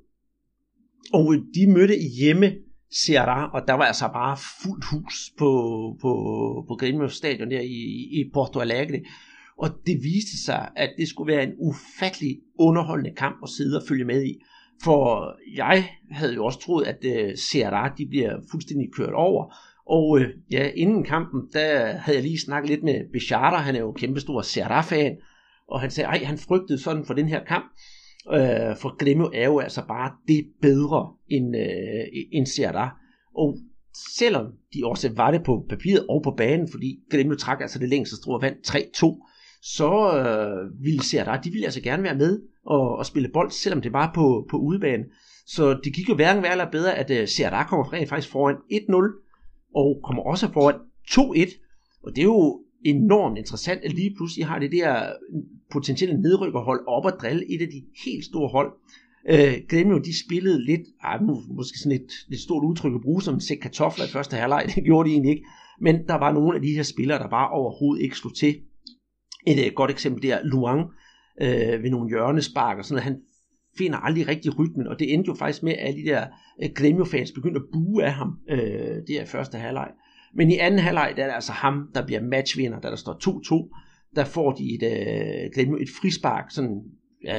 Og 1.14 1.36
de 1.56 1.68
mødte 1.68 1.96
hjemme 2.20 2.52
Ceará, 2.94 3.52
og 3.54 3.68
der 3.68 3.74
var 3.74 3.84
altså 3.84 4.08
bare 4.08 4.38
fuldt 4.62 4.86
hus 4.86 5.32
på, 5.38 5.52
på, 6.02 6.12
på 6.68 6.76
Gremio 6.76 7.08
stadion 7.08 7.52
der 7.52 7.60
i, 7.60 8.10
i 8.12 8.30
Porto 8.34 8.60
Alegre. 8.60 9.02
Og 9.58 9.70
det 9.86 10.04
viste 10.04 10.44
sig, 10.46 10.70
at 10.76 10.94
det 10.98 11.08
skulle 11.08 11.34
være 11.34 11.44
en 11.44 11.54
ufattelig 11.58 12.40
underholdende 12.60 13.16
kamp 13.16 13.36
at 13.44 13.50
sidde 13.50 13.78
og 13.78 13.84
følge 13.88 14.06
med 14.06 14.24
i. 14.26 14.42
For 14.84 15.36
jeg 15.56 15.90
havde 16.12 16.34
jo 16.34 16.46
også 16.46 16.60
troet, 16.60 16.86
at 16.86 16.98
uh, 17.06 17.98
de 17.98 18.08
bliver 18.10 18.38
fuldstændig 18.52 18.88
kørt 18.94 19.14
over. 19.14 19.54
Og 19.88 20.20
øh, 20.20 20.30
ja, 20.52 20.70
inden 20.76 21.04
kampen, 21.04 21.42
der 21.54 21.94
havde 21.94 22.18
jeg 22.18 22.24
lige 22.24 22.40
snakket 22.40 22.70
lidt 22.70 22.84
med 22.84 23.12
Bechata, 23.14 23.56
han 23.56 23.76
er 23.76 23.80
jo 23.80 23.92
kæmpestor 23.92 24.42
Serra-fan, 24.42 25.18
og 25.68 25.82
han 25.82 25.92
sagde, 25.92 26.10
at 26.10 26.28
han 26.28 26.38
frygtede 26.38 26.80
sådan 26.80 27.06
for 27.06 27.14
den 27.14 27.28
her 27.28 27.44
kamp, 27.44 27.66
øh, 28.34 28.78
for 28.78 29.04
Grêmio 29.04 29.30
er 29.34 29.46
jo 29.46 29.60
altså 29.60 29.82
bare 29.88 30.12
det 30.28 30.46
bedre 30.62 31.14
end, 31.30 31.56
øh, 31.58 32.24
end 32.32 32.46
Serra. 32.46 32.98
Og 33.36 33.58
selvom 34.18 34.46
de 34.74 34.86
også 34.86 35.12
var 35.16 35.32
det 35.32 35.44
på 35.44 35.66
papiret 35.70 36.06
og 36.10 36.22
på 36.24 36.34
banen, 36.38 36.68
fordi 36.72 37.00
Grêmio 37.14 37.36
trak 37.36 37.62
altså 37.62 37.80
det 37.80 37.90
længste 37.90 38.16
strå 38.16 38.34
og 38.34 38.42
vandt 38.42 38.68
3-2, 38.68 39.32
så 39.62 40.18
øh, 40.20 40.84
ville 40.84 41.04
Serra, 41.04 41.38
de 41.38 41.50
ville 41.50 41.66
altså 41.66 41.82
gerne 41.82 42.04
være 42.04 42.16
med 42.16 42.42
og, 42.66 42.98
og 42.98 43.06
spille 43.06 43.30
bold, 43.34 43.52
selvom 43.52 43.82
det 43.82 43.94
var 43.94 44.12
på, 44.16 44.48
på 44.50 44.58
udebane. 44.58 45.04
Så 45.48 45.80
det 45.84 45.94
gik 45.94 46.10
jo 46.10 46.16
hverken 46.16 46.44
værre 46.44 46.52
eller 46.52 46.72
bedre, 46.72 46.96
at 46.96 47.12
øh, 47.12 47.22
uh, 47.22 47.28
Serdar 47.28 47.68
kommer 47.68 47.94
rent 47.94 48.10
faktisk 48.10 48.32
foran 48.32 48.56
1-0, 48.56 49.72
og 49.76 50.02
kommer 50.04 50.24
også 50.24 50.52
foran 50.54 50.76
2-1. 51.12 52.02
Og 52.04 52.16
det 52.16 52.22
er 52.22 52.26
jo 52.26 52.62
enormt 52.86 53.38
interessant, 53.38 53.84
at 53.84 53.94
lige 53.94 54.16
pludselig 54.16 54.46
har 54.46 54.60
det 54.60 54.72
der 54.72 55.14
potentielle 55.72 56.22
nedrykkerhold 56.22 56.88
op 56.88 57.06
og 57.06 57.12
drille 57.22 57.56
et 57.56 57.62
af 57.62 57.68
de 57.68 57.84
helt 58.06 58.26
store 58.26 58.50
hold. 58.50 58.72
Øh, 59.30 59.54
Gremio, 59.70 59.98
de 59.98 60.20
spillede 60.26 60.66
lidt, 60.66 60.82
ah, 61.02 61.22
ej, 61.22 61.26
måske 61.50 61.78
sådan 61.80 62.00
et, 62.02 62.12
lidt 62.28 62.42
stort 62.42 62.64
udtryk 62.64 62.94
at 62.96 63.02
bruge 63.02 63.22
som 63.22 63.34
en 63.34 63.42
sæk 63.42 63.58
kartofler 63.58 64.06
i 64.06 64.10
første 64.10 64.36
halvleg, 64.36 64.66
det 64.76 64.84
gjorde 64.84 65.10
de 65.10 65.14
egentlig 65.14 65.32
ikke. 65.32 65.46
Men 65.82 66.08
der 66.08 66.16
var 66.16 66.32
nogle 66.34 66.56
af 66.56 66.62
de 66.62 66.76
her 66.76 66.84
spillere, 66.84 67.20
der 67.20 67.30
bare 67.30 67.50
overhovedet 67.50 68.04
ikke 68.04 68.18
slog 68.18 68.36
til. 68.36 68.56
Et 69.48 69.66
øh, 69.66 69.72
godt 69.76 69.92
eksempel 69.92 70.24
der, 70.24 70.40
Luang, 70.44 70.82
øh, 71.42 71.84
ved 71.84 71.90
nogle 71.90 72.10
hjørnespark 72.10 72.78
og 72.78 72.86
sådan 72.86 72.96
noget. 72.96 73.04
Han 73.04 73.22
finder 73.78 73.98
aldrig 73.98 74.28
rigtig 74.28 74.60
rytmen, 74.60 74.88
og 74.88 75.00
det 75.00 75.14
endte 75.14 75.28
jo 75.28 75.34
faktisk 75.34 75.64
med, 75.64 75.74
at 75.74 75.88
alle 75.88 76.02
de 76.02 76.10
der 76.10 76.26
øh, 76.64 76.70
Gremio-fans 76.76 77.32
begyndte 77.32 77.60
at 77.60 77.66
bue 77.74 78.04
af 78.04 78.14
ham. 78.14 78.40
Øh, 78.50 78.98
det 79.08 79.22
er 79.22 79.26
første 79.26 79.58
halvleg. 79.58 79.92
Men 80.36 80.52
i 80.52 80.58
anden 80.58 80.80
halvleg, 80.80 81.14
der 81.18 81.24
er 81.24 81.28
det 81.28 81.36
altså 81.36 81.52
ham, 81.52 81.90
der 81.96 82.06
bliver 82.06 82.22
matchvinder, 82.22 82.80
da 82.80 82.88
der 82.88 82.96
står 82.96 83.14
2-2. 83.70 84.16
Der 84.16 84.24
får 84.24 84.52
de 84.52 84.64
et, 84.64 84.84
øh, 84.84 85.82
et 85.82 85.90
frispark, 86.02 86.52
sådan 86.52 86.82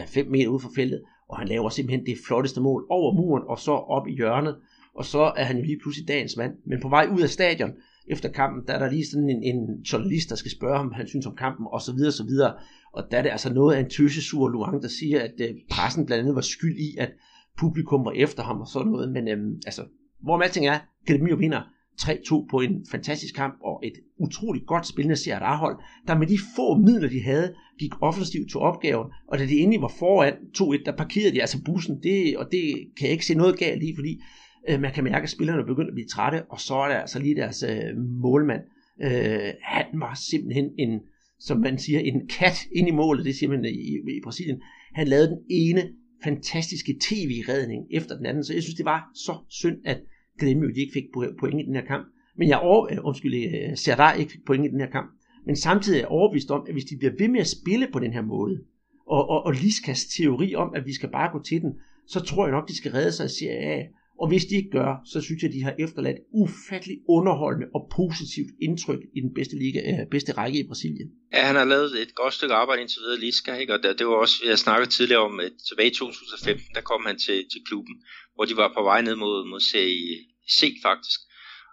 5 0.06 0.24
ja, 0.24 0.30
meter 0.30 0.48
ude 0.48 0.60
for 0.60 0.70
feltet, 0.76 1.02
og 1.28 1.38
han 1.38 1.48
laver 1.48 1.68
simpelthen 1.68 2.06
det 2.06 2.16
flotteste 2.26 2.60
mål 2.60 2.86
over 2.90 3.14
muren, 3.14 3.42
og 3.48 3.58
så 3.58 3.72
op 3.72 4.08
i 4.08 4.14
hjørnet, 4.14 4.56
og 4.94 5.04
så 5.04 5.32
er 5.36 5.44
han 5.44 5.56
jo 5.56 5.62
lige 5.62 5.78
pludselig 5.82 6.08
dagens 6.08 6.36
mand. 6.36 6.52
Men 6.66 6.80
på 6.80 6.88
vej 6.88 7.08
ud 7.12 7.20
af 7.20 7.28
stadion, 7.28 7.70
efter 8.08 8.28
kampen, 8.28 8.66
der 8.66 8.72
er 8.74 8.78
der 8.78 8.90
lige 8.90 9.06
sådan 9.06 9.30
en, 9.30 9.42
en 9.42 9.82
journalist, 9.92 10.30
der 10.30 10.36
skal 10.36 10.50
spørge 10.50 10.76
ham, 10.76 10.86
hvad 10.86 10.96
han 10.96 11.08
synes 11.08 11.26
om 11.26 11.36
kampen, 11.36 11.66
og 11.72 11.80
så 11.82 11.92
videre, 11.92 12.12
så 12.12 12.24
videre. 12.24 12.54
Og 12.92 13.02
der 13.10 13.18
er 13.18 13.22
det 13.22 13.30
altså 13.30 13.54
noget 13.54 13.74
af 13.74 13.80
en 13.80 13.90
tøsesur 13.90 14.48
Luang, 14.48 14.82
der 14.82 14.88
siger, 14.88 15.20
at 15.20 15.34
øh, 15.40 15.54
pressen 15.70 16.06
blandt 16.06 16.22
andet 16.22 16.34
var 16.34 16.40
skyld 16.40 16.78
i, 16.78 16.96
at 16.98 17.12
publikum 17.58 18.04
var 18.04 18.12
efter 18.12 18.42
ham 18.42 18.60
og 18.60 18.66
sådan 18.66 18.92
noget. 18.92 19.12
Men 19.12 19.28
øh, 19.28 19.38
altså, 19.66 19.82
hvor 20.22 20.36
man 20.36 20.64
er, 20.64 20.78
Kedemir 21.06 21.36
vinder 21.36 21.62
3-2 22.02 22.46
på 22.50 22.60
en 22.60 22.86
fantastisk 22.90 23.34
kamp 23.34 23.54
og 23.64 23.82
et 23.84 23.92
utroligt 24.18 24.66
godt 24.66 24.86
spillende 24.86 25.16
CRA-hold, 25.16 25.76
der 26.06 26.18
med 26.18 26.26
de 26.26 26.38
få 26.56 26.78
midler, 26.78 27.08
de 27.08 27.22
havde, 27.22 27.54
gik 27.78 28.02
offensivt 28.02 28.50
til 28.50 28.60
opgaven, 28.60 29.06
og 29.28 29.38
da 29.38 29.46
de 29.46 29.58
endelig 29.58 29.82
var 29.82 29.92
foran 29.98 30.32
2-1, 30.58 30.82
der 30.84 30.96
parkerede 30.96 31.34
de 31.34 31.40
altså 31.40 31.62
bussen, 31.64 32.02
det, 32.02 32.36
og 32.36 32.46
det 32.52 32.64
kan 32.96 33.04
jeg 33.06 33.12
ikke 33.12 33.26
se 33.26 33.34
noget 33.34 33.58
galt 33.58 33.82
i, 33.82 33.94
fordi 33.96 34.20
øh, 34.68 34.80
man 34.80 34.92
kan 34.92 35.04
mærke, 35.04 35.22
at 35.22 35.30
spillerne 35.30 35.64
begynder 35.64 35.88
at 35.88 35.94
blive 35.94 36.08
trætte, 36.08 36.44
og 36.44 36.60
så 36.60 36.74
er 36.74 36.88
der 36.88 36.94
altså 36.94 37.18
lige 37.18 37.36
deres 37.36 37.62
øh, 37.62 37.96
målmand. 37.96 38.62
Øh, 39.02 39.52
han 39.62 39.86
var 39.92 40.14
simpelthen 40.30 40.70
en, 40.78 41.00
som 41.38 41.60
man 41.60 41.78
siger, 41.78 42.00
en 42.00 42.28
kat 42.28 42.58
ind 42.72 42.88
i 42.88 42.90
målet, 42.90 43.24
det 43.24 43.34
siger 43.34 43.50
man 43.50 43.64
i, 43.64 44.16
i 44.16 44.20
Brasilien. 44.24 44.60
Han 44.94 45.08
lavede 45.08 45.28
den 45.28 45.38
ene 45.50 45.82
fantastiske 46.24 46.96
tv-redning 47.00 47.86
efter 47.90 48.16
den 48.16 48.26
anden, 48.26 48.44
så 48.44 48.52
jeg 48.52 48.62
synes, 48.62 48.76
det 48.76 48.84
var 48.84 49.10
så 49.14 49.34
synd, 49.48 49.76
at 49.84 50.00
Gremio 50.38 50.68
de 50.68 50.80
ikke 50.80 50.92
fik 50.92 51.04
point 51.38 51.60
i 51.60 51.66
den 51.66 51.74
her 51.74 51.84
kamp. 51.84 52.06
Men 52.38 52.48
jeg 52.48 52.58
over, 52.58 52.92
øh, 52.92 52.98
undskyld, 53.04 53.34
øh, 53.34 53.76
Serdar 53.76 54.12
ikke 54.12 54.32
fik 54.32 54.44
point 54.46 54.66
i 54.66 54.68
den 54.68 54.80
her 54.80 54.90
kamp. 54.90 55.10
Men 55.46 55.56
samtidig 55.56 55.96
er 55.96 56.00
jeg 56.00 56.08
overbevist 56.08 56.50
om, 56.50 56.64
at 56.68 56.74
hvis 56.74 56.84
de 56.84 56.96
bliver 56.96 57.12
ved 57.18 57.28
med 57.28 57.40
at 57.40 57.46
spille 57.46 57.88
på 57.92 57.98
den 57.98 58.12
her 58.12 58.22
måde, 58.22 58.58
og, 59.06 59.28
og, 59.28 59.46
og 59.46 59.52
Liskas 59.52 60.04
teori 60.04 60.54
om, 60.54 60.72
at 60.74 60.86
vi 60.86 60.94
skal 60.94 61.10
bare 61.10 61.32
gå 61.32 61.42
til 61.42 61.60
den, 61.60 61.72
så 62.06 62.20
tror 62.20 62.46
jeg 62.46 62.52
nok, 62.52 62.68
de 62.68 62.76
skal 62.76 62.92
redde 62.92 63.12
sig 63.12 63.26
i 63.26 63.28
Serie 63.28 63.58
A. 63.58 63.86
Og 64.20 64.28
hvis 64.28 64.44
de 64.44 64.54
ikke 64.56 64.70
gør, 64.70 64.90
så 65.12 65.20
synes 65.20 65.42
jeg, 65.42 65.52
de 65.52 65.62
har 65.62 65.74
efterladt 65.84 66.20
ufattelig 66.42 66.96
underholdende 67.08 67.68
og 67.74 67.82
positivt 68.00 68.50
indtryk 68.62 69.02
i 69.16 69.20
den 69.20 69.34
bedste, 69.34 69.56
liga, 69.62 69.80
øh, 69.90 70.06
bedste 70.10 70.32
række 70.32 70.58
i 70.60 70.66
Brasilien. 70.70 71.08
Ja, 71.32 71.42
han 71.50 71.56
har 71.56 71.64
lavet 71.64 72.02
et 72.02 72.14
godt 72.14 72.34
stykke 72.34 72.54
arbejde 72.54 72.82
indtil 72.82 73.00
videre, 73.04 73.20
Liska, 73.20 73.54
ikke? 73.54 73.74
og 73.74 73.82
det, 73.82 73.98
det 73.98 74.06
var 74.06 74.14
også, 74.24 74.36
jeg 74.46 74.58
snakkede 74.58 74.90
tidligere 74.90 75.22
om, 75.28 75.40
at 75.40 75.52
tilbage 75.68 75.90
i 75.90 75.94
2015, 75.94 76.74
der 76.74 76.80
kom 76.80 77.02
han 77.06 77.18
til, 77.18 77.38
til 77.52 77.60
klubben, 77.68 77.94
hvor 78.34 78.44
de 78.44 78.56
var 78.56 78.72
på 78.76 78.82
vej 78.82 79.00
ned 79.02 79.16
mod, 79.24 79.48
mod 79.50 79.60
serie 79.60 80.16
C 80.56 80.60
faktisk. 80.82 81.20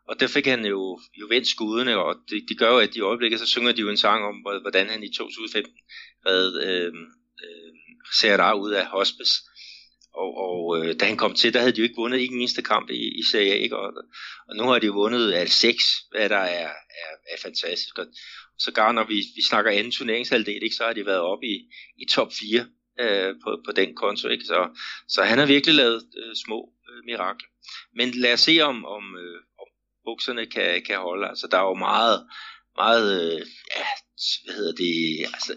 Og 0.10 0.20
der 0.20 0.28
fik 0.28 0.48
han 0.48 0.66
jo, 0.66 1.00
jo 1.20 1.26
vendt 1.30 1.48
skudene, 1.48 1.98
og 2.06 2.16
det, 2.30 2.46
det 2.50 2.58
gør 2.58 2.72
jo, 2.72 2.78
at 2.78 2.96
i 2.96 3.00
øjeblikket, 3.00 3.40
så 3.40 3.46
synger 3.46 3.72
de 3.72 3.82
jo 3.82 3.90
en 3.90 3.98
sang 3.98 4.24
om, 4.26 4.36
hvordan 4.62 4.90
han 4.90 5.04
i 5.04 5.10
2015 5.18 5.74
havde 6.28 6.52
øh, 6.68 6.94
øh, 7.44 7.72
Serra 8.20 8.54
ud 8.54 8.72
af 8.72 8.86
hospice. 8.86 9.34
Og, 10.14 10.38
og 10.38 10.78
øh, 10.78 11.00
da 11.00 11.06
han 11.06 11.18
kom 11.18 11.34
til, 11.34 11.54
der 11.54 11.60
havde 11.60 11.72
de 11.72 11.78
jo 11.78 11.84
ikke 11.84 11.96
vundet 11.96 12.20
ikke 12.20 12.34
en 12.34 12.40
eneste 12.40 12.62
kamp 12.62 12.90
i, 12.90 13.20
i 13.20 13.24
Serie 13.32 13.54
A, 13.54 13.56
ikke? 13.56 13.78
Og, 13.78 13.94
og 14.50 14.56
nu 14.56 14.64
har 14.64 14.80
de 14.80 14.90
vundet 14.90 15.32
af 15.32 15.50
6, 15.50 15.84
hvad 16.12 16.30
der 16.30 16.38
er, 16.38 16.70
er, 17.04 17.14
er 17.34 17.38
fantastisk. 17.42 17.98
Og 17.98 18.06
så 18.58 18.72
gar 18.72 18.92
når 18.92 19.04
vi, 19.04 19.16
vi 19.36 19.42
snakker 19.50 19.72
anden 19.72 19.92
turneringshalvdel, 19.92 20.64
ikke, 20.64 20.76
så 20.76 20.84
har 20.84 20.94
de 20.94 21.06
været 21.06 21.20
oppe 21.20 21.48
i, 21.48 21.56
i 21.98 22.06
top 22.10 22.32
4 22.34 22.66
øh, 23.00 23.36
på, 23.44 23.62
på 23.66 23.72
den 23.72 23.96
konto. 23.96 24.28
Ikke? 24.28 24.46
Så, 24.46 24.70
så 25.08 25.24
han 25.24 25.38
har 25.40 25.46
virkelig 25.46 25.76
lavet 25.76 26.04
øh, 26.18 26.36
små 26.46 26.70
øh, 26.90 27.06
mirakler. 27.06 27.48
Men 27.96 28.12
lad 28.12 28.34
os 28.34 28.40
se, 28.40 28.62
om, 28.62 28.86
om, 28.86 29.16
øh, 29.18 29.40
om 29.62 29.68
bukserne 30.06 30.46
kan, 30.46 30.82
kan 30.86 30.98
holde. 30.98 31.28
Altså, 31.28 31.48
der 31.48 31.58
er 31.58 31.68
jo 31.68 31.74
meget, 31.74 32.28
meget 32.76 33.06
øh, 33.22 33.42
ja, 33.76 33.86
hvad 34.44 34.56
hedder 34.56 34.76
det, 34.84 35.26
altså, 35.34 35.54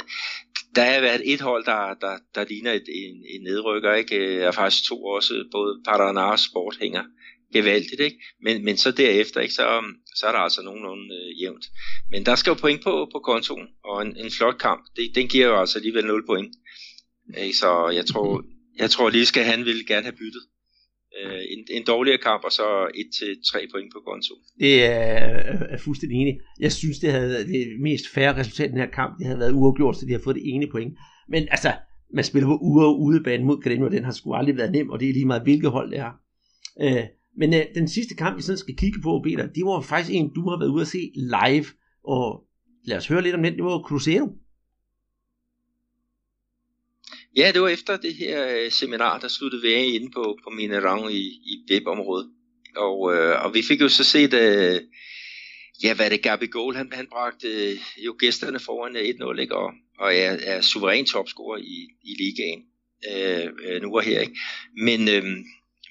der 0.77 0.85
har 0.85 1.01
været 1.01 1.33
et 1.33 1.41
hold, 1.41 1.65
der, 1.65 1.95
der, 2.01 2.19
der 2.35 2.45
ligner 2.45 2.73
et, 2.73 2.85
en, 2.89 3.17
en 3.35 3.43
nedrykker, 3.43 3.93
ikke? 3.95 4.41
og 4.41 4.47
øh, 4.49 4.53
faktisk 4.53 4.89
to 4.89 5.05
også, 5.05 5.49
både 5.53 5.83
Paraná 5.89 6.21
og 6.21 6.39
Sport 6.39 6.77
hænger 6.81 7.05
gevaldigt, 7.53 8.01
ikke? 8.01 8.19
Men, 8.43 8.65
men 8.65 8.77
så 8.77 8.91
derefter, 8.91 9.41
ikke? 9.41 9.55
Så, 9.55 9.79
um, 9.79 9.95
så 10.17 10.27
er 10.27 10.33
der 10.33 10.39
altså 10.39 10.63
nogenlunde 10.63 11.15
øh, 11.15 11.43
jævnt. 11.43 11.67
Men 12.11 12.27
der 12.27 12.35
skal 12.35 12.51
jo 12.51 12.55
point 12.55 12.83
på, 12.85 13.09
på 13.13 13.19
kontoen, 13.19 13.69
og 13.85 14.03
en, 14.03 14.17
en 14.17 14.31
flot 14.31 14.59
kamp, 14.59 14.85
det, 14.97 15.15
den 15.15 15.29
giver 15.29 15.47
jo 15.47 15.61
altså 15.61 15.79
alligevel 15.79 16.05
0 16.07 16.27
point. 16.27 16.55
Ikke? 17.39 17.57
Så 17.57 17.89
jeg 17.89 18.07
tror, 18.07 18.45
jeg 18.79 18.91
tror 18.91 19.11
lige 19.11 19.27
skal 19.27 19.45
han 19.45 19.65
ville 19.65 19.87
gerne 19.87 20.03
have 20.03 20.17
byttet. 20.17 20.43
Øh, 21.23 21.43
en, 21.51 21.61
en 21.71 21.85
dårligere 21.87 22.19
kamp, 22.19 22.45
og 22.45 22.53
så 22.53 22.63
1-3 22.63 23.73
point 23.73 23.93
på 23.93 24.01
konto. 24.07 24.35
Det 24.61 24.85
er, 24.85 24.93
er 25.75 25.79
fuldstændig 25.79 26.17
enig. 26.17 26.41
Jeg 26.61 26.73
synes, 26.73 26.99
det 26.99 27.13
havde 27.13 27.47
det 27.47 27.81
mest 27.81 28.05
færre 28.15 28.37
resultat 28.37 28.67
i 28.67 28.71
den 28.71 28.79
her 28.79 28.91
kamp. 28.91 29.19
Det 29.19 29.27
havde 29.27 29.39
været 29.39 29.53
uafgjort, 29.53 29.97
så 29.97 30.07
de 30.07 30.13
har 30.13 30.21
fået 30.25 30.37
det 30.37 30.43
ene 30.47 30.67
point. 30.71 30.95
Men 31.29 31.49
altså, 31.51 31.73
man 32.15 32.25
spiller 32.25 32.49
på 32.49 32.57
ude 32.57 32.87
og 32.87 33.01
udebane 33.01 33.45
mod 33.45 33.57
Grêmio, 33.67 33.95
den 33.97 34.05
har 34.05 34.13
sgu 34.13 34.35
aldrig 34.35 34.57
været 34.57 34.73
nem, 34.73 34.91
og 34.91 35.01
det 35.01 35.09
er 35.09 35.13
lige 35.13 35.27
meget, 35.27 35.43
hvilket 35.43 35.71
hold 35.71 35.91
det 35.91 35.99
er. 35.99 36.13
Øh, 36.83 37.05
men 37.39 37.55
øh, 37.55 37.61
den 37.75 37.89
sidste 37.89 38.15
kamp, 38.15 38.37
vi 38.37 38.43
sådan 38.43 38.59
skal 38.59 38.77
kigge 38.77 39.01
på, 39.03 39.21
Peter, 39.25 39.47
det 39.47 39.65
var 39.65 39.81
faktisk 39.81 40.15
en, 40.15 40.35
du 40.35 40.49
har 40.49 40.59
været 40.59 40.71
ude 40.71 40.83
at 40.83 40.89
se 40.89 41.13
live, 41.15 41.67
og 42.05 42.45
lad 42.85 42.97
os 42.97 43.09
høre 43.09 43.23
lidt 43.23 43.35
om 43.35 43.43
den, 43.43 43.55
det 43.55 43.65
var 43.65 43.83
Cruzeiro. 43.89 44.29
Ja, 47.37 47.53
det 47.53 47.63
var 47.63 47.69
efter 47.69 47.97
det 47.97 48.15
her 48.15 48.49
øh, 48.49 48.71
seminar, 48.71 49.19
der 49.19 49.29
sluttede 49.29 49.63
vi 49.63 49.75
af 49.75 49.91
inde 49.95 50.11
på, 50.11 50.39
på 50.45 50.51
Minerang 50.51 51.13
i, 51.13 51.25
i 51.27 51.65
webområdet. 51.71 52.31
Og, 52.77 53.15
øh, 53.15 53.45
og 53.45 53.55
vi 53.55 53.63
fik 53.63 53.81
jo 53.81 53.89
så 53.89 54.05
set, 54.05 54.35
øh, 54.35 54.81
ja, 55.83 55.95
hvad 55.95 56.11
det 56.11 56.23
Gabi 56.23 56.47
Goal, 56.47 56.77
han, 56.77 56.93
han 56.93 57.07
bragte 57.07 57.49
øh, 57.49 57.79
jo 58.07 58.17
gæsterne 58.19 58.61
foran 58.61 58.97
øh, 58.97 59.03
1-0, 59.03 59.41
ikke? 59.41 59.57
Og, 59.57 59.73
og 59.99 60.15
er, 60.15 60.37
er 60.43 60.61
suveræn 60.61 61.05
topscorer 61.05 61.59
i, 61.59 61.89
i 62.05 62.15
ligaen 62.19 62.63
øh, 63.11 63.53
øh, 63.65 63.83
nu 63.83 63.97
og 63.97 64.03
her. 64.03 64.21
Ikke? 64.21 64.37
Men, 64.77 65.09
øh, 65.09 65.25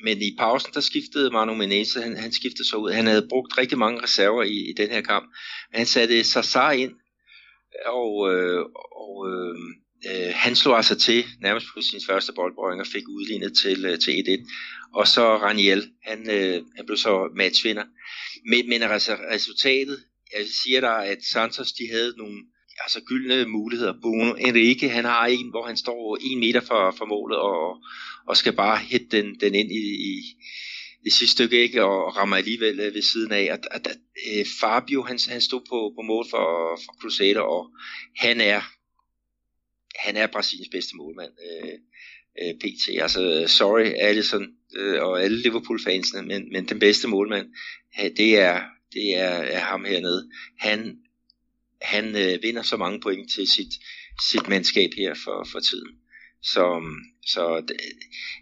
men 0.03 0.21
i 0.21 0.35
pausen, 0.39 0.73
der 0.73 0.79
skiftede 0.79 1.31
Manu 1.31 1.53
Menezes, 1.55 2.03
han, 2.03 2.17
han 2.17 2.31
skiftede 2.31 2.67
så 2.67 2.77
ud. 2.77 2.91
Han 2.91 3.07
havde 3.07 3.27
brugt 3.29 3.57
rigtig 3.57 3.77
mange 3.77 4.03
reserver 4.03 4.43
i, 4.43 4.69
i 4.69 4.73
den 4.77 4.89
her 4.89 5.01
kamp. 5.01 5.25
Han 5.73 5.85
satte 5.85 6.23
Sassar 6.23 6.71
ind, 6.71 6.93
og, 7.85 8.33
øh, 8.33 8.65
og 8.95 9.29
øh, 9.29 9.55
øh, 10.09 10.31
han 10.33 10.55
slog 10.55 10.77
altså 10.77 10.95
til 10.95 11.25
nærmest 11.41 11.67
på 11.73 11.81
sin 11.81 12.01
første 12.07 12.33
boldbrøring 12.33 12.81
og 12.81 12.87
fik 12.87 13.07
udlignet 13.07 13.57
til, 13.57 13.85
øh, 13.85 13.99
til 13.99 14.11
1-1. 14.11 14.51
Og 14.93 15.07
så 15.07 15.37
Raniel, 15.37 15.91
han, 16.03 16.29
øh, 16.29 16.63
han 16.75 16.85
blev 16.85 16.97
så 16.97 17.29
matchvinder. 17.35 17.83
Men, 18.49 18.69
men 18.69 18.81
altså 18.81 19.17
resultatet, 19.31 20.03
jeg 20.37 20.45
siger 20.63 20.79
dig, 20.79 21.05
at 21.05 21.23
Santos 21.23 21.71
de 21.71 21.87
havde 21.91 22.13
nogle 22.17 22.37
altså 22.79 23.01
gyldne 23.01 23.45
muligheder. 23.45 23.93
Bruno 24.01 24.33
Enrique, 24.33 24.89
han 24.89 25.05
har 25.05 25.25
en, 25.25 25.49
hvor 25.49 25.65
han 25.67 25.77
står 25.77 26.17
en 26.21 26.39
meter 26.39 26.61
fra, 26.61 26.91
fra 26.91 27.05
målet 27.05 27.37
og, 27.37 27.77
og 28.27 28.37
skal 28.37 28.53
bare 28.53 28.77
hætte 28.77 29.07
den, 29.11 29.39
den 29.39 29.55
ind 29.55 29.71
i, 29.71 29.83
i 30.11 30.37
det 31.03 31.13
sidste 31.13 31.31
stykke 31.31 31.61
ikke, 31.61 31.83
og 31.83 32.17
rammer 32.17 32.37
alligevel 32.37 32.79
øh, 32.79 32.93
ved 32.93 33.01
siden 33.01 33.31
af. 33.31 33.49
Og, 33.51 33.59
og, 33.71 33.81
og 33.85 33.91
Fabio, 34.59 35.01
han, 35.03 35.19
han 35.29 35.41
stod 35.41 35.61
på, 35.69 35.93
på 35.97 36.01
mål 36.01 36.25
for, 36.29 36.79
for 36.85 36.93
Crusader, 37.01 37.41
og 37.41 37.67
han 38.17 38.41
er 38.41 38.61
han 39.99 40.17
er 40.17 40.27
Brasiliens 40.27 40.69
bedste 40.71 40.95
målmand. 40.95 41.31
Øh, 41.51 41.73
øh, 42.41 42.53
PT. 42.53 43.01
Altså, 43.01 43.45
sorry 43.47 43.93
Allison 43.97 44.47
øh, 44.75 45.01
og 45.01 45.23
alle 45.23 45.41
Liverpool-fansene, 45.41 46.21
men, 46.21 46.51
men 46.51 46.65
den 46.69 46.79
bedste 46.79 47.07
målmand, 47.07 47.47
det 48.17 48.39
er, 48.39 48.61
det 48.93 49.17
er, 49.17 49.29
er 49.29 49.59
ham 49.59 49.85
hernede. 49.85 50.29
Han, 50.59 50.97
han 51.81 52.15
øh, 52.15 52.43
vinder 52.43 52.61
så 52.61 52.77
mange 52.77 52.99
point 52.99 53.31
til 53.31 53.47
sit, 53.47 53.73
sit 54.31 54.49
mandskab 54.49 54.89
her 54.97 55.13
for, 55.13 55.47
for 55.51 55.59
tiden. 55.59 55.89
Så, 56.41 56.81
så 57.25 57.63
det, 57.67 57.71
et 57.71 57.79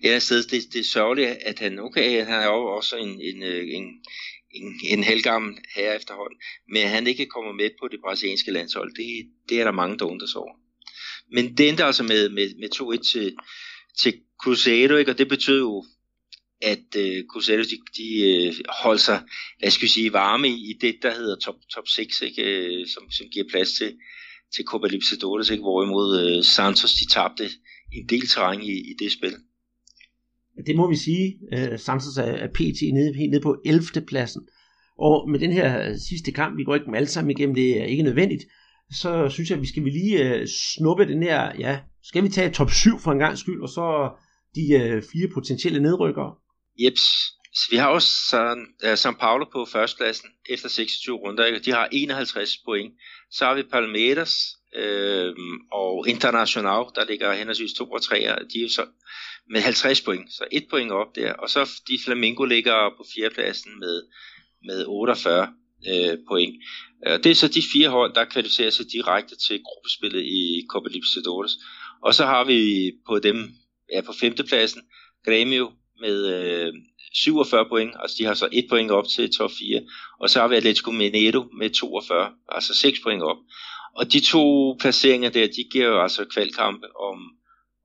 eller 0.04 0.20
sted, 0.20 0.44
det, 0.44 0.74
det 0.74 0.80
er 0.80 0.84
sørgeligt, 0.84 1.30
at 1.30 1.60
han, 1.60 1.80
okay, 1.80 2.26
han 2.26 2.34
er 2.34 2.46
jo 2.46 2.66
også 2.66 2.98
en, 2.98 3.22
en, 3.22 3.44
øh, 3.44 3.68
en, 3.68 3.84
en, 4.52 4.80
en 4.84 5.04
halvgammel 5.04 5.58
herre 5.76 5.96
efterhånden, 5.96 6.40
men 6.70 6.88
han 6.88 7.08
ikke 7.08 7.26
kommer 7.26 7.54
med 7.54 7.70
på 7.80 7.88
det 7.88 8.00
brasilianske 8.04 8.52
landshold, 8.52 8.96
det, 8.96 9.32
det 9.50 9.60
er 9.60 9.64
der 9.64 9.72
mange, 9.72 9.98
der 9.98 10.06
undrer 10.06 10.28
sig 10.28 10.42
over. 10.42 10.63
Men 11.32 11.58
det 11.58 11.70
endte 11.70 11.84
altså 11.84 12.04
med, 12.04 12.30
med, 12.30 12.50
med 12.60 12.98
2-1 13.00 13.12
til, 13.12 13.36
til 14.00 14.14
Cruzeiro, 14.44 14.96
ikke? 14.96 15.12
og 15.12 15.18
det 15.18 15.28
betød 15.30 15.60
jo, 15.60 15.86
at 16.62 16.96
øh, 16.98 17.24
Cruzeiro 17.32 17.62
de, 17.62 17.78
de 17.98 18.08
øh, 18.30 18.54
holdt 18.84 19.02
sig, 19.02 19.24
lad 19.62 19.68
os 19.68 19.74
sige, 19.74 20.14
varme 20.14 20.50
i, 20.50 20.70
i 20.70 20.74
det, 20.82 20.96
der 21.02 21.14
hedder 21.16 21.36
top, 21.36 21.56
top 21.74 21.88
6, 21.88 22.22
ikke? 22.22 22.44
Øh, 22.44 22.88
som, 22.88 23.12
som 23.12 23.28
giver 23.34 23.46
plads 23.52 23.72
til, 23.72 23.94
til 24.56 24.66
Copa 24.66 24.88
Libertadores, 24.88 25.50
ikke? 25.50 25.62
hvorimod 25.62 26.38
øh, 26.38 26.44
Santos 26.44 26.94
de 26.94 27.06
tabte 27.08 27.50
en 27.94 28.10
del 28.10 28.28
terræn 28.28 28.62
i, 28.62 28.72
i 28.72 28.94
det 29.00 29.12
spil. 29.12 29.36
Det 30.68 30.76
må 30.76 30.90
vi 30.90 30.96
sige. 30.96 31.40
Øh, 31.54 31.80
Santos 31.80 32.18
er, 32.18 32.24
er 32.24 32.48
pt. 32.48 32.82
Nede, 32.94 33.14
helt 33.16 33.32
nede 33.32 33.42
på 33.42 33.62
11. 33.66 34.02
pladsen. 34.08 34.42
Og 34.98 35.30
med 35.30 35.40
den 35.40 35.52
her 35.52 35.90
øh, 35.90 35.96
sidste 36.10 36.32
kamp, 36.32 36.58
vi 36.58 36.64
går 36.64 36.76
ikke 36.76 36.90
med 36.90 36.98
alle 36.98 37.10
sammen 37.10 37.32
igennem, 37.32 37.56
det 37.56 37.82
er 37.82 37.86
ikke 37.86 38.04
nødvendigt, 38.04 38.44
så 39.02 39.30
synes 39.30 39.50
jeg, 39.50 39.56
at 39.56 39.62
vi 39.62 39.68
skal 39.68 39.84
vi 39.84 39.90
lige 39.90 40.24
øh, 40.24 40.48
snuppe 40.48 41.08
den 41.08 41.24
her, 41.24 41.52
ja, 41.60 41.80
skal 42.04 42.24
vi 42.24 42.30
tage 42.30 42.52
top 42.52 42.72
7 42.72 43.00
for 43.00 43.12
en 43.12 43.20
gang 43.20 43.38
skyld, 43.38 43.62
og 43.62 43.70
så 43.70 44.10
de 44.56 44.74
øh, 44.74 45.04
fire 45.12 45.28
potentielle 45.34 45.80
nedrykkere? 45.82 46.36
Jeps. 46.80 47.02
Så 47.56 47.68
vi 47.72 47.78
har 47.78 47.88
også 47.88 48.08
San, 48.30 48.68
uh, 48.86 48.98
San 48.98 49.16
Paulo 49.16 49.46
på 49.52 49.66
førstepladsen 49.72 50.30
efter 50.50 50.70
26 50.70 51.16
runder, 51.16 51.46
ikke? 51.46 51.60
de 51.60 51.72
har 51.72 51.90
51 51.92 52.58
point. 52.66 52.94
Så 53.32 53.46
har 53.46 53.56
vi 53.56 53.64
Palmeiras 53.64 54.34
øh, 54.76 55.34
og 55.72 56.08
International, 56.08 56.84
der 56.96 57.06
ligger 57.10 57.34
henholdsvis 57.34 57.74
2 57.74 57.92
og 57.92 58.02
3, 58.02 58.16
de 58.54 58.64
er 58.66 58.70
så 58.70 58.86
med 59.50 59.62
50 59.62 60.02
point, 60.02 60.34
så 60.34 60.44
et 60.52 60.68
point 60.70 60.92
op 60.92 61.16
der, 61.16 61.34
og 61.34 61.50
så 61.50 61.70
de 61.88 62.00
Flamingo 62.06 62.44
ligger 62.46 62.90
på 62.98 63.06
fjerdepladsen 63.16 63.80
med, 63.80 64.02
med 64.66 64.86
48 64.88 65.48
øh, 65.92 66.18
point. 66.28 66.56
Og 67.06 67.24
det 67.24 67.30
er 67.32 67.36
så 67.36 67.48
de 67.48 67.64
fire 67.74 67.90
hold, 67.90 68.14
der 68.14 68.26
kvalificerer 68.26 68.70
sig 68.70 68.86
direkte 68.92 69.36
til 69.36 69.64
gruppespillet 69.64 70.24
i 70.24 70.66
Copa 70.70 70.90
Libertadores. 70.90 71.52
Og 72.02 72.14
så 72.14 72.26
har 72.26 72.44
vi 72.44 72.92
på 73.08 73.20
dem, 73.20 73.38
ja 73.94 74.02
på 74.02 74.14
femtepladsen, 74.14 74.82
Grêmio 75.28 75.66
med 76.02 76.18
øh, 76.36 76.74
47 77.14 77.66
point, 77.70 77.92
altså 78.00 78.16
de 78.20 78.26
har 78.26 78.34
så 78.34 78.50
et 78.52 78.66
point 78.70 78.92
op 78.92 79.06
til 79.16 79.34
top 79.34 79.52
4, 79.60 79.82
og 80.20 80.30
så 80.30 80.40
har 80.40 80.48
vi 80.48 80.56
Atletico 80.56 80.92
Mineiro 80.92 81.44
med 81.58 81.70
42, 81.70 82.32
altså 82.50 82.74
6 82.74 83.00
point 83.04 83.24
op. 83.24 83.38
Og 83.96 84.14
de 84.14 84.20
to 84.20 84.76
placeringer 84.80 85.30
der, 85.30 85.48
de 85.48 85.64
giver 85.72 85.88
jo 85.88 86.02
altså 86.02 86.26
kvalkampe 86.26 86.88
om, 87.10 87.18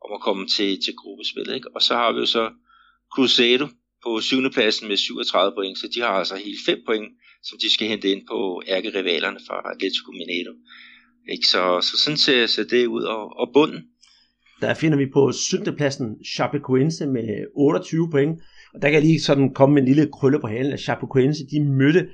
om 0.04 0.12
at 0.14 0.20
komme 0.20 0.46
til, 0.46 0.80
til 0.84 0.94
gruppespillet. 0.96 1.54
Ikke? 1.54 1.68
Og 1.74 1.82
så 1.82 1.94
har 1.94 2.12
vi 2.12 2.18
jo 2.18 2.26
så 2.26 2.50
Cruzeiro 3.14 3.66
på 4.04 4.20
7. 4.20 4.50
pladsen 4.50 4.88
med 4.88 4.96
37 4.96 5.52
point, 5.56 5.78
så 5.78 5.88
de 5.94 6.00
har 6.00 6.08
altså 6.08 6.36
helt 6.36 6.60
5 6.66 6.82
point, 6.86 7.08
som 7.42 7.58
de 7.62 7.72
skal 7.72 7.88
hente 7.88 8.12
ind 8.12 8.22
på 8.30 8.62
ærkerivalerne 8.68 9.40
fra 9.46 9.56
Atletico 9.72 10.10
Mineiro. 10.12 10.54
Ikke? 11.32 11.46
Så, 11.46 11.80
så 11.80 12.04
sådan 12.04 12.16
ser, 12.16 12.46
ser 12.46 12.64
det 12.64 12.86
ud. 12.86 13.02
Og, 13.02 13.36
og 13.40 13.50
bunden? 13.54 13.82
Der 14.60 14.74
finder 14.74 14.98
vi 14.98 15.06
på 15.12 15.32
17. 15.32 15.76
pladsen 15.76 16.24
Chapecoense 16.34 17.06
med 17.06 17.44
28 17.54 18.10
point. 18.10 18.40
Og 18.74 18.82
der 18.82 18.88
kan 18.88 18.94
jeg 18.94 19.02
lige 19.02 19.20
sådan 19.20 19.54
komme 19.54 19.74
med 19.74 19.82
en 19.82 19.88
lille 19.88 20.10
krølle 20.12 20.40
på 20.40 20.46
halen, 20.46 20.72
at 20.72 20.80
Chapecoense 20.80 21.46
de 21.46 21.60
mødte 21.60 22.08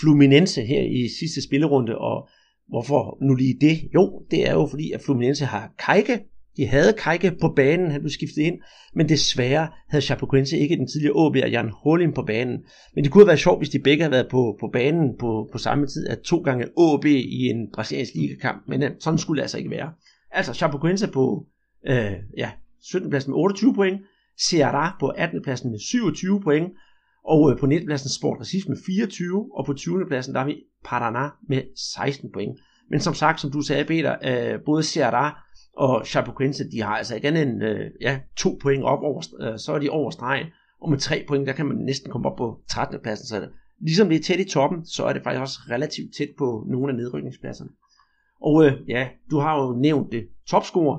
Fluminense 0.00 0.62
her 0.62 0.82
i 0.82 1.08
sidste 1.18 1.42
spillerunde, 1.42 1.98
og 1.98 2.28
hvorfor 2.68 3.18
nu 3.26 3.34
lige 3.34 3.56
det? 3.60 3.76
Jo, 3.94 4.22
det 4.30 4.48
er 4.48 4.52
jo 4.52 4.66
fordi, 4.70 4.92
at 4.92 5.00
Fluminense 5.04 5.44
har 5.44 5.72
Kajke, 5.78 6.20
de 6.58 6.66
havde 6.66 6.92
Kajke 6.92 7.36
på 7.40 7.52
banen, 7.56 7.90
han 7.90 8.00
blev 8.00 8.10
skiftet 8.10 8.42
ind, 8.42 8.60
men 8.94 9.08
desværre 9.08 9.68
havde 9.88 10.04
Chapecoense 10.04 10.58
ikke 10.58 10.76
den 10.76 10.86
tidligere 10.86 11.12
OB 11.14 11.36
og 11.42 11.50
Jan 11.50 11.70
Holm 11.70 12.12
på 12.12 12.22
banen. 12.22 12.58
Men 12.94 13.04
det 13.04 13.12
kunne 13.12 13.22
have 13.22 13.26
været 13.26 13.38
sjovt, 13.38 13.60
hvis 13.60 13.68
de 13.68 13.78
begge 13.78 14.02
havde 14.02 14.12
været 14.12 14.28
på, 14.30 14.56
på 14.60 14.68
banen 14.72 15.18
på, 15.18 15.48
på 15.52 15.58
samme 15.58 15.86
tid, 15.86 16.08
at 16.08 16.18
to 16.18 16.38
gange 16.38 16.66
OB 16.76 17.04
i 17.04 17.46
en 17.46 17.70
brasiliansk 17.74 18.14
ligakamp, 18.14 18.62
men 18.68 18.82
øh, 18.82 18.90
sådan 19.00 19.18
skulle 19.18 19.38
det 19.38 19.42
altså 19.42 19.58
ikke 19.58 19.70
være. 19.70 19.92
Altså 20.30 20.54
Chapecoense 20.54 21.08
på 21.08 21.46
øh, 21.86 22.12
ja, 22.36 22.50
17. 22.82 23.10
pladsen 23.10 23.30
med 23.30 23.38
28 23.38 23.74
point, 23.74 24.00
Ceará 24.40 24.98
på 25.00 25.06
18. 25.06 25.42
pladsen 25.42 25.70
med 25.70 25.78
27 25.78 26.40
point, 26.40 26.72
og 27.24 27.50
øh, 27.50 27.58
på 27.58 27.66
19. 27.66 27.86
pladsen 27.86 28.10
Sport 28.10 28.40
Recife 28.40 28.68
med 28.68 28.76
24, 28.86 29.50
og 29.54 29.66
på 29.66 29.74
20. 29.74 30.06
pladsen 30.08 30.34
der 30.34 30.40
har 30.40 30.46
vi 30.46 30.56
Paraná 30.88 31.46
med 31.48 31.62
16 31.94 32.32
point. 32.32 32.58
Men 32.90 33.00
som 33.00 33.14
sagt, 33.14 33.40
som 33.40 33.50
du 33.50 33.60
sagde, 33.60 33.84
Peter, 33.84 34.16
øh, 34.24 34.60
både 34.66 34.82
Ceará 34.82 35.47
og 35.78 36.06
Chapecoense, 36.06 36.70
de 36.70 36.82
har 36.82 36.96
altså 36.96 37.16
igen 37.16 37.36
en, 37.36 37.62
øh, 37.62 37.90
ja, 38.00 38.20
to 38.36 38.58
point 38.62 38.84
op 38.84 39.02
over, 39.02 39.22
øh, 39.40 39.58
så 39.58 39.72
er 39.72 39.78
de 39.78 39.90
over 39.90 40.10
stregen, 40.10 40.46
og 40.80 40.90
med 40.90 40.98
tre 40.98 41.24
point, 41.28 41.46
der 41.46 41.52
kan 41.52 41.66
man 41.66 41.76
næsten 41.76 42.10
komme 42.10 42.28
op 42.28 42.36
på 42.36 42.60
13. 42.70 43.00
pladsen, 43.02 43.26
så 43.26 43.40
det, 43.40 43.50
ligesom 43.80 44.08
det 44.08 44.16
er 44.18 44.22
tæt 44.22 44.40
i 44.40 44.50
toppen, 44.50 44.86
så 44.86 45.04
er 45.04 45.12
det 45.12 45.22
faktisk 45.22 45.40
også 45.40 45.58
relativt 45.70 46.14
tæt 46.16 46.28
på 46.38 46.64
nogle 46.70 46.92
af 46.92 46.96
nedrykningspladserne. 46.96 47.70
Og 48.42 48.66
øh, 48.66 48.72
ja, 48.88 49.08
du 49.30 49.38
har 49.38 49.62
jo 49.62 49.76
nævnt 49.80 50.12
det, 50.12 50.28
topscorer, 50.48 50.98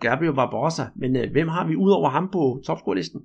Gabriel 0.00 0.34
Barbosa, 0.34 0.84
men 0.96 1.16
øh, 1.16 1.30
hvem 1.32 1.48
har 1.48 1.66
vi 1.66 1.76
ud 1.76 1.90
over 1.90 2.10
ham 2.10 2.30
på 2.30 2.62
topscorelisten? 2.66 3.20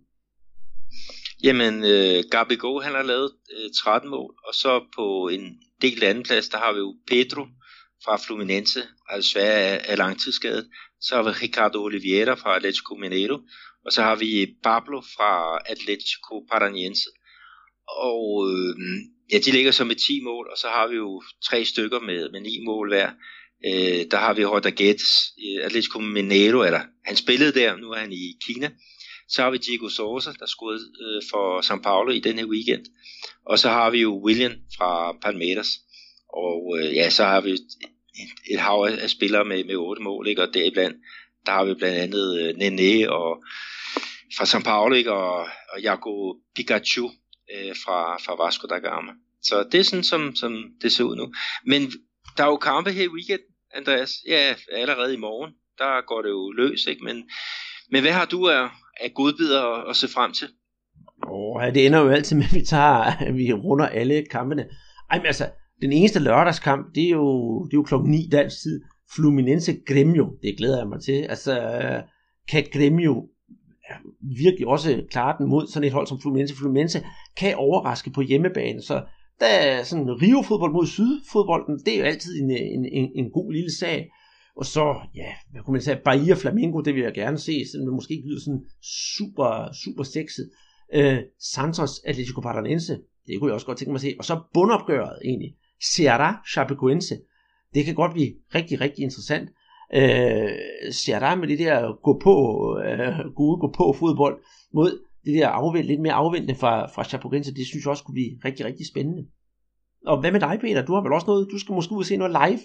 Jamen, 1.43 1.83
øh, 1.83 2.23
Gabigol, 2.31 2.83
han 2.83 2.93
har 2.93 3.03
lavet 3.03 3.31
øh, 3.57 3.69
13 3.83 4.09
mål, 4.09 4.33
og 4.47 4.53
så 4.53 4.83
på 4.95 5.27
en 5.27 5.57
del 5.81 6.03
anden 6.03 6.23
plads, 6.23 6.49
der 6.49 6.57
har 6.57 6.73
vi 6.73 6.79
jo 6.79 6.95
Pedro 7.07 7.45
fra 8.05 8.17
Fluminense, 8.17 8.79
altså 9.09 9.39
er, 9.39 9.77
er 9.91 9.95
langtidsskadet. 9.95 10.65
Så 11.03 11.15
har 11.15 11.23
vi 11.23 11.29
Ricardo 11.29 11.83
Oliveira 11.83 12.33
fra 12.33 12.55
Atletico 12.55 12.95
Mineiro, 12.95 13.37
og 13.85 13.91
så 13.91 14.01
har 14.01 14.15
vi 14.15 14.55
Pablo 14.63 15.01
fra 15.01 15.59
Atletico 15.65 16.45
Paranaense. 16.51 17.09
Og 17.87 18.49
øh, 18.49 18.75
ja, 19.31 19.37
de 19.37 19.51
ligger 19.51 19.71
så 19.71 19.83
med 19.83 19.95
10 19.95 20.21
mål, 20.23 20.47
og 20.51 20.57
så 20.57 20.67
har 20.67 20.87
vi 20.87 20.95
jo 20.95 21.23
tre 21.49 21.65
stykker 21.65 21.99
med, 21.99 22.29
med 22.31 22.41
9 22.41 22.65
mål 22.65 22.89
hver. 22.89 23.09
Øh, 23.65 24.05
der 24.11 24.17
har 24.17 24.33
vi 24.33 24.45
Roger 24.45 24.75
Guedes, 24.77 25.11
øh, 25.45 25.65
Atletico 25.65 25.99
Mineiro, 25.99 26.63
eller 26.63 26.81
han 27.05 27.15
spillede 27.15 27.59
der, 27.59 27.75
nu 27.75 27.91
er 27.91 27.99
han 27.99 28.13
i 28.13 28.37
Kina. 28.45 28.71
Så 29.29 29.41
har 29.41 29.49
vi 29.51 29.57
Diego 29.57 29.89
Sosa, 29.89 30.31
der 30.39 30.45
scorede 30.45 30.79
øh, 31.03 31.21
for 31.31 31.61
São 31.61 31.81
Paulo 31.81 32.11
i 32.11 32.19
den 32.19 32.39
her 32.39 32.45
weekend. 32.45 32.85
Og 33.45 33.59
så 33.59 33.69
har 33.69 33.89
vi 33.89 34.01
jo 34.01 34.21
William 34.25 34.51
fra 34.77 35.11
Palmeiras. 35.21 35.69
Og 36.33 36.77
øh, 36.79 36.95
ja, 36.95 37.09
så 37.09 37.23
har 37.23 37.41
vi 37.41 37.57
et, 38.49 38.59
hav 38.59 38.87
af 39.01 39.09
spillere 39.09 39.45
med, 39.45 39.63
med 39.63 39.75
otte 39.75 40.01
mål, 40.01 40.27
ikke? 40.27 40.41
og 40.41 40.53
deriblandt, 40.53 40.97
der 41.45 41.51
har 41.51 41.63
vi 41.65 41.73
blandt 41.73 41.97
andet 41.97 42.41
øh, 42.41 42.55
Nene 42.55 43.11
og 43.11 43.43
fra 44.37 44.45
São 44.45 44.63
Paulo, 44.63 44.95
ikke? 44.95 45.11
og, 45.11 45.47
og 45.73 45.81
Jaco 45.81 46.35
Pikachu 46.55 47.09
øh, 47.53 47.75
fra, 47.85 48.17
fra 48.17 48.45
Vasco 48.45 48.67
da 48.67 48.77
Gama. 48.77 49.11
Så 49.41 49.63
det 49.71 49.79
er 49.79 49.83
sådan, 49.83 50.03
som, 50.03 50.35
som 50.35 50.65
det 50.81 50.91
ser 50.91 51.03
ud 51.03 51.15
nu. 51.15 51.33
Men 51.65 51.91
der 52.37 52.43
er 52.43 52.47
jo 52.47 52.57
kampe 52.57 52.91
her 52.91 53.03
i 53.03 53.07
weekend, 53.07 53.41
Andreas. 53.73 54.11
Ja, 54.27 54.55
allerede 54.71 55.13
i 55.13 55.17
morgen. 55.17 55.51
Der 55.77 56.05
går 56.07 56.21
det 56.21 56.29
jo 56.29 56.51
løs, 56.51 56.85
ikke? 56.85 57.03
Men, 57.03 57.29
men 57.91 58.01
hvad 58.01 58.11
har 58.11 58.25
du 58.25 58.47
af, 58.47 58.69
af 58.99 59.13
godbidder 59.13 59.61
at, 59.61 59.89
at 59.89 59.95
se 59.95 60.07
frem 60.07 60.33
til? 60.33 60.47
Åh, 61.27 61.55
oh, 61.55 61.73
det 61.73 61.85
ender 61.85 61.99
jo 61.99 62.09
altid 62.09 62.35
med, 62.35 62.45
at 62.45 62.53
vi, 62.53 62.65
tager, 62.65 63.27
at 63.27 63.37
vi 63.37 63.53
runder 63.53 63.87
alle 63.87 64.25
kampene. 64.31 64.65
Ej, 65.11 65.17
men 65.17 65.25
altså, 65.25 65.49
den 65.83 65.91
eneste 65.91 66.19
lørdagskamp, 66.19 66.95
det 66.95 67.03
er 67.03 67.09
jo, 67.09 67.63
det 67.65 67.73
er 67.73 67.77
jo 67.77 67.83
klokken 67.83 68.11
9 68.11 68.27
dansk 68.31 68.61
tid. 68.61 68.81
Fluminense 69.15 69.73
Gremio, 69.87 70.37
det 70.41 70.57
glæder 70.57 70.77
jeg 70.77 70.87
mig 70.87 71.01
til. 71.01 71.21
Altså, 71.33 71.53
kan 72.49 72.63
Gremio 72.73 73.29
virkelig 74.43 74.67
også 74.67 75.03
klare 75.11 75.35
den 75.39 75.49
mod 75.49 75.67
sådan 75.67 75.87
et 75.87 75.93
hold 75.93 76.07
som 76.07 76.19
Fluminense. 76.21 76.55
Fluminense 76.55 76.99
kan 77.37 77.55
overraske 77.55 78.09
på 78.09 78.21
hjemmebane, 78.21 78.81
så 78.81 79.03
der 79.39 79.45
er 79.45 79.83
sådan 79.83 80.09
Rio-fodbold 80.21 80.73
mod 80.73 80.87
sydfodbolden, 80.87 81.79
det 81.85 81.93
er 81.93 81.99
jo 81.99 82.05
altid 82.05 82.41
en, 82.41 82.51
en, 82.51 82.85
en, 82.85 83.11
en 83.15 83.31
god 83.31 83.53
lille 83.53 83.77
sag. 83.79 84.09
Og 84.55 84.65
så, 84.65 84.95
ja, 85.15 85.29
hvad 85.51 85.61
kunne 85.61 85.71
man 85.71 85.81
sige, 85.81 86.01
Bahia 86.05 86.35
Flamingo, 86.35 86.81
det 86.81 86.93
vil 86.95 87.03
jeg 87.03 87.13
gerne 87.13 87.37
se, 87.37 87.53
selvom 87.71 87.85
det 87.87 87.93
måske 87.93 88.13
ikke 88.13 88.27
lyder 88.27 88.39
sådan 88.39 88.65
super, 89.17 89.73
super 89.83 90.03
sexet. 90.03 90.49
Uh, 90.97 91.19
Santos 91.53 92.01
Atletico 92.05 92.41
Paranaense, 92.41 92.93
det 93.27 93.39
kunne 93.39 93.49
jeg 93.49 93.53
også 93.53 93.65
godt 93.65 93.77
tænke 93.77 93.91
mig 93.91 93.97
at 93.97 94.01
se. 94.01 94.15
Og 94.19 94.25
så 94.25 94.41
bundopgøret 94.53 95.19
egentlig. 95.25 95.55
Ceará 95.83 96.29
Chapecoense. 96.53 97.15
Det 97.73 97.85
kan 97.85 97.95
godt 97.95 98.13
blive 98.13 98.33
rigtig, 98.55 98.81
rigtig 98.81 99.01
interessant. 99.03 99.49
Øh, 99.95 100.51
Ceará 101.01 101.35
med 101.35 101.47
det 101.47 101.59
der 101.59 102.01
gå 102.03 102.19
på, 102.23 102.35
øh, 102.85 103.33
gode 103.35 103.59
gå 103.59 103.73
på 103.77 103.95
fodbold 103.99 104.43
mod 104.73 104.91
det 105.25 105.33
der 105.33 105.47
afvent, 105.47 105.85
lidt 105.85 106.01
mere 106.01 106.13
afventende 106.13 106.55
fra, 106.55 106.87
fra 106.95 107.03
Chapecoense, 107.03 107.53
det 107.53 107.67
synes 107.67 107.85
jeg 107.85 107.91
også 107.91 108.03
kunne 108.03 108.19
blive 108.19 108.39
rigtig, 108.45 108.65
rigtig 108.65 108.85
spændende. 108.87 109.23
Og 110.05 110.19
hvad 110.19 110.31
med 110.31 110.39
dig, 110.39 110.57
Peter? 110.61 110.85
Du 110.85 110.93
har 110.93 111.01
vel 111.01 111.13
også 111.13 111.27
noget, 111.27 111.47
du 111.51 111.59
skal 111.59 111.73
måske 111.73 111.93
ud 111.93 111.99
og 111.99 112.05
se 112.05 112.17
noget 112.17 112.37
live? 112.41 112.59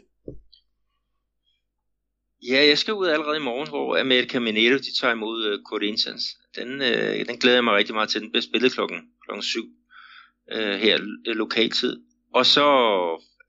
Ja, 2.51 2.67
jeg 2.67 2.79
skal 2.79 2.95
ud 2.95 3.07
allerede 3.07 3.37
i 3.37 3.49
morgen, 3.51 3.69
hvor 3.69 4.01
America 4.01 4.39
Mineiro 4.39 4.77
de 4.77 4.99
tager 5.01 5.15
imod 5.15 5.39
uh, 5.53 5.63
Corinthians. 5.71 6.25
Den, 6.59 6.69
uh, 6.81 7.27
den 7.29 7.37
glæder 7.41 7.57
jeg 7.57 7.65
mig 7.65 7.75
rigtig 7.75 7.95
meget 7.95 8.09
til. 8.09 8.21
Den 8.21 8.31
bliver 8.31 8.43
spillet 8.43 8.73
klokken, 8.73 8.99
klokken 9.25 9.43
7 9.43 9.61
uh, 9.61 10.59
øh, 10.59 10.75
her 10.75 10.99
lokaltid. 11.35 11.97
Og 12.35 12.47
så 12.47 12.67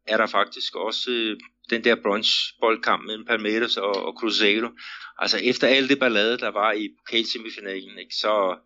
er 0.08 0.18
der 0.18 0.28
faktisk 0.28 0.76
også 0.76 1.12
øh, 1.12 1.38
den 1.70 1.84
der 1.84 1.96
bronzeboldkamp 1.96 3.06
mellem 3.06 3.26
Palmeiras 3.26 3.78
og, 3.78 3.96
og 4.06 4.14
Cruzeiro. 4.20 4.70
Altså 5.18 5.38
efter 5.38 5.68
alt 5.68 5.90
det 5.90 6.00
ballade, 6.00 6.38
der 6.38 6.52
var 6.52 6.72
i 6.72 6.90
pokalsemifinalen, 7.00 8.00
ikke, 8.00 8.16
så, 8.16 8.58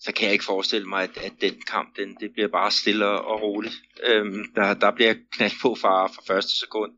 så 0.00 0.12
kan 0.12 0.24
jeg 0.24 0.32
ikke 0.32 0.44
forestille 0.44 0.88
mig, 0.88 1.02
at, 1.02 1.16
at 1.16 1.32
den 1.40 1.60
kamp, 1.70 1.96
den, 1.96 2.16
det 2.20 2.30
bliver 2.32 2.48
bare 2.48 2.70
stille 2.70 3.06
og 3.06 3.42
roligt. 3.42 3.74
Øhm, 4.06 4.44
der, 4.54 4.74
der 4.74 4.90
bliver 4.90 5.14
knald 5.32 5.52
på 5.62 5.74
fra, 5.74 6.06
fra 6.06 6.34
første 6.34 6.58
sekund, 6.58 6.92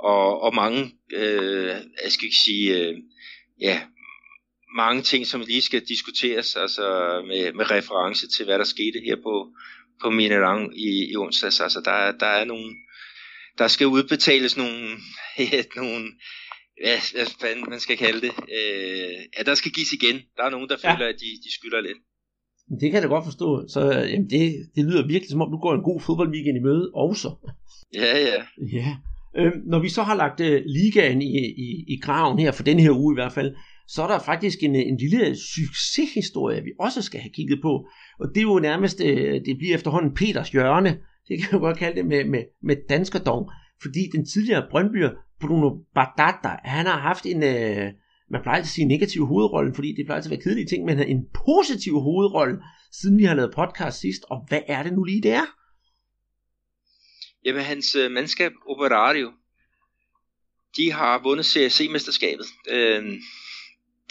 og, 0.00 0.40
og 0.40 0.54
mange, 0.54 0.94
øh, 1.12 1.76
jeg 2.02 2.12
skal 2.12 2.24
ikke 2.24 2.44
sige, 2.44 2.78
øh, 2.78 2.96
ja, 3.60 3.82
mange 4.76 5.02
ting, 5.02 5.26
som 5.26 5.40
lige 5.40 5.62
skal 5.62 5.82
diskuteres, 5.88 6.56
altså 6.56 6.82
med, 7.26 7.52
med 7.52 7.70
reference 7.70 8.28
til, 8.28 8.44
hvad 8.44 8.58
der 8.58 8.64
skete 8.64 9.00
her 9.04 9.16
på, 9.16 9.52
på 10.02 10.10
Minerang 10.10 10.78
i, 10.78 11.10
i 11.12 11.16
onsdags. 11.16 11.60
Altså 11.60 11.80
der, 11.84 12.12
der 12.12 12.26
er 12.26 12.44
nogle, 12.44 12.74
der 13.58 13.68
skal 13.68 13.86
udbetales 13.86 14.56
nogle, 14.56 14.88
nogle 15.80 16.06
ja, 16.84 16.96
hvad 17.14 17.26
fanden 17.40 17.70
man 17.70 17.80
skal 17.80 17.96
kalde 17.96 18.20
det. 18.20 18.32
Øh, 18.56 19.18
ja, 19.38 19.42
der 19.46 19.54
skal 19.54 19.72
gives 19.72 19.92
igen. 19.92 20.16
Der 20.36 20.44
er 20.44 20.50
nogen, 20.50 20.68
der 20.68 20.76
ja. 20.84 20.92
føler, 20.92 21.06
at 21.06 21.14
de, 21.22 21.30
de 21.44 21.54
skylder 21.58 21.80
lidt. 21.80 21.98
Det 22.80 22.86
kan 22.90 22.94
jeg 22.94 23.02
da 23.02 23.08
godt 23.08 23.24
forstå. 23.24 23.68
Så 23.68 23.80
jamen 24.12 24.30
det, 24.30 24.42
det 24.74 24.84
lyder 24.84 25.06
virkelig 25.06 25.30
som 25.30 25.42
om, 25.42 25.50
du 25.50 25.58
går 25.58 25.74
en 25.74 25.82
god 25.82 26.00
fodboldweekend 26.00 26.56
i 26.58 26.66
møde 26.68 26.90
også. 26.94 27.28
Ja, 27.94 28.18
ja. 28.18 28.42
ja. 28.78 28.96
Øhm, 29.36 29.58
når 29.66 29.78
vi 29.78 29.88
så 29.88 30.02
har 30.02 30.14
lagt 30.14 30.40
uh, 30.40 30.56
ligaen 30.66 31.22
i, 31.22 31.38
i, 31.66 31.84
i 31.94 32.00
graven 32.02 32.38
her, 32.38 32.52
for 32.52 32.62
den 32.62 32.80
her 32.80 32.90
uge 32.90 33.14
i 33.14 33.18
hvert 33.20 33.32
fald, 33.32 33.54
så 33.94 34.02
er 34.02 34.06
der 34.06 34.18
faktisk 34.18 34.62
en, 34.62 34.74
en 34.74 34.96
lille 34.96 35.36
succeshistorie, 35.36 36.62
vi 36.62 36.70
også 36.80 37.02
skal 37.02 37.20
have 37.20 37.32
kigget 37.34 37.58
på. 37.62 37.86
Og 38.20 38.28
det 38.28 38.36
er 38.36 38.42
jo 38.42 38.58
nærmest, 38.58 39.00
øh, 39.00 39.40
det 39.44 39.58
bliver 39.58 39.74
efterhånden 39.74 40.14
Peters 40.14 40.50
hjørne, 40.50 40.98
det 41.28 41.38
kan 41.38 41.48
jeg 41.52 41.60
godt 41.60 41.78
kalde 41.78 41.96
det 41.96 42.06
med, 42.06 42.24
med, 42.24 42.44
med 42.62 42.76
danskerdom, 42.88 43.44
fordi 43.82 44.00
den 44.12 44.26
tidligere 44.26 44.66
Brøndbyer, 44.70 45.10
Bruno 45.40 45.70
Badatta, 45.94 46.56
han 46.64 46.86
har 46.86 46.98
haft 47.00 47.26
en, 47.26 47.42
øh, 47.42 47.92
man 48.30 48.42
plejer 48.42 48.56
altid 48.56 48.70
at 48.70 48.74
sige 48.74 48.84
negativ 48.84 49.26
hovedrolle, 49.26 49.74
fordi 49.74 49.94
det 49.96 50.06
plejer 50.06 50.16
altid 50.16 50.32
at 50.32 50.36
være 50.36 50.44
kedelige 50.44 50.66
ting, 50.66 50.84
men 50.84 50.98
en 50.98 51.24
positiv 51.46 52.00
hovedrolle, 52.00 52.58
siden 52.92 53.18
vi 53.18 53.24
har 53.24 53.34
lavet 53.34 53.54
podcast 53.54 54.00
sidst, 54.00 54.22
og 54.30 54.46
hvad 54.48 54.60
er 54.66 54.82
det 54.82 54.92
nu 54.92 55.04
lige, 55.04 55.22
det 55.22 55.32
er? 55.32 55.46
Jamen, 57.44 57.62
hans 57.62 57.94
øh, 57.94 58.10
mandskab, 58.10 58.52
Operario, 58.66 59.32
de 60.76 60.92
har 60.92 61.22
vundet 61.22 61.46
CSC-mesterskabet. 61.46 62.46
Øh, 62.70 63.20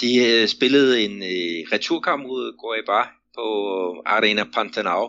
de 0.02 0.16
øh, 0.26 0.48
spillede 0.48 1.02
en 1.02 1.24
øh, 1.24 1.72
returkamp 1.72 2.24
mod 2.24 2.58
Goiaba 2.58 3.10
på 3.36 3.48
øh, 4.06 4.14
Arena 4.14 4.44
Pantanal 4.44 5.08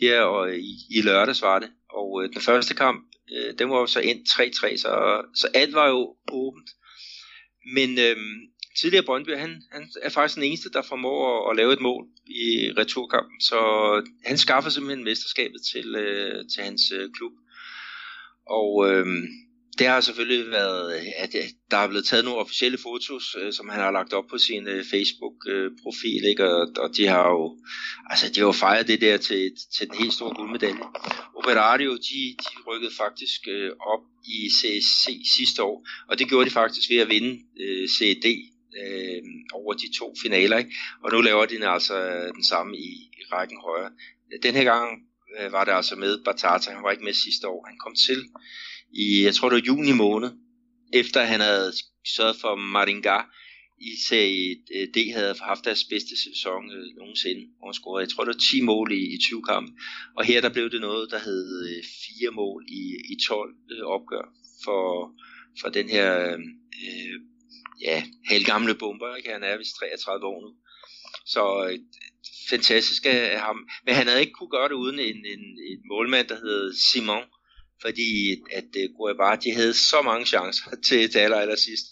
her 0.00 0.20
og 0.20 0.48
øh, 0.48 0.56
i, 0.56 0.74
i 0.90 1.02
lørdags 1.02 1.42
var 1.42 1.58
det. 1.58 1.70
Og 1.90 2.22
øh, 2.22 2.32
den 2.32 2.40
første 2.40 2.74
kamp, 2.74 3.04
øh, 3.32 3.58
den 3.58 3.70
var 3.70 3.78
jo 3.78 3.86
så 3.86 4.00
endt 4.00 4.28
3-3, 4.28 4.76
så, 4.76 5.22
så 5.34 5.48
alt 5.54 5.74
var 5.74 5.88
jo 5.88 6.16
åbent. 6.32 6.70
Men 7.74 7.98
øh, 7.98 8.16
tidligere 8.80 9.04
Brøndby, 9.04 9.36
han, 9.36 9.62
han 9.72 9.88
er 10.02 10.10
faktisk 10.10 10.34
den 10.34 10.44
eneste, 10.44 10.70
der 10.72 10.82
formår 10.82 11.20
at, 11.26 11.50
at 11.50 11.56
lave 11.56 11.72
et 11.72 11.80
mål 11.80 12.04
i 12.26 12.70
returkampen. 12.78 13.40
Så 13.40 13.58
han 14.24 14.38
skaffer 14.38 14.70
simpelthen 14.70 15.04
mesterskabet 15.04 15.60
til, 15.72 15.94
øh, 15.94 16.44
til 16.54 16.62
hans 16.62 16.82
øh, 16.92 17.08
klub. 17.16 17.32
Og 18.46 18.90
øh, 18.90 19.06
det 19.78 19.86
har 19.86 20.00
selvfølgelig 20.00 20.50
været, 20.50 20.92
at 21.16 21.36
der 21.70 21.76
er 21.76 21.88
blevet 21.88 22.06
taget 22.06 22.24
nogle 22.24 22.40
officielle 22.40 22.78
fotos, 22.78 23.36
øh, 23.40 23.52
som 23.52 23.68
han 23.68 23.80
har 23.80 23.90
lagt 23.90 24.12
op 24.12 24.24
på 24.30 24.38
sin 24.38 24.68
øh, 24.68 24.84
Facebook-profil, 24.84 26.24
ikke? 26.24 26.44
Og, 26.44 26.68
og 26.78 26.96
de 26.96 27.06
har 27.06 27.28
jo, 27.30 27.58
altså 28.10 28.28
de 28.28 28.40
har 28.40 28.46
jo 28.46 28.52
fejret 28.52 28.88
det 28.88 29.00
der 29.00 29.16
til, 29.16 29.52
til 29.76 29.88
den 29.88 29.98
helt 29.98 30.12
store 30.12 30.34
guldmedalje. 30.34 30.82
Operario, 31.34 31.92
de, 31.96 32.36
de 32.38 32.62
rykkede 32.68 32.94
faktisk 32.96 33.40
øh, 33.48 33.70
op 33.80 34.04
i 34.24 34.50
CSC 34.50 35.06
sidste 35.36 35.62
år, 35.62 35.88
og 36.08 36.18
det 36.18 36.28
gjorde 36.28 36.46
de 36.46 36.54
faktisk 36.54 36.90
ved 36.90 36.98
at 36.98 37.08
vinde 37.08 37.40
øh, 37.60 37.88
CED 37.88 38.26
øh, 38.80 39.22
over 39.54 39.72
de 39.72 39.98
to 39.98 40.14
finaler, 40.22 40.58
ikke? 40.58 40.74
og 41.02 41.12
nu 41.12 41.20
laver 41.20 41.46
de 41.46 41.68
altså 41.68 41.96
den 42.34 42.44
samme 42.44 42.76
i, 42.76 42.90
i 43.20 43.22
rækken 43.32 43.58
højere. 43.60 43.90
Den 44.42 44.54
her 44.54 44.64
gang 44.64 45.02
var 45.50 45.64
det 45.64 45.72
altså 45.72 45.96
med 45.96 46.24
Batata, 46.24 46.70
han 46.70 46.82
var 46.82 46.90
ikke 46.90 47.04
med 47.04 47.12
sidste 47.12 47.48
år, 47.48 47.66
han 47.66 47.78
kom 47.78 47.94
til 48.06 48.20
i, 48.92 49.24
jeg 49.24 49.34
tror 49.34 49.48
det 49.48 49.56
var 49.56 49.66
juni 49.66 49.92
måned, 49.92 50.30
efter 50.92 51.22
han 51.22 51.40
havde 51.40 51.72
sørget 52.16 52.36
for 52.36 52.54
Maringa 52.54 53.18
i 53.80 53.90
Serie 54.08 54.54
D 54.94 55.12
havde 55.12 55.34
haft 55.40 55.64
deres 55.64 55.84
bedste 55.84 56.14
sæson 56.24 56.70
øh, 56.76 56.96
nogensinde, 56.96 57.42
hvor 57.58 57.66
han 57.68 57.74
scorede, 57.74 58.04
jeg 58.04 58.10
tror 58.10 58.24
det 58.24 58.34
var 58.34 58.40
10 58.50 58.60
mål 58.60 58.92
i, 58.92 59.14
i 59.14 59.18
20 59.18 59.42
kampe, 59.42 59.72
og 60.16 60.24
her 60.24 60.40
der 60.40 60.48
blev 60.48 60.70
det 60.70 60.80
noget, 60.80 61.10
der 61.10 61.18
hed 61.18 61.68
øh, 61.68 61.84
4 62.20 62.30
mål 62.30 62.64
i, 62.68 62.82
i 63.12 63.16
12 63.28 63.54
øh, 63.70 63.84
opgør 63.86 64.24
for, 64.64 65.12
for 65.60 65.68
den 65.68 65.88
her 65.88 66.32
øh, 66.32 67.16
ja, 67.80 68.04
halvgamle 68.28 68.74
bomber, 68.74 69.16
ikke? 69.16 69.32
han 69.32 69.42
er 69.42 69.58
vist 69.58 69.76
33 69.76 70.26
år 70.26 70.40
nu, 70.40 70.50
så 71.26 71.68
øh, 71.68 71.78
fantastisk 72.50 73.06
af 73.06 73.40
ham, 73.40 73.68
men 73.84 73.94
han 73.94 74.06
havde 74.06 74.20
ikke 74.20 74.32
kunne 74.32 74.50
gøre 74.56 74.68
det 74.68 74.74
uden 74.74 74.98
en, 74.98 75.18
en, 75.34 75.42
en 75.70 75.80
målmand, 75.88 76.28
der 76.28 76.36
hed 76.44 76.74
Simon, 76.74 77.24
fordi 77.82 78.08
at 78.52 78.70
øh, 78.82 78.88
uh, 79.00 79.16
bare, 79.16 79.52
havde 79.54 79.74
så 79.74 80.02
mange 80.04 80.26
chancer 80.26 80.70
til, 80.86 81.10
til 81.10 81.18
aller, 81.18 81.36
aller 81.36 81.56
sidst. 81.56 81.86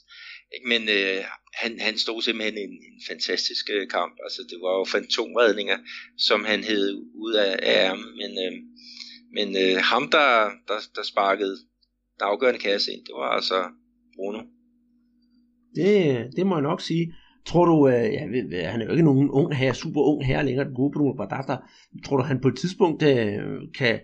Men 0.66 0.82
uh, 0.82 1.20
han, 1.54 1.80
han 1.80 1.98
stod 1.98 2.22
simpelthen 2.22 2.58
en, 2.58 2.74
en 2.88 3.00
fantastisk 3.08 3.64
uh, 3.76 3.88
kamp. 3.96 4.14
Altså, 4.26 4.40
det 4.50 4.58
var 4.64 4.72
jo 4.78 4.84
fantomredninger, 4.84 5.78
som 6.18 6.44
han 6.44 6.64
hed 6.64 6.84
ud 7.24 7.34
af, 7.34 7.52
af 7.62 7.74
ærmen. 7.88 8.10
Men, 8.20 8.30
uh, 8.44 8.54
men 9.36 9.48
uh, 9.62 9.76
ham, 9.90 10.04
der, 10.10 10.28
der, 10.68 10.78
der 10.96 11.02
sparkede 11.12 11.56
den 12.14 12.22
afgørende 12.30 12.60
kasse 12.60 12.92
ind, 12.92 13.02
det 13.06 13.14
var 13.20 13.30
altså 13.38 13.58
Bruno. 14.16 14.40
Det, 15.74 15.86
det 16.36 16.46
må 16.46 16.54
jeg 16.54 16.62
nok 16.62 16.80
sige. 16.80 17.14
Tror 17.46 17.64
du, 17.64 17.76
uh, 17.86 17.92
ja, 17.92 18.70
han 18.70 18.80
er 18.80 18.84
jo 18.84 18.90
ikke 18.90 19.10
nogen 19.10 19.30
ung 19.30 19.56
her, 19.56 19.72
super 19.72 20.00
ung 20.00 20.26
her 20.26 20.42
længere, 20.42 20.66
den 20.66 20.74
gode 20.74 20.92
Bruno 20.92 21.12
Badata. 21.12 21.56
Tror 22.04 22.16
du, 22.16 22.22
han 22.22 22.40
på 22.40 22.48
et 22.48 22.56
tidspunkt 22.56 23.00
kan 23.78 24.00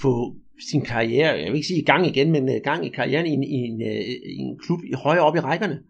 få 0.00 0.34
sin 0.70 0.84
karriere, 0.84 1.38
jeg 1.38 1.46
vil 1.46 1.56
ikke 1.56 1.66
sige 1.66 1.82
i 1.82 1.84
gang 1.84 2.06
igen, 2.06 2.32
men 2.32 2.48
øh, 2.54 2.60
gang 2.64 2.86
i 2.86 2.88
karrieren 2.88 3.26
i 3.26 3.30
en, 3.30 3.44
i 3.44 3.58
en, 3.68 3.82
øh, 3.82 4.04
i 4.38 4.40
en 4.48 4.58
klub 4.58 4.80
højere 4.94 5.24
op 5.24 5.36
i 5.36 5.40
rækkerne? 5.40 5.82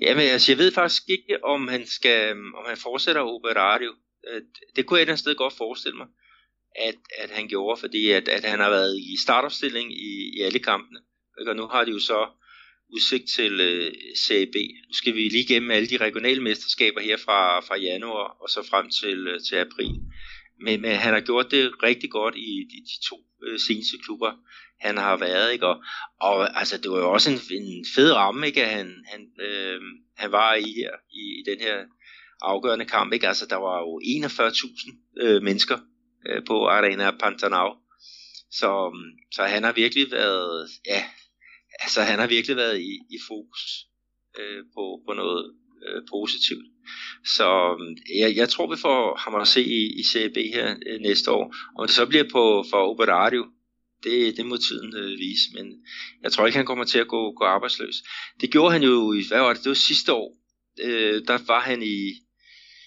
Jamen, 0.00 0.24
altså, 0.24 0.52
jeg 0.52 0.58
ved 0.58 0.72
faktisk 0.72 1.02
ikke, 1.08 1.44
om 1.44 1.68
han 1.68 1.86
skal, 1.86 2.30
om 2.30 2.64
han 2.66 2.76
fortsætter 2.76 3.22
Operario. 3.22 3.92
Øh, 4.28 4.42
det 4.76 4.86
kunne 4.86 5.00
jeg 5.00 5.08
et 5.08 5.18
sted 5.18 5.34
godt 5.34 5.52
forestille 5.52 5.96
mig, 5.96 6.06
at, 6.76 6.94
at 7.18 7.30
han 7.30 7.48
gjorde, 7.48 7.80
fordi 7.80 8.10
at, 8.10 8.28
at 8.28 8.44
han 8.44 8.60
har 8.60 8.70
været 8.70 8.98
i 8.98 9.16
startopstilling 9.22 9.92
i, 9.92 10.38
i 10.38 10.40
alle 10.42 10.58
kampene. 10.58 11.00
Og 11.46 11.56
nu 11.56 11.66
har 11.66 11.84
de 11.84 11.90
jo 11.90 11.98
så 11.98 12.26
udsigt 12.94 13.28
til 13.36 13.52
uh, 13.54 13.92
CAB. 14.26 14.54
Nu 14.88 14.92
skal 14.92 15.14
vi 15.14 15.28
lige 15.28 15.46
gennem 15.46 15.70
alle 15.70 15.88
de 15.88 15.96
regionale 15.96 16.42
mesterskaber 16.42 17.00
her 17.00 17.16
fra, 17.16 17.60
fra 17.60 17.76
januar 17.78 18.36
og 18.42 18.48
så 18.48 18.62
frem 18.70 18.90
til, 19.00 19.28
uh, 19.28 19.40
til 19.48 19.56
april. 19.56 19.94
Men, 20.60 20.80
men 20.80 20.96
han 20.96 21.14
har 21.14 21.20
gjort 21.20 21.50
det 21.50 21.82
rigtig 21.82 22.10
godt 22.10 22.34
i 22.36 22.68
de, 22.70 22.76
de 22.90 23.08
to 23.08 23.16
øh, 23.46 23.58
seneste 23.58 23.96
klubber, 24.04 24.32
han 24.80 24.96
har 24.96 25.16
været. 25.16 25.52
Ikke? 25.52 25.66
Og, 25.66 25.82
og 26.20 26.58
altså, 26.58 26.78
det 26.78 26.90
var 26.90 26.98
jo 26.98 27.12
også 27.12 27.30
en, 27.30 27.40
en 27.50 27.86
fed 27.94 28.12
ramme, 28.12 28.46
ikke? 28.46 28.64
han, 28.64 29.04
han, 29.06 29.30
øh, 29.40 29.80
han 30.16 30.32
var 30.32 30.54
i 30.54 30.72
her 30.76 30.90
i, 31.10 31.22
i 31.40 31.42
den 31.50 31.60
her 31.60 31.84
afgørende 32.42 32.84
kamp. 32.84 33.12
Ikke? 33.12 33.28
Altså, 33.28 33.46
der 33.46 33.56
var 33.56 33.78
jo 33.78 34.00
41.000 34.00 35.20
øh, 35.20 35.42
mennesker 35.42 35.78
øh, 36.28 36.44
på 36.46 36.66
Arena 36.68 37.10
Pantanal. 37.10 37.70
Så, 38.50 38.92
så 39.32 39.42
han 39.42 39.62
har 39.62 39.72
virkelig 39.72 40.10
været, 40.10 40.68
ja, 40.86 41.04
altså 41.80 42.02
han 42.02 42.18
har 42.18 42.26
virkelig 42.26 42.56
været 42.56 42.80
i, 42.80 42.92
i 43.10 43.18
fokus 43.28 43.86
øh, 44.38 44.64
på, 44.74 45.02
på 45.06 45.12
noget 45.12 45.54
øh, 45.88 46.02
positivt. 46.10 46.66
Så 47.24 47.48
øhm, 47.80 47.96
jeg, 48.20 48.36
jeg 48.36 48.48
tror, 48.48 48.70
vi 48.74 48.80
får 48.80 49.20
ham 49.24 49.34
at 49.34 49.48
se 49.48 49.62
i, 49.62 50.00
i 50.00 50.02
CB 50.10 50.36
her 50.54 50.74
øh, 50.86 51.00
næste 51.00 51.30
år. 51.30 51.54
Om 51.78 51.86
det 51.86 51.96
så 51.96 52.06
bliver 52.06 52.24
på 52.32 52.64
for 52.70 52.90
Operario, 52.92 53.44
det, 54.04 54.36
det 54.36 54.46
må 54.46 54.56
tiden 54.56 54.96
øh, 54.96 55.18
vise, 55.18 55.46
men 55.54 55.66
jeg 56.22 56.32
tror 56.32 56.46
ikke, 56.46 56.56
han 56.56 56.66
kommer 56.66 56.84
til 56.84 56.98
at 56.98 57.08
gå, 57.08 57.32
gå 57.32 57.44
arbejdsløs. 57.44 57.96
Det 58.40 58.50
gjorde 58.50 58.72
han 58.72 58.82
jo 58.82 59.12
i, 59.12 59.22
hvad 59.28 59.40
var 59.40 59.52
det, 59.52 59.62
det 59.64 59.68
var 59.68 59.74
sidste 59.74 60.12
år. 60.12 60.36
Øh, 60.84 61.22
der 61.28 61.38
var 61.46 61.60
han 61.60 61.82
i, 61.82 62.06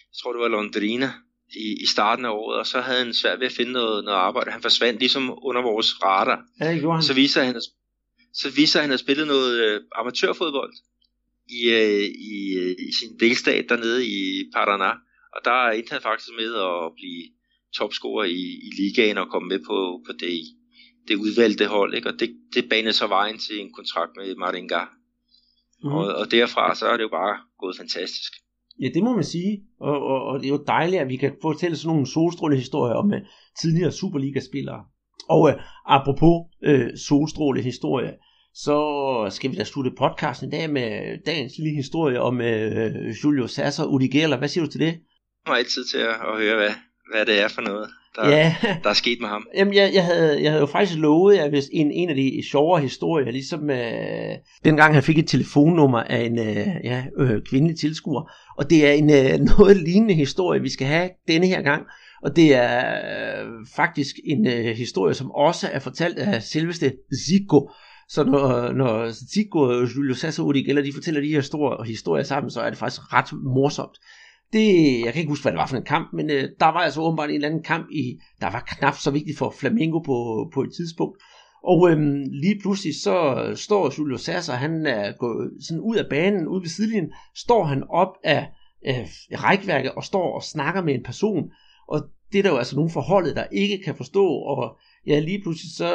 jeg 0.09 0.15
tror 0.21 0.33
det 0.33 0.41
var 0.41 0.47
Londrina, 0.47 1.11
i, 1.55 1.83
i 1.83 1.85
starten 1.85 2.25
af 2.25 2.29
året, 2.29 2.59
og 2.59 2.67
så 2.67 2.81
havde 2.81 3.03
han 3.03 3.13
svært 3.13 3.39
ved 3.39 3.47
at 3.47 3.53
finde 3.53 3.71
noget, 3.71 4.03
noget 4.03 4.17
arbejde. 4.17 4.51
Han 4.51 4.61
forsvandt 4.61 4.99
ligesom 4.99 5.39
under 5.43 5.61
vores 5.61 6.03
radar. 6.03 6.45
Ja, 6.61 6.71
det 6.71 6.79
gjorde 6.79 6.97
han. 6.97 7.03
Så 7.03 7.13
viser 7.13 7.43
han, 7.43 7.61
så 8.33 8.49
viser 8.55 8.81
han, 8.81 8.91
at 8.91 8.99
spillet 8.99 9.27
noget 9.27 9.63
øh, 9.63 9.81
amatørfodbold 9.95 10.73
i, 11.57 11.59
øh, 11.79 12.05
i, 12.33 12.39
øh, 12.61 12.75
i 12.87 12.91
sin 12.99 13.11
delstat 13.19 13.65
dernede 13.69 14.01
i 14.07 14.19
Paraná. 14.55 14.91
Og 15.35 15.39
der 15.45 15.69
endte 15.69 15.91
han 15.91 16.01
faktisk 16.01 16.31
med 16.41 16.51
at 16.55 16.91
blive 16.99 17.23
topscorer 17.77 18.25
i, 18.25 18.43
i 18.67 18.69
ligaen 18.79 19.17
og 19.17 19.27
komme 19.29 19.47
med 19.47 19.59
på, 19.69 19.77
på 20.07 20.11
det, 20.19 20.33
det 21.07 21.15
udvalgte 21.15 21.65
hold. 21.65 21.93
Ikke? 21.95 22.09
Og 22.09 22.19
det, 22.19 22.29
det 22.55 22.69
banede 22.69 22.93
så 22.93 23.07
vejen 23.07 23.37
til 23.37 23.59
en 23.59 23.73
kontrakt 23.73 24.11
med 24.15 24.35
Maringa. 24.35 24.83
Mm. 25.83 25.91
Og, 25.91 26.05
og 26.19 26.31
derfra 26.31 26.75
så 26.75 26.85
er 26.87 26.97
det 26.97 27.03
jo 27.03 27.13
bare 27.21 27.37
gået 27.59 27.75
fantastisk. 27.77 28.31
Ja, 28.81 28.87
det 28.93 29.03
må 29.03 29.15
man 29.15 29.23
sige. 29.23 29.63
Og, 29.79 29.97
og, 30.11 30.19
og 30.23 30.39
det 30.39 30.45
er 30.45 30.49
jo 30.57 30.63
dejligt, 30.67 31.01
at 31.01 31.09
vi 31.09 31.15
kan 31.15 31.35
fortælle 31.41 31.77
sådan 31.77 31.87
nogle 31.93 32.07
solstrålehistorier 32.07 32.95
om 32.95 33.05
uh, 33.05 33.19
tidligere 33.61 33.91
Superliga-spillere. 33.91 34.81
Og 35.29 35.41
uh, 35.41 35.53
apropos 35.85 36.35
uh, 36.69 36.89
solstrålehistorier, 37.07 38.13
så 38.53 39.27
skal 39.29 39.51
vi 39.51 39.55
da 39.55 39.63
slutte 39.63 39.91
podcasten 39.97 40.47
i 40.47 40.51
dag 40.51 40.69
med 40.69 41.17
dagens 41.25 41.53
lille 41.57 41.75
historie 41.75 42.21
om 42.21 42.41
øh, 42.41 43.15
Julio 43.23 43.47
Sasser 43.47 43.85
Udigela. 43.85 44.35
Hvad 44.35 44.47
siger 44.47 44.65
du 44.65 44.71
til 44.71 44.79
det? 44.79 44.99
mig 45.47 45.57
altid 45.57 45.85
til 45.85 45.97
at, 45.97 46.15
at 46.33 46.37
høre, 46.37 46.55
hvad, 46.55 46.73
hvad 47.13 47.25
det 47.25 47.41
er 47.41 47.47
for 47.47 47.61
noget, 47.61 47.89
der, 48.15 48.29
ja. 48.29 48.55
der 48.83 48.89
er 48.89 48.93
sket 48.93 49.17
med 49.21 49.29
ham. 49.29 49.47
Jamen, 49.55 49.73
jeg, 49.73 49.91
jeg, 49.93 50.05
havde, 50.05 50.43
jeg 50.43 50.51
havde 50.51 50.61
jo 50.61 50.65
faktisk 50.65 50.99
lovet, 50.99 51.37
at 51.37 51.49
hvis 51.49 51.69
en, 51.73 51.91
en 51.91 52.09
af 52.09 52.15
de 52.15 52.43
sjovere 52.51 52.81
historier, 52.81 53.31
ligesom 53.31 53.69
øh, 53.69 54.35
dengang 54.65 54.93
han 54.93 55.03
fik 55.03 55.17
et 55.17 55.27
telefonnummer 55.27 55.99
af 55.99 56.21
en 56.21 56.39
øh, 56.39 56.67
ja, 56.83 57.03
øh, 57.19 57.41
kvindelig 57.49 57.79
tilskuer, 57.79 58.31
og 58.57 58.69
det 58.69 58.87
er 58.87 58.91
en 58.91 59.09
øh, 59.09 59.39
noget 59.57 59.77
lignende 59.77 60.13
historie, 60.13 60.61
vi 60.61 60.69
skal 60.69 60.87
have 60.87 61.09
denne 61.27 61.47
her 61.47 61.61
gang, 61.61 61.83
og 62.23 62.35
det 62.35 62.55
er 62.55 62.81
øh, 63.41 63.47
faktisk 63.75 64.15
en 64.25 64.47
øh, 64.47 64.65
historie, 64.65 65.13
som 65.13 65.31
også 65.31 65.69
er 65.71 65.79
fortalt 65.79 66.19
af 66.19 66.43
selveste 66.43 66.93
Zico, 67.27 67.69
så 68.09 68.23
når, 68.23 68.71
når 68.71 69.09
Sigurd 69.31 69.75
og 69.75 69.95
Julio 69.95 70.15
Sasso 70.15 70.47
og 70.47 70.55
eller 70.57 70.81
de 70.81 70.93
fortæller 70.93 71.21
de 71.21 71.27
her 71.27 71.41
store 71.41 71.85
historier 71.85 72.23
sammen, 72.23 72.49
så 72.51 72.61
er 72.61 72.69
det 72.69 72.79
faktisk 72.79 73.13
ret 73.13 73.33
morsomt. 73.43 73.97
Det, 74.53 74.99
jeg 75.05 75.13
kan 75.13 75.19
ikke 75.19 75.29
huske, 75.29 75.43
hvad 75.43 75.51
det 75.51 75.57
var 75.57 75.67
for 75.67 75.77
en 75.77 75.83
kamp, 75.83 76.13
men 76.13 76.29
øh, 76.29 76.43
der 76.59 76.65
var 76.65 76.79
altså 76.79 77.01
åbenbart 77.01 77.29
en 77.29 77.35
eller 77.35 77.47
anden 77.47 77.63
kamp, 77.63 77.87
i, 77.91 78.19
der 78.41 78.51
var 78.51 78.63
knap 78.67 78.95
så 78.95 79.11
vigtig 79.11 79.37
for 79.37 79.49
Flamengo 79.59 79.99
på, 79.99 80.49
på 80.53 80.61
et 80.61 80.73
tidspunkt. 80.73 81.17
Og 81.63 81.91
øhm, 81.91 82.23
lige 82.31 82.59
pludselig 82.61 82.95
så 82.95 83.51
står 83.55 83.93
Julio 83.97 84.17
Sasser, 84.17 84.53
han 84.53 84.85
er 84.85 85.11
gået 85.11 85.51
sådan 85.67 85.81
ud 85.81 85.95
af 85.95 86.09
banen, 86.09 86.47
ud 86.47 86.61
ved 86.61 86.69
sidelinjen, 86.69 87.11
står 87.35 87.63
han 87.63 87.83
op 87.89 88.13
af 88.23 88.47
øh, 88.87 89.07
rækværket 89.31 89.91
og 89.91 90.03
står 90.03 90.35
og 90.35 90.43
snakker 90.43 90.81
med 90.83 90.93
en 90.95 91.03
person. 91.03 91.51
Og 91.87 92.01
det 92.31 92.39
er 92.39 92.43
der 92.43 92.49
jo 92.49 92.57
altså 92.57 92.75
nogle 92.75 92.91
forholdet, 92.91 93.35
der 93.35 93.45
ikke 93.51 93.83
kan 93.85 93.95
forstå, 93.95 94.25
og 94.25 94.77
ja, 95.07 95.19
lige 95.19 95.41
pludselig 95.41 95.71
så 95.75 95.91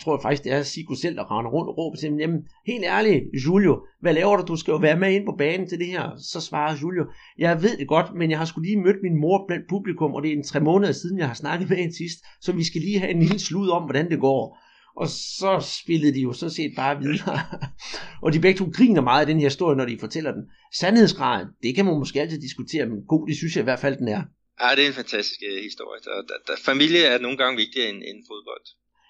tror 0.00 0.16
jeg 0.16 0.22
faktisk, 0.22 0.44
det 0.44 0.52
er 0.52 0.62
Sigo 0.62 0.94
selv, 0.94 1.16
der 1.16 1.38
render 1.38 1.50
rundt 1.50 1.68
og 1.68 1.78
råber 1.78 1.96
til 1.96 2.08
ham, 2.08 2.18
jamen, 2.18 2.40
helt 2.66 2.84
ærligt, 2.84 3.24
Julio, 3.46 3.74
hvad 4.00 4.14
laver 4.14 4.36
du? 4.36 4.44
Du 4.52 4.56
skal 4.56 4.72
jo 4.72 4.78
være 4.78 4.98
med 4.98 5.12
ind 5.12 5.26
på 5.26 5.34
banen 5.38 5.68
til 5.68 5.78
det 5.78 5.86
her. 5.86 6.10
Så 6.32 6.40
svarer 6.40 6.76
Julio, 6.82 7.04
jeg 7.38 7.62
ved 7.62 7.76
det 7.76 7.88
godt, 7.88 8.14
men 8.14 8.30
jeg 8.30 8.38
har 8.38 8.44
skulle 8.44 8.68
lige 8.68 8.82
mødt 8.82 9.02
min 9.02 9.20
mor 9.20 9.44
blandt 9.48 9.64
publikum, 9.68 10.14
og 10.14 10.22
det 10.22 10.28
er 10.32 10.36
en 10.36 10.44
tre 10.44 10.60
måneder 10.60 10.92
siden, 10.92 11.18
jeg 11.18 11.26
har 11.26 11.34
snakket 11.34 11.68
med 11.68 11.76
hende 11.76 11.96
sidst, 11.96 12.18
så 12.40 12.52
vi 12.52 12.64
skal 12.64 12.80
lige 12.80 12.98
have 12.98 13.10
en 13.10 13.20
lille 13.20 13.38
slud 13.38 13.68
om, 13.68 13.82
hvordan 13.82 14.10
det 14.10 14.20
går. 14.20 14.58
Og 14.96 15.08
så 15.08 15.52
spillede 15.82 16.14
de 16.14 16.20
jo 16.20 16.32
sådan 16.32 16.56
set 16.58 16.72
bare 16.76 17.00
videre. 17.00 17.38
og 18.24 18.32
de 18.32 18.40
begge 18.40 18.58
to 18.58 18.66
griner 18.76 19.00
meget 19.00 19.20
af 19.20 19.26
den 19.26 19.40
her 19.40 19.46
historie, 19.46 19.76
når 19.76 19.84
de 19.84 19.98
fortæller 19.98 20.32
den. 20.32 20.44
Sandhedsgraden, 20.80 21.48
det 21.62 21.74
kan 21.74 21.84
man 21.84 21.98
måske 21.98 22.20
altid 22.20 22.40
diskutere, 22.40 22.86
men 22.86 22.98
god, 23.08 23.28
det 23.28 23.36
synes 23.36 23.56
jeg 23.56 23.62
i 23.62 23.70
hvert 23.70 23.84
fald, 23.84 23.96
den 23.96 24.08
er. 24.08 24.22
Ja, 24.62 24.68
det 24.76 24.82
er 24.84 24.88
en 24.92 25.00
fantastisk 25.02 25.40
uh, 25.50 25.62
historie. 25.68 26.00
Der, 26.06 26.14
der, 26.30 26.38
der, 26.48 26.56
familie 26.70 27.02
er 27.12 27.18
nogle 27.18 27.38
gange 27.42 27.56
vigtigere 27.62 27.88
end, 27.92 28.00
end 28.08 28.18
fodbold. 28.30 28.66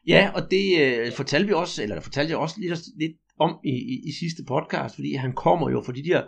Ja, 0.07 0.31
og 0.35 0.51
det 0.51 0.81
øh, 0.81 1.13
fortalte 1.13 1.47
vi 1.47 1.53
også, 1.53 1.83
eller 1.83 2.01
fortalte 2.01 2.31
jeg 2.31 2.39
også 2.39 2.57
lidt, 2.59 2.81
lidt 2.99 3.13
om 3.39 3.57
i, 3.65 3.71
i, 3.71 4.09
i 4.09 4.13
sidste 4.13 4.43
podcast, 4.49 4.95
fordi 4.95 5.15
han 5.15 5.33
kommer 5.33 5.71
jo 5.71 5.83
fra 5.87 5.93
de 5.93 6.05
der 6.05 6.23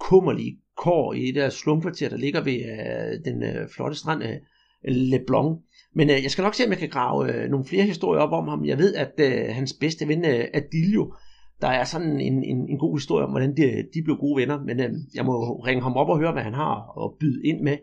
kummerlige 0.00 0.58
kår 0.76 1.12
i 1.12 1.26
det 1.26 1.34
der 1.34 1.48
slumkvarter, 1.48 2.08
der 2.08 2.16
ligger 2.16 2.40
ved 2.44 2.52
øh, 2.54 3.24
den 3.24 3.42
øh, 3.42 3.68
flotte 3.68 3.96
strand 3.96 4.22
øh, 4.22 4.36
Le 4.84 5.20
Blanc. 5.26 5.58
Men 5.94 6.10
øh, 6.10 6.22
jeg 6.22 6.30
skal 6.30 6.42
nok 6.42 6.54
se, 6.54 6.64
om 6.64 6.70
jeg 6.70 6.78
kan 6.78 6.88
grave 6.88 7.34
øh, 7.34 7.50
nogle 7.50 7.66
flere 7.66 7.84
historier 7.84 8.22
op 8.22 8.32
om 8.32 8.48
ham. 8.48 8.64
Jeg 8.64 8.78
ved, 8.78 8.94
at 8.94 9.12
øh, 9.20 9.54
hans 9.54 9.72
bedste 9.80 10.08
ven, 10.08 10.24
øh, 10.24 10.44
Adilio, 10.54 11.14
der 11.60 11.68
er 11.68 11.84
sådan 11.84 12.20
en, 12.20 12.44
en, 12.44 12.68
en 12.68 12.78
god 12.78 12.98
historie 12.98 13.24
om, 13.24 13.30
hvordan 13.30 13.56
de, 13.56 13.84
de 13.94 14.02
blev 14.04 14.16
gode 14.16 14.40
venner. 14.40 14.64
Men 14.64 14.80
øh, 14.80 14.90
jeg 15.14 15.24
må 15.24 15.62
ringe 15.66 15.82
ham 15.82 15.96
op 15.96 16.08
og 16.08 16.18
høre, 16.18 16.32
hvad 16.32 16.42
han 16.42 16.54
har 16.54 17.04
at 17.04 17.18
byde 17.20 17.46
ind 17.46 17.60
med. 17.60 17.76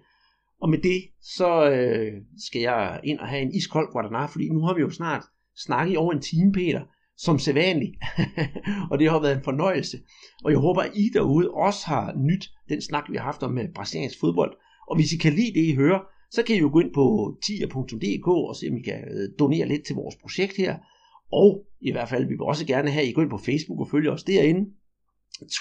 Og 0.62 0.70
med 0.70 0.78
det, 0.78 1.02
så 1.22 1.72
øh, 1.72 2.12
skal 2.48 2.62
jeg 2.62 3.00
ind 3.04 3.20
og 3.20 3.28
have 3.28 3.42
en 3.42 3.56
iskold 3.56 3.92
Guadalajara, 3.92 4.26
fordi 4.26 4.50
nu 4.50 4.62
har 4.62 4.74
vi 4.74 4.82
jo 4.82 4.90
snart 4.90 5.24
snakke 5.65 5.94
i 5.94 5.98
over 5.98 6.14
en 6.14 6.22
time, 6.22 6.52
Peter, 6.52 6.81
som 7.18 7.40
sædvanligt. 7.40 7.95
og 8.91 8.99
det 8.99 9.10
har 9.10 9.19
været 9.19 9.38
en 9.38 9.44
fornøjelse. 9.44 9.98
Og 10.44 10.52
jeg 10.52 10.60
håber, 10.60 10.81
at 10.81 10.91
I 10.95 11.10
derude 11.14 11.52
også 11.52 11.88
har 11.88 12.14
nyt 12.18 12.49
den 12.69 12.81
snak, 12.81 13.03
vi 13.10 13.18
har 13.18 13.23
haft 13.23 13.44
om 13.44 13.57
øh, 13.57 13.65
brasiliansk 13.76 14.19
fodbold. 14.19 14.53
Og 14.90 14.95
hvis 14.95 15.14
I 15.14 15.18
kan 15.18 15.34
lide 15.34 15.53
det, 15.53 15.65
I 15.65 15.76
hører, 15.76 15.99
så 16.31 16.44
kan 16.44 16.56
I 16.56 16.60
jo 16.60 16.69
gå 16.73 16.80
ind 16.80 16.94
på 16.94 17.36
tier.dk 17.45 18.27
og 18.27 18.56
se, 18.56 18.68
om 18.72 18.77
I 18.77 18.81
kan 18.81 19.03
øh, 19.11 19.30
donere 19.40 19.68
lidt 19.68 19.86
til 19.86 19.95
vores 19.95 20.15
projekt 20.15 20.57
her. 20.57 20.77
Og 21.31 21.65
i 21.81 21.91
hvert 21.91 22.10
fald, 22.10 22.23
vi 22.23 22.34
vil 22.34 22.41
også 22.41 22.65
gerne 22.65 22.91
have, 22.91 23.03
at 23.03 23.10
I 23.10 23.11
går 23.11 23.22
ind 23.22 23.30
på 23.30 23.38
Facebook 23.38 23.80
og 23.80 23.88
følger 23.91 24.11
os 24.11 24.23
derinde. 24.23 24.69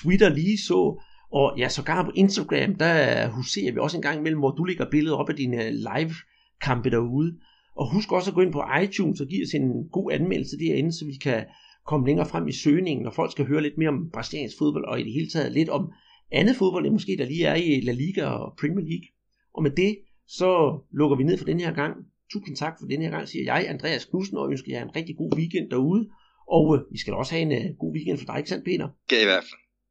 Twitter 0.03 0.29
lige 0.29 0.59
så. 0.59 1.03
Og 1.33 1.59
ja, 1.59 1.69
sågar 1.69 2.05
på 2.05 2.13
Instagram, 2.15 2.75
der 2.75 3.29
huserer 3.29 3.73
vi 3.73 3.79
også 3.79 3.97
en 3.97 4.03
gang 4.03 4.19
imellem, 4.19 4.39
hvor 4.39 4.51
du 4.51 4.65
lægger 4.65 4.91
billeder 4.91 5.17
op 5.17 5.29
af 5.29 5.37
dine 5.37 5.65
øh, 5.65 5.73
live 5.73 6.15
kampe 6.61 6.91
derude. 6.91 7.39
Og 7.79 7.93
husk 7.93 8.13
også 8.13 8.31
at 8.31 8.35
gå 8.35 8.41
ind 8.41 8.53
på 8.53 8.63
iTunes 8.83 9.21
og 9.21 9.27
give 9.27 9.45
os 9.47 9.55
en 9.55 9.89
god 9.89 10.13
anmeldelse 10.13 10.59
derinde, 10.59 10.93
så 10.93 11.05
vi 11.05 11.17
kan 11.27 11.45
komme 11.87 12.07
længere 12.07 12.29
frem 12.29 12.49
i 12.49 12.53
søgningen, 12.53 13.07
og 13.07 13.15
folk 13.15 13.33
skal 13.33 13.47
høre 13.47 13.63
lidt 13.63 13.79
mere 13.79 13.89
om 13.89 14.11
brasiliansk 14.13 14.59
fodbold, 14.59 14.85
og 14.85 15.01
i 15.01 15.05
det 15.05 15.13
hele 15.13 15.29
taget 15.29 15.53
lidt 15.53 15.69
om 15.69 15.93
andet 16.33 16.57
fodbold, 16.57 16.87
end 16.87 16.95
måske 16.95 17.17
der 17.19 17.25
lige 17.25 17.45
er 17.45 17.55
i 17.55 17.81
La 17.81 17.93
Liga 17.93 18.25
og 18.25 18.57
Premier 18.61 18.87
League. 18.91 19.09
Og 19.55 19.63
med 19.63 19.71
det, 19.71 19.99
så 20.27 20.81
lukker 20.93 21.17
vi 21.17 21.25
ned 21.25 21.39
for 21.39 21.45
den 21.45 21.61
her 21.61 21.73
gang. 21.73 21.95
Tusind 22.33 22.57
tak 22.57 22.75
for 22.81 22.87
den 22.87 23.03
her 23.03 23.11
gang, 23.11 23.29
siger 23.29 23.45
jeg, 23.45 23.67
Andreas 23.69 24.05
Knudsen, 24.05 24.37
og 24.37 24.51
ønsker 24.51 24.73
jer 24.73 24.83
en 24.83 24.97
rigtig 24.97 25.17
god 25.17 25.33
weekend 25.37 25.71
derude. 25.71 26.09
Og 26.51 26.77
øh, 26.77 26.83
vi 26.93 26.99
skal 26.99 27.15
også 27.15 27.35
have 27.35 27.43
en 27.43 27.53
øh, 27.53 27.77
god 27.79 27.95
weekend 27.95 28.19
for 28.19 28.25
dig, 28.25 28.37
ikke 28.39 28.51
sandt, 28.51 28.65
Peter? 28.65 28.89
Ja, 29.13 29.21
i 29.23 29.25
hvert 29.25 29.45
fald. 29.49 29.68